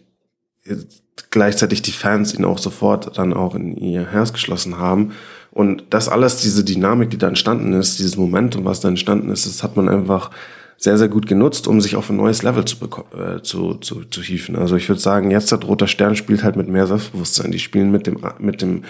gleichzeitig 1.31 1.83
die 1.83 1.93
Fans 1.93 2.33
ihn 2.33 2.47
auch 2.47 2.59
sofort 2.59 3.19
dann 3.19 3.35
auch 3.35 3.55
in 3.55 3.77
ihr 3.77 4.11
Herz 4.11 4.33
geschlossen 4.33 4.79
haben. 4.79 5.13
Und 5.51 5.85
das 5.91 6.09
alles, 6.09 6.39
diese 6.39 6.65
Dynamik, 6.65 7.11
die 7.11 7.19
da 7.19 7.29
entstanden 7.29 7.75
ist, 7.75 7.99
dieses 7.99 8.17
Momentum, 8.17 8.65
was 8.65 8.81
da 8.81 8.89
entstanden 8.89 9.29
ist, 9.29 9.45
das 9.45 9.63
hat 9.63 9.77
man 9.77 9.91
einfach 9.91 10.31
sehr, 10.77 10.99
sehr 10.99 11.09
gut 11.09 11.27
genutzt, 11.27 11.67
um 11.67 11.81
sich 11.81 11.97
auf 11.97 12.11
ein 12.11 12.17
neues 12.17 12.43
Level 12.43 12.65
zu, 12.65 12.77
äh, 13.17 13.41
zu, 13.43 13.75
zu, 13.75 14.05
zu 14.05 14.23
hieven. 14.23 14.57
Also 14.57 14.77
ich 14.77 14.89
würde 14.89 15.01
sagen, 15.01 15.31
jetzt 15.31 15.53
hat 15.53 15.67
Roter 15.67 15.87
Stern 15.87 16.17
spielt 16.17 16.45
halt 16.45 16.57
mit 16.57 16.69
mehr 16.69 16.87
Selbstbewusstsein. 16.87 17.53
Die 17.53 17.59
spielen 17.59 17.91
mit 17.91 18.07
dem, 18.07 18.19
mit 18.39 18.61
dem 18.61 18.83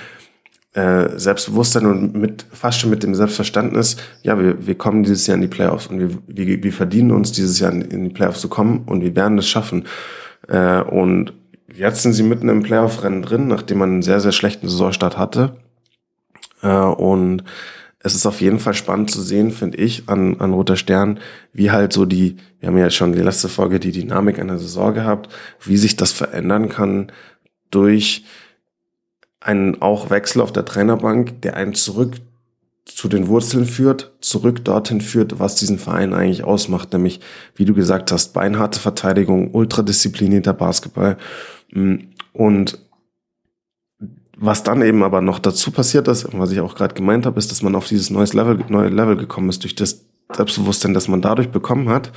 äh, 0.74 1.18
Selbstbewusstsein 1.18 1.86
und 1.86 2.14
mit 2.16 2.44
fast 2.52 2.80
schon 2.80 2.90
mit 2.90 3.02
dem 3.02 3.14
Selbstverständnis, 3.14 3.96
ja, 4.22 4.38
wir, 4.38 4.66
wir 4.66 4.74
kommen 4.74 5.04
dieses 5.04 5.26
Jahr 5.26 5.36
in 5.36 5.42
die 5.42 5.48
Playoffs 5.48 5.86
und 5.86 6.00
wir, 6.00 6.10
wir, 6.26 6.62
wir 6.62 6.72
verdienen 6.72 7.12
uns 7.12 7.30
dieses 7.30 7.60
Jahr 7.60 7.72
in, 7.72 8.04
die 8.04 8.14
Playoffs 8.14 8.40
zu 8.40 8.48
kommen 8.48 8.82
und 8.86 9.00
wir 9.02 9.14
werden 9.14 9.38
es 9.38 9.48
schaffen. 9.48 9.84
Äh, 10.48 10.80
und 10.80 11.32
jetzt 11.72 12.02
sind 12.02 12.12
sie 12.12 12.24
mitten 12.24 12.48
im 12.48 12.62
Playoff-Rennen 12.62 13.22
drin, 13.22 13.46
nachdem 13.46 13.78
man 13.78 13.90
einen 13.90 14.02
sehr, 14.02 14.20
sehr 14.20 14.32
schlechten 14.32 14.68
Saisonstart 14.68 15.16
hatte. 15.16 15.56
Äh, 16.62 16.68
und 16.68 17.44
es 18.04 18.14
ist 18.14 18.26
auf 18.26 18.42
jeden 18.42 18.60
Fall 18.60 18.74
spannend 18.74 19.10
zu 19.10 19.22
sehen, 19.22 19.50
finde 19.50 19.78
ich, 19.78 20.08
an, 20.10 20.38
an 20.38 20.52
Roter 20.52 20.76
Stern, 20.76 21.18
wie 21.54 21.70
halt 21.70 21.94
so 21.94 22.04
die, 22.04 22.36
wir 22.60 22.68
haben 22.68 22.76
ja 22.76 22.90
schon 22.90 23.14
die 23.14 23.22
letzte 23.22 23.48
Folge 23.48 23.80
die 23.80 23.92
Dynamik 23.92 24.38
einer 24.38 24.58
Saison 24.58 24.92
gehabt, 24.92 25.32
wie 25.64 25.78
sich 25.78 25.96
das 25.96 26.12
verändern 26.12 26.68
kann 26.68 27.10
durch 27.70 28.24
einen 29.40 29.80
auch 29.80 30.10
Wechsel 30.10 30.42
auf 30.42 30.52
der 30.52 30.66
Trainerbank, 30.66 31.40
der 31.40 31.56
einen 31.56 31.74
zurück 31.74 32.16
zu 32.84 33.08
den 33.08 33.28
Wurzeln 33.28 33.64
führt, 33.64 34.12
zurück 34.20 34.62
dorthin 34.66 35.00
führt, 35.00 35.40
was 35.40 35.54
diesen 35.54 35.78
Verein 35.78 36.12
eigentlich 36.12 36.44
ausmacht, 36.44 36.92
nämlich, 36.92 37.20
wie 37.56 37.64
du 37.64 37.72
gesagt 37.72 38.12
hast, 38.12 38.34
beinharte 38.34 38.80
Verteidigung, 38.80 39.54
ultradisziplinierter 39.54 40.52
Basketball 40.52 41.16
und 42.34 42.78
was 44.36 44.62
dann 44.62 44.82
eben 44.82 45.02
aber 45.02 45.20
noch 45.20 45.38
dazu 45.38 45.70
passiert 45.70 46.08
ist, 46.08 46.26
was 46.32 46.50
ich 46.50 46.60
auch 46.60 46.74
gerade 46.74 46.94
gemeint 46.94 47.26
habe, 47.26 47.38
ist, 47.38 47.50
dass 47.50 47.62
man 47.62 47.74
auf 47.74 47.86
dieses 47.86 48.10
neues 48.10 48.32
Level, 48.34 48.58
neue 48.68 48.88
Level 48.88 49.16
gekommen 49.16 49.48
ist 49.48 49.62
durch 49.62 49.74
das 49.74 50.04
Selbstbewusstsein, 50.32 50.94
das 50.94 51.08
man 51.08 51.22
dadurch 51.22 51.50
bekommen 51.50 51.88
hat, 51.88 52.10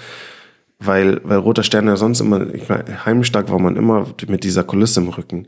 weil, 0.79 1.21
weil 1.23 1.37
Roter 1.37 1.63
Stern 1.63 1.87
ja 1.87 1.97
sonst 1.97 2.19
immer, 2.19 2.53
ich 2.53 2.69
meine, 2.69 3.05
heimstark 3.05 3.51
war 3.51 3.59
man 3.59 3.75
immer 3.75 4.07
mit 4.27 4.43
dieser 4.43 4.63
Kulisse 4.63 5.01
im 5.01 5.09
Rücken. 5.09 5.47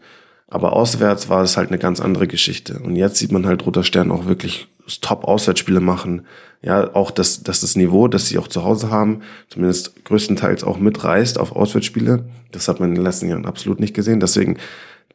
Aber 0.51 0.73
auswärts 0.73 1.29
war 1.29 1.43
es 1.43 1.57
halt 1.57 1.69
eine 1.69 1.77
ganz 1.77 1.99
andere 1.99 2.25
Geschichte. 2.25 2.79
Und 2.79 2.95
jetzt 2.95 3.17
sieht 3.17 3.31
man 3.31 3.45
halt 3.45 3.65
Roter 3.67 3.83
Stern 3.83 4.11
auch 4.11 4.25
wirklich 4.25 4.67
Top-Auswärtsspiele 5.01 5.79
machen. 5.79 6.25
Ja, 6.63 6.95
auch 6.95 7.11
das, 7.11 7.43
dass 7.43 7.61
das 7.61 7.75
Niveau, 7.75 8.07
das 8.07 8.27
sie 8.27 8.39
auch 8.39 8.47
zu 8.47 8.63
Hause 8.63 8.89
haben, 8.89 9.21
zumindest 9.49 10.03
größtenteils 10.05 10.63
auch 10.63 10.79
mitreißt 10.79 11.37
auf 11.39 11.51
Auswärtsspiele. 11.51 12.25
Das 12.51 12.67
hat 12.67 12.79
man 12.79 12.89
in 12.89 12.95
den 12.95 13.03
letzten 13.03 13.29
Jahren 13.29 13.45
absolut 13.45 13.79
nicht 13.79 13.93
gesehen. 13.93 14.19
Deswegen 14.19 14.57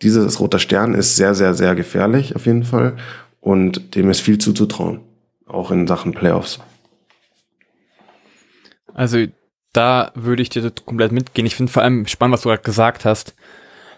dieses 0.03 0.41
roter 0.41 0.59
Stern 0.59 0.95
ist 0.95 1.17
sehr, 1.17 1.35
sehr, 1.35 1.55
sehr 1.55 1.75
gefährlich 1.75 2.37
auf 2.37 2.47
jeden 2.47 2.65
Fall 2.65 2.97
und 3.41 3.95
dem 3.95 4.11
ist 4.11 4.21
viel 4.21 4.39
zuzutrauen, 4.39 5.01
auch 5.47 5.71
in 5.71 5.87
Sachen 5.87 6.13
Playoffs. 6.13 6.61
Also 8.93 9.27
da 9.73 10.13
würde 10.15 10.43
ich 10.43 10.49
dir 10.49 10.71
komplett 10.85 11.13
mitgehen. 11.13 11.47
Ich 11.47 11.57
finde 11.57 11.73
vor 11.73 11.83
allem 11.83 12.07
spannend, 12.07 12.35
was 12.35 12.43
du 12.43 12.49
gerade 12.49 12.63
gesagt 12.63 13.05
hast, 13.05 13.35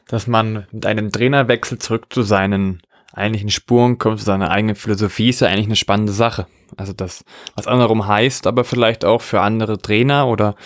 dass 0.08 0.26
man 0.26 0.66
mit 0.72 0.86
einem 0.86 1.12
Trainerwechsel 1.12 1.78
zurück 1.78 2.06
zu 2.10 2.22
seinen 2.22 2.80
eigentlichen 3.12 3.50
Spuren 3.50 3.98
kommt, 3.98 4.18
zu 4.18 4.24
seiner 4.24 4.50
eigenen 4.50 4.76
Philosophie, 4.76 5.30
ist 5.30 5.40
ja 5.40 5.48
eigentlich 5.48 5.66
eine 5.66 5.76
spannende 5.76 6.12
Sache. 6.12 6.46
Also 6.76 6.92
das, 6.92 7.24
was 7.54 7.66
andersrum 7.66 8.06
heißt, 8.06 8.46
aber 8.46 8.64
vielleicht 8.64 9.04
auch 9.04 9.22
für 9.22 9.40
andere 9.40 9.78
Trainer 9.78 10.26
oder, 10.28 10.56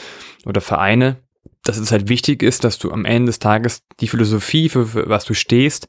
oder 0.47 0.61
Vereine, 0.61 1.17
dass 1.63 1.79
es 1.79 1.93
halt 1.93 2.09
wichtig 2.09 2.43
ist, 2.43 2.65
dass 2.65 2.79
du 2.79 2.91
am 2.91 3.05
Ende 3.05 3.27
des 3.27 3.39
Tages 3.39 3.83
die 4.01 4.09
Philosophie, 4.09 4.69
für, 4.69 5.09
was 5.09 5.25
du 5.25 5.35
stehst, 5.35 5.89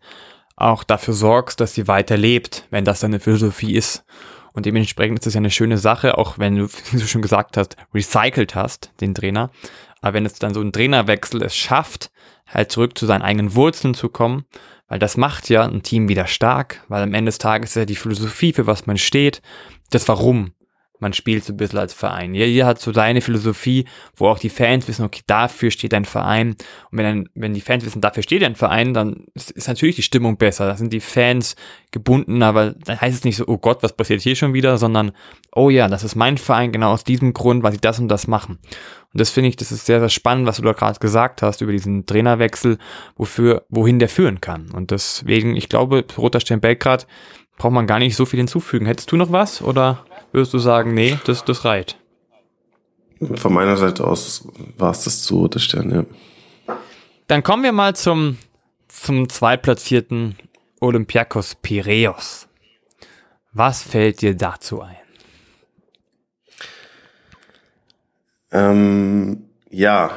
auch 0.56 0.84
dafür 0.84 1.14
sorgst, 1.14 1.60
dass 1.60 1.74
sie 1.74 1.88
weiterlebt, 1.88 2.68
wenn 2.70 2.86
das 2.86 3.00
deine 3.00 3.20
Philosophie 3.20 3.76
ist. 3.76 4.04
Und 4.54 4.66
dementsprechend 4.66 5.20
ist 5.20 5.26
das 5.26 5.34
ja 5.34 5.40
eine 5.40 5.50
schöne 5.50 5.78
Sache, 5.78 6.18
auch 6.18 6.38
wenn 6.38 6.56
du, 6.56 6.68
wie 6.92 6.98
du 6.98 7.08
schon 7.08 7.22
gesagt 7.22 7.58
hast, 7.58 7.78
recycelt 7.94 8.56
hast, 8.56 8.92
den 9.02 9.16
Trainer. 9.16 9.50
Aber 10.02 10.14
wenn 10.14 10.26
es 10.26 10.34
dann 10.34 10.54
so 10.54 10.62
ein 10.62 10.74
Trainerwechsel 10.74 11.42
es 11.44 11.56
schafft, 11.56 12.12
halt 12.48 12.72
zurück 12.72 12.98
zu 12.98 13.06
seinen 13.06 13.22
eigenen 13.22 13.56
Wurzeln 13.56 13.94
zu 13.94 14.10
kommen, 14.10 14.46
weil 14.88 15.00
das 15.00 15.16
macht 15.16 15.50
ja 15.50 15.64
ein 15.64 15.84
Team 15.84 16.10
wieder 16.10 16.28
stark, 16.28 16.84
weil 16.90 17.02
am 17.02 17.14
Ende 17.14 17.30
des 17.30 17.38
Tages 17.38 17.72
ist 17.72 17.76
ja 17.76 17.86
die 17.86 17.96
Philosophie, 17.96 18.52
für 18.52 18.68
was 18.68 18.88
man 18.88 18.98
steht, 18.98 19.42
das 19.90 20.08
Warum 20.08 20.52
man 21.02 21.14
spielt 21.14 21.44
so 21.44 21.54
ein 21.54 21.58
bisschen 21.58 21.80
als 21.80 21.94
Verein. 21.94 22.34
Jeder 22.34 22.66
hat 22.66 22.80
so 22.80 22.94
seine 22.94 23.22
Philosophie, 23.22 23.86
wo 24.16 24.28
auch 24.28 24.40
die 24.40 24.50
Fans 24.50 24.88
wissen, 24.88 25.04
okay, 25.04 25.22
dafür 25.26 25.72
steht 25.72 25.94
ein 25.94 26.06
Verein. 26.06 26.56
Und 26.92 26.98
wenn, 26.98 27.06
dann, 27.06 27.30
wenn 27.34 27.54
die 27.54 27.62
Fans 27.62 27.84
wissen, 27.86 28.02
dafür 28.02 28.24
steht 28.24 28.44
ein 28.44 28.56
Verein, 28.56 28.94
dann 28.94 29.26
ist, 29.34 29.52
ist 29.52 29.68
natürlich 29.68 29.96
die 29.96 30.04
Stimmung 30.04 30.38
besser. 30.38 30.68
Da 30.68 30.78
sind 30.78 30.94
die 30.94 31.00
Fans 31.00 31.56
gebunden, 31.92 32.44
aber 32.44 32.76
dann 32.86 33.02
heißt 33.02 33.18
es 33.18 33.24
nicht 33.24 33.38
so, 33.38 33.48
oh 33.48 33.58
Gott, 33.58 33.82
was 33.82 33.94
passiert 33.94 34.22
hier 34.22 34.36
schon 34.36 34.54
wieder, 34.54 34.78
sondern, 34.78 35.12
oh 35.54 35.70
ja, 35.70 35.88
das 35.88 36.04
ist 36.04 36.16
mein 36.16 36.38
Verein, 36.38 36.72
genau 36.72 36.92
aus 36.92 37.04
diesem 37.04 37.34
Grund, 37.34 37.64
weil 37.64 37.74
sie 37.74 37.82
das 37.82 38.00
und 38.00 38.08
das 38.08 38.28
machen. 38.28 38.60
Und 39.14 39.20
das 39.20 39.32
finde 39.32 39.50
ich, 39.50 39.56
das 39.56 39.72
ist 39.72 39.86
sehr, 39.86 40.00
sehr 40.00 40.10
spannend, 40.10 40.46
was 40.48 40.58
du 40.58 40.62
da 40.62 40.72
gerade 40.72 41.00
gesagt 41.00 41.42
hast 41.42 41.62
über 41.62 41.72
diesen 41.72 42.06
Trainerwechsel, 42.06 42.78
wofür, 43.18 43.66
wohin 43.70 44.00
der 44.00 44.08
führen 44.08 44.40
kann. 44.40 44.70
Und 44.72 44.92
deswegen, 44.92 45.56
ich 45.56 45.68
glaube, 45.68 46.06
Roter 46.18 46.40
Stern 46.40 46.62
Belgrad 46.62 47.08
braucht 47.58 47.74
man 47.74 47.88
gar 47.88 48.00
nicht 48.00 48.16
so 48.16 48.26
viel 48.26 48.40
hinzufügen. 48.40 48.86
Hättest 48.86 49.12
du 49.12 49.18
noch 49.18 49.32
was 49.32 49.62
oder? 49.62 50.06
Würdest 50.32 50.54
du 50.54 50.60
sagen, 50.60 50.94
nee, 50.94 51.18
das, 51.26 51.46
das 51.46 51.66
reicht? 51.66 51.98
Von 53.36 53.54
meiner 53.54 53.78
Seite 53.78 54.06
aus 54.06 54.48
war 54.78 54.92
es 54.92 55.04
das 55.04 55.24
zu 55.24 55.48
das 55.48 55.64
Stern, 55.64 55.92
ja. 55.92 56.06
Dann 57.28 57.44
kommen 57.44 57.64
wir 57.64 57.72
mal 57.72 57.96
zum, 57.96 58.38
zum 58.88 59.30
zweitplatzierten 59.30 60.36
Olympiakos 60.80 61.56
Piraeus. 61.56 62.48
Was 63.54 63.84
fällt 63.84 64.22
dir 64.22 64.36
dazu 64.36 64.82
ein? 64.82 64.98
Ähm, 68.52 69.46
Ja, 69.70 70.12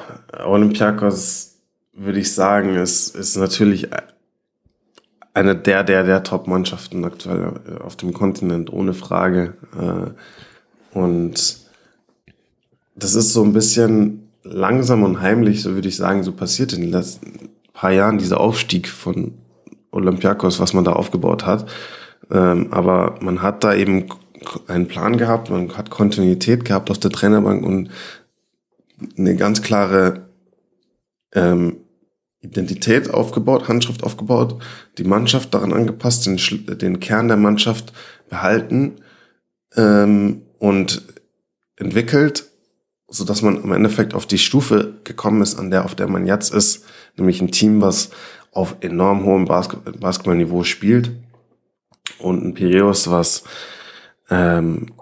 Olympiakos 0.45 1.61
würde 1.93 2.19
ich 2.19 2.35
sagen, 2.35 2.75
ist, 2.75 3.15
ist 3.15 3.37
natürlich 3.37 3.89
eine 5.35 5.57
der, 5.57 5.82
der, 5.82 6.05
der 6.05 6.22
Top-Mannschaften 6.22 7.05
aktuell 7.05 7.53
auf 7.82 7.97
dem 7.97 8.12
Kontinent, 8.12 8.72
ohne 8.72 8.95
Frage. 8.95 9.55
Äh, 9.78 10.97
und 10.97 11.59
das 12.95 13.14
ist 13.14 13.32
so 13.32 13.43
ein 13.43 13.53
bisschen 13.53 14.30
langsam 14.45 15.03
und 15.03 15.20
heimlich, 15.20 15.62
so 15.62 15.74
würde 15.74 15.89
ich 15.89 15.97
sagen, 15.97 16.22
so 16.22 16.32
passiert 16.32 16.72
in 16.72 16.82
den 16.82 16.93
letzten 16.93 17.51
paar 17.72 17.91
Jahren, 17.91 18.18
dieser 18.18 18.41
Aufstieg 18.41 18.89
von 18.89 19.35
Olympiakos, 19.91 20.61
was 20.61 20.72
man 20.72 20.85
da 20.85 20.93
aufgebaut 20.93 21.45
hat. 21.45 21.68
Ähm, 22.30 22.68
aber 22.72 23.16
man 23.20 23.43
hat 23.43 23.64
da 23.64 23.74
eben 23.74 24.07
einen 24.68 24.87
Plan 24.87 25.18
gehabt, 25.18 25.51
man 25.51 25.76
hat 25.76 25.91
Kontinuität 25.91 26.64
gehabt 26.64 26.91
auf 26.91 26.99
der 26.99 27.11
Trainerbank 27.11 27.64
und 27.64 27.91
eine 29.18 29.35
ganz 29.35 29.62
klare 29.62 30.28
ähm, 31.35 31.78
Identität 32.45 33.12
aufgebaut, 33.12 33.68
Handschrift 33.68 34.05
aufgebaut, 34.05 34.62
die 34.99 35.05
Mannschaft 35.05 35.55
daran 35.55 35.72
angepasst, 35.72 36.26
den, 36.26 36.38
den 36.78 37.01
Kern 37.01 37.28
der 37.28 37.36
Mannschaft 37.36 37.92
behalten 38.28 38.97
ähm, 39.76 40.42
und 40.59 41.03
entwickelt, 41.76 42.45
so 43.09 43.24
dass 43.24 43.42
man 43.42 43.62
im 43.62 43.72
Endeffekt 43.72 44.14
auf 44.14 44.26
die 44.26 44.38
Stufe 44.38 44.95
gekommen 45.05 45.42
ist, 45.42 45.59
an 45.59 45.70
der 45.70 45.84
auf 45.84 45.95
der 45.95 46.09
man 46.09 46.26
jetzt 46.26 46.53
ist, 46.53 46.84
nämlich 47.16 47.40
ein 47.40 47.51
Team, 47.51 47.80
was 47.80 48.11
auf 48.53 48.76
enorm 48.80 49.24
hohem 49.24 49.47
Basketball 49.47 49.95
Basketballniveau 49.95 50.62
spielt 50.64 51.11
und 52.18 52.45
ein 52.45 52.55
Piraeus, 52.55 53.11
was 53.11 53.45
ähm, 54.30 54.92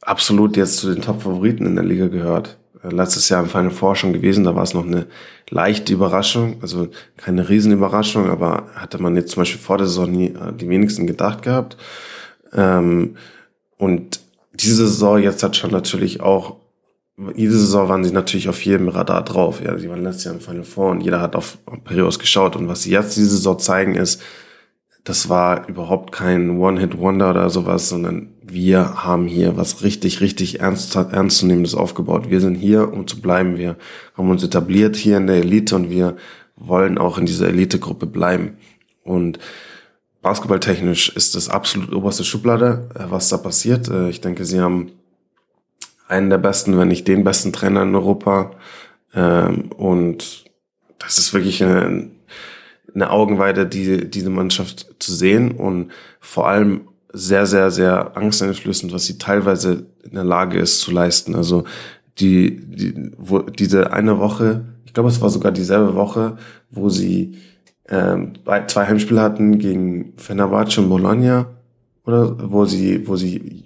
absolut 0.00 0.56
jetzt 0.56 0.78
zu 0.78 0.92
den 0.92 1.02
Top-Favoriten 1.02 1.66
in 1.66 1.76
der 1.76 1.84
Liga 1.84 2.08
gehört. 2.08 2.58
Äh, 2.82 2.88
letztes 2.88 3.28
Jahr 3.28 3.42
im 3.42 3.48
Final 3.48 3.70
Four 3.70 3.94
schon 3.94 4.12
gewesen, 4.12 4.44
da 4.44 4.54
war 4.54 4.62
es 4.62 4.74
noch 4.74 4.86
eine 4.86 5.06
leichte 5.52 5.92
Überraschung, 5.92 6.56
also 6.62 6.88
keine 7.16 7.48
Riesenüberraschung, 7.48 8.30
aber 8.30 8.68
hatte 8.74 9.00
man 9.00 9.14
jetzt 9.16 9.32
zum 9.32 9.42
Beispiel 9.42 9.60
vor 9.60 9.76
der 9.78 9.86
Saison 9.86 10.10
nie 10.10 10.28
äh, 10.28 10.52
die 10.52 10.68
wenigsten 10.68 11.06
gedacht 11.06 11.42
gehabt. 11.42 11.76
Ähm, 12.54 13.16
und 13.76 14.20
diese 14.54 14.88
Saison 14.88 15.18
jetzt 15.18 15.42
hat 15.42 15.56
schon 15.56 15.70
natürlich 15.70 16.20
auch, 16.20 16.56
jede 17.34 17.52
Saison 17.52 17.88
waren 17.88 18.04
sie 18.04 18.12
natürlich 18.12 18.48
auf 18.48 18.64
jedem 18.64 18.88
Radar 18.88 19.22
drauf. 19.24 19.62
Ja, 19.62 19.76
sie 19.78 19.90
waren 19.90 20.02
letztes 20.02 20.24
Jahr 20.24 20.34
im 20.34 20.40
Final 20.40 20.64
Four 20.64 20.90
und 20.90 21.02
jeder 21.02 21.20
hat 21.20 21.36
auf 21.36 21.58
Perios 21.84 22.18
geschaut. 22.18 22.56
Und 22.56 22.68
was 22.68 22.82
sie 22.82 22.90
jetzt 22.90 23.16
diese 23.16 23.36
Saison 23.36 23.58
zeigen 23.58 23.94
ist, 23.94 24.22
das 25.04 25.28
war 25.28 25.68
überhaupt 25.68 26.12
kein 26.12 26.58
One-Hit-Wonder 26.58 27.30
oder 27.30 27.50
sowas, 27.50 27.88
sondern 27.88 28.31
wir 28.44 29.04
haben 29.04 29.26
hier 29.26 29.56
was 29.56 29.82
richtig, 29.82 30.20
richtig 30.20 30.60
ernst, 30.60 30.94
ernstzunehmendes 30.96 31.74
aufgebaut. 31.74 32.30
Wir 32.30 32.40
sind 32.40 32.54
hier, 32.54 32.92
um 32.92 33.06
zu 33.06 33.20
bleiben. 33.20 33.56
Wir 33.56 33.76
haben 34.16 34.30
uns 34.30 34.42
etabliert 34.42 34.96
hier 34.96 35.16
in 35.16 35.26
der 35.26 35.36
Elite 35.36 35.76
und 35.76 35.90
wir 35.90 36.16
wollen 36.56 36.98
auch 36.98 37.18
in 37.18 37.26
dieser 37.26 37.48
Elite-Gruppe 37.48 38.06
bleiben. 38.06 38.56
Und 39.04 39.38
basketballtechnisch 40.22 41.10
ist 41.10 41.34
das 41.34 41.48
absolut 41.48 41.92
oberste 41.92 42.24
Schublade, 42.24 42.88
äh, 42.94 43.04
was 43.08 43.28
da 43.28 43.36
passiert. 43.36 43.88
Äh, 43.88 44.08
ich 44.10 44.20
denke, 44.20 44.44
sie 44.44 44.60
haben 44.60 44.92
einen 46.08 46.30
der 46.30 46.38
besten, 46.38 46.78
wenn 46.78 46.88
nicht 46.88 47.08
den 47.08 47.24
besten 47.24 47.52
Trainer 47.52 47.82
in 47.82 47.94
Europa. 47.94 48.52
Ähm, 49.14 49.70
und 49.76 50.44
das 50.98 51.18
ist 51.18 51.32
wirklich 51.34 51.62
eine, 51.62 52.10
Augenweide, 52.94 53.66
die, 53.66 54.08
diese 54.08 54.30
Mannschaft 54.30 54.86
zu 54.98 55.14
sehen 55.14 55.52
und 55.52 55.90
vor 56.20 56.48
allem 56.48 56.82
sehr, 57.12 57.46
sehr, 57.46 57.70
sehr 57.70 58.16
angsteinflößend, 58.16 58.92
was 58.92 59.06
sie 59.06 59.18
teilweise 59.18 59.86
in 60.02 60.14
der 60.14 60.24
Lage 60.24 60.58
ist 60.58 60.80
zu 60.80 60.90
leisten. 60.90 61.34
Also 61.34 61.64
die, 62.18 62.56
die 62.56 63.12
wo, 63.18 63.40
diese 63.40 63.92
eine 63.92 64.18
Woche, 64.18 64.64
ich 64.84 64.92
glaube, 64.94 65.08
es 65.08 65.20
war 65.20 65.30
sogar 65.30 65.52
dieselbe 65.52 65.94
Woche, 65.94 66.36
wo 66.70 66.88
sie 66.88 67.38
ähm, 67.88 68.32
zwei 68.66 68.86
Heimspiele 68.86 69.20
hatten 69.20 69.58
gegen 69.58 70.14
Fenerbahce 70.16 70.80
und 70.80 70.88
Bologna, 70.88 71.46
oder 72.04 72.50
wo 72.50 72.64
sie, 72.64 73.06
wo 73.06 73.16
sie 73.16 73.64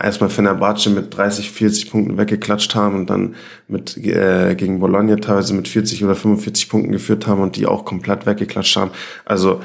erstmal 0.00 0.30
Fenerbahce 0.30 0.90
mit 0.90 1.16
30, 1.16 1.50
40 1.50 1.90
Punkten 1.90 2.18
weggeklatscht 2.18 2.74
haben 2.74 2.96
und 2.96 3.10
dann 3.10 3.36
mit 3.68 3.96
äh, 3.96 4.54
gegen 4.56 4.80
Bologna 4.80 5.16
teilweise 5.16 5.54
mit 5.54 5.68
40 5.68 6.04
oder 6.04 6.16
45 6.16 6.68
Punkten 6.68 6.92
geführt 6.92 7.26
haben 7.26 7.40
und 7.40 7.56
die 7.56 7.66
auch 7.66 7.84
komplett 7.84 8.26
weggeklatscht 8.26 8.76
haben. 8.76 8.90
Also 9.24 9.60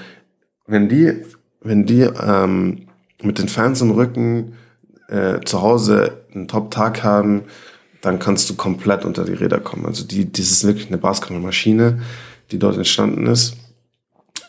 wenn 0.68 0.90
die, 0.90 1.24
wenn 1.62 1.86
die 1.86 2.02
ähm, 2.02 2.87
mit 3.22 3.40
den 3.40 3.50
Fans 3.50 3.82
im 3.82 3.92
Rücken 3.92 4.54
äh, 5.08 5.40
zu 5.42 5.62
Hause 5.62 6.24
einen 6.34 6.48
Top-Tag 6.48 7.04
haben, 7.04 7.44
dann 8.02 8.20
kannst 8.20 8.50
du 8.50 8.56
komplett 8.56 9.06
unter 9.06 9.26
die 9.26 9.34
Räder 9.34 9.60
kommen. 9.60 9.86
Also 9.86 10.06
die, 10.06 10.32
das 10.32 10.52
ist 10.52 10.66
wirklich 10.66 10.88
eine 10.88 10.98
Basketballmaschine, 10.98 12.02
die 12.52 12.60
dort 12.60 12.78
entstanden 12.78 13.26
ist. 13.26 13.56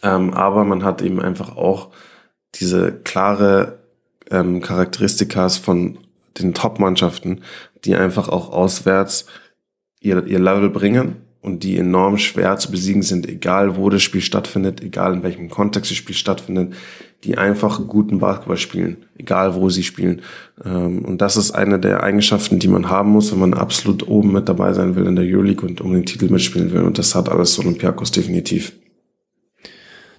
Ähm, 0.03 0.35
aber 0.35 0.65
man 0.65 0.85
hat 0.85 1.03
eben 1.03 1.21
einfach 1.21 1.57
auch 1.57 1.89
diese 2.55 2.93
klare 2.93 3.79
ähm, 4.31 4.61
Charakteristikas 4.61 5.57
von 5.57 5.99
den 6.39 6.55
Top-Mannschaften, 6.55 7.43
die 7.85 7.97
einfach 7.97 8.29
auch 8.29 8.53
auswärts 8.53 9.27
ihr, 10.01 10.25
ihr 10.27 10.39
Level 10.39 10.71
bringen 10.71 11.17
und 11.41 11.63
die 11.63 11.79
enorm 11.79 12.19
schwer 12.19 12.57
zu 12.59 12.71
besiegen 12.71 13.03
sind, 13.03 13.29
egal 13.29 13.77
wo 13.77 13.91
das 13.91 14.03
Spiel 14.03 14.21
stattfindet, 14.21 14.83
egal 14.83 15.15
in 15.15 15.23
welchem 15.23 15.49
Kontext 15.49 15.91
das 15.91 15.99
Spiel 15.99 16.15
stattfindet, 16.15 16.75
die 17.25 17.37
einfach 17.37 17.87
guten 17.87 18.21
Basketball 18.21 18.57
spielen, 18.57 19.07
egal 19.17 19.55
wo 19.55 19.69
sie 19.71 19.83
spielen. 19.83 20.23
Ähm, 20.65 21.05
und 21.05 21.21
das 21.21 21.37
ist 21.37 21.51
eine 21.51 21.79
der 21.81 22.03
Eigenschaften, 22.03 22.59
die 22.59 22.69
man 22.69 22.91
haben 22.91 23.11
muss, 23.11 23.33
wenn 23.33 23.41
man 23.41 23.55
absolut 23.55 24.07
oben 24.07 24.33
mit 24.33 24.49
dabei 24.49 24.73
sein 24.73 24.95
will 24.95 25.07
in 25.07 25.17
der 25.17 25.25
Euroleague 25.25 25.67
und 25.67 25.81
um 25.81 25.93
den 25.93 26.07
Titel 26.07 26.31
mitspielen 26.31 26.73
will. 26.73 26.83
Und 26.83 26.99
das 26.99 27.15
hat 27.15 27.29
alles 27.29 27.59
Olympiakos 27.59 28.13
definitiv. 28.13 28.73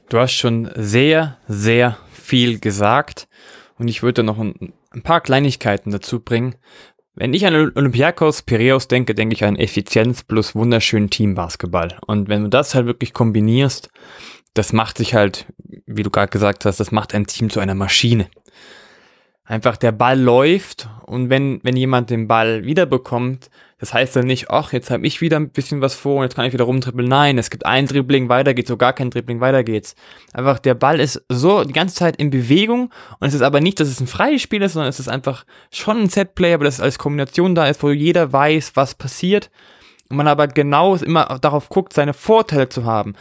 Du 0.09 0.17
hast 0.17 0.33
schon 0.33 0.69
sehr, 0.75 1.37
sehr 1.47 1.97
viel 2.11 2.59
gesagt 2.59 3.27
und 3.77 3.87
ich 3.87 4.03
würde 4.03 4.23
noch 4.23 4.39
ein, 4.39 4.73
ein 4.91 5.01
paar 5.01 5.21
Kleinigkeiten 5.21 5.91
dazu 5.91 6.19
bringen. 6.19 6.55
Wenn 7.15 7.33
ich 7.33 7.45
an 7.45 7.53
Olympiakos 7.75 8.43
Piraeus 8.43 8.87
denke, 8.87 9.13
denke 9.13 9.35
ich 9.35 9.43
an 9.43 9.55
Effizienz 9.55 10.23
plus 10.23 10.55
wunderschönen 10.55 11.09
Teambasketball. 11.09 11.97
Und 12.07 12.29
wenn 12.29 12.43
du 12.43 12.49
das 12.49 12.75
halt 12.75 12.85
wirklich 12.85 13.13
kombinierst, 13.13 13.89
das 14.53 14.73
macht 14.73 14.97
sich 14.97 15.13
halt, 15.13 15.45
wie 15.85 16.03
du 16.03 16.09
gerade 16.09 16.29
gesagt 16.29 16.65
hast, 16.65 16.79
das 16.79 16.91
macht 16.91 17.13
ein 17.13 17.27
Team 17.27 17.49
zu 17.49 17.59
einer 17.59 17.75
Maschine. 17.75 18.27
Einfach 19.45 19.77
der 19.77 19.91
Ball 19.91 20.19
läuft 20.19 20.89
und 21.07 21.29
wenn, 21.31 21.59
wenn 21.63 21.75
jemand 21.75 22.11
den 22.11 22.27
Ball 22.27 22.65
wiederbekommt, 22.65 23.49
das 23.79 23.93
heißt 23.93 24.15
dann 24.15 24.27
nicht, 24.27 24.51
ach, 24.51 24.73
jetzt 24.73 24.91
habe 24.91 25.07
ich 25.07 25.21
wieder 25.21 25.37
ein 25.37 25.49
bisschen 25.49 25.81
was 25.81 25.95
vor 25.95 26.17
und 26.17 26.23
jetzt 26.23 26.35
kann 26.35 26.45
ich 26.45 26.53
wieder 26.53 26.65
rumtrippeln. 26.65 27.07
Nein, 27.07 27.37
es 27.37 27.49
gibt 27.49 27.65
ein 27.65 27.87
Dribbling, 27.87 28.27
weiter 28.27 28.53
geht's, 28.53 28.67
so 28.67 28.77
gar 28.77 28.93
kein 28.93 29.09
Dribbling, 29.09 29.39
weiter 29.39 29.63
geht's. 29.63 29.95
Einfach 30.33 30.59
der 30.59 30.75
Ball 30.75 30.99
ist 30.99 31.23
so 31.29 31.63
die 31.63 31.73
ganze 31.73 31.95
Zeit 31.95 32.17
in 32.17 32.29
Bewegung 32.29 32.91
und 33.19 33.27
es 33.27 33.33
ist 33.33 33.41
aber 33.41 33.61
nicht, 33.61 33.79
dass 33.79 33.87
es 33.87 34.01
ein 34.01 34.07
freies 34.07 34.41
Spiel 34.41 34.61
ist, 34.61 34.73
sondern 34.73 34.89
es 34.89 34.99
ist 34.99 35.07
einfach 35.07 35.45
schon 35.71 36.01
ein 36.01 36.09
Setplay, 36.09 36.53
aber 36.53 36.65
dass 36.65 36.75
es 36.75 36.81
als 36.81 36.99
Kombination 36.99 37.55
da 37.55 37.67
ist, 37.67 37.81
wo 37.81 37.89
jeder 37.89 38.31
weiß, 38.31 38.73
was 38.75 38.95
passiert. 38.95 39.49
Und 40.09 40.17
man 40.17 40.27
aber 40.27 40.47
genau 40.47 40.95
immer 40.95 41.37
darauf 41.39 41.69
guckt, 41.69 41.93
seine 41.93 42.13
Vorteile 42.13 42.67
zu 42.67 42.83
haben. 42.83 43.13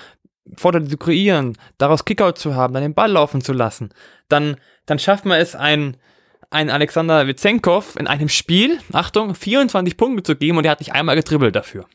Vorteile 0.57 0.89
zu 0.89 0.97
kreieren, 0.97 1.57
daraus 1.79 2.05
Kickout 2.05 2.39
zu 2.39 2.55
haben, 2.55 2.75
dann 2.75 2.83
den 2.83 2.95
Ball 2.95 3.11
laufen 3.11 3.41
zu 3.41 3.53
lassen. 3.53 3.91
Dann, 4.29 4.57
dann 4.87 4.99
schafft 4.99 5.25
man 5.25 5.41
es, 5.41 5.55
ein, 5.55 5.97
ein 6.51 6.71
Alexander 6.71 7.27
Witzenkov 7.27 7.97
in 7.97 8.07
einem 8.07 8.29
Spiel, 8.29 8.79
Achtung, 8.93 9.35
24 9.35 9.97
Punkte 9.97 10.23
zu 10.23 10.37
geben 10.37 10.59
und 10.59 10.65
er 10.65 10.73
hat 10.73 10.81
nicht 10.81 10.93
einmal 10.93 11.17
getribbelt 11.17 11.55
dafür. 11.55 11.87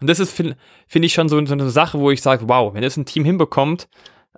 Und 0.00 0.08
das 0.08 0.20
ist, 0.20 0.32
finde 0.32 0.56
find 0.86 1.04
ich, 1.04 1.14
schon 1.14 1.28
so, 1.28 1.44
so, 1.46 1.52
eine 1.54 1.70
Sache, 1.70 1.98
wo 1.98 2.10
ich 2.10 2.22
sage, 2.22 2.48
wow, 2.48 2.74
wenn 2.74 2.82
das 2.82 2.96
ein 2.96 3.06
Team 3.06 3.24
hinbekommt, 3.24 3.88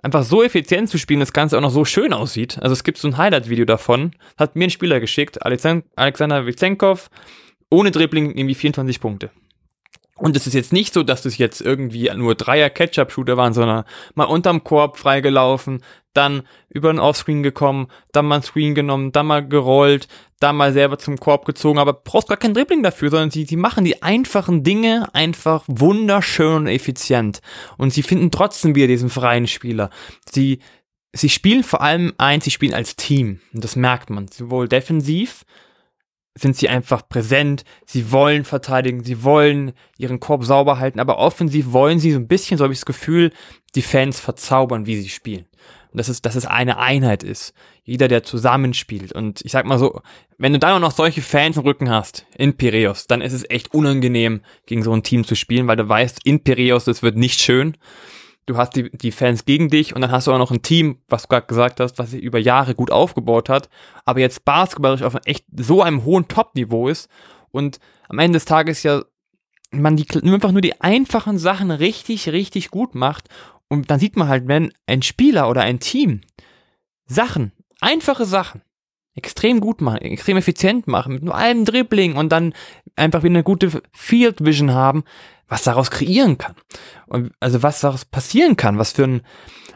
einfach 0.01 0.23
so 0.23 0.43
effizient 0.43 0.89
zu 0.89 0.97
spielen, 0.97 1.19
das 1.19 1.33
Ganze 1.33 1.57
auch 1.57 1.61
noch 1.61 1.71
so 1.71 1.85
schön 1.85 2.13
aussieht. 2.13 2.59
Also 2.61 2.73
es 2.73 2.83
gibt 2.83 2.97
so 2.97 3.07
ein 3.07 3.17
Highlight-Video 3.17 3.65
davon, 3.65 4.11
hat 4.37 4.55
mir 4.55 4.65
ein 4.65 4.69
Spieler 4.69 4.99
geschickt, 4.99 5.39
Alexander 5.45 6.45
Witzenkov, 6.45 7.09
ohne 7.69 7.91
Dribbling 7.91 8.31
irgendwie 8.31 8.55
24 8.55 9.01
Punkte. 9.01 9.31
Und 10.17 10.35
es 10.35 10.47
ist 10.47 10.53
jetzt 10.53 10.73
nicht 10.73 10.93
so, 10.93 11.03
dass 11.03 11.21
das 11.21 11.37
jetzt 11.37 11.61
irgendwie 11.61 12.09
nur 12.15 12.35
Dreier 12.35 12.69
Catch-up-Shooter 12.69 13.37
waren, 13.37 13.53
sondern 13.53 13.83
mal 14.15 14.25
unterm 14.25 14.63
Korb 14.63 14.97
freigelaufen, 14.97 15.83
dann 16.13 16.41
über 16.69 16.91
den 16.91 16.99
Offscreen 16.99 17.43
gekommen, 17.43 17.87
dann 18.11 18.25
mal 18.25 18.37
ein 18.37 18.43
Screen 18.43 18.73
genommen, 18.73 19.11
dann 19.11 19.27
mal 19.27 19.47
gerollt, 19.47 20.07
dann 20.39 20.55
mal 20.55 20.73
selber 20.73 20.97
zum 20.97 21.19
Korb 21.19 21.45
gezogen, 21.45 21.77
aber 21.77 21.93
brauchst 21.93 22.27
gar 22.27 22.37
kein 22.37 22.55
Dribbling 22.55 22.81
dafür, 22.81 23.11
sondern 23.11 23.31
sie, 23.31 23.45
sie 23.45 23.55
machen 23.55 23.85
die 23.85 24.01
einfachen 24.01 24.63
Dinge 24.63 25.07
einfach 25.13 25.63
wunderschön 25.67 26.55
und 26.55 26.67
effizient. 26.67 27.41
Und 27.77 27.93
sie 27.93 28.03
finden 28.03 28.31
trotzdem 28.31 28.73
wieder 28.73 28.87
diesen 28.87 29.09
freien 29.09 29.47
Spieler. 29.47 29.91
Sie, 30.31 30.59
sie 31.13 31.29
spielen 31.29 31.63
vor 31.63 31.81
allem 31.81 32.13
eins, 32.17 32.45
sie 32.45 32.51
spielen 32.51 32.73
als 32.73 32.95
Team. 32.95 33.39
Und 33.53 33.63
das 33.63 33.75
merkt 33.75 34.09
man. 34.09 34.27
Sowohl 34.27 34.67
defensiv, 34.67 35.45
sind 36.37 36.55
sie 36.55 36.69
einfach 36.69 37.07
präsent, 37.07 37.63
sie 37.85 38.11
wollen 38.11 38.43
verteidigen, 38.43 39.03
sie 39.03 39.23
wollen 39.23 39.73
ihren 39.97 40.19
Korb 40.19 40.43
sauber 40.43 40.79
halten, 40.79 40.99
aber 40.99 41.17
offensiv 41.17 41.71
wollen 41.71 41.99
sie 41.99 42.11
so 42.11 42.19
ein 42.19 42.27
bisschen, 42.27 42.57
so 42.57 42.63
habe 42.63 42.73
ich 42.73 42.79
das 42.79 42.85
Gefühl, 42.85 43.31
die 43.75 43.81
Fans 43.81 44.19
verzaubern, 44.19 44.85
wie 44.85 45.01
sie 45.01 45.09
spielen. 45.09 45.45
dass 45.93 46.09
es, 46.09 46.21
dass 46.21 46.35
es 46.35 46.45
eine 46.45 46.77
Einheit 46.77 47.23
ist. 47.23 47.53
Jeder, 47.83 48.07
der 48.07 48.23
zusammenspielt. 48.23 49.13
Und 49.13 49.41
ich 49.43 49.51
sag 49.51 49.65
mal 49.65 49.79
so, 49.79 50.01
wenn 50.37 50.53
du 50.53 50.59
dann 50.59 50.73
auch 50.73 50.79
noch 50.79 50.91
solche 50.91 51.21
Fans 51.21 51.57
im 51.57 51.63
Rücken 51.63 51.89
hast, 51.89 52.25
in 52.37 52.55
Piraeus, 52.55 53.07
dann 53.07 53.21
ist 53.21 53.33
es 53.33 53.49
echt 53.49 53.73
unangenehm, 53.73 54.41
gegen 54.65 54.83
so 54.83 54.93
ein 54.93 55.03
Team 55.03 55.23
zu 55.23 55.35
spielen, 55.35 55.67
weil 55.67 55.77
du 55.77 55.87
weißt, 55.87 56.19
in 56.25 56.43
Piraeus, 56.43 56.85
das 56.85 57.01
wird 57.01 57.15
nicht 57.15 57.39
schön. 57.39 57.77
Du 58.47 58.57
hast 58.57 58.75
die, 58.75 58.89
die 58.89 59.11
Fans 59.11 59.45
gegen 59.45 59.69
dich 59.69 59.93
und 59.93 60.01
dann 60.01 60.11
hast 60.11 60.25
du 60.25 60.31
auch 60.31 60.37
noch 60.37 60.51
ein 60.51 60.61
Team, 60.61 60.99
was 61.09 61.23
du 61.23 61.27
gerade 61.27 61.47
gesagt 61.47 61.79
hast, 61.81 61.99
was 61.99 62.11
sich 62.11 62.23
über 62.23 62.39
Jahre 62.39 62.75
gut 62.75 62.91
aufgebaut 62.91 63.49
hat, 63.49 63.69
aber 64.05 64.21
jetzt 64.21 64.45
basketballerisch 64.45 65.03
auf 65.03 65.17
echt 65.25 65.45
so 65.55 65.83
einem 65.83 66.05
hohen 66.05 66.29
Top-Niveau 66.29 66.87
ist 66.87 67.09
und 67.51 67.79
am 68.07 68.19
Ende 68.19 68.37
des 68.37 68.45
Tages 68.45 68.83
ja 68.83 69.03
man 69.71 69.97
die, 69.97 70.07
einfach 70.23 70.53
nur 70.53 70.61
die 70.61 70.79
einfachen 70.79 71.37
Sachen 71.37 71.71
richtig, 71.71 72.29
richtig 72.29 72.71
gut 72.71 72.95
macht 72.95 73.27
und 73.67 73.91
dann 73.91 73.99
sieht 73.99 74.15
man 74.15 74.29
halt, 74.29 74.47
wenn 74.47 74.71
ein 74.85 75.01
Spieler 75.01 75.49
oder 75.49 75.61
ein 75.61 75.81
Team 75.81 76.21
Sachen, 77.05 77.51
einfache 77.81 78.25
Sachen, 78.25 78.61
extrem 79.13 79.59
gut 79.59 79.81
machen, 79.81 79.97
extrem 79.97 80.37
effizient 80.37 80.87
machen, 80.87 81.13
mit 81.13 81.23
nur 81.23 81.35
einem 81.35 81.65
Dribbling 81.65 82.15
und 82.15 82.31
dann 82.31 82.53
einfach 82.97 83.23
wieder 83.23 83.35
eine 83.35 83.43
gute 83.43 83.81
Field 83.93 84.43
Vision 84.43 84.73
haben, 84.73 85.03
was 85.47 85.63
daraus 85.63 85.91
kreieren 85.91 86.37
kann. 86.37 86.55
Und 87.05 87.31
also 87.39 87.63
was 87.63 87.79
daraus 87.79 88.05
passieren 88.05 88.57
kann, 88.57 88.77
was 88.77 88.91
für 88.91 89.03
ein, 89.03 89.21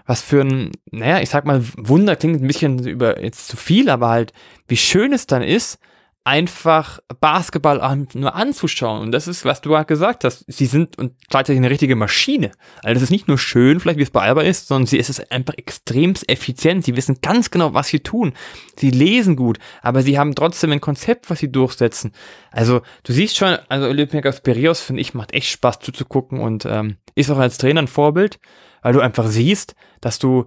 was 0.05 0.21
für 0.21 0.41
ein, 0.41 0.71
naja, 0.91 1.21
ich 1.21 1.29
sag 1.29 1.45
mal, 1.45 1.63
Wunder 1.77 2.15
klingt 2.15 2.41
ein 2.41 2.47
bisschen 2.47 2.85
über 2.85 3.21
jetzt 3.21 3.47
zu 3.47 3.57
viel, 3.57 3.89
aber 3.89 4.09
halt, 4.09 4.33
wie 4.67 4.77
schön 4.77 5.13
es 5.13 5.27
dann 5.27 5.43
ist, 5.43 5.79
einfach 6.23 6.99
Basketball 7.19 8.05
nur 8.13 8.35
anzuschauen. 8.35 9.01
Und 9.01 9.11
das 9.11 9.27
ist, 9.27 9.43
was 9.43 9.61
du 9.61 9.69
gerade 9.69 9.85
gesagt 9.85 10.23
hast. 10.23 10.45
Sie 10.47 10.67
sind 10.67 10.97
und 10.99 11.13
gleichzeitig 11.29 11.57
eine 11.57 11.69
richtige 11.69 11.95
Maschine. 11.95 12.51
Also 12.83 12.93
das 12.93 13.03
ist 13.03 13.09
nicht 13.09 13.27
nur 13.27 13.39
schön, 13.39 13.79
vielleicht 13.79 13.97
wie 13.97 14.03
es 14.03 14.11
bei 14.11 14.21
Alba 14.21 14.41
ist, 14.41 14.67
sondern 14.67 14.85
sie 14.85 14.97
ist 14.97 15.09
es 15.09 15.31
einfach 15.31 15.55
extrem 15.55 16.13
effizient. 16.27 16.85
Sie 16.85 16.95
wissen 16.95 17.19
ganz 17.21 17.49
genau, 17.49 17.73
was 17.73 17.87
sie 17.87 18.01
tun. 18.01 18.33
Sie 18.77 18.91
lesen 18.91 19.35
gut, 19.35 19.57
aber 19.81 20.03
sie 20.03 20.19
haben 20.19 20.35
trotzdem 20.35 20.71
ein 20.71 20.81
Konzept, 20.81 21.29
was 21.29 21.39
sie 21.39 21.51
durchsetzen. 21.51 22.11
Also 22.51 22.81
du 23.03 23.13
siehst 23.13 23.37
schon, 23.37 23.57
also 23.67 23.87
Olympiakos 23.87 24.41
Perios, 24.41 24.79
finde 24.79 25.01
ich, 25.01 25.15
macht 25.15 25.33
echt 25.33 25.49
Spaß 25.49 25.79
zuzugucken 25.79 26.39
und 26.39 26.65
ähm, 26.65 26.97
ist 27.15 27.31
auch 27.31 27.39
als 27.39 27.57
Trainer 27.57 27.81
ein 27.81 27.87
Vorbild, 27.87 28.39
weil 28.83 28.93
du 28.93 28.99
einfach 28.99 29.27
siehst, 29.27 29.75
dass 30.01 30.19
du 30.19 30.45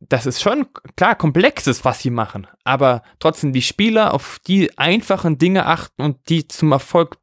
das 0.00 0.26
ist 0.26 0.42
schon 0.42 0.66
klar 0.96 1.14
komplexes, 1.14 1.84
was 1.84 2.00
sie 2.00 2.10
machen, 2.10 2.46
aber 2.64 3.02
trotzdem 3.18 3.52
die 3.52 3.62
Spieler 3.62 4.14
auf 4.14 4.38
die 4.46 4.76
einfachen 4.78 5.38
Dinge 5.38 5.66
achten 5.66 6.02
und 6.02 6.28
die 6.28 6.48
zum 6.48 6.72
Erfolg 6.72 7.18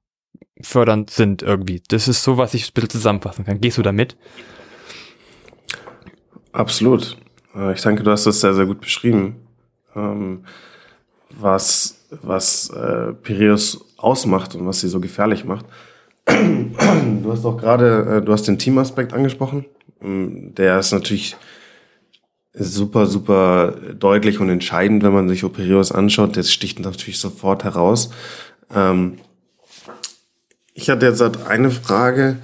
fördernd 0.61 1.09
sind 1.09 1.41
irgendwie. 1.41 1.81
Das 1.87 2.07
ist 2.07 2.23
so, 2.23 2.37
was 2.37 2.53
ich 2.53 2.69
ein 2.69 2.73
bisschen 2.73 2.89
zusammenfassen 2.91 3.45
kann. 3.45 3.59
Gehst 3.59 3.77
du 3.77 3.81
damit? 3.81 4.15
Absolut. 6.51 7.17
Äh, 7.55 7.73
ich 7.73 7.81
denke, 7.81 8.03
du 8.03 8.11
hast 8.11 8.25
das 8.25 8.39
sehr, 8.39 8.53
sehr 8.53 8.65
gut 8.65 8.79
beschrieben. 8.79 9.47
Ähm, 9.95 10.45
was, 11.29 12.05
was 12.09 12.69
äh, 12.69 13.13
Piraeus 13.13 13.85
ausmacht 13.97 14.55
und 14.55 14.65
was 14.67 14.81
sie 14.81 14.87
so 14.87 14.99
gefährlich 14.99 15.45
macht. 15.45 15.65
Du 17.23 17.31
hast 17.31 17.45
auch 17.45 17.57
gerade, 17.57 18.17
äh, 18.17 18.21
du 18.21 18.33
hast 18.33 18.43
den 18.47 18.59
Teamaspekt 18.59 19.13
angesprochen. 19.13 19.65
Ähm, 20.01 20.53
der 20.55 20.79
ist 20.79 20.91
natürlich 20.91 21.37
super, 22.53 23.07
super 23.07 23.75
deutlich 23.97 24.39
und 24.39 24.49
entscheidend, 24.49 25.03
wenn 25.03 25.13
man 25.13 25.27
sich 25.27 25.43
Operios 25.43 25.91
anschaut. 25.91 26.37
Das 26.37 26.51
sticht 26.51 26.79
natürlich 26.79 27.19
sofort 27.19 27.63
heraus. 27.63 28.11
Ähm, 28.73 29.17
ich 30.73 30.89
hatte 30.89 31.05
jetzt 31.05 31.21
halt 31.21 31.45
eine 31.47 31.71
Frage, 31.71 32.37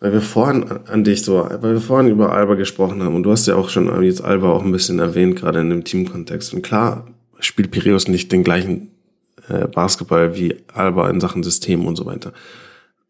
weil 0.00 0.12
wir 0.12 0.20
vorhin 0.20 0.64
an 0.86 1.04
dich 1.04 1.22
so, 1.22 1.48
weil 1.60 1.74
wir 1.74 1.80
vorhin 1.80 2.10
über 2.10 2.32
Alba 2.32 2.54
gesprochen 2.54 3.02
haben 3.02 3.16
und 3.16 3.24
du 3.24 3.32
hast 3.32 3.46
ja 3.46 3.56
auch 3.56 3.68
schon 3.68 4.02
jetzt 4.02 4.22
Alba 4.22 4.50
auch 4.50 4.64
ein 4.64 4.72
bisschen 4.72 4.98
erwähnt, 4.98 5.36
gerade 5.36 5.60
in 5.60 5.70
dem 5.70 5.84
Teamkontext. 5.84 6.54
Und 6.54 6.62
klar 6.62 7.06
spielt 7.40 7.70
Piraeus 7.70 8.08
nicht 8.08 8.30
den 8.30 8.44
gleichen 8.44 8.90
äh, 9.48 9.66
Basketball 9.66 10.36
wie 10.36 10.56
Alba 10.72 11.10
in 11.10 11.20
Sachen 11.20 11.42
System 11.42 11.86
und 11.86 11.96
so 11.96 12.06
weiter. 12.06 12.32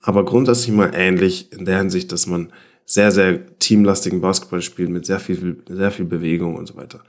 Aber 0.01 0.25
grundsätzlich 0.25 0.75
mal 0.75 0.93
ähnlich 0.95 1.53
in 1.53 1.65
der 1.65 1.79
Hinsicht, 1.79 2.13
dass 2.13 2.27
man 2.27 2.53
sehr, 2.89 3.13
sehr 3.13 3.59
teamlastigen 3.59 4.23
Basketball 4.23 4.63
spielt 4.63 4.89
mit 4.89 5.05
sehr 5.05 5.21
viel, 5.21 5.63
sehr 5.69 5.91
viel 5.91 6.07
Bewegung 6.07 6.57
und 6.57 6.67
so 6.67 6.75
weiter. 6.77 7.05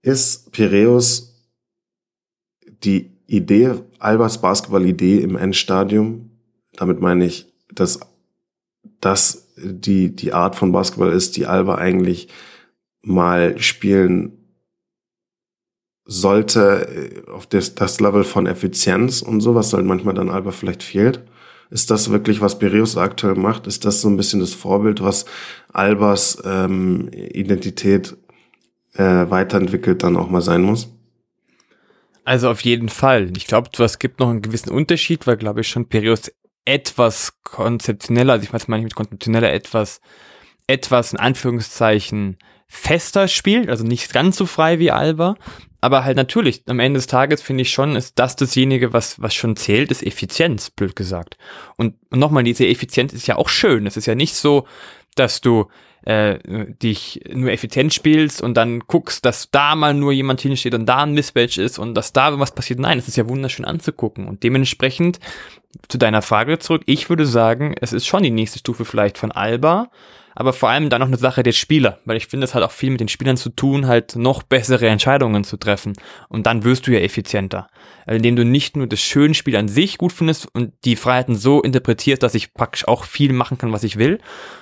Ist 0.00 0.50
Piraeus 0.50 1.44
die 2.82 3.10
Idee, 3.26 3.74
Albers 3.98 4.40
Basketball-Idee 4.40 5.18
im 5.18 5.36
Endstadium, 5.36 6.30
damit 6.72 7.00
meine 7.00 7.26
ich, 7.26 7.52
dass 7.70 8.00
das 9.00 9.52
die, 9.56 10.16
die 10.16 10.32
Art 10.32 10.56
von 10.56 10.72
Basketball 10.72 11.12
ist, 11.12 11.36
die 11.36 11.46
Alba 11.46 11.76
eigentlich 11.76 12.28
mal 13.02 13.60
spielen 13.60 14.32
sollte 16.06 17.22
äh, 17.26 17.30
auf 17.30 17.46
das, 17.46 17.74
das 17.74 18.00
Level 18.00 18.24
von 18.24 18.46
Effizienz 18.46 19.20
und 19.20 19.42
sowas, 19.42 19.66
was 19.66 19.74
halt 19.74 19.86
manchmal 19.86 20.14
dann 20.14 20.30
Alba 20.30 20.50
vielleicht 20.50 20.82
fehlt. 20.82 21.22
Ist 21.74 21.90
das 21.90 22.12
wirklich, 22.12 22.40
was 22.40 22.60
Bereus 22.60 22.96
aktuell 22.96 23.34
macht? 23.34 23.66
Ist 23.66 23.84
das 23.84 24.00
so 24.00 24.08
ein 24.08 24.16
bisschen 24.16 24.38
das 24.38 24.54
Vorbild, 24.54 25.02
was 25.02 25.24
Albers 25.72 26.40
ähm, 26.44 27.08
Identität 27.12 28.16
äh, 28.92 29.02
weiterentwickelt 29.02 30.04
dann 30.04 30.16
auch 30.16 30.30
mal 30.30 30.40
sein 30.40 30.62
muss? 30.62 30.88
Also 32.24 32.48
auf 32.48 32.60
jeden 32.60 32.90
Fall. 32.90 33.32
Ich 33.36 33.48
glaube, 33.48 33.70
es 33.76 33.98
gibt 33.98 34.20
noch 34.20 34.30
einen 34.30 34.40
gewissen 34.40 34.70
Unterschied, 34.70 35.26
weil, 35.26 35.36
glaube 35.36 35.62
ich, 35.62 35.68
schon 35.68 35.88
Piraeus 35.88 36.30
etwas 36.64 37.40
konzeptioneller, 37.42 38.34
also 38.34 38.44
ich 38.44 38.52
weiß 38.52 38.68
mal 38.68 38.76
nicht 38.76 38.84
mit 38.84 38.94
konzeptioneller, 38.94 39.52
etwas, 39.52 40.00
etwas 40.68 41.12
in 41.12 41.18
Anführungszeichen 41.18 42.38
fester 42.68 43.26
spielt, 43.26 43.68
also 43.68 43.82
nicht 43.82 44.12
ganz 44.12 44.36
so 44.36 44.46
frei 44.46 44.78
wie 44.78 44.92
Alba, 44.92 45.34
aber 45.84 46.02
halt 46.02 46.16
natürlich, 46.16 46.62
am 46.66 46.80
Ende 46.80 46.96
des 46.96 47.06
Tages 47.06 47.42
finde 47.42 47.60
ich 47.60 47.70
schon, 47.70 47.94
ist 47.94 48.18
das 48.18 48.36
dasjenige, 48.36 48.94
was, 48.94 49.20
was 49.20 49.34
schon 49.34 49.54
zählt, 49.54 49.90
ist 49.90 50.02
Effizienz, 50.02 50.70
blöd 50.70 50.96
gesagt. 50.96 51.36
Und, 51.76 51.94
nochmal, 52.10 52.42
diese 52.42 52.66
Effizienz 52.66 53.12
ist 53.12 53.26
ja 53.26 53.36
auch 53.36 53.50
schön. 53.50 53.86
Es 53.86 53.98
ist 53.98 54.06
ja 54.06 54.14
nicht 54.14 54.34
so, 54.34 54.66
dass 55.14 55.42
du 55.42 55.66
äh, 56.06 56.38
dich 56.82 57.20
nur 57.30 57.50
effizient 57.50 57.92
spielst 57.92 58.40
und 58.40 58.54
dann 58.54 58.80
guckst, 58.80 59.26
dass 59.26 59.50
da 59.50 59.74
mal 59.74 59.92
nur 59.92 60.12
jemand 60.12 60.40
hinsteht 60.40 60.72
und 60.72 60.86
da 60.86 61.02
ein 61.02 61.12
Mismatch 61.12 61.58
ist 61.58 61.78
und 61.78 61.94
dass 61.94 62.14
da 62.14 62.38
was 62.40 62.54
passiert. 62.54 62.80
Nein, 62.80 62.98
es 62.98 63.06
ist 63.06 63.16
ja 63.18 63.28
wunderschön 63.28 63.66
anzugucken. 63.66 64.26
Und 64.26 64.42
dementsprechend 64.42 65.20
zu 65.88 65.98
deiner 65.98 66.22
Frage 66.22 66.58
zurück, 66.60 66.84
ich 66.86 67.10
würde 67.10 67.26
sagen, 67.26 67.74
es 67.78 67.92
ist 67.92 68.06
schon 68.06 68.22
die 68.22 68.30
nächste 68.30 68.58
Stufe 68.58 68.86
vielleicht 68.86 69.18
von 69.18 69.32
Alba, 69.32 69.90
aber 70.34 70.52
vor 70.52 70.68
allem 70.68 70.90
dann 70.90 71.00
noch 71.00 71.08
eine 71.08 71.16
Sache 71.16 71.42
der 71.42 71.52
Spieler, 71.52 71.98
weil 72.04 72.16
ich 72.16 72.26
finde, 72.26 72.44
es 72.44 72.54
hat 72.54 72.62
auch 72.62 72.70
viel 72.70 72.90
mit 72.90 73.00
den 73.00 73.08
Spielern 73.08 73.36
zu 73.36 73.50
tun, 73.50 73.86
halt 73.86 74.16
noch 74.16 74.42
bessere 74.42 74.88
Entscheidungen 74.88 75.44
zu 75.44 75.56
treffen. 75.56 75.94
Und 76.28 76.46
dann 76.46 76.64
wirst 76.64 76.86
du 76.86 76.92
ja 76.92 77.00
effizienter. 77.00 77.68
Indem 78.06 78.36
du 78.36 78.44
nicht 78.44 78.76
nur 78.76 78.86
das 78.86 79.00
schöne 79.00 79.34
Spiel 79.34 79.56
an 79.56 79.68
sich 79.68 79.96
gut 79.96 80.12
findest 80.12 80.48
und 80.52 80.72
die 80.84 80.96
Freiheiten 80.96 81.36
so 81.36 81.62
interpretierst, 81.62 82.22
dass 82.22 82.34
ich 82.34 82.52
praktisch 82.52 82.86
auch 82.86 83.04
viel 83.04 83.32
machen 83.32 83.56
kann, 83.56 83.72
was 83.72 83.84
ich 83.84 83.96
will, 83.96 84.18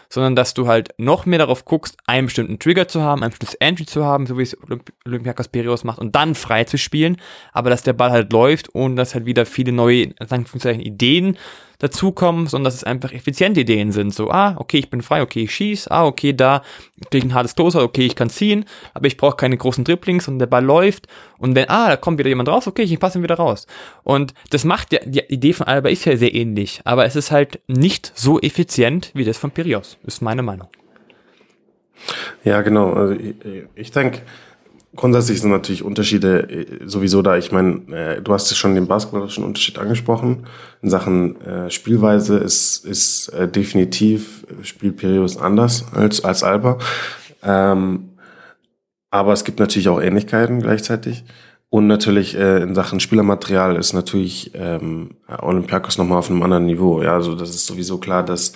sondern 0.08 0.36
dass 0.36 0.54
du 0.54 0.68
halt 0.68 0.90
noch 0.98 1.26
mehr 1.26 1.38
darauf 1.38 1.64
guckst, 1.64 1.96
einen 2.06 2.26
bestimmten 2.26 2.58
Trigger 2.58 2.86
zu 2.86 3.00
haben, 3.00 3.22
ein 3.22 3.30
bestimmtes 3.30 3.54
Entry 3.54 3.86
zu 3.86 4.04
haben, 4.04 4.26
so 4.26 4.38
wie 4.38 4.42
es 4.42 4.56
Olymp 4.62 4.92
Olympiakos 5.06 5.48
Piraeus 5.48 5.84
macht, 5.84 5.98
und 5.98 6.14
dann 6.14 6.34
frei 6.34 6.64
zu 6.64 6.76
spielen, 6.76 7.16
aber 7.52 7.70
dass 7.70 7.82
der 7.82 7.94
Ball 7.94 8.10
halt 8.10 8.32
läuft 8.32 8.68
und 8.68 8.96
dass 8.96 9.14
halt 9.14 9.24
wieder 9.26 9.46
viele 9.46 9.72
neue, 9.72 10.10
sagen 10.20 10.80
Ideen 10.80 11.38
dazukommen, 11.82 12.46
sondern 12.46 12.66
dass 12.66 12.76
es 12.76 12.84
einfach 12.84 13.12
effiziente 13.12 13.60
Ideen 13.60 13.90
sind. 13.90 14.14
So, 14.14 14.30
ah, 14.30 14.54
okay, 14.56 14.78
ich 14.78 14.88
bin 14.88 15.02
frei, 15.02 15.20
okay, 15.20 15.42
ich 15.42 15.54
schieß, 15.54 15.88
ah, 15.88 16.06
okay, 16.06 16.32
da 16.32 16.62
kriege 17.10 17.18
ich 17.18 17.24
ein 17.24 17.34
hartes 17.34 17.56
Closer, 17.56 17.82
okay, 17.82 18.06
ich 18.06 18.14
kann 18.14 18.30
ziehen, 18.30 18.64
aber 18.94 19.08
ich 19.08 19.16
brauche 19.16 19.36
keine 19.36 19.56
großen 19.56 19.82
Dribblings 19.82 20.28
und 20.28 20.38
der 20.38 20.46
Ball 20.46 20.64
läuft 20.64 21.08
und 21.38 21.56
wenn, 21.56 21.68
ah, 21.68 21.88
da 21.88 21.96
kommt 21.96 22.20
wieder 22.20 22.28
jemand 22.28 22.48
raus, 22.48 22.68
okay, 22.68 22.82
ich 22.82 23.00
passe 23.00 23.18
ihn 23.18 23.24
wieder 23.24 23.34
raus. 23.34 23.66
Und 24.04 24.32
das 24.50 24.64
macht 24.64 24.92
ja, 24.92 25.00
die 25.04 25.24
Idee 25.28 25.52
von 25.52 25.66
Alba 25.66 25.88
ist 25.88 26.04
ja 26.04 26.16
sehr 26.16 26.32
ähnlich, 26.32 26.80
aber 26.84 27.04
es 27.04 27.16
ist 27.16 27.32
halt 27.32 27.60
nicht 27.66 28.12
so 28.14 28.40
effizient 28.40 29.10
wie 29.14 29.24
das 29.24 29.36
von 29.36 29.50
Pirios, 29.50 29.98
ist 30.06 30.22
meine 30.22 30.42
Meinung. 30.42 30.68
Ja, 32.44 32.62
genau. 32.62 32.92
Also 32.92 33.14
ich, 33.14 33.34
ich 33.74 33.90
denke, 33.90 34.22
Grundsätzlich 34.94 35.40
sind 35.40 35.50
natürlich 35.50 35.82
Unterschiede 35.82 36.50
äh, 36.50 36.66
sowieso 36.84 37.22
da. 37.22 37.38
Ich 37.38 37.50
meine, 37.50 37.80
äh, 37.96 38.20
du 38.20 38.32
hast 38.34 38.50
ja 38.50 38.56
schon 38.56 38.74
den 38.74 38.86
basketballischen 38.86 39.42
Unterschied 39.42 39.78
angesprochen. 39.78 40.46
In 40.82 40.90
Sachen 40.90 41.40
äh, 41.40 41.70
Spielweise 41.70 42.36
ist, 42.36 42.84
ist 42.84 43.32
definitiv 43.54 44.46
spielt 44.62 44.98
Piraeus 44.98 45.38
anders 45.38 45.86
als, 45.94 46.22
als 46.22 46.42
Alba. 46.42 46.78
Ähm, 47.42 48.10
aber 49.10 49.32
es 49.32 49.44
gibt 49.44 49.60
natürlich 49.60 49.88
auch 49.88 50.00
Ähnlichkeiten 50.00 50.60
gleichzeitig. 50.60 51.24
Und 51.70 51.86
natürlich 51.86 52.34
in 52.34 52.74
Sachen 52.74 53.00
Spielermaterial 53.00 53.76
ist 53.76 53.94
natürlich 53.94 54.50
ähm, 54.54 55.12
Olympiakos 55.26 55.96
nochmal 55.96 56.18
auf 56.18 56.28
einem 56.28 56.42
anderen 56.42 56.66
Niveau. 56.66 57.02
Ja, 57.02 57.14
also 57.14 57.34
das 57.34 57.48
ist 57.48 57.66
sowieso 57.66 57.96
klar, 57.96 58.22
dass 58.22 58.52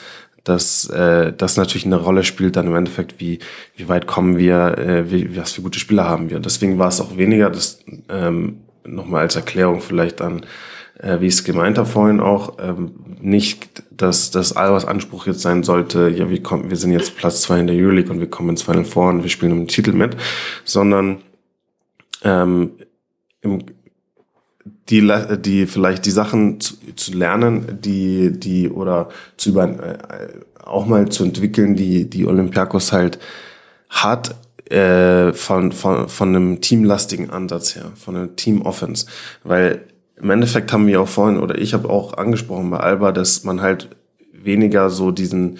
dass 0.47 0.89
äh, 0.91 1.33
das 1.33 1.57
natürlich 1.57 1.87
eine 1.87 1.97
Rolle 1.97 2.25
spielt 2.25 2.57
dann 2.57 2.69
im 2.69 2.77
Endeffekt, 2.77 3.21
wie, 3.21 3.41
wie 3.77 3.89
weit 3.89 4.07
kommen 4.07 4.39
wir, 4.39 4.79
äh, 4.79 5.11
wie, 5.11 5.37
was 5.37 5.53
für 5.53 5.63
gute 5.63 5.79
Spieler 5.79 6.09
haben 6.09 6.31
wir. 6.31 6.41
Deswegen 6.41 6.79
war 6.79 6.89
es 6.89 7.01
auch 7.01 7.17
weniger, 7.17 7.51
das 7.51 7.81
ähm, 8.09 8.61
nochmal 8.85 9.23
als 9.23 9.37
Erklärung 9.37 9.81
vielleicht 9.81 10.21
an 10.21 10.47
äh, 10.99 11.21
wie 11.21 11.27
ich 11.27 11.35
es 11.35 11.45
gemeint 11.45 11.79
habe 11.79 11.89
vorhin 11.89 12.21
auch, 12.21 12.59
ähm, 12.59 12.93
nicht, 13.21 13.83
dass 13.91 14.31
das 14.31 14.57
Albers 14.57 14.85
Anspruch 14.85 15.27
jetzt 15.27 15.43
sein 15.43 15.63
sollte, 15.63 16.09
ja, 16.09 16.31
wir, 16.31 16.43
kommen, 16.43 16.71
wir 16.71 16.77
sind 16.77 16.93
jetzt 16.93 17.17
Platz 17.17 17.43
zwei 17.43 17.61
in 17.61 17.67
der 17.67 17.77
Euroleague 17.77 18.11
und 18.11 18.21
wir 18.21 18.31
kommen 18.31 18.51
ins 18.51 18.63
Final 18.63 18.85
Four 18.85 19.11
und 19.11 19.23
wir 19.23 19.31
spielen 19.31 19.53
um 19.53 19.59
den 19.61 19.69
Titel 19.69 19.93
mit, 19.93 20.17
sondern 20.65 21.19
ähm, 22.23 22.73
im, 23.43 23.63
die, 24.89 25.13
die 25.39 25.67
vielleicht 25.67 26.07
die 26.07 26.11
Sachen 26.11 26.61
zu, 26.61 26.75
zu 26.95 27.13
lernen, 27.13 27.79
die, 27.83 28.33
die 28.33 28.69
oder 28.69 29.09
zu 29.37 29.51
über, 29.51 29.65
äh, 29.65 30.29
auch 30.65 30.87
mal 30.87 31.09
zu 31.09 31.25
entwickeln, 31.25 31.77
die, 31.77 32.09
die 32.09 32.27
Olympiakos 32.27 32.93
halt 32.93 33.19
hat, 33.89 34.37
äh, 34.71 35.33
von, 35.33 35.73
von, 35.73 36.09
von 36.09 36.29
einem 36.29 36.61
teamlastigen 36.61 37.31
Ansatz 37.31 37.77
her, 37.77 37.93
von 37.95 38.17
einem 38.17 38.37
Team-Offense. 38.37 39.07
Weil 39.45 39.83
im 40.17 40.31
Endeffekt 40.31 40.73
haben 40.73 40.87
wir 40.87 41.01
auch 41.01 41.09
vorhin, 41.09 41.39
oder 41.39 41.59
ich 41.59 41.75
habe 41.75 41.89
auch 41.89 42.15
angesprochen 42.15 42.71
bei 42.71 42.79
Alba, 42.79 43.13
dass 43.13 43.45
man 43.45 43.61
halt 43.61 43.91
weniger 44.33 44.91
so 44.91 45.11
diesen 45.11 45.59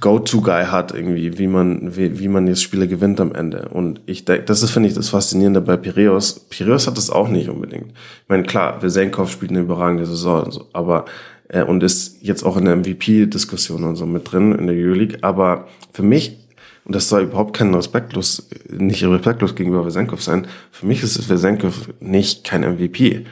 Go-To-Guy 0.00 0.66
hat 0.66 0.94
irgendwie, 0.94 1.38
wie 1.38 1.48
man, 1.48 1.96
wie, 1.96 2.20
wie 2.20 2.28
man 2.28 2.46
jetzt 2.46 2.62
Spiele 2.62 2.86
gewinnt 2.86 3.20
am 3.20 3.34
Ende. 3.34 3.68
Und 3.68 4.00
ich 4.06 4.24
denke, 4.24 4.44
das 4.44 4.62
ist, 4.62 4.70
finde 4.70 4.88
ich, 4.88 4.94
das 4.94 5.08
Faszinierende 5.08 5.60
bei 5.60 5.76
Piraeus. 5.76 6.38
Piraeus 6.48 6.86
hat 6.86 6.96
das 6.96 7.10
auch 7.10 7.28
nicht 7.28 7.48
unbedingt. 7.48 7.90
Ich 7.90 8.28
meine, 8.28 8.44
klar, 8.44 8.80
Vesenkov 8.80 9.30
spielt 9.30 9.50
eine 9.50 9.60
überragende 9.60 10.06
Saison 10.06 10.44
und 10.44 10.52
so, 10.52 10.68
aber, 10.72 11.06
äh, 11.48 11.64
und 11.64 11.82
ist 11.82 12.18
jetzt 12.22 12.44
auch 12.44 12.56
in 12.56 12.64
der 12.64 12.76
MVP-Diskussion 12.76 13.82
und 13.82 13.96
so 13.96 14.06
mit 14.06 14.30
drin 14.30 14.52
in 14.52 14.68
der 14.68 14.76
Euroleague. 14.76 15.18
Aber 15.22 15.66
für 15.92 16.02
mich 16.02 16.38
und 16.84 16.94
das 16.94 17.08
soll 17.08 17.22
überhaupt 17.22 17.56
kein 17.56 17.74
respektlos, 17.74 18.48
nicht 18.70 19.02
respektlos 19.02 19.56
gegenüber 19.56 19.84
Vesenkov 19.84 20.22
sein. 20.22 20.46
Für 20.70 20.86
mich 20.86 21.02
ist 21.02 21.28
Vesenkov 21.28 21.88
nicht 21.98 22.44
kein 22.44 22.60
MVP, 22.60 23.26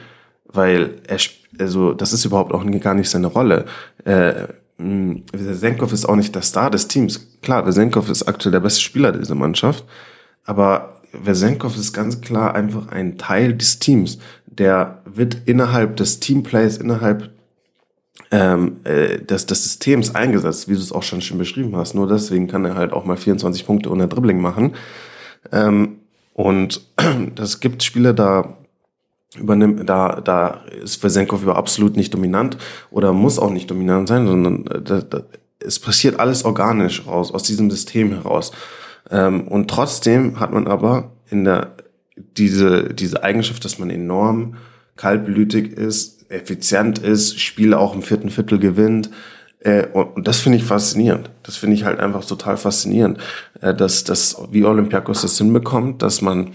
weil 0.51 0.95
er, 1.07 1.17
also 1.57 1.93
das 1.93 2.11
ist 2.11 2.25
überhaupt 2.25 2.53
auch 2.53 2.65
gar 2.81 2.93
nicht 2.93 3.09
seine 3.09 3.27
Rolle. 3.27 3.63
Äh, 4.03 4.47
Vesenkov 4.77 5.93
ist 5.93 6.05
auch 6.05 6.15
nicht 6.15 6.35
der 6.35 6.41
Star 6.41 6.69
des 6.69 6.87
Teams. 6.87 7.27
Klar, 7.41 7.65
Vesenkov 7.65 8.09
ist 8.09 8.23
aktuell 8.23 8.51
der 8.51 8.59
beste 8.59 8.81
Spieler 8.81 9.11
dieser 9.11 9.35
Mannschaft, 9.35 9.85
aber 10.43 11.01
Vesenkov 11.13 11.77
ist 11.77 11.93
ganz 11.93 12.21
klar 12.21 12.55
einfach 12.55 12.89
ein 12.89 13.17
Teil 13.17 13.53
des 13.53 13.79
Teams. 13.79 14.17
Der 14.45 15.01
wird 15.05 15.37
innerhalb 15.45 15.95
des 15.95 16.19
Teamplays, 16.19 16.77
innerhalb 16.77 17.31
ähm, 18.31 18.77
äh, 18.83 19.19
des, 19.19 19.45
des 19.45 19.63
Systems 19.63 20.13
eingesetzt, 20.13 20.67
wie 20.67 20.73
du 20.73 20.79
es 20.79 20.91
auch 20.91 21.03
schon 21.03 21.21
schön 21.21 21.37
beschrieben 21.37 21.75
hast. 21.75 21.95
Nur 21.95 22.07
deswegen 22.07 22.47
kann 22.47 22.65
er 22.65 22.75
halt 22.75 22.91
auch 22.91 23.05
mal 23.05 23.17
24 23.17 23.65
Punkte 23.65 23.89
ohne 23.91 24.07
Dribbling 24.07 24.41
machen. 24.41 24.73
Ähm, 25.51 25.99
und 26.33 26.81
das 27.35 27.59
gibt 27.59 27.83
Spiele, 27.83 28.13
da 28.13 28.57
übernimmt, 29.37 29.87
da, 29.89 30.21
da 30.21 30.61
ist 30.83 31.03
Vesenkov 31.03 31.43
über 31.43 31.55
absolut 31.55 31.95
nicht 31.95 32.13
dominant 32.13 32.57
oder 32.91 33.13
muss 33.13 33.39
auch 33.39 33.51
nicht 33.51 33.69
dominant 33.69 34.07
sein, 34.07 34.27
sondern 34.27 34.67
äh, 34.67 34.81
da, 34.81 35.01
da, 35.01 35.23
es 35.59 35.79
passiert 35.79 36.19
alles 36.19 36.45
organisch 36.45 37.05
raus, 37.07 37.31
aus 37.33 37.43
diesem 37.43 37.71
System 37.71 38.11
heraus. 38.11 38.51
Ähm, 39.09 39.47
und 39.47 39.69
trotzdem 39.69 40.39
hat 40.39 40.51
man 40.51 40.67
aber 40.67 41.11
in 41.29 41.43
der, 41.43 41.75
diese, 42.15 42.93
diese 42.93 43.23
Eigenschaft, 43.23 43.65
dass 43.65 43.79
man 43.79 43.89
enorm 43.89 44.55
kaltblütig 44.95 45.73
ist, 45.73 46.31
effizient 46.31 46.99
ist, 46.99 47.39
Spiele 47.39 47.77
auch 47.77 47.93
im 47.93 48.01
vierten 48.01 48.29
Viertel 48.29 48.59
gewinnt. 48.59 49.09
Äh, 49.59 49.87
und 49.87 50.27
das 50.27 50.39
finde 50.39 50.57
ich 50.57 50.63
faszinierend. 50.63 51.29
Das 51.43 51.57
finde 51.57 51.75
ich 51.75 51.83
halt 51.83 51.99
einfach 51.99 52.25
total 52.25 52.57
faszinierend, 52.57 53.19
äh, 53.61 53.73
dass, 53.73 54.03
dass 54.03 54.37
wie 54.51 54.63
Olympiakos 54.63 55.21
das 55.21 55.37
hinbekommt, 55.37 56.01
dass 56.01 56.21
man 56.21 56.51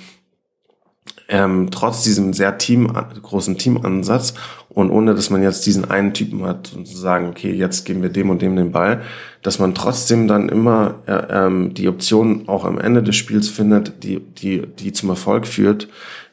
ähm, 1.30 1.68
trotz 1.70 2.02
diesem 2.02 2.32
sehr 2.32 2.58
Team, 2.58 2.92
großen 3.22 3.56
Teamansatz 3.56 4.34
und 4.68 4.90
ohne, 4.90 5.14
dass 5.14 5.30
man 5.30 5.42
jetzt 5.42 5.64
diesen 5.64 5.88
einen 5.88 6.12
Typen 6.12 6.42
hat 6.42 6.72
und 6.74 6.86
zu 6.86 6.96
sagen, 6.96 7.28
okay, 7.28 7.52
jetzt 7.52 7.86
geben 7.86 8.02
wir 8.02 8.08
dem 8.08 8.30
und 8.30 8.42
dem 8.42 8.56
den 8.56 8.72
Ball, 8.72 9.02
dass 9.42 9.60
man 9.60 9.74
trotzdem 9.74 10.26
dann 10.26 10.48
immer 10.48 10.96
äh, 11.06 11.46
ähm, 11.46 11.72
die 11.72 11.88
Option 11.88 12.48
auch 12.48 12.64
am 12.64 12.78
Ende 12.78 13.02
des 13.02 13.14
Spiels 13.14 13.48
findet, 13.48 14.02
die, 14.02 14.18
die, 14.18 14.66
die 14.66 14.92
zum 14.92 15.08
Erfolg 15.08 15.46
führt, 15.46 15.88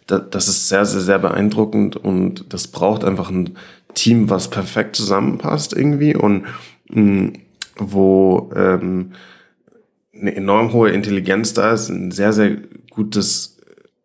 das 0.07 0.47
ist 0.47 0.69
sehr, 0.69 0.85
sehr, 0.85 1.01
sehr 1.01 1.19
beeindruckend 1.19 1.97
und 1.97 2.45
das 2.53 2.67
braucht 2.67 3.03
einfach 3.03 3.29
ein 3.29 3.55
Team, 3.93 4.29
was 4.29 4.49
perfekt 4.49 4.95
zusammenpasst 4.95 5.75
irgendwie 5.75 6.15
und 6.15 6.45
mh, 6.89 7.01
mm, 7.01 7.33
wo 7.79 8.49
ähm, 8.55 9.11
eine 10.19 10.35
enorm 10.35 10.73
hohe 10.73 10.89
Intelligenz 10.89 11.53
da 11.53 11.73
ist, 11.73 11.89
ein 11.89 12.11
sehr, 12.11 12.33
sehr 12.33 12.57
gutes 12.89 13.56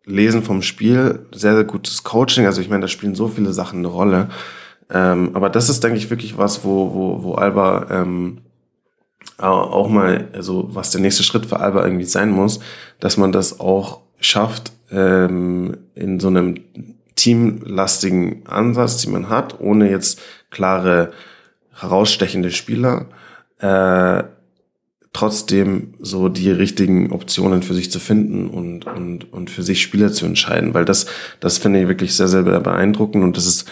Lesen 0.05 0.43
vom 0.43 0.61
Spiel, 0.61 1.25
sehr, 1.33 1.55
sehr 1.55 1.63
gutes 1.63 2.03
Coaching. 2.03 2.45
Also 2.45 2.61
ich 2.61 2.69
meine, 2.69 2.81
da 2.81 2.87
spielen 2.87 3.15
so 3.15 3.27
viele 3.27 3.53
Sachen 3.53 3.79
eine 3.79 3.87
Rolle. 3.87 4.29
Ähm, 4.89 5.31
aber 5.33 5.49
das 5.49 5.69
ist, 5.69 5.83
denke 5.83 5.97
ich, 5.97 6.09
wirklich 6.09 6.37
was, 6.37 6.63
wo, 6.63 6.93
wo, 6.93 7.23
wo 7.23 7.33
Alba 7.35 7.87
ähm, 7.89 8.39
auch 9.37 9.89
mal, 9.89 10.29
also 10.33 10.69
was 10.73 10.91
der 10.91 11.01
nächste 11.01 11.23
Schritt 11.23 11.45
für 11.45 11.59
Alba 11.59 11.83
irgendwie 11.83 12.05
sein 12.05 12.31
muss, 12.31 12.59
dass 12.99 13.17
man 13.17 13.31
das 13.31 13.59
auch 13.59 14.01
schafft, 14.19 14.71
ähm, 14.91 15.77
in 15.95 16.19
so 16.19 16.27
einem 16.27 16.55
teamlastigen 17.15 18.45
Ansatz, 18.45 18.97
die 18.97 19.09
man 19.09 19.29
hat, 19.29 19.59
ohne 19.59 19.89
jetzt 19.89 20.21
klare 20.49 21.11
herausstechende 21.79 22.51
Spieler, 22.51 23.07
äh, 23.59 24.23
trotzdem 25.13 25.93
so 25.99 26.27
die 26.27 26.49
richtigen 26.49 27.11
Optionen 27.11 27.61
für 27.61 27.75
sich 27.75 27.91
zu 27.91 27.99
finden 27.99 28.49
und, 28.49 28.85
und, 28.85 29.31
und 29.31 29.49
für 29.49 29.63
sich 29.63 29.81
Spieler 29.81 30.11
zu 30.11 30.25
entscheiden, 30.25 30.73
weil 30.73 30.85
das, 30.85 31.05
das 31.39 31.59
finde 31.59 31.81
ich 31.81 31.87
wirklich 31.87 32.15
sehr, 32.15 32.27
sehr 32.27 32.41
beeindruckend 32.41 33.23
und 33.23 33.37
das 33.37 33.45
ist 33.45 33.71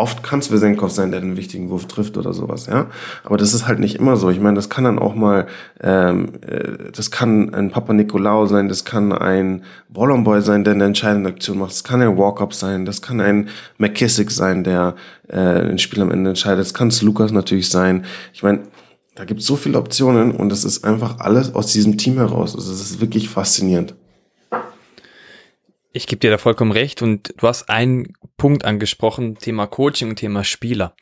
Oft 0.00 0.22
kann 0.22 0.38
es 0.38 0.50
Vesenkov 0.50 0.92
sein, 0.92 1.10
der 1.10 1.20
den 1.20 1.36
wichtigen 1.36 1.68
Wurf 1.68 1.86
trifft 1.86 2.16
oder 2.16 2.32
sowas, 2.32 2.66
ja. 2.66 2.86
Aber 3.22 3.36
das 3.36 3.52
ist 3.52 3.66
halt 3.66 3.80
nicht 3.80 3.96
immer 3.96 4.16
so. 4.16 4.30
Ich 4.30 4.40
meine, 4.40 4.54
das 4.54 4.70
kann 4.70 4.84
dann 4.84 4.98
auch 4.98 5.14
mal, 5.14 5.46
ähm, 5.82 6.32
äh, 6.46 6.90
das 6.94 7.10
kann 7.10 7.52
ein 7.52 7.70
Papa 7.70 7.92
Nikolaou 7.92 8.46
sein, 8.46 8.68
das 8.68 8.86
kann 8.86 9.12
ein 9.12 9.62
Boy 9.90 10.40
sein, 10.40 10.64
der 10.64 10.74
eine 10.74 10.84
entscheidende 10.84 11.28
Aktion 11.28 11.58
macht, 11.58 11.72
das 11.72 11.84
kann 11.84 12.00
ein 12.00 12.16
Walk-Up 12.16 12.54
sein, 12.54 12.86
das 12.86 13.02
kann 13.02 13.20
ein 13.20 13.50
McKissick 13.76 14.30
sein, 14.30 14.64
der 14.64 14.94
äh, 15.28 15.36
ein 15.36 15.78
Spiel 15.78 16.02
am 16.02 16.10
Ende 16.10 16.30
entscheidet, 16.30 16.60
das 16.60 16.72
kann 16.72 16.88
es 16.88 17.02
Lukas 17.02 17.30
natürlich 17.30 17.68
sein. 17.68 18.06
Ich 18.32 18.42
meine, 18.42 18.60
da 19.14 19.24
gibt 19.24 19.40
es 19.40 19.46
so 19.46 19.56
viele 19.56 19.78
Optionen 19.78 20.32
und 20.32 20.52
es 20.52 20.64
ist 20.64 20.84
einfach 20.84 21.18
alles 21.18 21.54
aus 21.54 21.72
diesem 21.72 21.98
Team 21.98 22.16
heraus. 22.16 22.54
Also 22.54 22.72
es 22.72 22.80
ist 22.80 23.00
wirklich 23.00 23.28
faszinierend. 23.28 23.94
Ich 25.92 26.06
gebe 26.06 26.20
dir 26.20 26.30
da 26.30 26.38
vollkommen 26.38 26.70
recht 26.70 27.02
und 27.02 27.34
du 27.36 27.48
hast 27.48 27.68
einen 27.68 28.12
Punkt 28.36 28.64
angesprochen, 28.64 29.36
Thema 29.36 29.66
Coaching 29.66 30.10
und 30.10 30.16
Thema 30.16 30.44
Spieler. 30.44 30.94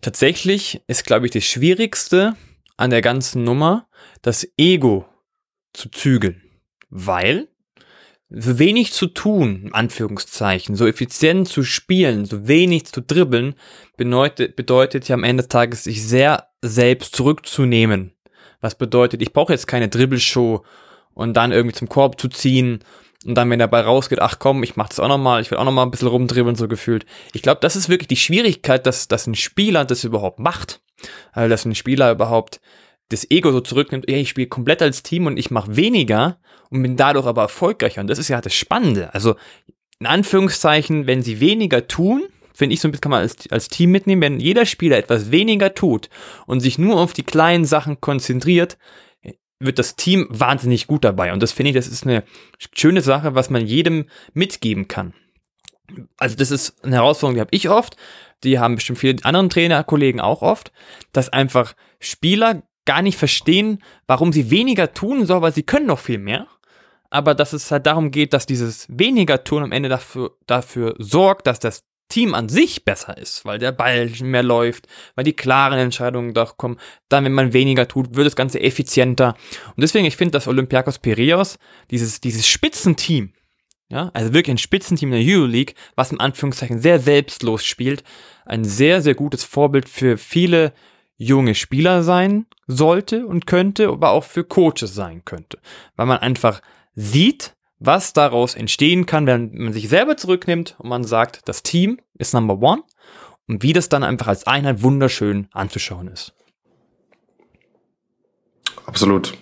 Tatsächlich 0.00 0.82
ist, 0.86 1.04
glaube 1.04 1.26
ich, 1.26 1.32
das 1.32 1.44
Schwierigste 1.44 2.36
an 2.76 2.90
der 2.90 3.02
ganzen 3.02 3.42
Nummer, 3.42 3.88
das 4.22 4.46
Ego 4.56 5.06
zu 5.72 5.90
zügeln, 5.90 6.42
weil 6.90 7.48
so 8.30 8.58
wenig 8.58 8.92
zu 8.92 9.08
tun, 9.08 9.70
Anführungszeichen, 9.72 10.76
so 10.76 10.86
effizient 10.86 11.48
zu 11.48 11.64
spielen, 11.64 12.24
so 12.24 12.46
wenig 12.48 12.86
zu 12.86 13.02
dribbeln, 13.02 13.54
bedeutet, 13.96 14.56
bedeutet 14.56 15.08
ja 15.08 15.14
am 15.14 15.24
Ende 15.24 15.42
des 15.42 15.48
Tages, 15.48 15.84
sich 15.84 16.02
sehr 16.06 16.48
selbst 16.62 17.14
zurückzunehmen. 17.14 18.12
Was 18.60 18.76
bedeutet, 18.76 19.20
ich 19.20 19.32
brauche 19.32 19.52
jetzt 19.52 19.66
keine 19.66 19.88
Dribbelshow 19.88 20.64
und 21.14 21.34
dann 21.34 21.52
irgendwie 21.52 21.74
zum 21.74 21.88
Korb 21.88 22.20
zu 22.20 22.28
ziehen 22.28 22.80
und 23.24 23.34
dann, 23.34 23.50
wenn 23.50 23.58
der 23.58 23.68
Ball 23.68 23.82
rausgeht, 23.82 24.20
ach 24.20 24.38
komm, 24.38 24.62
ich 24.62 24.76
mach 24.76 24.88
das 24.88 25.00
auch 25.00 25.08
nochmal, 25.08 25.40
ich 25.42 25.50
will 25.50 25.58
auch 25.58 25.64
nochmal 25.64 25.86
ein 25.86 25.90
bisschen 25.90 26.08
rumdribbeln, 26.08 26.56
so 26.56 26.68
gefühlt. 26.68 27.06
Ich 27.32 27.42
glaube, 27.42 27.60
das 27.60 27.76
ist 27.76 27.88
wirklich 27.88 28.08
die 28.08 28.16
Schwierigkeit, 28.16 28.86
dass, 28.86 29.08
dass 29.08 29.26
ein 29.26 29.34
Spieler 29.34 29.84
das 29.84 30.04
überhaupt 30.04 30.38
macht. 30.38 30.80
Also, 31.32 31.48
dass 31.48 31.64
ein 31.64 31.74
Spieler 31.74 32.12
überhaupt 32.12 32.60
das 33.08 33.30
Ego 33.30 33.52
so 33.52 33.60
zurücknimmt, 33.60 34.08
ey, 34.08 34.20
ich 34.22 34.30
spiele 34.30 34.48
komplett 34.48 34.82
als 34.82 35.02
Team 35.02 35.26
und 35.26 35.36
ich 35.36 35.50
mache 35.50 35.76
weniger 35.76 36.38
und 36.70 36.82
bin 36.82 36.96
dadurch 36.96 37.26
aber 37.26 37.42
erfolgreicher. 37.42 38.00
Und 38.00 38.08
das 38.08 38.18
ist 38.18 38.28
ja 38.28 38.40
das 38.40 38.54
Spannende. 38.54 39.12
Also, 39.14 39.36
in 40.00 40.06
Anführungszeichen, 40.06 41.06
wenn 41.06 41.22
sie 41.22 41.38
weniger 41.38 41.86
tun, 41.86 42.24
finde 42.54 42.74
ich 42.74 42.80
so 42.80 42.88
ein 42.88 42.92
bisschen, 42.92 43.02
kann 43.02 43.10
man 43.10 43.20
als, 43.20 43.50
als 43.50 43.68
Team 43.68 43.90
mitnehmen, 43.90 44.22
wenn 44.22 44.40
jeder 44.40 44.66
Spieler 44.66 44.98
etwas 44.98 45.30
weniger 45.30 45.74
tut 45.74 46.08
und 46.46 46.60
sich 46.60 46.78
nur 46.78 47.00
auf 47.00 47.12
die 47.12 47.22
kleinen 47.22 47.64
Sachen 47.64 48.00
konzentriert, 48.00 48.78
wird 49.58 49.78
das 49.78 49.96
Team 49.96 50.26
wahnsinnig 50.30 50.86
gut 50.86 51.04
dabei. 51.04 51.32
Und 51.32 51.42
das 51.42 51.52
finde 51.52 51.70
ich, 51.70 51.76
das 51.76 51.86
ist 51.86 52.04
eine 52.04 52.24
schöne 52.74 53.00
Sache, 53.00 53.34
was 53.34 53.50
man 53.50 53.66
jedem 53.66 54.06
mitgeben 54.34 54.88
kann. 54.88 55.14
Also 56.16 56.36
das 56.36 56.50
ist 56.50 56.84
eine 56.84 56.96
Herausforderung, 56.96 57.34
die 57.34 57.40
habe 57.40 57.54
ich 57.54 57.68
oft, 57.68 57.96
die 58.44 58.58
haben 58.58 58.76
bestimmt 58.76 58.98
viele 58.98 59.24
anderen 59.24 59.50
Trainerkollegen 59.50 60.20
auch 60.20 60.42
oft, 60.42 60.72
dass 61.12 61.28
einfach 61.28 61.74
Spieler 62.00 62.62
gar 62.84 63.02
nicht 63.02 63.18
verstehen, 63.18 63.82
warum 64.06 64.32
sie 64.32 64.50
weniger 64.50 64.92
tun 64.92 65.26
sollen, 65.26 65.42
weil 65.42 65.54
sie 65.54 65.62
können 65.62 65.86
noch 65.86 65.98
viel 65.98 66.18
mehr. 66.18 66.48
Aber 67.10 67.34
dass 67.34 67.52
es 67.52 67.70
halt 67.70 67.86
darum 67.86 68.10
geht, 68.10 68.32
dass 68.32 68.46
dieses 68.46 68.86
weniger 68.88 69.44
tun 69.44 69.62
am 69.62 69.72
Ende 69.72 69.88
dafür, 69.88 70.34
dafür 70.46 70.94
sorgt, 70.98 71.46
dass 71.46 71.60
das 71.60 71.84
Team 72.12 72.34
an 72.34 72.48
sich 72.48 72.84
besser 72.84 73.16
ist, 73.16 73.44
weil 73.44 73.58
der 73.58 73.72
Ball 73.72 74.10
mehr 74.20 74.42
läuft, 74.42 74.86
weil 75.14 75.24
die 75.24 75.32
klaren 75.32 75.78
Entscheidungen 75.78 76.34
doch 76.34 76.56
kommen. 76.56 76.78
Dann, 77.08 77.24
wenn 77.24 77.32
man 77.32 77.52
weniger 77.52 77.88
tut, 77.88 78.14
wird 78.14 78.26
das 78.26 78.36
Ganze 78.36 78.60
effizienter. 78.60 79.34
Und 79.68 79.80
deswegen, 79.80 80.04
ich 80.04 80.16
finde, 80.16 80.32
dass 80.32 80.46
Olympiakos 80.46 80.98
Piraeus, 80.98 81.58
dieses, 81.90 82.20
dieses 82.20 82.46
Spitzenteam, 82.46 83.32
ja, 83.88 84.10
also 84.14 84.32
wirklich 84.32 84.54
ein 84.54 84.58
Spitzenteam 84.58 85.12
in 85.12 85.24
der 85.24 85.34
Euroleague, 85.36 85.74
was 85.96 86.12
im 86.12 86.20
Anführungszeichen 86.20 86.80
sehr 86.80 86.98
selbstlos 86.98 87.64
spielt, 87.64 88.04
ein 88.44 88.64
sehr, 88.64 89.02
sehr 89.02 89.14
gutes 89.14 89.44
Vorbild 89.44 89.88
für 89.88 90.18
viele 90.18 90.72
junge 91.16 91.54
Spieler 91.54 92.02
sein 92.02 92.46
sollte 92.66 93.26
und 93.26 93.46
könnte, 93.46 93.88
aber 93.88 94.10
auch 94.10 94.24
für 94.24 94.44
Coaches 94.44 94.94
sein 94.94 95.24
könnte. 95.24 95.58
Weil 95.96 96.06
man 96.06 96.18
einfach 96.18 96.62
sieht, 96.94 97.54
was 97.84 98.12
daraus 98.12 98.54
entstehen 98.54 99.06
kann, 99.06 99.26
wenn 99.26 99.50
man 99.54 99.72
sich 99.72 99.88
selber 99.88 100.16
zurücknimmt 100.16 100.76
und 100.78 100.88
man 100.88 101.04
sagt, 101.04 101.40
das 101.46 101.62
Team 101.62 102.00
ist 102.18 102.34
Number 102.34 102.60
One 102.60 102.82
und 103.48 103.62
wie 103.62 103.72
das 103.72 103.88
dann 103.88 104.04
einfach 104.04 104.28
als 104.28 104.46
Einheit 104.46 104.82
wunderschön 104.82 105.48
anzuschauen 105.52 106.08
ist. 106.08 106.32
Absolut. 108.86 109.34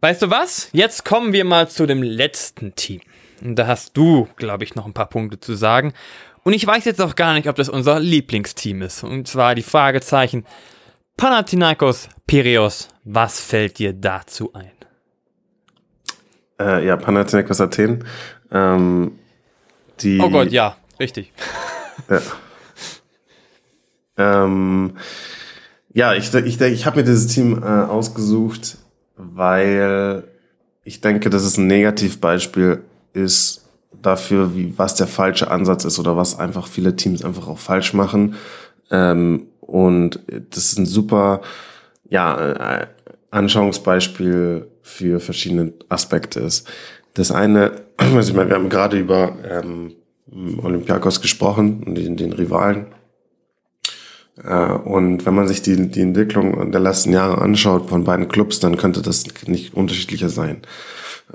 Weißt 0.00 0.22
du 0.22 0.30
was? 0.30 0.68
Jetzt 0.72 1.04
kommen 1.04 1.32
wir 1.32 1.44
mal 1.44 1.68
zu 1.68 1.86
dem 1.86 2.02
letzten 2.02 2.74
Team. 2.74 3.00
Und 3.42 3.56
da 3.56 3.66
hast 3.66 3.96
du, 3.96 4.28
glaube 4.36 4.64
ich, 4.64 4.74
noch 4.74 4.86
ein 4.86 4.92
paar 4.92 5.08
Punkte 5.08 5.40
zu 5.40 5.54
sagen. 5.54 5.94
Und 6.42 6.52
ich 6.52 6.66
weiß 6.66 6.84
jetzt 6.84 7.00
auch 7.00 7.14
gar 7.14 7.32
nicht, 7.32 7.48
ob 7.48 7.56
das 7.56 7.70
unser 7.70 8.00
Lieblingsteam 8.00 8.82
ist. 8.82 9.02
Und 9.02 9.28
zwar 9.28 9.54
die 9.54 9.62
Fragezeichen 9.62 10.44
Panathinaikos 11.16 12.08
Piraeus. 12.26 12.88
Was 13.04 13.40
fällt 13.40 13.78
dir 13.78 13.92
dazu 13.92 14.52
ein? 14.52 14.73
Äh, 16.60 16.86
ja, 16.86 16.96
Panathinaikos 16.96 17.60
Athen. 17.60 18.04
Ähm, 18.50 19.18
die, 20.00 20.20
oh 20.20 20.30
Gott, 20.30 20.52
ja, 20.52 20.76
richtig. 21.00 21.32
Ja. 22.08 22.20
ähm, 24.16 24.96
ja, 25.92 26.14
ich, 26.14 26.34
ich, 26.34 26.60
ich 26.60 26.86
habe 26.86 26.96
mir 26.96 27.04
dieses 27.04 27.28
Team 27.28 27.62
äh, 27.62 27.66
ausgesucht, 27.66 28.78
weil 29.16 30.24
ich 30.84 31.00
denke, 31.00 31.30
dass 31.30 31.44
es 31.44 31.56
ein 31.56 31.66
Negativbeispiel 31.66 32.82
ist 33.12 33.64
dafür, 34.02 34.54
wie, 34.54 34.76
was 34.76 34.96
der 34.96 35.06
falsche 35.06 35.50
Ansatz 35.50 35.84
ist 35.84 35.98
oder 35.98 36.16
was 36.16 36.38
einfach 36.38 36.66
viele 36.66 36.96
Teams 36.96 37.24
einfach 37.24 37.48
auch 37.48 37.58
falsch 37.58 37.94
machen. 37.94 38.34
Ähm, 38.90 39.46
und 39.60 40.20
das 40.50 40.64
ist 40.64 40.78
ein 40.78 40.86
super 40.86 41.40
ja, 42.08 42.80
äh, 42.80 42.86
Anschauungsbeispiel 43.30 44.68
für 44.84 45.18
verschiedene 45.18 45.72
Aspekte 45.88 46.40
ist. 46.40 46.68
Das 47.14 47.32
eine, 47.32 47.82
also 47.96 48.30
ich 48.30 48.36
meine, 48.36 48.50
wir 48.50 48.56
haben 48.56 48.68
gerade 48.68 48.98
über 48.98 49.36
ähm, 49.50 49.94
Olympiakos 50.62 51.20
gesprochen 51.20 51.82
und 51.84 51.96
den, 51.96 52.16
den 52.16 52.32
Rivalen. 52.32 52.86
Äh, 54.42 54.72
und 54.72 55.24
wenn 55.26 55.34
man 55.34 55.48
sich 55.48 55.62
die, 55.62 55.88
die 55.88 56.02
Entwicklung 56.02 56.70
der 56.70 56.80
letzten 56.80 57.12
Jahre 57.12 57.40
anschaut 57.40 57.88
von 57.88 58.04
beiden 58.04 58.28
Clubs, 58.28 58.60
dann 58.60 58.76
könnte 58.76 59.02
das 59.02 59.24
nicht 59.46 59.74
unterschiedlicher 59.74 60.28
sein. 60.28 60.62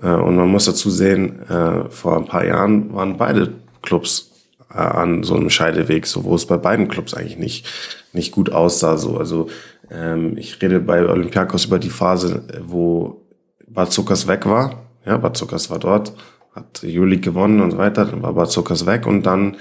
Äh, 0.01 0.11
und 0.11 0.35
man 0.35 0.47
muss 0.47 0.65
dazu 0.65 0.89
sehen, 0.89 1.41
äh, 1.49 1.89
vor 1.89 2.17
ein 2.17 2.25
paar 2.25 2.45
Jahren 2.45 2.93
waren 2.93 3.17
beide 3.17 3.53
Clubs 3.81 4.27
an 4.69 5.23
so 5.23 5.35
einem 5.35 5.49
Scheideweg, 5.49 6.05
so 6.05 6.23
wo 6.23 6.35
es 6.35 6.45
bei 6.45 6.57
beiden 6.57 6.87
Clubs 6.87 7.15
eigentlich 7.15 7.39
nicht, 7.39 7.65
nicht 8.13 8.31
gut 8.31 8.51
aussah. 8.51 8.97
So. 8.97 9.17
Also 9.17 9.47
ähm, 9.89 10.37
ich 10.37 10.61
rede 10.61 10.79
bei 10.79 11.03
Olympiakos 11.07 11.65
über 11.65 11.79
die 11.79 11.89
Phase, 11.89 12.43
wo 12.67 13.25
Bazukas 13.73 14.27
weg 14.27 14.45
war. 14.45 14.83
Ja, 15.05 15.17
Bazukas 15.17 15.69
war 15.69 15.79
dort, 15.79 16.13
hat 16.55 16.83
Juli 16.83 17.17
gewonnen 17.17 17.61
und 17.61 17.71
so 17.71 17.77
weiter, 17.77 18.05
dann 18.05 18.21
war 18.21 18.33
Bazukas 18.33 18.85
weg 18.85 19.07
und 19.07 19.25
dann 19.25 19.57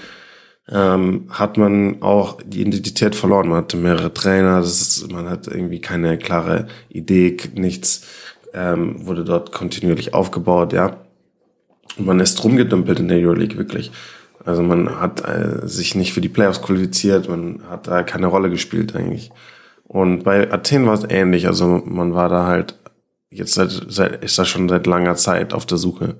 ähm, 0.70 1.26
hat 1.30 1.56
man 1.56 2.02
auch 2.02 2.39
die 2.44 2.60
Identität 2.60 3.14
verloren. 3.14 3.48
Man 3.48 3.59
hatte 3.59 3.76
mehrere 3.76 4.12
Trainer, 4.12 4.60
das 4.60 4.80
ist, 4.80 5.12
man 5.12 5.28
hat 5.28 5.47
irgendwie 5.47 5.80
keine 5.80 6.18
klare 6.18 6.66
Idee, 6.89 7.36
nichts 7.55 8.06
ähm, 8.55 9.06
wurde 9.06 9.24
dort 9.24 9.52
kontinuierlich 9.52 10.14
aufgebaut, 10.14 10.72
ja. 10.72 10.97
Und 11.97 12.06
man 12.06 12.20
ist 12.20 12.43
rumgedümpelt 12.44 13.01
in 13.01 13.09
der 13.09 13.18
Euroleague, 13.18 13.56
wirklich. 13.56 13.90
Also 14.44 14.62
man 14.62 15.01
hat 15.01 15.26
äh, 15.26 15.66
sich 15.66 15.94
nicht 15.94 16.12
für 16.12 16.20
die 16.20 16.28
Playoffs 16.28 16.62
qualifiziert, 16.62 17.28
man 17.28 17.62
hat 17.68 17.86
da 17.86 18.02
keine 18.02 18.28
Rolle 18.28 18.51
gespielt 18.51 18.94
eigentlich. 18.94 19.30
Und 19.86 20.22
bei 20.22 20.52
Athen 20.52 20.86
war 20.86 20.94
es 20.94 21.05
ähnlich, 21.09 21.47
also 21.47 21.82
man 21.85 22.14
war 22.14 22.28
da 22.28 22.47
halt 22.47 22.74
jetzt 23.30 23.55
seit, 23.55 23.70
seit, 23.88 24.22
ist 24.24 24.38
da 24.38 24.44
schon 24.44 24.68
seit 24.68 24.86
langer 24.86 25.16
Zeit 25.16 25.52
auf 25.52 25.66
der 25.66 25.78
Suche 25.78 26.16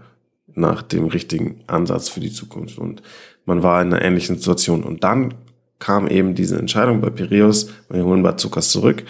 nach 0.55 0.83
dem 0.83 1.07
richtigen 1.07 1.61
Ansatz 1.67 2.09
für 2.09 2.21
die 2.21 2.33
Zukunft. 2.33 2.79
Und 2.79 3.03
man 3.45 3.63
war 3.63 3.81
in 3.81 3.93
einer 3.93 4.03
ähnlichen 4.03 4.37
Situation. 4.37 4.83
Und 4.83 5.05
dann 5.05 5.35
kam 5.79 6.09
eben 6.09 6.35
diese 6.35 6.59
Entscheidung 6.59 7.01
bei 7.01 7.11
Piraeus, 7.11 7.71
wir 7.89 8.05
holen 8.05 8.23
Bazukas 8.23 8.71
zurück. 8.71 9.05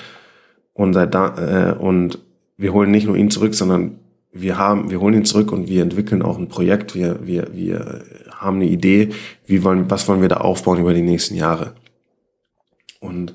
Und, 0.74 0.92
seit 0.92 1.14
da, 1.14 1.72
äh, 1.72 1.78
und 1.78 2.18
wir 2.56 2.72
holen 2.72 2.90
nicht 2.90 3.06
nur 3.06 3.16
ihn 3.16 3.30
zurück, 3.30 3.54
sondern 3.54 3.98
wir 4.32 4.58
haben, 4.58 4.90
wir 4.90 5.00
holen 5.00 5.14
ihn 5.14 5.24
zurück 5.24 5.50
und 5.52 5.68
wir 5.68 5.82
entwickeln 5.82 6.22
auch 6.22 6.38
ein 6.38 6.48
Projekt. 6.48 6.94
Wir, 6.94 7.26
wir, 7.26 7.48
wir 7.52 8.04
haben 8.30 8.56
eine 8.56 8.66
Idee, 8.66 9.10
wie 9.46 9.64
wollen, 9.64 9.90
was 9.90 10.06
wollen 10.06 10.20
wir 10.20 10.28
da 10.28 10.36
aufbauen 10.36 10.78
über 10.78 10.94
die 10.94 11.02
nächsten 11.02 11.34
Jahre. 11.34 11.74
Und 13.00 13.34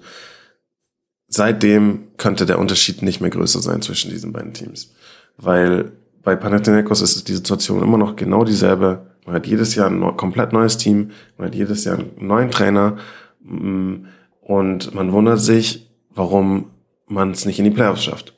seitdem 1.33 2.09
könnte 2.17 2.45
der 2.45 2.59
Unterschied 2.59 3.01
nicht 3.01 3.19
mehr 3.19 3.31
größer 3.31 3.61
sein 3.61 3.81
zwischen 3.81 4.11
diesen 4.11 4.33
beiden 4.33 4.53
Teams. 4.53 4.93
Weil 5.37 5.91
bei 6.21 6.35
Panathinaikos 6.35 7.01
ist 7.01 7.27
die 7.27 7.33
Situation 7.33 7.81
immer 7.81 7.97
noch 7.97 8.15
genau 8.15 8.43
dieselbe. 8.43 9.07
Man 9.25 9.35
hat 9.35 9.47
jedes 9.47 9.73
Jahr 9.73 9.89
ein 9.89 10.15
komplett 10.15 10.53
neues 10.53 10.77
Team, 10.77 11.11
man 11.37 11.47
hat 11.47 11.55
jedes 11.55 11.85
Jahr 11.85 11.97
einen 11.97 12.11
neuen 12.19 12.51
Trainer 12.51 12.97
mm, 13.41 14.05
und 14.41 14.93
man 14.93 15.11
wundert 15.11 15.39
sich, 15.39 15.89
warum 16.13 16.71
man 17.07 17.31
es 17.31 17.45
nicht 17.45 17.57
in 17.57 17.65
die 17.65 17.71
Playoffs 17.71 18.03
schafft. 18.03 18.33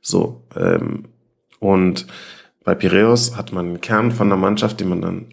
So, 0.00 0.42
ähm, 0.56 1.04
und 1.60 2.06
bei 2.64 2.74
Piraeus 2.74 3.36
hat 3.36 3.52
man 3.52 3.66
einen 3.66 3.80
Kern 3.80 4.10
von 4.10 4.28
der 4.28 4.38
Mannschaft, 4.38 4.80
die 4.80 4.84
man 4.84 5.00
dann 5.00 5.26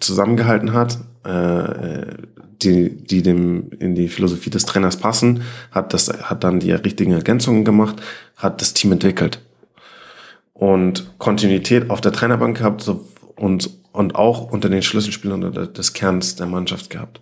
zusammengehalten 0.00 0.72
hat, 0.72 0.98
äh, 1.24 2.16
die, 2.62 2.90
die 2.90 3.22
dem 3.22 3.70
in 3.78 3.94
die 3.94 4.08
Philosophie 4.08 4.50
des 4.50 4.64
Trainers 4.64 4.96
passen, 4.96 5.42
hat 5.70 5.92
das, 5.92 6.08
hat 6.08 6.44
dann 6.44 6.60
die 6.60 6.72
richtigen 6.72 7.12
Ergänzungen 7.12 7.64
gemacht, 7.64 7.96
hat 8.36 8.60
das 8.60 8.74
Team 8.74 8.92
entwickelt 8.92 9.40
und 10.52 11.12
Kontinuität 11.18 11.90
auf 11.90 12.00
der 12.00 12.12
Trainerbank 12.12 12.58
gehabt 12.58 12.88
und 13.36 13.70
und 13.96 14.14
auch 14.14 14.52
unter 14.52 14.68
den 14.68 14.82
Schlüsselspielern 14.82 15.72
des 15.72 15.92
Kerns 15.94 16.36
der 16.36 16.46
Mannschaft 16.46 16.90
gehabt. 16.90 17.20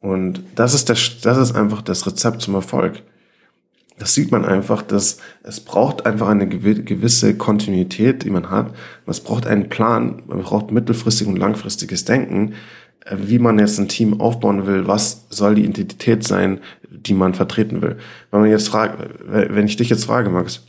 Und 0.00 0.42
das 0.54 0.72
ist 0.74 0.88
der, 0.88 0.96
das 1.22 1.38
ist 1.38 1.54
einfach 1.54 1.82
das 1.82 2.06
Rezept 2.06 2.40
zum 2.40 2.54
Erfolg. 2.54 3.02
Das 3.98 4.14
sieht 4.14 4.30
man 4.30 4.44
einfach, 4.44 4.80
dass 4.80 5.18
es 5.42 5.60
braucht 5.60 6.06
einfach 6.06 6.28
eine 6.28 6.48
gewisse 6.48 7.36
Kontinuität, 7.36 8.22
die 8.22 8.30
man 8.30 8.48
hat. 8.48 8.72
Es 9.06 9.20
braucht 9.20 9.46
einen 9.46 9.68
Plan, 9.68 10.22
man 10.28 10.42
braucht 10.42 10.70
mittelfristig 10.70 11.26
und 11.26 11.36
langfristiges 11.36 12.04
Denken, 12.04 12.54
wie 13.10 13.38
man 13.38 13.58
jetzt 13.58 13.78
ein 13.78 13.88
Team 13.88 14.20
aufbauen 14.20 14.66
will, 14.66 14.86
was 14.86 15.26
soll 15.30 15.54
die 15.54 15.64
Identität 15.64 16.26
sein, 16.26 16.60
die 16.90 17.14
man 17.14 17.34
vertreten 17.34 17.82
will. 17.82 17.96
Wenn 18.30 18.40
man 18.40 18.50
jetzt 18.50 18.68
fragt, 18.68 18.98
wenn 19.26 19.66
ich 19.66 19.76
dich 19.76 19.90
jetzt 19.90 20.04
frage, 20.04 20.30
Max, 20.30 20.62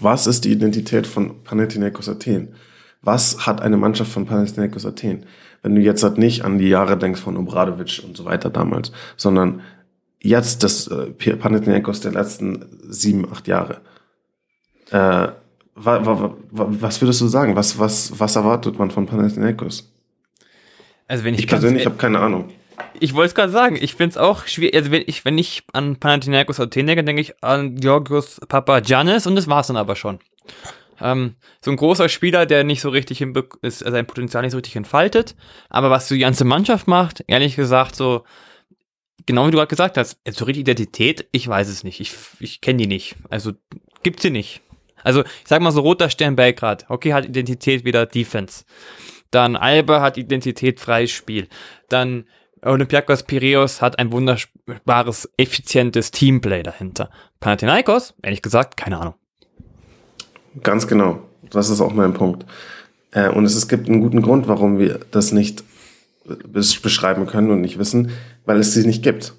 was 0.00 0.26
ist 0.26 0.44
die 0.44 0.52
Identität 0.52 1.06
von 1.06 1.42
Panathinaikos 1.44 2.08
Athen? 2.08 2.54
Was 3.02 3.46
hat 3.46 3.60
eine 3.60 3.76
Mannschaft 3.76 4.10
von 4.10 4.26
Panathinaikos 4.26 4.86
Athen? 4.86 5.26
Wenn 5.62 5.74
du 5.74 5.80
jetzt 5.80 6.02
halt 6.02 6.18
nicht 6.18 6.44
an 6.44 6.58
die 6.58 6.68
Jahre 6.68 6.98
denkst 6.98 7.20
von 7.20 7.36
Obradovic 7.36 8.02
und 8.04 8.16
so 8.16 8.24
weiter 8.24 8.50
damals, 8.50 8.92
sondern 9.16 9.60
jetzt 10.20 10.62
das 10.62 10.88
äh, 10.88 11.10
Panathinaikos 11.12 12.00
der 12.00 12.12
letzten 12.12 12.64
sieben, 12.88 13.30
acht 13.30 13.46
Jahre. 13.46 13.80
Äh, 14.90 15.28
wa, 15.74 16.06
wa, 16.06 16.36
wa, 16.50 16.66
was 16.80 17.00
würdest 17.00 17.20
du 17.20 17.28
sagen? 17.28 17.56
Was, 17.56 17.78
was, 17.78 18.18
was 18.18 18.36
erwartet 18.36 18.78
man 18.78 18.90
von 18.90 19.06
Panathinaikos? 19.06 19.93
Also 21.08 21.24
wenn 21.24 21.34
ich, 21.34 21.40
ich 21.40 21.46
persönlich 21.46 21.86
habe 21.86 21.96
keine 21.96 22.20
Ahnung. 22.20 22.50
Ich 22.98 23.14
wollte 23.14 23.28
es 23.28 23.34
gerade 23.34 23.52
sagen, 23.52 23.76
ich 23.80 23.94
finde 23.94 24.10
es 24.10 24.16
auch 24.16 24.46
schwierig. 24.46 24.74
Also 24.74 24.90
wenn 24.90 25.02
ich, 25.06 25.24
wenn 25.24 25.38
ich 25.38 25.64
an 25.72 25.96
Panathinaikos 25.96 26.60
Athen 26.60 26.86
denke, 26.86 27.04
denke 27.04 27.22
ich 27.22 27.42
an 27.42 27.76
Georgios 27.76 28.40
Papa 28.48 28.80
Giannis 28.80 29.26
und 29.26 29.36
das 29.36 29.46
war 29.46 29.60
es 29.60 29.66
dann 29.68 29.76
aber 29.76 29.96
schon. 29.96 30.18
Ähm, 31.00 31.34
so 31.60 31.70
ein 31.70 31.76
großer 31.76 32.08
Spieler, 32.08 32.46
der 32.46 32.64
nicht 32.64 32.80
so 32.80 32.88
richtig 32.88 33.24
ist, 33.62 33.78
sein 33.80 34.06
Potenzial 34.06 34.42
nicht 34.42 34.52
so 34.52 34.58
richtig 34.58 34.76
entfaltet. 34.76 35.34
Aber 35.68 35.90
was 35.90 36.08
die 36.08 36.18
ganze 36.18 36.44
Mannschaft 36.44 36.86
macht, 36.88 37.24
ehrlich 37.26 37.56
gesagt, 37.56 37.96
so, 37.96 38.24
genau 39.26 39.46
wie 39.46 39.50
du 39.50 39.58
gerade 39.58 39.68
gesagt 39.68 39.96
hast, 39.96 40.18
so 40.30 40.44
richtig 40.44 40.62
Identität, 40.62 41.26
ich 41.32 41.46
weiß 41.46 41.68
es 41.68 41.84
nicht. 41.84 42.00
Ich, 42.00 42.12
ich 42.40 42.60
kenne 42.60 42.78
die 42.78 42.86
nicht. 42.86 43.16
Also 43.28 43.52
gibt's 44.02 44.22
sie 44.22 44.30
nicht. 44.30 44.60
Also 45.02 45.22
ich 45.22 45.46
sag 45.46 45.60
mal 45.60 45.72
so 45.72 45.80
roter 45.80 46.10
Stern 46.10 46.36
Belgrad. 46.36 46.86
Okay, 46.88 47.12
hat 47.12 47.26
Identität 47.26 47.84
wieder 47.84 48.06
Defense. 48.06 48.64
Dann 49.34 49.56
Alba 49.56 50.00
hat 50.00 50.16
Identität 50.16 50.78
freies 50.78 51.10
Spiel. 51.10 51.48
Dann 51.88 52.24
Olympiakos 52.62 53.24
Piraeus 53.24 53.82
hat 53.82 53.98
ein 53.98 54.12
wunderbares, 54.12 55.28
effizientes 55.36 56.12
Teamplay 56.12 56.62
dahinter. 56.62 57.10
Panathinaikos, 57.40 58.14
ehrlich 58.22 58.42
gesagt, 58.42 58.76
keine 58.76 59.00
Ahnung. 59.00 59.14
Ganz 60.62 60.86
genau. 60.86 61.18
Das 61.50 61.68
ist 61.68 61.80
auch 61.80 61.92
mein 61.92 62.14
Punkt. 62.14 62.46
Äh, 63.10 63.28
und 63.28 63.44
es, 63.44 63.66
gibt 63.66 63.88
einen 63.88 64.00
guten 64.00 64.22
Grund, 64.22 64.46
warum 64.46 64.78
wir 64.78 65.00
das 65.10 65.32
nicht 65.32 65.64
beschreiben 66.52 67.26
können 67.26 67.50
und 67.50 67.60
nicht 67.60 67.78
wissen, 67.78 68.12
weil 68.44 68.60
es 68.60 68.72
sie 68.72 68.86
nicht 68.86 69.02
gibt. 69.02 69.34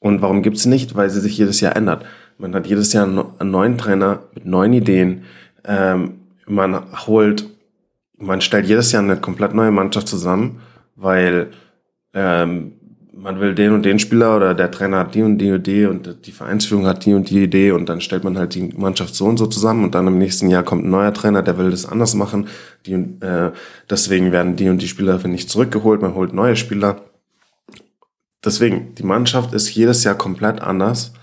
Und 0.00 0.20
warum 0.20 0.42
gibt 0.42 0.56
es 0.56 0.64
sie 0.64 0.68
nicht? 0.68 0.96
Weil 0.96 1.10
sie 1.10 1.20
sich 1.20 1.38
jedes 1.38 1.60
Jahr 1.60 1.76
ändert. 1.76 2.04
Man 2.38 2.54
hat 2.56 2.66
jedes 2.66 2.92
Jahr 2.92 3.04
einen 3.04 3.50
neuen 3.52 3.78
Trainer 3.78 4.24
mit 4.34 4.46
neuen 4.46 4.72
Ideen. 4.72 5.22
Ähm, 5.64 6.22
man 6.46 7.06
holt 7.06 7.55
man 8.18 8.40
stellt 8.40 8.66
jedes 8.66 8.92
Jahr 8.92 9.02
eine 9.02 9.16
komplett 9.16 9.54
neue 9.54 9.70
Mannschaft 9.70 10.08
zusammen, 10.08 10.60
weil 10.94 11.50
ähm, 12.14 12.72
man 13.12 13.40
will 13.40 13.54
den 13.54 13.72
und 13.72 13.82
den 13.84 13.98
Spieler 13.98 14.36
oder 14.36 14.54
der 14.54 14.70
Trainer 14.70 14.98
hat 14.98 15.14
die 15.14 15.22
und 15.22 15.38
die 15.38 15.48
Idee 15.48 15.86
und 15.86 16.26
die 16.26 16.32
Vereinsführung 16.32 16.86
hat 16.86 17.06
die 17.06 17.14
und 17.14 17.30
die 17.30 17.42
Idee 17.42 17.72
und 17.72 17.88
dann 17.88 18.00
stellt 18.00 18.24
man 18.24 18.38
halt 18.38 18.54
die 18.54 18.74
Mannschaft 18.76 19.14
so 19.14 19.24
und 19.24 19.38
so 19.38 19.46
zusammen 19.46 19.84
und 19.84 19.94
dann 19.94 20.06
im 20.06 20.18
nächsten 20.18 20.50
Jahr 20.50 20.62
kommt 20.62 20.84
ein 20.84 20.90
neuer 20.90 21.14
Trainer, 21.14 21.42
der 21.42 21.56
will 21.58 21.70
das 21.70 21.86
anders 21.86 22.14
machen. 22.14 22.48
Die, 22.84 22.92
äh, 22.92 23.52
deswegen 23.88 24.32
werden 24.32 24.56
die 24.56 24.68
und 24.68 24.82
die 24.82 24.88
Spieler 24.88 25.18
nicht 25.26 25.48
zurückgeholt, 25.48 26.02
man 26.02 26.14
holt 26.14 26.34
neue 26.34 26.56
Spieler. 26.56 27.00
Deswegen, 28.44 28.94
die 28.94 29.02
Mannschaft 29.02 29.54
ist 29.54 29.74
jedes 29.74 30.04
Jahr 30.04 30.14
komplett 30.14 30.60
anders. 30.60 31.14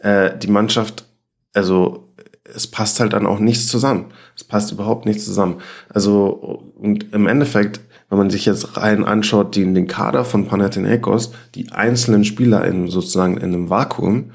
Äh, 0.00 0.36
die 0.36 0.48
Mannschaft, 0.50 1.06
also 1.54 2.09
es 2.54 2.66
passt 2.66 3.00
halt 3.00 3.12
dann 3.12 3.26
auch 3.26 3.38
nichts 3.38 3.68
zusammen. 3.68 4.06
Es 4.36 4.44
passt 4.44 4.72
überhaupt 4.72 5.06
nichts 5.06 5.24
zusammen. 5.24 5.60
Also 5.88 6.62
und 6.76 7.12
im 7.12 7.26
Endeffekt 7.26 7.80
wenn 8.10 8.18
man 8.18 8.30
sich 8.30 8.44
jetzt 8.44 8.76
rein 8.76 9.04
anschaut, 9.04 9.54
die 9.54 9.62
in 9.62 9.74
den 9.74 9.86
Kader 9.86 10.24
von 10.24 10.46
Panathinaikos, 10.46 11.32
die 11.54 11.70
einzelnen 11.70 12.24
Spieler 12.24 12.64
in 12.64 12.88
sozusagen 12.88 13.36
in 13.36 13.54
einem 13.54 13.70
Vakuum, 13.70 14.32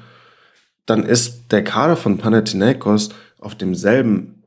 dann 0.86 1.04
ist 1.04 1.52
der 1.52 1.62
Kader 1.62 1.96
von 1.96 2.16
Panathinaikos 2.16 3.10
auf 3.38 3.54
demselben 3.54 4.42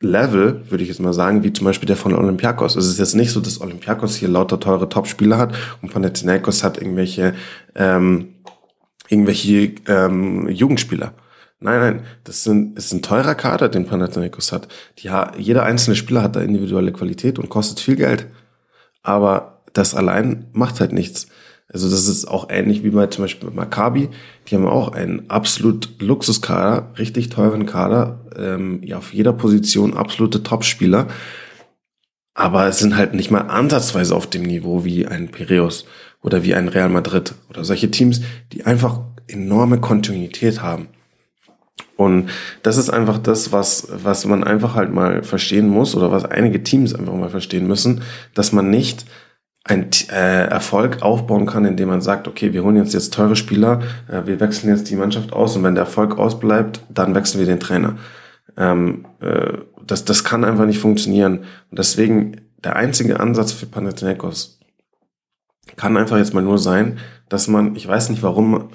Level, 0.00 0.64
würde 0.68 0.82
ich 0.82 0.88
jetzt 0.88 0.98
mal 0.98 1.12
sagen, 1.12 1.44
wie 1.44 1.52
zum 1.52 1.64
Beispiel 1.64 1.86
der 1.86 1.96
von 1.96 2.12
Olympiakos. 2.12 2.74
Es 2.74 2.88
ist 2.88 2.98
jetzt 2.98 3.14
nicht 3.14 3.30
so, 3.30 3.40
dass 3.40 3.60
Olympiakos 3.60 4.16
hier 4.16 4.28
lauter 4.28 4.58
teure 4.58 4.88
Topspieler 4.88 5.38
hat 5.38 5.54
und 5.80 5.92
Panathinaikos 5.92 6.64
hat 6.64 6.78
irgendwelche 6.78 7.34
ähm, 7.76 8.34
irgendwelche 9.08 9.74
ähm, 9.86 10.48
Jugendspieler. 10.48 11.14
Nein, 11.62 11.80
nein, 11.80 12.02
das 12.24 12.44
sind, 12.44 12.76
ist 12.76 12.92
ein 12.92 13.02
teurer 13.02 13.34
Kader, 13.34 13.68
den 13.68 13.86
Panathinaikos 13.86 14.52
hat. 14.52 14.68
Die, 14.98 15.10
jeder 15.38 15.64
einzelne 15.64 15.96
Spieler 15.96 16.22
hat 16.22 16.36
da 16.36 16.40
individuelle 16.40 16.92
Qualität 16.92 17.38
und 17.38 17.48
kostet 17.48 17.80
viel 17.80 17.96
Geld. 17.96 18.26
Aber 19.02 19.62
das 19.72 19.94
allein 19.94 20.46
macht 20.52 20.80
halt 20.80 20.92
nichts. 20.92 21.28
Also 21.72 21.88
das 21.88 22.06
ist 22.06 22.26
auch 22.26 22.48
ähnlich 22.50 22.84
wie 22.84 22.90
bei 22.90 23.06
zum 23.06 23.24
Beispiel 23.24 23.50
Maccabi. 23.50 24.10
Die 24.48 24.54
haben 24.54 24.66
auch 24.66 24.92
einen 24.92 25.30
absolut 25.30 26.00
Luxuskader, 26.00 26.92
richtig 26.98 27.30
teuren 27.30 27.64
Kader, 27.64 28.26
ähm, 28.36 28.82
ja 28.82 28.98
auf 28.98 29.14
jeder 29.14 29.32
Position 29.32 29.96
absolute 29.96 30.42
Topspieler. 30.42 31.06
Aber 32.34 32.66
es 32.66 32.78
sind 32.78 32.96
halt 32.96 33.14
nicht 33.14 33.30
mal 33.30 33.42
ansatzweise 33.42 34.14
auf 34.14 34.28
dem 34.28 34.42
Niveau 34.42 34.84
wie 34.84 35.06
ein 35.06 35.30
Piraeus 35.30 35.86
oder 36.22 36.42
wie 36.44 36.54
ein 36.54 36.68
Real 36.68 36.88
Madrid 36.88 37.34
oder 37.48 37.64
solche 37.64 37.90
Teams, 37.90 38.20
die 38.52 38.64
einfach 38.64 39.00
enorme 39.28 39.80
Kontinuität 39.80 40.62
haben. 40.62 40.88
Und 42.04 42.30
das 42.62 42.76
ist 42.76 42.90
einfach 42.90 43.18
das, 43.18 43.52
was, 43.52 43.88
was 43.90 44.26
man 44.26 44.44
einfach 44.44 44.74
halt 44.74 44.92
mal 44.92 45.22
verstehen 45.22 45.68
muss 45.68 45.94
oder 45.94 46.10
was 46.10 46.24
einige 46.24 46.62
Teams 46.62 46.94
einfach 46.94 47.14
mal 47.14 47.30
verstehen 47.30 47.66
müssen, 47.66 48.02
dass 48.34 48.52
man 48.52 48.70
nicht 48.70 49.06
ein 49.64 49.90
äh, 50.10 50.46
Erfolg 50.46 51.02
aufbauen 51.02 51.46
kann, 51.46 51.64
indem 51.64 51.88
man 51.88 52.00
sagt, 52.00 52.26
okay, 52.26 52.52
wir 52.52 52.64
holen 52.64 52.76
jetzt 52.76 52.94
jetzt 52.94 53.14
teure 53.14 53.36
Spieler, 53.36 53.80
äh, 54.08 54.26
wir 54.26 54.40
wechseln 54.40 54.70
jetzt 54.70 54.90
die 54.90 54.96
Mannschaft 54.96 55.32
aus 55.32 55.56
und 55.56 55.62
wenn 55.62 55.76
der 55.76 55.84
Erfolg 55.84 56.18
ausbleibt, 56.18 56.80
dann 56.88 57.14
wechseln 57.14 57.38
wir 57.38 57.46
den 57.46 57.60
Trainer. 57.60 57.96
Ähm, 58.56 59.06
äh, 59.20 59.58
das, 59.86 60.04
das 60.04 60.24
kann 60.24 60.44
einfach 60.44 60.66
nicht 60.66 60.80
funktionieren. 60.80 61.40
Und 61.70 61.78
deswegen 61.78 62.40
der 62.64 62.76
einzige 62.76 63.20
Ansatz 63.20 63.52
für 63.52 63.66
Panathinaikos 63.66 64.60
kann 65.76 65.96
einfach 65.96 66.18
jetzt 66.18 66.34
mal 66.34 66.42
nur 66.42 66.58
sein, 66.58 66.98
dass 67.28 67.48
man, 67.48 67.76
ich 67.76 67.86
weiß 67.86 68.10
nicht, 68.10 68.22
warum 68.22 68.68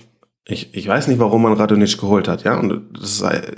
ich, 0.47 0.73
ich 0.73 0.87
weiß 0.87 1.07
nicht, 1.07 1.19
warum 1.19 1.41
man 1.41 1.53
Radonic 1.53 1.97
geholt 1.97 2.27
hat, 2.27 2.43
ja, 2.43 2.57
und 2.57 2.97
das 2.97 3.11
ist 3.11 3.21
äh, 3.21 3.55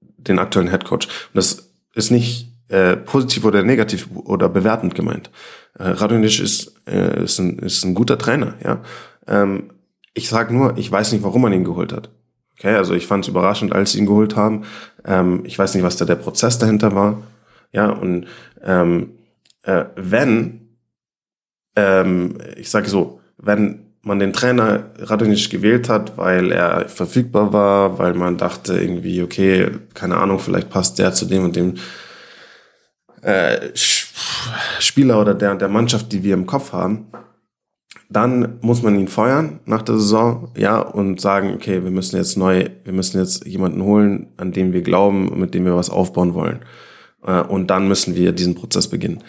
den 0.00 0.38
aktuellen 0.38 0.68
Headcoach. 0.68 1.06
Und 1.06 1.34
das 1.34 1.72
ist 1.94 2.10
nicht 2.10 2.52
äh, 2.68 2.96
positiv 2.96 3.44
oder 3.44 3.62
negativ 3.62 4.08
oder 4.24 4.48
bewertend 4.48 4.94
gemeint. 4.94 5.30
Äh, 5.78 5.88
Radonic 5.88 6.40
ist, 6.40 6.74
äh, 6.86 7.22
ist, 7.22 7.38
ein, 7.38 7.58
ist 7.58 7.84
ein 7.84 7.94
guter 7.94 8.18
Trainer, 8.18 8.54
ja. 8.64 8.82
Ähm, 9.26 9.70
ich 10.14 10.28
sag 10.28 10.50
nur, 10.50 10.76
ich 10.76 10.90
weiß 10.90 11.12
nicht, 11.12 11.22
warum 11.22 11.42
man 11.42 11.52
ihn 11.52 11.64
geholt 11.64 11.92
hat. 11.92 12.10
Okay, 12.58 12.74
also 12.74 12.94
ich 12.94 13.06
fand 13.06 13.24
es 13.24 13.28
überraschend, 13.28 13.72
als 13.72 13.92
sie 13.92 13.98
ihn 13.98 14.06
geholt 14.06 14.36
haben. 14.36 14.64
Ähm, 15.04 15.42
ich 15.44 15.58
weiß 15.58 15.74
nicht, 15.74 15.84
was 15.84 15.96
da 15.96 16.04
der 16.04 16.16
Prozess 16.16 16.58
dahinter 16.58 16.94
war. 16.94 17.22
Ja, 17.72 17.90
und 17.90 18.26
ähm, 18.62 19.18
äh, 19.62 19.84
wenn, 19.96 20.76
ähm, 21.76 22.38
ich 22.56 22.68
sage 22.68 22.90
so, 22.90 23.20
wenn 23.38 23.91
man 24.02 24.18
den 24.18 24.32
Trainer 24.32 24.90
Radonic 24.98 25.50
gewählt 25.50 25.88
hat, 25.88 26.18
weil 26.18 26.50
er 26.50 26.88
verfügbar 26.88 27.52
war, 27.52 27.98
weil 27.98 28.14
man 28.14 28.36
dachte 28.36 28.78
irgendwie, 28.78 29.22
okay, 29.22 29.70
keine 29.94 30.16
Ahnung, 30.16 30.38
vielleicht 30.38 30.70
passt 30.70 30.98
der 30.98 31.12
zu 31.12 31.24
dem 31.26 31.44
und 31.44 31.56
dem 31.56 31.74
äh, 33.22 33.70
Spieler 34.80 35.20
oder 35.20 35.34
der 35.34 35.54
der 35.54 35.68
Mannschaft, 35.68 36.10
die 36.12 36.24
wir 36.24 36.34
im 36.34 36.46
Kopf 36.46 36.72
haben, 36.72 37.06
dann 38.12 38.58
muss 38.60 38.82
man 38.82 38.98
ihn 38.98 39.08
feuern 39.08 39.60
nach 39.64 39.82
der 39.82 39.96
Saison, 39.96 40.50
ja, 40.56 40.80
und 40.80 41.20
sagen, 41.20 41.54
okay, 41.54 41.82
wir 41.82 41.90
müssen 41.90 42.16
jetzt 42.16 42.36
neu, 42.36 42.68
wir 42.84 42.92
müssen 42.92 43.18
jetzt 43.18 43.46
jemanden 43.46 43.82
holen, 43.82 44.28
an 44.36 44.52
dem 44.52 44.72
wir 44.72 44.82
glauben, 44.82 45.38
mit 45.38 45.54
dem 45.54 45.64
wir 45.64 45.76
was 45.76 45.90
aufbauen 45.90 46.34
wollen. 46.34 46.60
Äh, 47.24 47.40
und 47.40 47.68
dann 47.68 47.88
müssen 47.88 48.14
wir 48.14 48.32
diesen 48.32 48.54
Prozess 48.54 48.88
beginnen. 48.88 49.22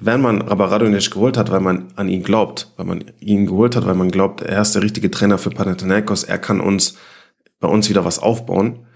Wenn 0.00 0.22
man 0.22 0.42
aber 0.42 0.70
Radonic 0.70 1.10
geholt 1.10 1.36
hat, 1.36 1.50
weil 1.50 1.60
man 1.60 1.88
an 1.96 2.08
ihn 2.08 2.22
glaubt, 2.22 2.72
weil 2.76 2.86
man 2.86 3.04
ihn 3.20 3.46
geholt 3.46 3.76
hat, 3.76 3.86
weil 3.86 3.94
man 3.94 4.10
glaubt, 4.10 4.40
er 4.40 4.62
ist 4.62 4.74
der 4.74 4.82
richtige 4.82 5.10
Trainer 5.10 5.36
für 5.36 5.50
Panathinaikos, 5.50 6.24
er 6.24 6.38
kann 6.38 6.60
uns 6.60 6.96
bei 7.60 7.68
uns 7.68 7.90
wieder 7.90 8.04
was 8.06 8.18
aufbauen, 8.18 8.86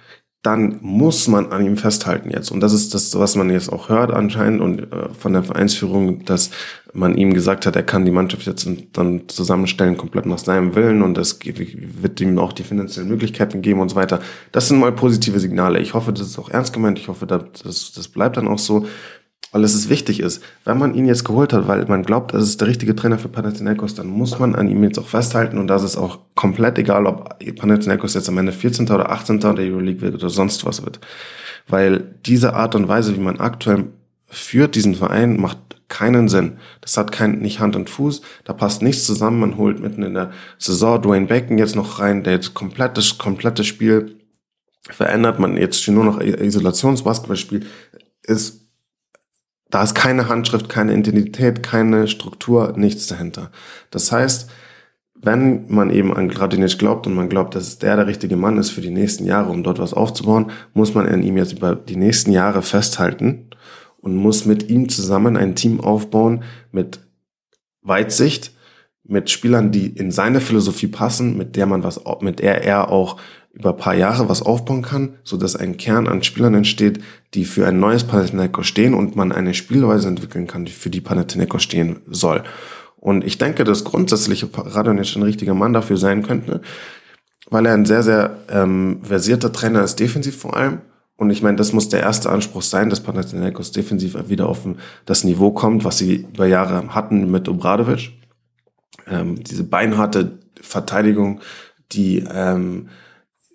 dann 0.44 0.78
muss 0.82 1.26
man 1.26 1.52
an 1.52 1.64
ihm 1.64 1.78
festhalten 1.78 2.30
jetzt. 2.30 2.50
Und 2.50 2.60
das 2.60 2.74
ist 2.74 2.92
das, 2.92 3.18
was 3.18 3.34
man 3.34 3.48
jetzt 3.48 3.70
auch 3.72 3.88
hört 3.88 4.12
anscheinend 4.12 4.60
und 4.60 4.92
äh, 4.92 5.08
von 5.18 5.32
der 5.32 5.42
Vereinsführung, 5.42 6.24
dass 6.26 6.50
man 6.92 7.16
ihm 7.16 7.32
gesagt 7.32 7.64
hat, 7.64 7.76
er 7.76 7.82
kann 7.82 8.04
die 8.04 8.10
Mannschaft 8.10 8.46
jetzt 8.46 8.68
dann 8.92 9.28
zusammenstellen, 9.28 9.96
komplett 9.96 10.26
nach 10.26 10.38
seinem 10.38 10.74
Willen 10.74 11.02
und 11.02 11.16
es 11.16 11.38
wird 11.42 12.20
ihm 12.20 12.38
auch 12.38 12.52
die 12.52 12.62
finanziellen 12.62 13.08
Möglichkeiten 13.08 13.62
geben 13.62 13.80
und 13.80 13.88
so 13.88 13.96
weiter. 13.96 14.20
Das 14.52 14.68
sind 14.68 14.80
mal 14.80 14.92
positive 14.92 15.40
Signale. 15.40 15.80
Ich 15.80 15.94
hoffe, 15.94 16.12
das 16.12 16.28
ist 16.28 16.38
auch 16.38 16.50
ernst 16.50 16.74
gemeint. 16.74 16.98
Ich 16.98 17.08
hoffe, 17.08 17.26
das, 17.26 17.92
das 17.94 18.08
bleibt 18.08 18.36
dann 18.36 18.48
auch 18.48 18.58
so 18.58 18.86
weil 19.54 19.62
es 19.62 19.72
ist 19.72 19.88
wichtig 19.88 20.18
ist. 20.18 20.42
Wenn 20.64 20.78
man 20.78 20.94
ihn 20.94 21.06
jetzt 21.06 21.22
geholt 21.22 21.52
hat, 21.52 21.68
weil 21.68 21.86
man 21.86 22.02
glaubt, 22.02 22.34
das 22.34 22.42
ist 22.42 22.60
der 22.60 22.66
richtige 22.66 22.96
Trainer 22.96 23.20
für 23.20 23.28
Panathinaikos, 23.28 23.94
dann 23.94 24.08
muss 24.08 24.36
man 24.40 24.56
an 24.56 24.68
ihm 24.68 24.82
jetzt 24.82 24.98
auch 24.98 25.06
festhalten 25.06 25.58
und 25.58 25.68
das 25.68 25.84
ist 25.84 25.96
auch 25.96 26.18
komplett 26.34 26.76
egal, 26.76 27.06
ob 27.06 27.38
Panathinaikos 27.54 28.14
jetzt 28.14 28.28
am 28.28 28.36
Ende 28.36 28.50
14. 28.50 28.90
oder 28.90 29.12
18. 29.12 29.38
der 29.38 29.54
Euroleague 29.58 30.00
wird 30.00 30.16
oder 30.16 30.28
sonst 30.28 30.66
was 30.66 30.84
wird. 30.84 30.98
Weil 31.68 32.16
diese 32.26 32.54
Art 32.54 32.74
und 32.74 32.88
Weise, 32.88 33.14
wie 33.14 33.20
man 33.20 33.38
aktuell 33.38 33.84
führt 34.26 34.74
diesen 34.74 34.96
Verein, 34.96 35.40
macht 35.40 35.58
keinen 35.86 36.28
Sinn. 36.28 36.54
Das 36.80 36.96
hat 36.96 37.12
kein, 37.12 37.38
nicht 37.38 37.60
Hand 37.60 37.76
und 37.76 37.88
Fuß, 37.88 38.22
da 38.42 38.54
passt 38.54 38.82
nichts 38.82 39.06
zusammen. 39.06 39.38
Man 39.38 39.56
holt 39.56 39.78
mitten 39.78 40.02
in 40.02 40.14
der 40.14 40.32
Saison 40.58 41.00
Dwayne 41.00 41.26
Bacon 41.26 41.58
jetzt 41.58 41.76
noch 41.76 42.00
rein, 42.00 42.24
der 42.24 42.32
jetzt 42.32 42.54
komplettes, 42.54 43.18
komplettes 43.18 43.68
Spiel 43.68 44.16
verändert. 44.90 45.38
Man 45.38 45.56
jetzt 45.56 45.86
nur 45.86 46.04
noch 46.04 46.20
Isolationsbasketball 46.20 47.36
spielt, 47.36 47.66
ist 48.24 48.63
da 49.74 49.82
ist 49.82 49.96
keine 49.96 50.28
Handschrift, 50.28 50.68
keine 50.68 50.92
Identität, 50.92 51.64
keine 51.64 52.06
Struktur, 52.06 52.74
nichts 52.76 53.08
dahinter. 53.08 53.50
Das 53.90 54.12
heißt, 54.12 54.48
wenn 55.16 55.64
man 55.66 55.90
eben 55.90 56.14
an 56.14 56.28
Gradinic 56.28 56.78
glaubt 56.78 57.08
und 57.08 57.14
man 57.14 57.28
glaubt, 57.28 57.56
dass 57.56 57.80
der 57.80 57.96
der 57.96 58.06
richtige 58.06 58.36
Mann 58.36 58.56
ist 58.56 58.70
für 58.70 58.82
die 58.82 58.92
nächsten 58.92 59.24
Jahre, 59.24 59.50
um 59.50 59.64
dort 59.64 59.80
was 59.80 59.92
aufzubauen, 59.92 60.52
muss 60.74 60.94
man 60.94 61.08
an 61.08 61.24
ihm 61.24 61.36
jetzt 61.36 61.54
über 61.54 61.74
die 61.74 61.96
nächsten 61.96 62.30
Jahre 62.30 62.62
festhalten 62.62 63.50
und 63.96 64.14
muss 64.14 64.46
mit 64.46 64.70
ihm 64.70 64.88
zusammen 64.88 65.36
ein 65.36 65.56
Team 65.56 65.80
aufbauen 65.80 66.44
mit 66.70 67.00
Weitsicht, 67.82 68.52
mit 69.02 69.28
Spielern, 69.28 69.72
die 69.72 69.88
in 69.88 70.12
seine 70.12 70.40
Philosophie 70.40 70.86
passen, 70.86 71.36
mit 71.36 71.56
der 71.56 71.66
man 71.66 71.82
was, 71.82 72.00
mit 72.20 72.38
der 72.38 72.62
er 72.62 72.92
auch 72.92 73.16
über 73.54 73.70
ein 73.70 73.76
paar 73.76 73.94
Jahre 73.94 74.28
was 74.28 74.42
aufbauen 74.42 74.82
kann, 74.82 75.14
so 75.22 75.36
dass 75.36 75.56
ein 75.56 75.76
Kern 75.76 76.08
an 76.08 76.22
Spielern 76.22 76.54
entsteht, 76.54 77.00
die 77.34 77.44
für 77.44 77.66
ein 77.66 77.78
neues 77.78 78.04
Panathinaikos 78.04 78.66
stehen 78.66 78.94
und 78.94 79.16
man 79.16 79.32
eine 79.32 79.54
Spielweise 79.54 80.08
entwickeln 80.08 80.46
kann, 80.46 80.64
die 80.64 80.72
für 80.72 80.90
die 80.90 81.00
Panathinaikos 81.00 81.62
stehen 81.62 82.00
soll. 82.06 82.42
Und 82.96 83.24
ich 83.24 83.38
denke, 83.38 83.64
dass 83.64 83.84
grundsätzlich 83.84 84.46
Radonic 84.56 85.14
ein 85.14 85.22
richtiger 85.22 85.54
Mann 85.54 85.72
dafür 85.72 85.96
sein 85.96 86.22
könnte, 86.22 86.62
weil 87.50 87.66
er 87.66 87.74
ein 87.74 87.86
sehr, 87.86 88.02
sehr 88.02 88.38
ähm, 88.48 89.00
versierter 89.02 89.52
Trainer 89.52 89.84
ist, 89.84 90.00
defensiv 90.00 90.36
vor 90.36 90.56
allem. 90.56 90.80
Und 91.16 91.30
ich 91.30 91.42
meine, 91.42 91.56
das 91.56 91.72
muss 91.72 91.88
der 91.88 92.00
erste 92.00 92.30
Anspruch 92.30 92.62
sein, 92.62 92.90
dass 92.90 93.02
Panathinaikos 93.02 93.70
defensiv 93.70 94.16
wieder 94.28 94.48
auf 94.48 94.66
das 95.06 95.22
Niveau 95.22 95.52
kommt, 95.52 95.84
was 95.84 95.98
sie 95.98 96.26
über 96.32 96.46
Jahre 96.46 96.94
hatten 96.94 97.30
mit 97.30 97.48
Obradovic. 97.48 98.10
Ähm, 99.06 99.44
diese 99.44 99.64
beinharte 99.64 100.38
Verteidigung, 100.60 101.40
die 101.92 102.24
ähm, 102.28 102.88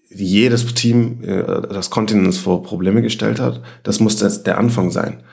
jedes 0.10 0.66
Team 0.74 1.24
äh, 1.24 1.44
das 1.44 1.90
Kontinents 1.90 2.38
vor 2.38 2.64
Probleme 2.64 3.02
gestellt 3.02 3.40
hat. 3.40 3.62
Das 3.84 4.00
muss 4.00 4.20
jetzt 4.22 4.48
der 4.48 4.58
Anfang 4.58 4.92
sein. 4.92 5.24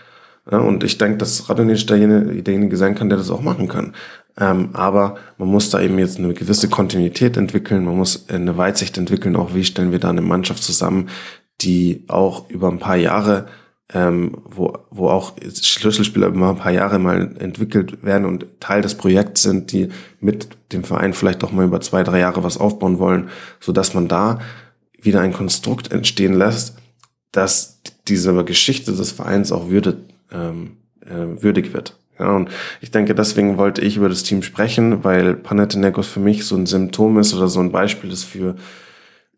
Ja, 0.50 0.58
und 0.58 0.84
ich 0.84 0.98
denke, 0.98 1.18
dass 1.18 1.48
Radonic 1.48 1.86
derjenige, 1.86 2.42
derjenige 2.42 2.76
sein 2.76 2.94
kann, 2.94 3.08
der 3.08 3.18
das 3.18 3.30
auch 3.30 3.42
machen 3.42 3.68
kann. 3.68 3.94
Ähm, 4.38 4.70
aber 4.74 5.16
man 5.38 5.48
muss 5.48 5.70
da 5.70 5.80
eben 5.80 5.98
jetzt 5.98 6.18
eine 6.18 6.34
gewisse 6.34 6.68
Kontinuität 6.68 7.36
entwickeln, 7.36 7.84
man 7.84 7.96
muss 7.96 8.28
eine 8.28 8.56
Weitsicht 8.56 8.96
entwickeln, 8.98 9.34
auch 9.34 9.54
wie 9.54 9.64
stellen 9.64 9.92
wir 9.92 9.98
da 9.98 10.10
eine 10.10 10.20
Mannschaft 10.20 10.62
zusammen, 10.62 11.08
die 11.62 12.04
auch 12.06 12.48
über 12.50 12.68
ein 12.68 12.78
paar 12.78 12.96
Jahre 12.96 13.46
ähm, 13.94 14.36
wo, 14.44 14.78
wo 14.90 15.08
auch 15.08 15.34
Schlüsselspieler 15.40 16.28
immer 16.28 16.50
ein 16.50 16.56
paar 16.56 16.72
Jahre 16.72 16.98
mal 16.98 17.36
entwickelt 17.38 18.02
werden 18.02 18.26
und 18.26 18.46
Teil 18.60 18.82
des 18.82 18.96
Projekts 18.96 19.42
sind, 19.42 19.70
die 19.70 19.90
mit 20.20 20.48
dem 20.72 20.82
Verein 20.82 21.12
vielleicht 21.12 21.44
auch 21.44 21.52
mal 21.52 21.64
über 21.64 21.80
zwei, 21.80 22.02
drei 22.02 22.18
Jahre 22.18 22.42
was 22.42 22.58
aufbauen 22.58 22.98
wollen, 22.98 23.28
so 23.60 23.72
dass 23.72 23.94
man 23.94 24.08
da 24.08 24.40
wieder 25.06 25.20
ein 25.20 25.32
Konstrukt 25.32 25.92
entstehen 25.92 26.34
lässt, 26.34 26.76
dass 27.32 27.80
diese 28.08 28.44
Geschichte 28.44 28.92
des 28.92 29.12
Vereins 29.12 29.52
auch 29.52 29.68
würde, 29.68 29.98
ähm, 30.32 30.76
äh, 31.00 31.42
würdig 31.42 31.72
wird. 31.72 31.96
Ja, 32.18 32.34
und 32.34 32.50
ich 32.80 32.90
denke, 32.90 33.14
deswegen 33.14 33.58
wollte 33.58 33.82
ich 33.82 33.96
über 33.96 34.08
das 34.08 34.22
Team 34.22 34.42
sprechen, 34.42 35.04
weil 35.04 35.34
Panathinaikos 35.34 36.06
für 36.06 36.20
mich 36.20 36.46
so 36.46 36.56
ein 36.56 36.66
Symptom 36.66 37.18
ist 37.18 37.34
oder 37.34 37.48
so 37.48 37.60
ein 37.60 37.72
Beispiel 37.72 38.10
ist 38.10 38.24
für, 38.24 38.56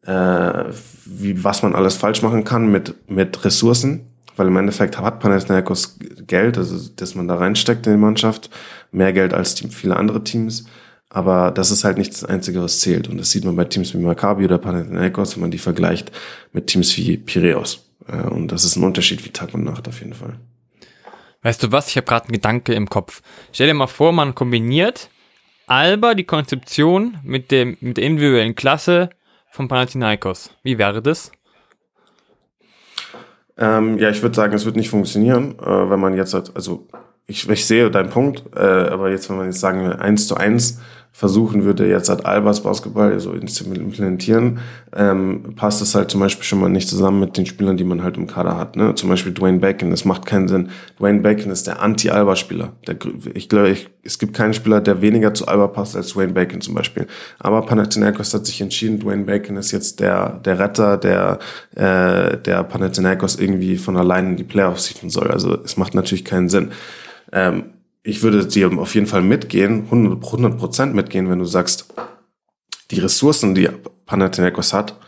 äh, 0.03 0.65
wie, 1.05 1.43
was 1.43 1.63
man 1.63 1.75
alles 1.75 1.97
falsch 1.97 2.23
machen 2.23 2.45
kann 2.45 2.71
mit, 2.71 2.95
mit 3.09 3.45
Ressourcen. 3.45 4.07
Weil 4.37 4.47
im 4.47 4.57
Endeffekt 4.57 4.97
hat 4.99 5.19
Panathinaikos 5.19 5.99
Geld, 6.29 6.57
also 6.57 6.89
dass 6.95 7.17
man 7.17 7.27
da 7.27 7.35
reinsteckt 7.35 7.89
in 7.89 7.95
die 7.95 7.99
Mannschaft, 7.99 8.51
mehr 8.93 9.13
Geld 9.13 9.35
als 9.35 9.57
die, 9.57 9.67
viele 9.69 9.97
andere 9.97 10.23
Teams. 10.23 10.67
Aber 11.11 11.51
das 11.51 11.71
ist 11.71 11.85
halt 11.85 11.97
nicht 11.97 12.13
das 12.13 12.25
Einzige, 12.25 12.63
was 12.63 12.81
zählt. 12.81 13.09
Und 13.09 13.19
das 13.19 13.31
sieht 13.31 13.45
man 13.45 13.57
bei 13.57 13.65
Teams 13.65 13.95
wie 13.95 13.99
Maccabi 13.99 14.45
oder 14.45 14.59
Panathinaikos, 14.59 15.37
wenn 15.37 15.43
man 15.43 15.51
die 15.51 15.59
vergleicht 15.59 16.13
mit 16.53 16.67
Teams 16.67 16.97
wie 16.97 17.17
Piraeus. 17.17 17.89
Äh, 18.07 18.29
und 18.29 18.49
das 18.49 18.65
ist 18.65 18.77
ein 18.77 18.85
Unterschied 18.85 19.25
wie 19.25 19.31
Tag 19.31 19.55
und 19.55 19.65
Nacht 19.65 19.89
auf 19.89 20.01
jeden 20.01 20.15
Fall. 20.15 20.39
Weißt 21.43 21.63
du 21.63 21.73
was? 21.73 21.89
Ich 21.89 21.97
habe 21.97 22.07
gerade 22.07 22.27
einen 22.27 22.33
Gedanke 22.33 22.75
im 22.75 22.91
Kopf. 22.91 23.23
Stell 23.53 23.69
dir 23.69 23.75
mal 23.75 23.87
vor, 23.87 24.13
man 24.13 24.35
kombiniert 24.35 25.09
Alba 25.67 26.15
die 26.15 26.25
Konzeption 26.25 27.19
mit, 27.23 27.51
dem, 27.51 27.77
mit 27.81 27.97
der 27.97 28.05
individuellen 28.05 28.55
Klasse 28.55 29.11
von 29.51 29.69
Panathinaikos. 29.69 30.51
Wie 30.63 30.79
wäre 30.79 31.01
das? 31.01 31.31
Ähm, 33.57 33.99
ja, 33.99 34.11
ich 34.11 34.23
würde 34.23 34.37
sagen, 34.37 34.55
es 34.55 34.65
wird 34.65 34.77
nicht 34.77 34.89
funktionieren, 34.89 35.59
äh, 35.59 35.91
wenn 35.91 36.01
man 36.01 36.17
jetzt, 36.17 36.33
halt, 36.33 36.53
also 36.55 36.87
ich, 37.27 37.49
ich 37.49 37.67
sehe 37.67 37.91
deinen 37.91 38.09
Punkt, 38.09 38.45
äh, 38.57 38.61
aber 38.61 39.11
jetzt, 39.11 39.29
wenn 39.29 39.37
man 39.37 39.47
jetzt 39.47 39.61
sagen 39.61 39.83
wir, 39.83 40.01
eins 40.01 40.29
zu 40.29 40.37
eins 40.37 40.81
versuchen 41.13 41.65
würde, 41.65 41.89
jetzt 41.89 42.09
hat 42.09 42.27
Albers 42.27 42.63
Basketball 42.63 43.19
so 43.19 43.37
zu 43.37 43.65
implementieren, 43.65 44.61
ähm, 44.95 45.55
passt 45.57 45.83
es 45.83 45.97
halt 45.97 46.13
zum 46.13 46.21
Beispiel 46.21 46.45
schon 46.45 46.61
mal 46.61 46.69
nicht 46.69 46.89
zusammen 46.89 47.19
mit 47.19 47.37
den 47.37 47.45
Spielern, 47.45 47.77
die 47.77 47.83
man 47.83 48.05
halt 48.05 48.17
im 48.17 48.29
Kader 48.29 48.57
hat. 48.57 48.77
Ne? 48.77 48.95
Zum 48.95 49.09
Beispiel 49.09 49.33
Dwayne 49.33 49.59
Bacon, 49.59 49.91
das 49.91 50.05
macht 50.05 50.27
keinen 50.27 50.47
Sinn. 50.47 50.69
Dwayne 51.01 51.21
Bacon 51.21 51.51
ist 51.51 51.67
der 51.67 51.83
Anti-Alba-Spieler. 51.83 52.73
Ich 53.35 53.49
glaube, 53.49 53.71
ich, 53.71 53.89
es 54.05 54.21
gibt 54.21 54.35
keinen 54.35 54.55
Spieler, 54.55 54.81
der 54.81 55.03
weniger 55.03 55.35
zu 55.35 55.49
Alba 55.49 55.67
passt 55.67 55.97
als 55.97 56.11
Dwayne 56.13 56.33
Bacon 56.33 56.61
zum 56.61 56.75
Beispiel. 56.75 57.09
Aber 57.41 57.63
Panathinaikos 57.63 58.33
hat 58.33 58.47
sich 58.47 58.61
entschieden, 58.61 59.01
Dwayne 59.01 59.25
Bacon 59.25 59.57
ist 59.57 59.73
jetzt 59.73 59.99
der, 59.99 60.39
der 60.45 60.61
Retter, 60.61 60.99
der, 60.99 61.41
äh, 61.75 62.37
der 62.37 62.63
Panathinaikos 62.63 63.41
irgendwie 63.41 63.77
von 63.77 63.97
allein 63.97 64.31
in 64.31 64.37
die 64.37 64.45
Playoffs 64.45 64.85
sieven 64.85 65.11
soll. 65.11 65.33
Also 65.33 65.59
es 65.65 65.77
macht 65.77 65.95
natürlich 65.95 66.25
keinen 66.25 66.49
Sinn. 66.49 66.71
Ähm, 67.33 67.65
ich 68.09 68.23
würde 68.23 68.47
dir 68.47 68.73
auf 68.79 68.95
jeden 68.95 69.07
Fall 69.07 69.21
mitgehen, 69.21 69.85
100 69.91 70.57
Prozent 70.57 70.95
mitgehen, 70.95 71.29
wenn 71.29 71.41
du 71.41 71.45
sagst, 71.45 71.93
die 72.91 73.01
Ressourcen, 73.01 73.55
die 73.55 73.69
Panathinaikos 74.07 74.73
hat, 74.73 74.99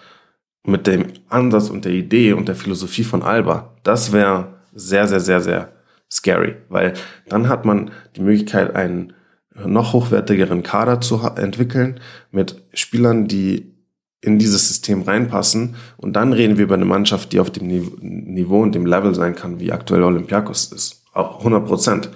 mit 0.65 0.87
dem 0.87 1.07
Ansatz 1.31 1.71
und 1.71 1.87
der 1.87 1.93
Idee 1.93 2.35
und 2.35 2.47
der 2.47 2.57
Philosophie 2.57 3.05
von 3.05 3.23
Alba, 3.23 3.75
das 3.85 4.13
wäre 4.13 4.61
sehr, 4.75 5.09
sehr, 5.09 5.21
sehr, 5.21 5.41
sehr 5.41 5.73
scary, 6.11 6.57
weil 6.69 6.93
dann 7.27 7.49
hat 7.49 7.65
man 7.65 7.91
die 8.17 8.21
Möglichkeit, 8.21 8.77
einen 8.77 9.15
noch 9.55 9.95
hochwertigeren 9.95 10.63
Kader 10.63 11.01
zu 11.01 11.21
entwickeln 11.37 12.01
mit 12.31 12.63
Spielern, 12.75 13.29
die 13.29 13.73
in 14.21 14.39
dieses 14.39 14.69
System 14.69 15.03
reinpassen. 15.03 15.77
Und 15.97 16.13
dann 16.15 16.35
reden 16.35 16.59
wir 16.59 16.65
über 16.65 16.75
eine 16.75 16.85
Mannschaft, 16.85 17.33
die 17.33 17.41
auf 17.41 17.51
dem 17.51 17.67
Niveau 17.67 18.61
und 18.61 18.75
dem 18.75 18.85
Level 18.85 19.15
sein 19.15 19.35
kann, 19.35 19.59
wie 19.59 19.73
aktuell 19.73 20.03
Olympiakos 20.03 20.73
ist. 20.73 21.05
Auch 21.15 21.39
100 21.39 21.65
Prozent. 21.65 22.11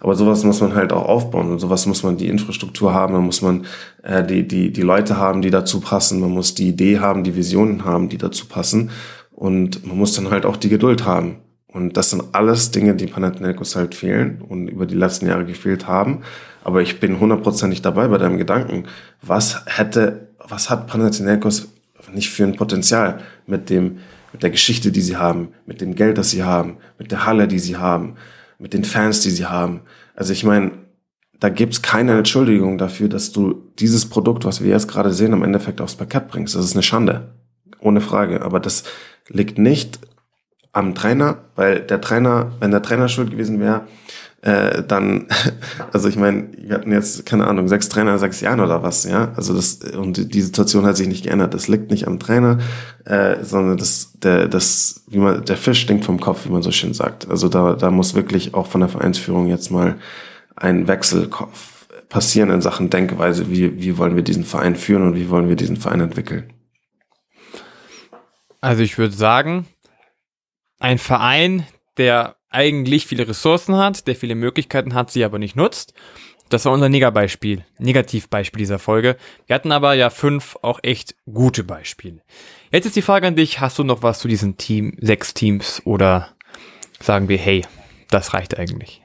Aber 0.00 0.14
sowas 0.14 0.42
muss 0.44 0.60
man 0.60 0.74
halt 0.74 0.92
auch 0.92 1.06
aufbauen 1.06 1.50
und 1.50 1.58
sowas 1.58 1.86
muss 1.86 2.02
man 2.02 2.16
die 2.16 2.28
Infrastruktur 2.28 2.94
haben, 2.94 3.12
dann 3.12 3.24
muss 3.24 3.42
man 3.42 3.66
äh, 4.02 4.24
die, 4.24 4.48
die, 4.48 4.72
die 4.72 4.82
Leute 4.82 5.18
haben, 5.18 5.42
die 5.42 5.50
dazu 5.50 5.80
passen, 5.80 6.20
man 6.20 6.30
muss 6.30 6.54
die 6.54 6.68
Idee 6.68 6.98
haben, 6.98 7.22
die 7.22 7.36
Visionen 7.36 7.84
haben, 7.84 8.08
die 8.08 8.18
dazu 8.18 8.46
passen 8.46 8.90
und 9.30 9.86
man 9.86 9.98
muss 9.98 10.14
dann 10.14 10.30
halt 10.30 10.46
auch 10.46 10.56
die 10.56 10.70
Geduld 10.70 11.04
haben. 11.04 11.36
Und 11.66 11.96
das 11.96 12.10
sind 12.10 12.22
alles 12.32 12.72
Dinge, 12.72 12.96
die 12.96 13.06
Panathinaikos 13.06 13.76
halt 13.76 13.94
fehlen 13.94 14.42
und 14.48 14.66
über 14.68 14.86
die 14.86 14.96
letzten 14.96 15.28
Jahre 15.28 15.44
gefehlt 15.44 15.86
haben. 15.86 16.22
Aber 16.64 16.82
ich 16.82 16.98
bin 16.98 17.20
hundertprozentig 17.20 17.80
dabei 17.80 18.08
bei 18.08 18.18
deinem 18.18 18.38
Gedanken. 18.38 18.84
Was 19.22 19.62
hätte, 19.66 20.28
was 20.48 20.68
hat 20.68 20.88
Panathinaikos 20.88 21.68
nicht 22.12 22.30
für 22.30 22.44
ein 22.44 22.56
Potenzial 22.56 23.20
mit 23.46 23.70
dem, 23.70 23.98
mit 24.32 24.42
der 24.42 24.50
Geschichte, 24.50 24.90
die 24.90 25.00
sie 25.00 25.16
haben, 25.16 25.50
mit 25.64 25.80
dem 25.80 25.94
Geld, 25.94 26.18
das 26.18 26.30
sie 26.30 26.42
haben, 26.42 26.78
mit 26.98 27.12
der 27.12 27.24
Halle, 27.24 27.46
die 27.46 27.58
sie 27.60 27.76
haben, 27.76 28.16
mit 28.60 28.74
den 28.74 28.84
Fans, 28.84 29.20
die 29.20 29.30
sie 29.30 29.46
haben. 29.46 29.80
Also 30.14 30.32
ich 30.32 30.44
meine, 30.44 30.72
da 31.40 31.48
gibt's 31.48 31.80
keine 31.82 32.18
Entschuldigung 32.18 32.76
dafür, 32.76 33.08
dass 33.08 33.32
du 33.32 33.72
dieses 33.78 34.08
Produkt, 34.08 34.44
was 34.44 34.62
wir 34.62 34.70
jetzt 34.70 34.88
gerade 34.88 35.12
sehen, 35.12 35.32
im 35.32 35.42
Endeffekt 35.42 35.80
aufs 35.80 35.96
Parkett 35.96 36.28
bringst. 36.28 36.54
Das 36.54 36.64
ist 36.64 36.74
eine 36.74 36.82
Schande. 36.82 37.34
Ohne 37.80 38.02
Frage. 38.02 38.42
Aber 38.42 38.60
das 38.60 38.84
liegt 39.28 39.58
nicht 39.58 39.98
am 40.72 40.94
Trainer, 40.94 41.38
weil 41.56 41.80
der 41.80 42.00
Trainer, 42.02 42.52
wenn 42.60 42.70
der 42.70 42.82
Trainer 42.82 43.08
schuld 43.08 43.30
gewesen 43.30 43.58
wäre, 43.58 43.86
äh, 44.42 44.82
dann, 44.82 45.26
also 45.92 46.08
ich 46.08 46.16
meine, 46.16 46.48
wir 46.56 46.74
hatten 46.74 46.92
jetzt, 46.92 47.26
keine 47.26 47.46
Ahnung, 47.46 47.68
sechs 47.68 47.88
Trainer 47.88 48.14
in 48.14 48.18
sechs 48.18 48.40
Jahren 48.40 48.60
oder 48.60 48.82
was, 48.82 49.04
ja. 49.04 49.32
Also 49.36 49.54
das, 49.54 49.80
und 49.96 50.34
die 50.34 50.40
Situation 50.42 50.86
hat 50.86 50.96
sich 50.96 51.08
nicht 51.08 51.24
geändert. 51.24 51.54
Das 51.54 51.68
liegt 51.68 51.90
nicht 51.90 52.06
am 52.06 52.18
Trainer, 52.18 52.58
äh, 53.04 53.42
sondern 53.42 53.76
das, 53.76 54.12
der, 54.22 54.48
das, 54.48 55.04
wie 55.08 55.18
man, 55.18 55.44
der 55.44 55.56
Fisch 55.56 55.80
stinkt 55.80 56.04
vom 56.04 56.20
Kopf, 56.20 56.46
wie 56.46 56.52
man 56.52 56.62
so 56.62 56.70
schön 56.70 56.94
sagt. 56.94 57.28
Also 57.28 57.48
da, 57.48 57.74
da 57.74 57.90
muss 57.90 58.14
wirklich 58.14 58.54
auch 58.54 58.66
von 58.66 58.80
der 58.80 58.88
Vereinsführung 58.88 59.46
jetzt 59.46 59.70
mal 59.70 59.96
ein 60.56 60.88
Wechsel 60.88 61.28
passieren 62.08 62.50
in 62.50 62.60
Sachen 62.60 62.90
Denkweise, 62.90 63.50
wie, 63.50 63.80
wie 63.80 63.96
wollen 63.96 64.16
wir 64.16 64.22
diesen 64.22 64.44
Verein 64.44 64.76
führen 64.76 65.02
und 65.02 65.14
wie 65.14 65.30
wollen 65.30 65.48
wir 65.48 65.56
diesen 65.56 65.76
Verein 65.76 66.00
entwickeln. 66.00 66.52
Also 68.60 68.82
ich 68.82 68.98
würde 68.98 69.14
sagen, 69.14 69.66
ein 70.78 70.98
Verein, 70.98 71.66
der 71.96 72.36
eigentlich 72.50 73.06
viele 73.06 73.26
Ressourcen 73.26 73.76
hat, 73.76 74.06
der 74.06 74.16
viele 74.16 74.34
Möglichkeiten 74.34 74.94
hat, 74.94 75.10
sie 75.10 75.24
aber 75.24 75.38
nicht 75.38 75.56
nutzt. 75.56 75.94
Das 76.48 76.64
war 76.64 76.72
unser 76.72 76.88
Negativbeispiel, 76.88 77.64
Negativbeispiel 77.78 78.58
dieser 78.58 78.80
Folge. 78.80 79.16
Wir 79.46 79.54
hatten 79.54 79.70
aber 79.70 79.94
ja 79.94 80.10
fünf 80.10 80.56
auch 80.62 80.80
echt 80.82 81.14
gute 81.32 81.62
Beispiele. 81.62 82.22
Jetzt 82.72 82.86
ist 82.86 82.96
die 82.96 83.02
Frage 83.02 83.28
an 83.28 83.36
dich, 83.36 83.60
hast 83.60 83.78
du 83.78 83.84
noch 83.84 84.02
was 84.02 84.18
zu 84.18 84.26
diesen 84.26 84.56
Team, 84.56 84.96
sechs 85.00 85.32
Teams 85.32 85.80
oder 85.84 86.28
sagen 87.00 87.28
wir, 87.28 87.38
hey, 87.38 87.64
das 88.10 88.34
reicht 88.34 88.58
eigentlich? 88.58 89.00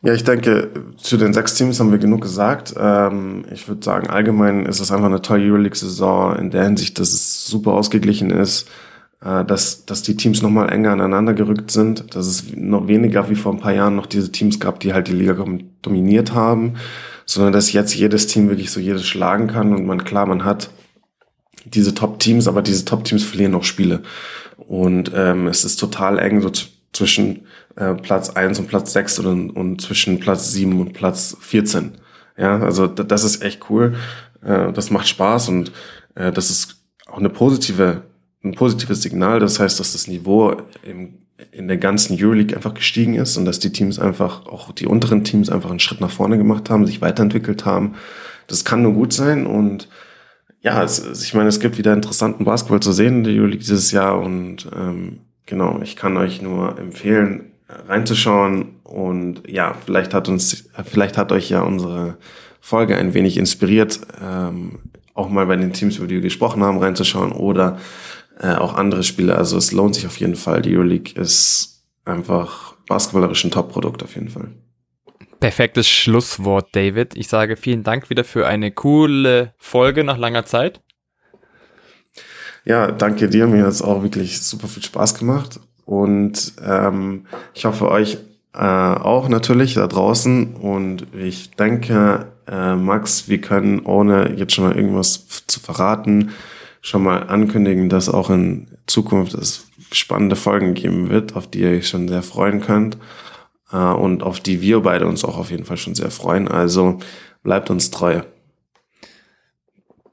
Ja, 0.00 0.14
ich 0.14 0.24
denke, 0.24 0.70
zu 0.96 1.18
den 1.18 1.34
sechs 1.34 1.54
Teams 1.54 1.78
haben 1.78 1.90
wir 1.90 1.98
genug 1.98 2.22
gesagt. 2.22 2.72
Ähm, 2.78 3.44
ich 3.52 3.68
würde 3.68 3.84
sagen, 3.84 4.08
allgemein 4.08 4.64
ist 4.64 4.80
es 4.80 4.90
einfach 4.90 5.06
eine 5.06 5.20
tolle 5.20 5.44
Euroleague-Saison 5.44 6.36
in 6.36 6.50
der 6.50 6.64
Hinsicht, 6.64 6.98
dass 6.98 7.12
es 7.12 7.46
super 7.46 7.72
ausgeglichen 7.72 8.30
ist 8.30 8.70
dass, 9.20 9.84
dass 9.84 10.02
die 10.02 10.16
Teams 10.16 10.42
nochmal 10.42 10.70
enger 10.70 10.92
aneinander 10.92 11.34
gerückt 11.34 11.72
sind, 11.72 12.14
dass 12.14 12.26
es 12.26 12.54
noch 12.54 12.86
weniger 12.86 13.28
wie 13.28 13.34
vor 13.34 13.52
ein 13.52 13.58
paar 13.58 13.74
Jahren 13.74 13.96
noch 13.96 14.06
diese 14.06 14.30
Teams 14.30 14.60
gab, 14.60 14.78
die 14.78 14.94
halt 14.94 15.08
die 15.08 15.12
Liga 15.12 15.44
dominiert 15.82 16.34
haben, 16.34 16.74
sondern 17.26 17.52
dass 17.52 17.72
jetzt 17.72 17.94
jedes 17.94 18.28
Team 18.28 18.48
wirklich 18.48 18.70
so 18.70 18.78
jedes 18.78 19.04
schlagen 19.06 19.48
kann 19.48 19.74
und 19.74 19.84
man 19.86 20.04
klar, 20.04 20.26
man 20.26 20.44
hat 20.44 20.70
diese 21.64 21.94
Top-Teams, 21.94 22.48
aber 22.48 22.62
diese 22.62 22.84
Top-Teams 22.84 23.24
verlieren 23.24 23.54
auch 23.54 23.64
Spiele. 23.64 24.02
Und 24.56 25.10
ähm, 25.14 25.46
es 25.46 25.64
ist 25.64 25.76
total 25.76 26.18
eng 26.18 26.40
so 26.40 26.50
zwischen 26.92 27.46
äh, 27.76 27.94
Platz 27.94 28.30
eins 28.30 28.58
und 28.58 28.68
Platz 28.68 28.92
sechs 28.92 29.18
und, 29.18 29.50
und 29.50 29.80
zwischen 29.80 30.20
Platz 30.20 30.52
sieben 30.52 30.80
und 30.80 30.92
Platz 30.92 31.36
14. 31.40 31.92
Ja, 32.36 32.60
also 32.60 32.86
das 32.86 33.24
ist 33.24 33.42
echt 33.42 33.68
cool. 33.70 33.96
Äh, 34.42 34.72
das 34.72 34.90
macht 34.90 35.08
Spaß 35.08 35.48
und 35.48 35.72
äh, 36.14 36.32
das 36.32 36.50
ist 36.50 36.82
auch 37.06 37.18
eine 37.18 37.30
positive 37.30 38.02
ein 38.48 38.54
positives 38.54 39.02
Signal. 39.02 39.40
Das 39.40 39.60
heißt, 39.60 39.78
dass 39.78 39.92
das 39.92 40.08
Niveau 40.08 40.56
im, 40.82 41.14
in 41.52 41.68
der 41.68 41.76
ganzen 41.76 42.16
Euroleague 42.20 42.56
einfach 42.56 42.74
gestiegen 42.74 43.14
ist 43.14 43.36
und 43.36 43.44
dass 43.44 43.58
die 43.58 43.72
Teams 43.72 43.98
einfach, 43.98 44.46
auch 44.46 44.72
die 44.72 44.86
unteren 44.86 45.24
Teams 45.24 45.50
einfach 45.50 45.70
einen 45.70 45.80
Schritt 45.80 46.00
nach 46.00 46.10
vorne 46.10 46.38
gemacht 46.38 46.70
haben, 46.70 46.86
sich 46.86 47.00
weiterentwickelt 47.00 47.64
haben. 47.64 47.94
Das 48.46 48.64
kann 48.64 48.82
nur 48.82 48.92
gut 48.94 49.12
sein 49.12 49.46
und 49.46 49.88
ja, 50.60 50.82
es, 50.82 51.22
ich 51.22 51.34
meine, 51.34 51.48
es 51.48 51.60
gibt 51.60 51.78
wieder 51.78 51.92
interessanten 51.92 52.44
Basketball 52.44 52.80
zu 52.80 52.92
sehen 52.92 53.18
in 53.18 53.24
der 53.24 53.34
Euroleague 53.34 53.60
dieses 53.60 53.92
Jahr 53.92 54.20
und 54.20 54.68
ähm, 54.76 55.20
genau, 55.46 55.80
ich 55.82 55.94
kann 55.94 56.16
euch 56.16 56.42
nur 56.42 56.78
empfehlen, 56.78 57.52
reinzuschauen 57.86 58.76
und 58.82 59.42
ja, 59.46 59.74
vielleicht 59.84 60.14
hat 60.14 60.28
uns, 60.28 60.68
vielleicht 60.84 61.16
hat 61.16 61.30
euch 61.30 61.50
ja 61.50 61.60
unsere 61.60 62.16
Folge 62.60 62.96
ein 62.96 63.14
wenig 63.14 63.36
inspiriert, 63.36 64.00
ähm, 64.20 64.78
auch 65.14 65.28
mal 65.28 65.46
bei 65.46 65.56
den 65.56 65.72
Teams, 65.72 65.98
über 65.98 66.06
die 66.06 66.16
wir 66.16 66.22
gesprochen 66.22 66.62
haben, 66.62 66.78
reinzuschauen 66.78 67.32
oder 67.32 67.78
äh, 68.40 68.54
auch 68.54 68.74
andere 68.74 69.02
Spiele. 69.02 69.36
Also 69.36 69.56
es 69.56 69.72
lohnt 69.72 69.94
sich 69.94 70.06
auf 70.06 70.18
jeden 70.18 70.36
Fall. 70.36 70.62
Die 70.62 70.76
Euroleague 70.76 71.20
ist 71.20 71.82
einfach 72.04 72.74
basketballerisch 72.86 73.44
ein 73.44 73.50
Top-Produkt 73.50 74.02
auf 74.02 74.14
jeden 74.14 74.28
Fall. 74.28 74.48
Perfektes 75.40 75.88
Schlusswort, 75.88 76.74
David. 76.74 77.16
Ich 77.16 77.28
sage 77.28 77.56
vielen 77.56 77.84
Dank 77.84 78.10
wieder 78.10 78.24
für 78.24 78.46
eine 78.46 78.72
coole 78.72 79.54
Folge 79.58 80.02
nach 80.04 80.18
langer 80.18 80.44
Zeit. 80.44 80.80
Ja, 82.64 82.90
danke 82.90 83.28
dir. 83.28 83.46
Mir 83.46 83.64
hat 83.64 83.70
es 83.70 83.82
auch 83.82 84.02
wirklich 84.02 84.42
super 84.42 84.68
viel 84.68 84.82
Spaß 84.82 85.14
gemacht. 85.14 85.60
Und 85.84 86.54
ähm, 86.62 87.26
ich 87.54 87.64
hoffe 87.64 87.88
euch 87.90 88.18
äh, 88.52 88.58
auch 88.58 89.28
natürlich 89.28 89.74
da 89.74 89.86
draußen. 89.86 90.56
Und 90.56 91.06
ich 91.14 91.52
denke, 91.52 92.26
äh, 92.46 92.74
Max, 92.74 93.28
wir 93.28 93.40
können, 93.40 93.80
ohne 93.80 94.34
jetzt 94.36 94.54
schon 94.54 94.64
mal 94.64 94.76
irgendwas 94.76 95.46
zu 95.46 95.60
verraten, 95.60 96.32
schon 96.80 97.02
mal 97.02 97.28
ankündigen, 97.28 97.88
dass 97.88 98.08
auch 98.08 98.30
in 98.30 98.68
Zukunft 98.86 99.34
es 99.34 99.68
spannende 99.92 100.36
Folgen 100.36 100.74
geben 100.74 101.10
wird, 101.10 101.36
auf 101.36 101.48
die 101.48 101.60
ihr 101.60 101.70
euch 101.70 101.88
schon 101.88 102.08
sehr 102.08 102.22
freuen 102.22 102.60
könnt. 102.60 102.98
Äh, 103.72 103.76
und 103.76 104.22
auf 104.22 104.40
die 104.40 104.60
wir 104.60 104.80
beide 104.80 105.06
uns 105.06 105.24
auch 105.24 105.38
auf 105.38 105.50
jeden 105.50 105.64
Fall 105.64 105.76
schon 105.76 105.94
sehr 105.94 106.10
freuen. 106.10 106.48
Also 106.48 106.98
bleibt 107.42 107.70
uns 107.70 107.90
treu. 107.90 108.22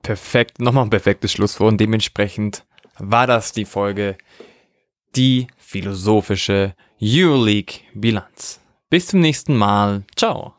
Perfekt, 0.01 0.59
nochmal 0.59 0.83
ein 0.83 0.91
perfektes 0.91 1.31
Schlusswort 1.31 1.71
und 1.71 1.81
dementsprechend 1.81 2.63
war 2.99 3.25
das 3.25 3.51
die 3.51 3.65
Folge 3.65 4.17
Die 5.15 5.47
philosophische 5.57 6.75
Euroleague 7.01 7.79
Bilanz. 7.93 8.59
Bis 8.89 9.07
zum 9.07 9.21
nächsten 9.21 9.55
Mal. 9.55 10.03
Ciao. 10.15 10.53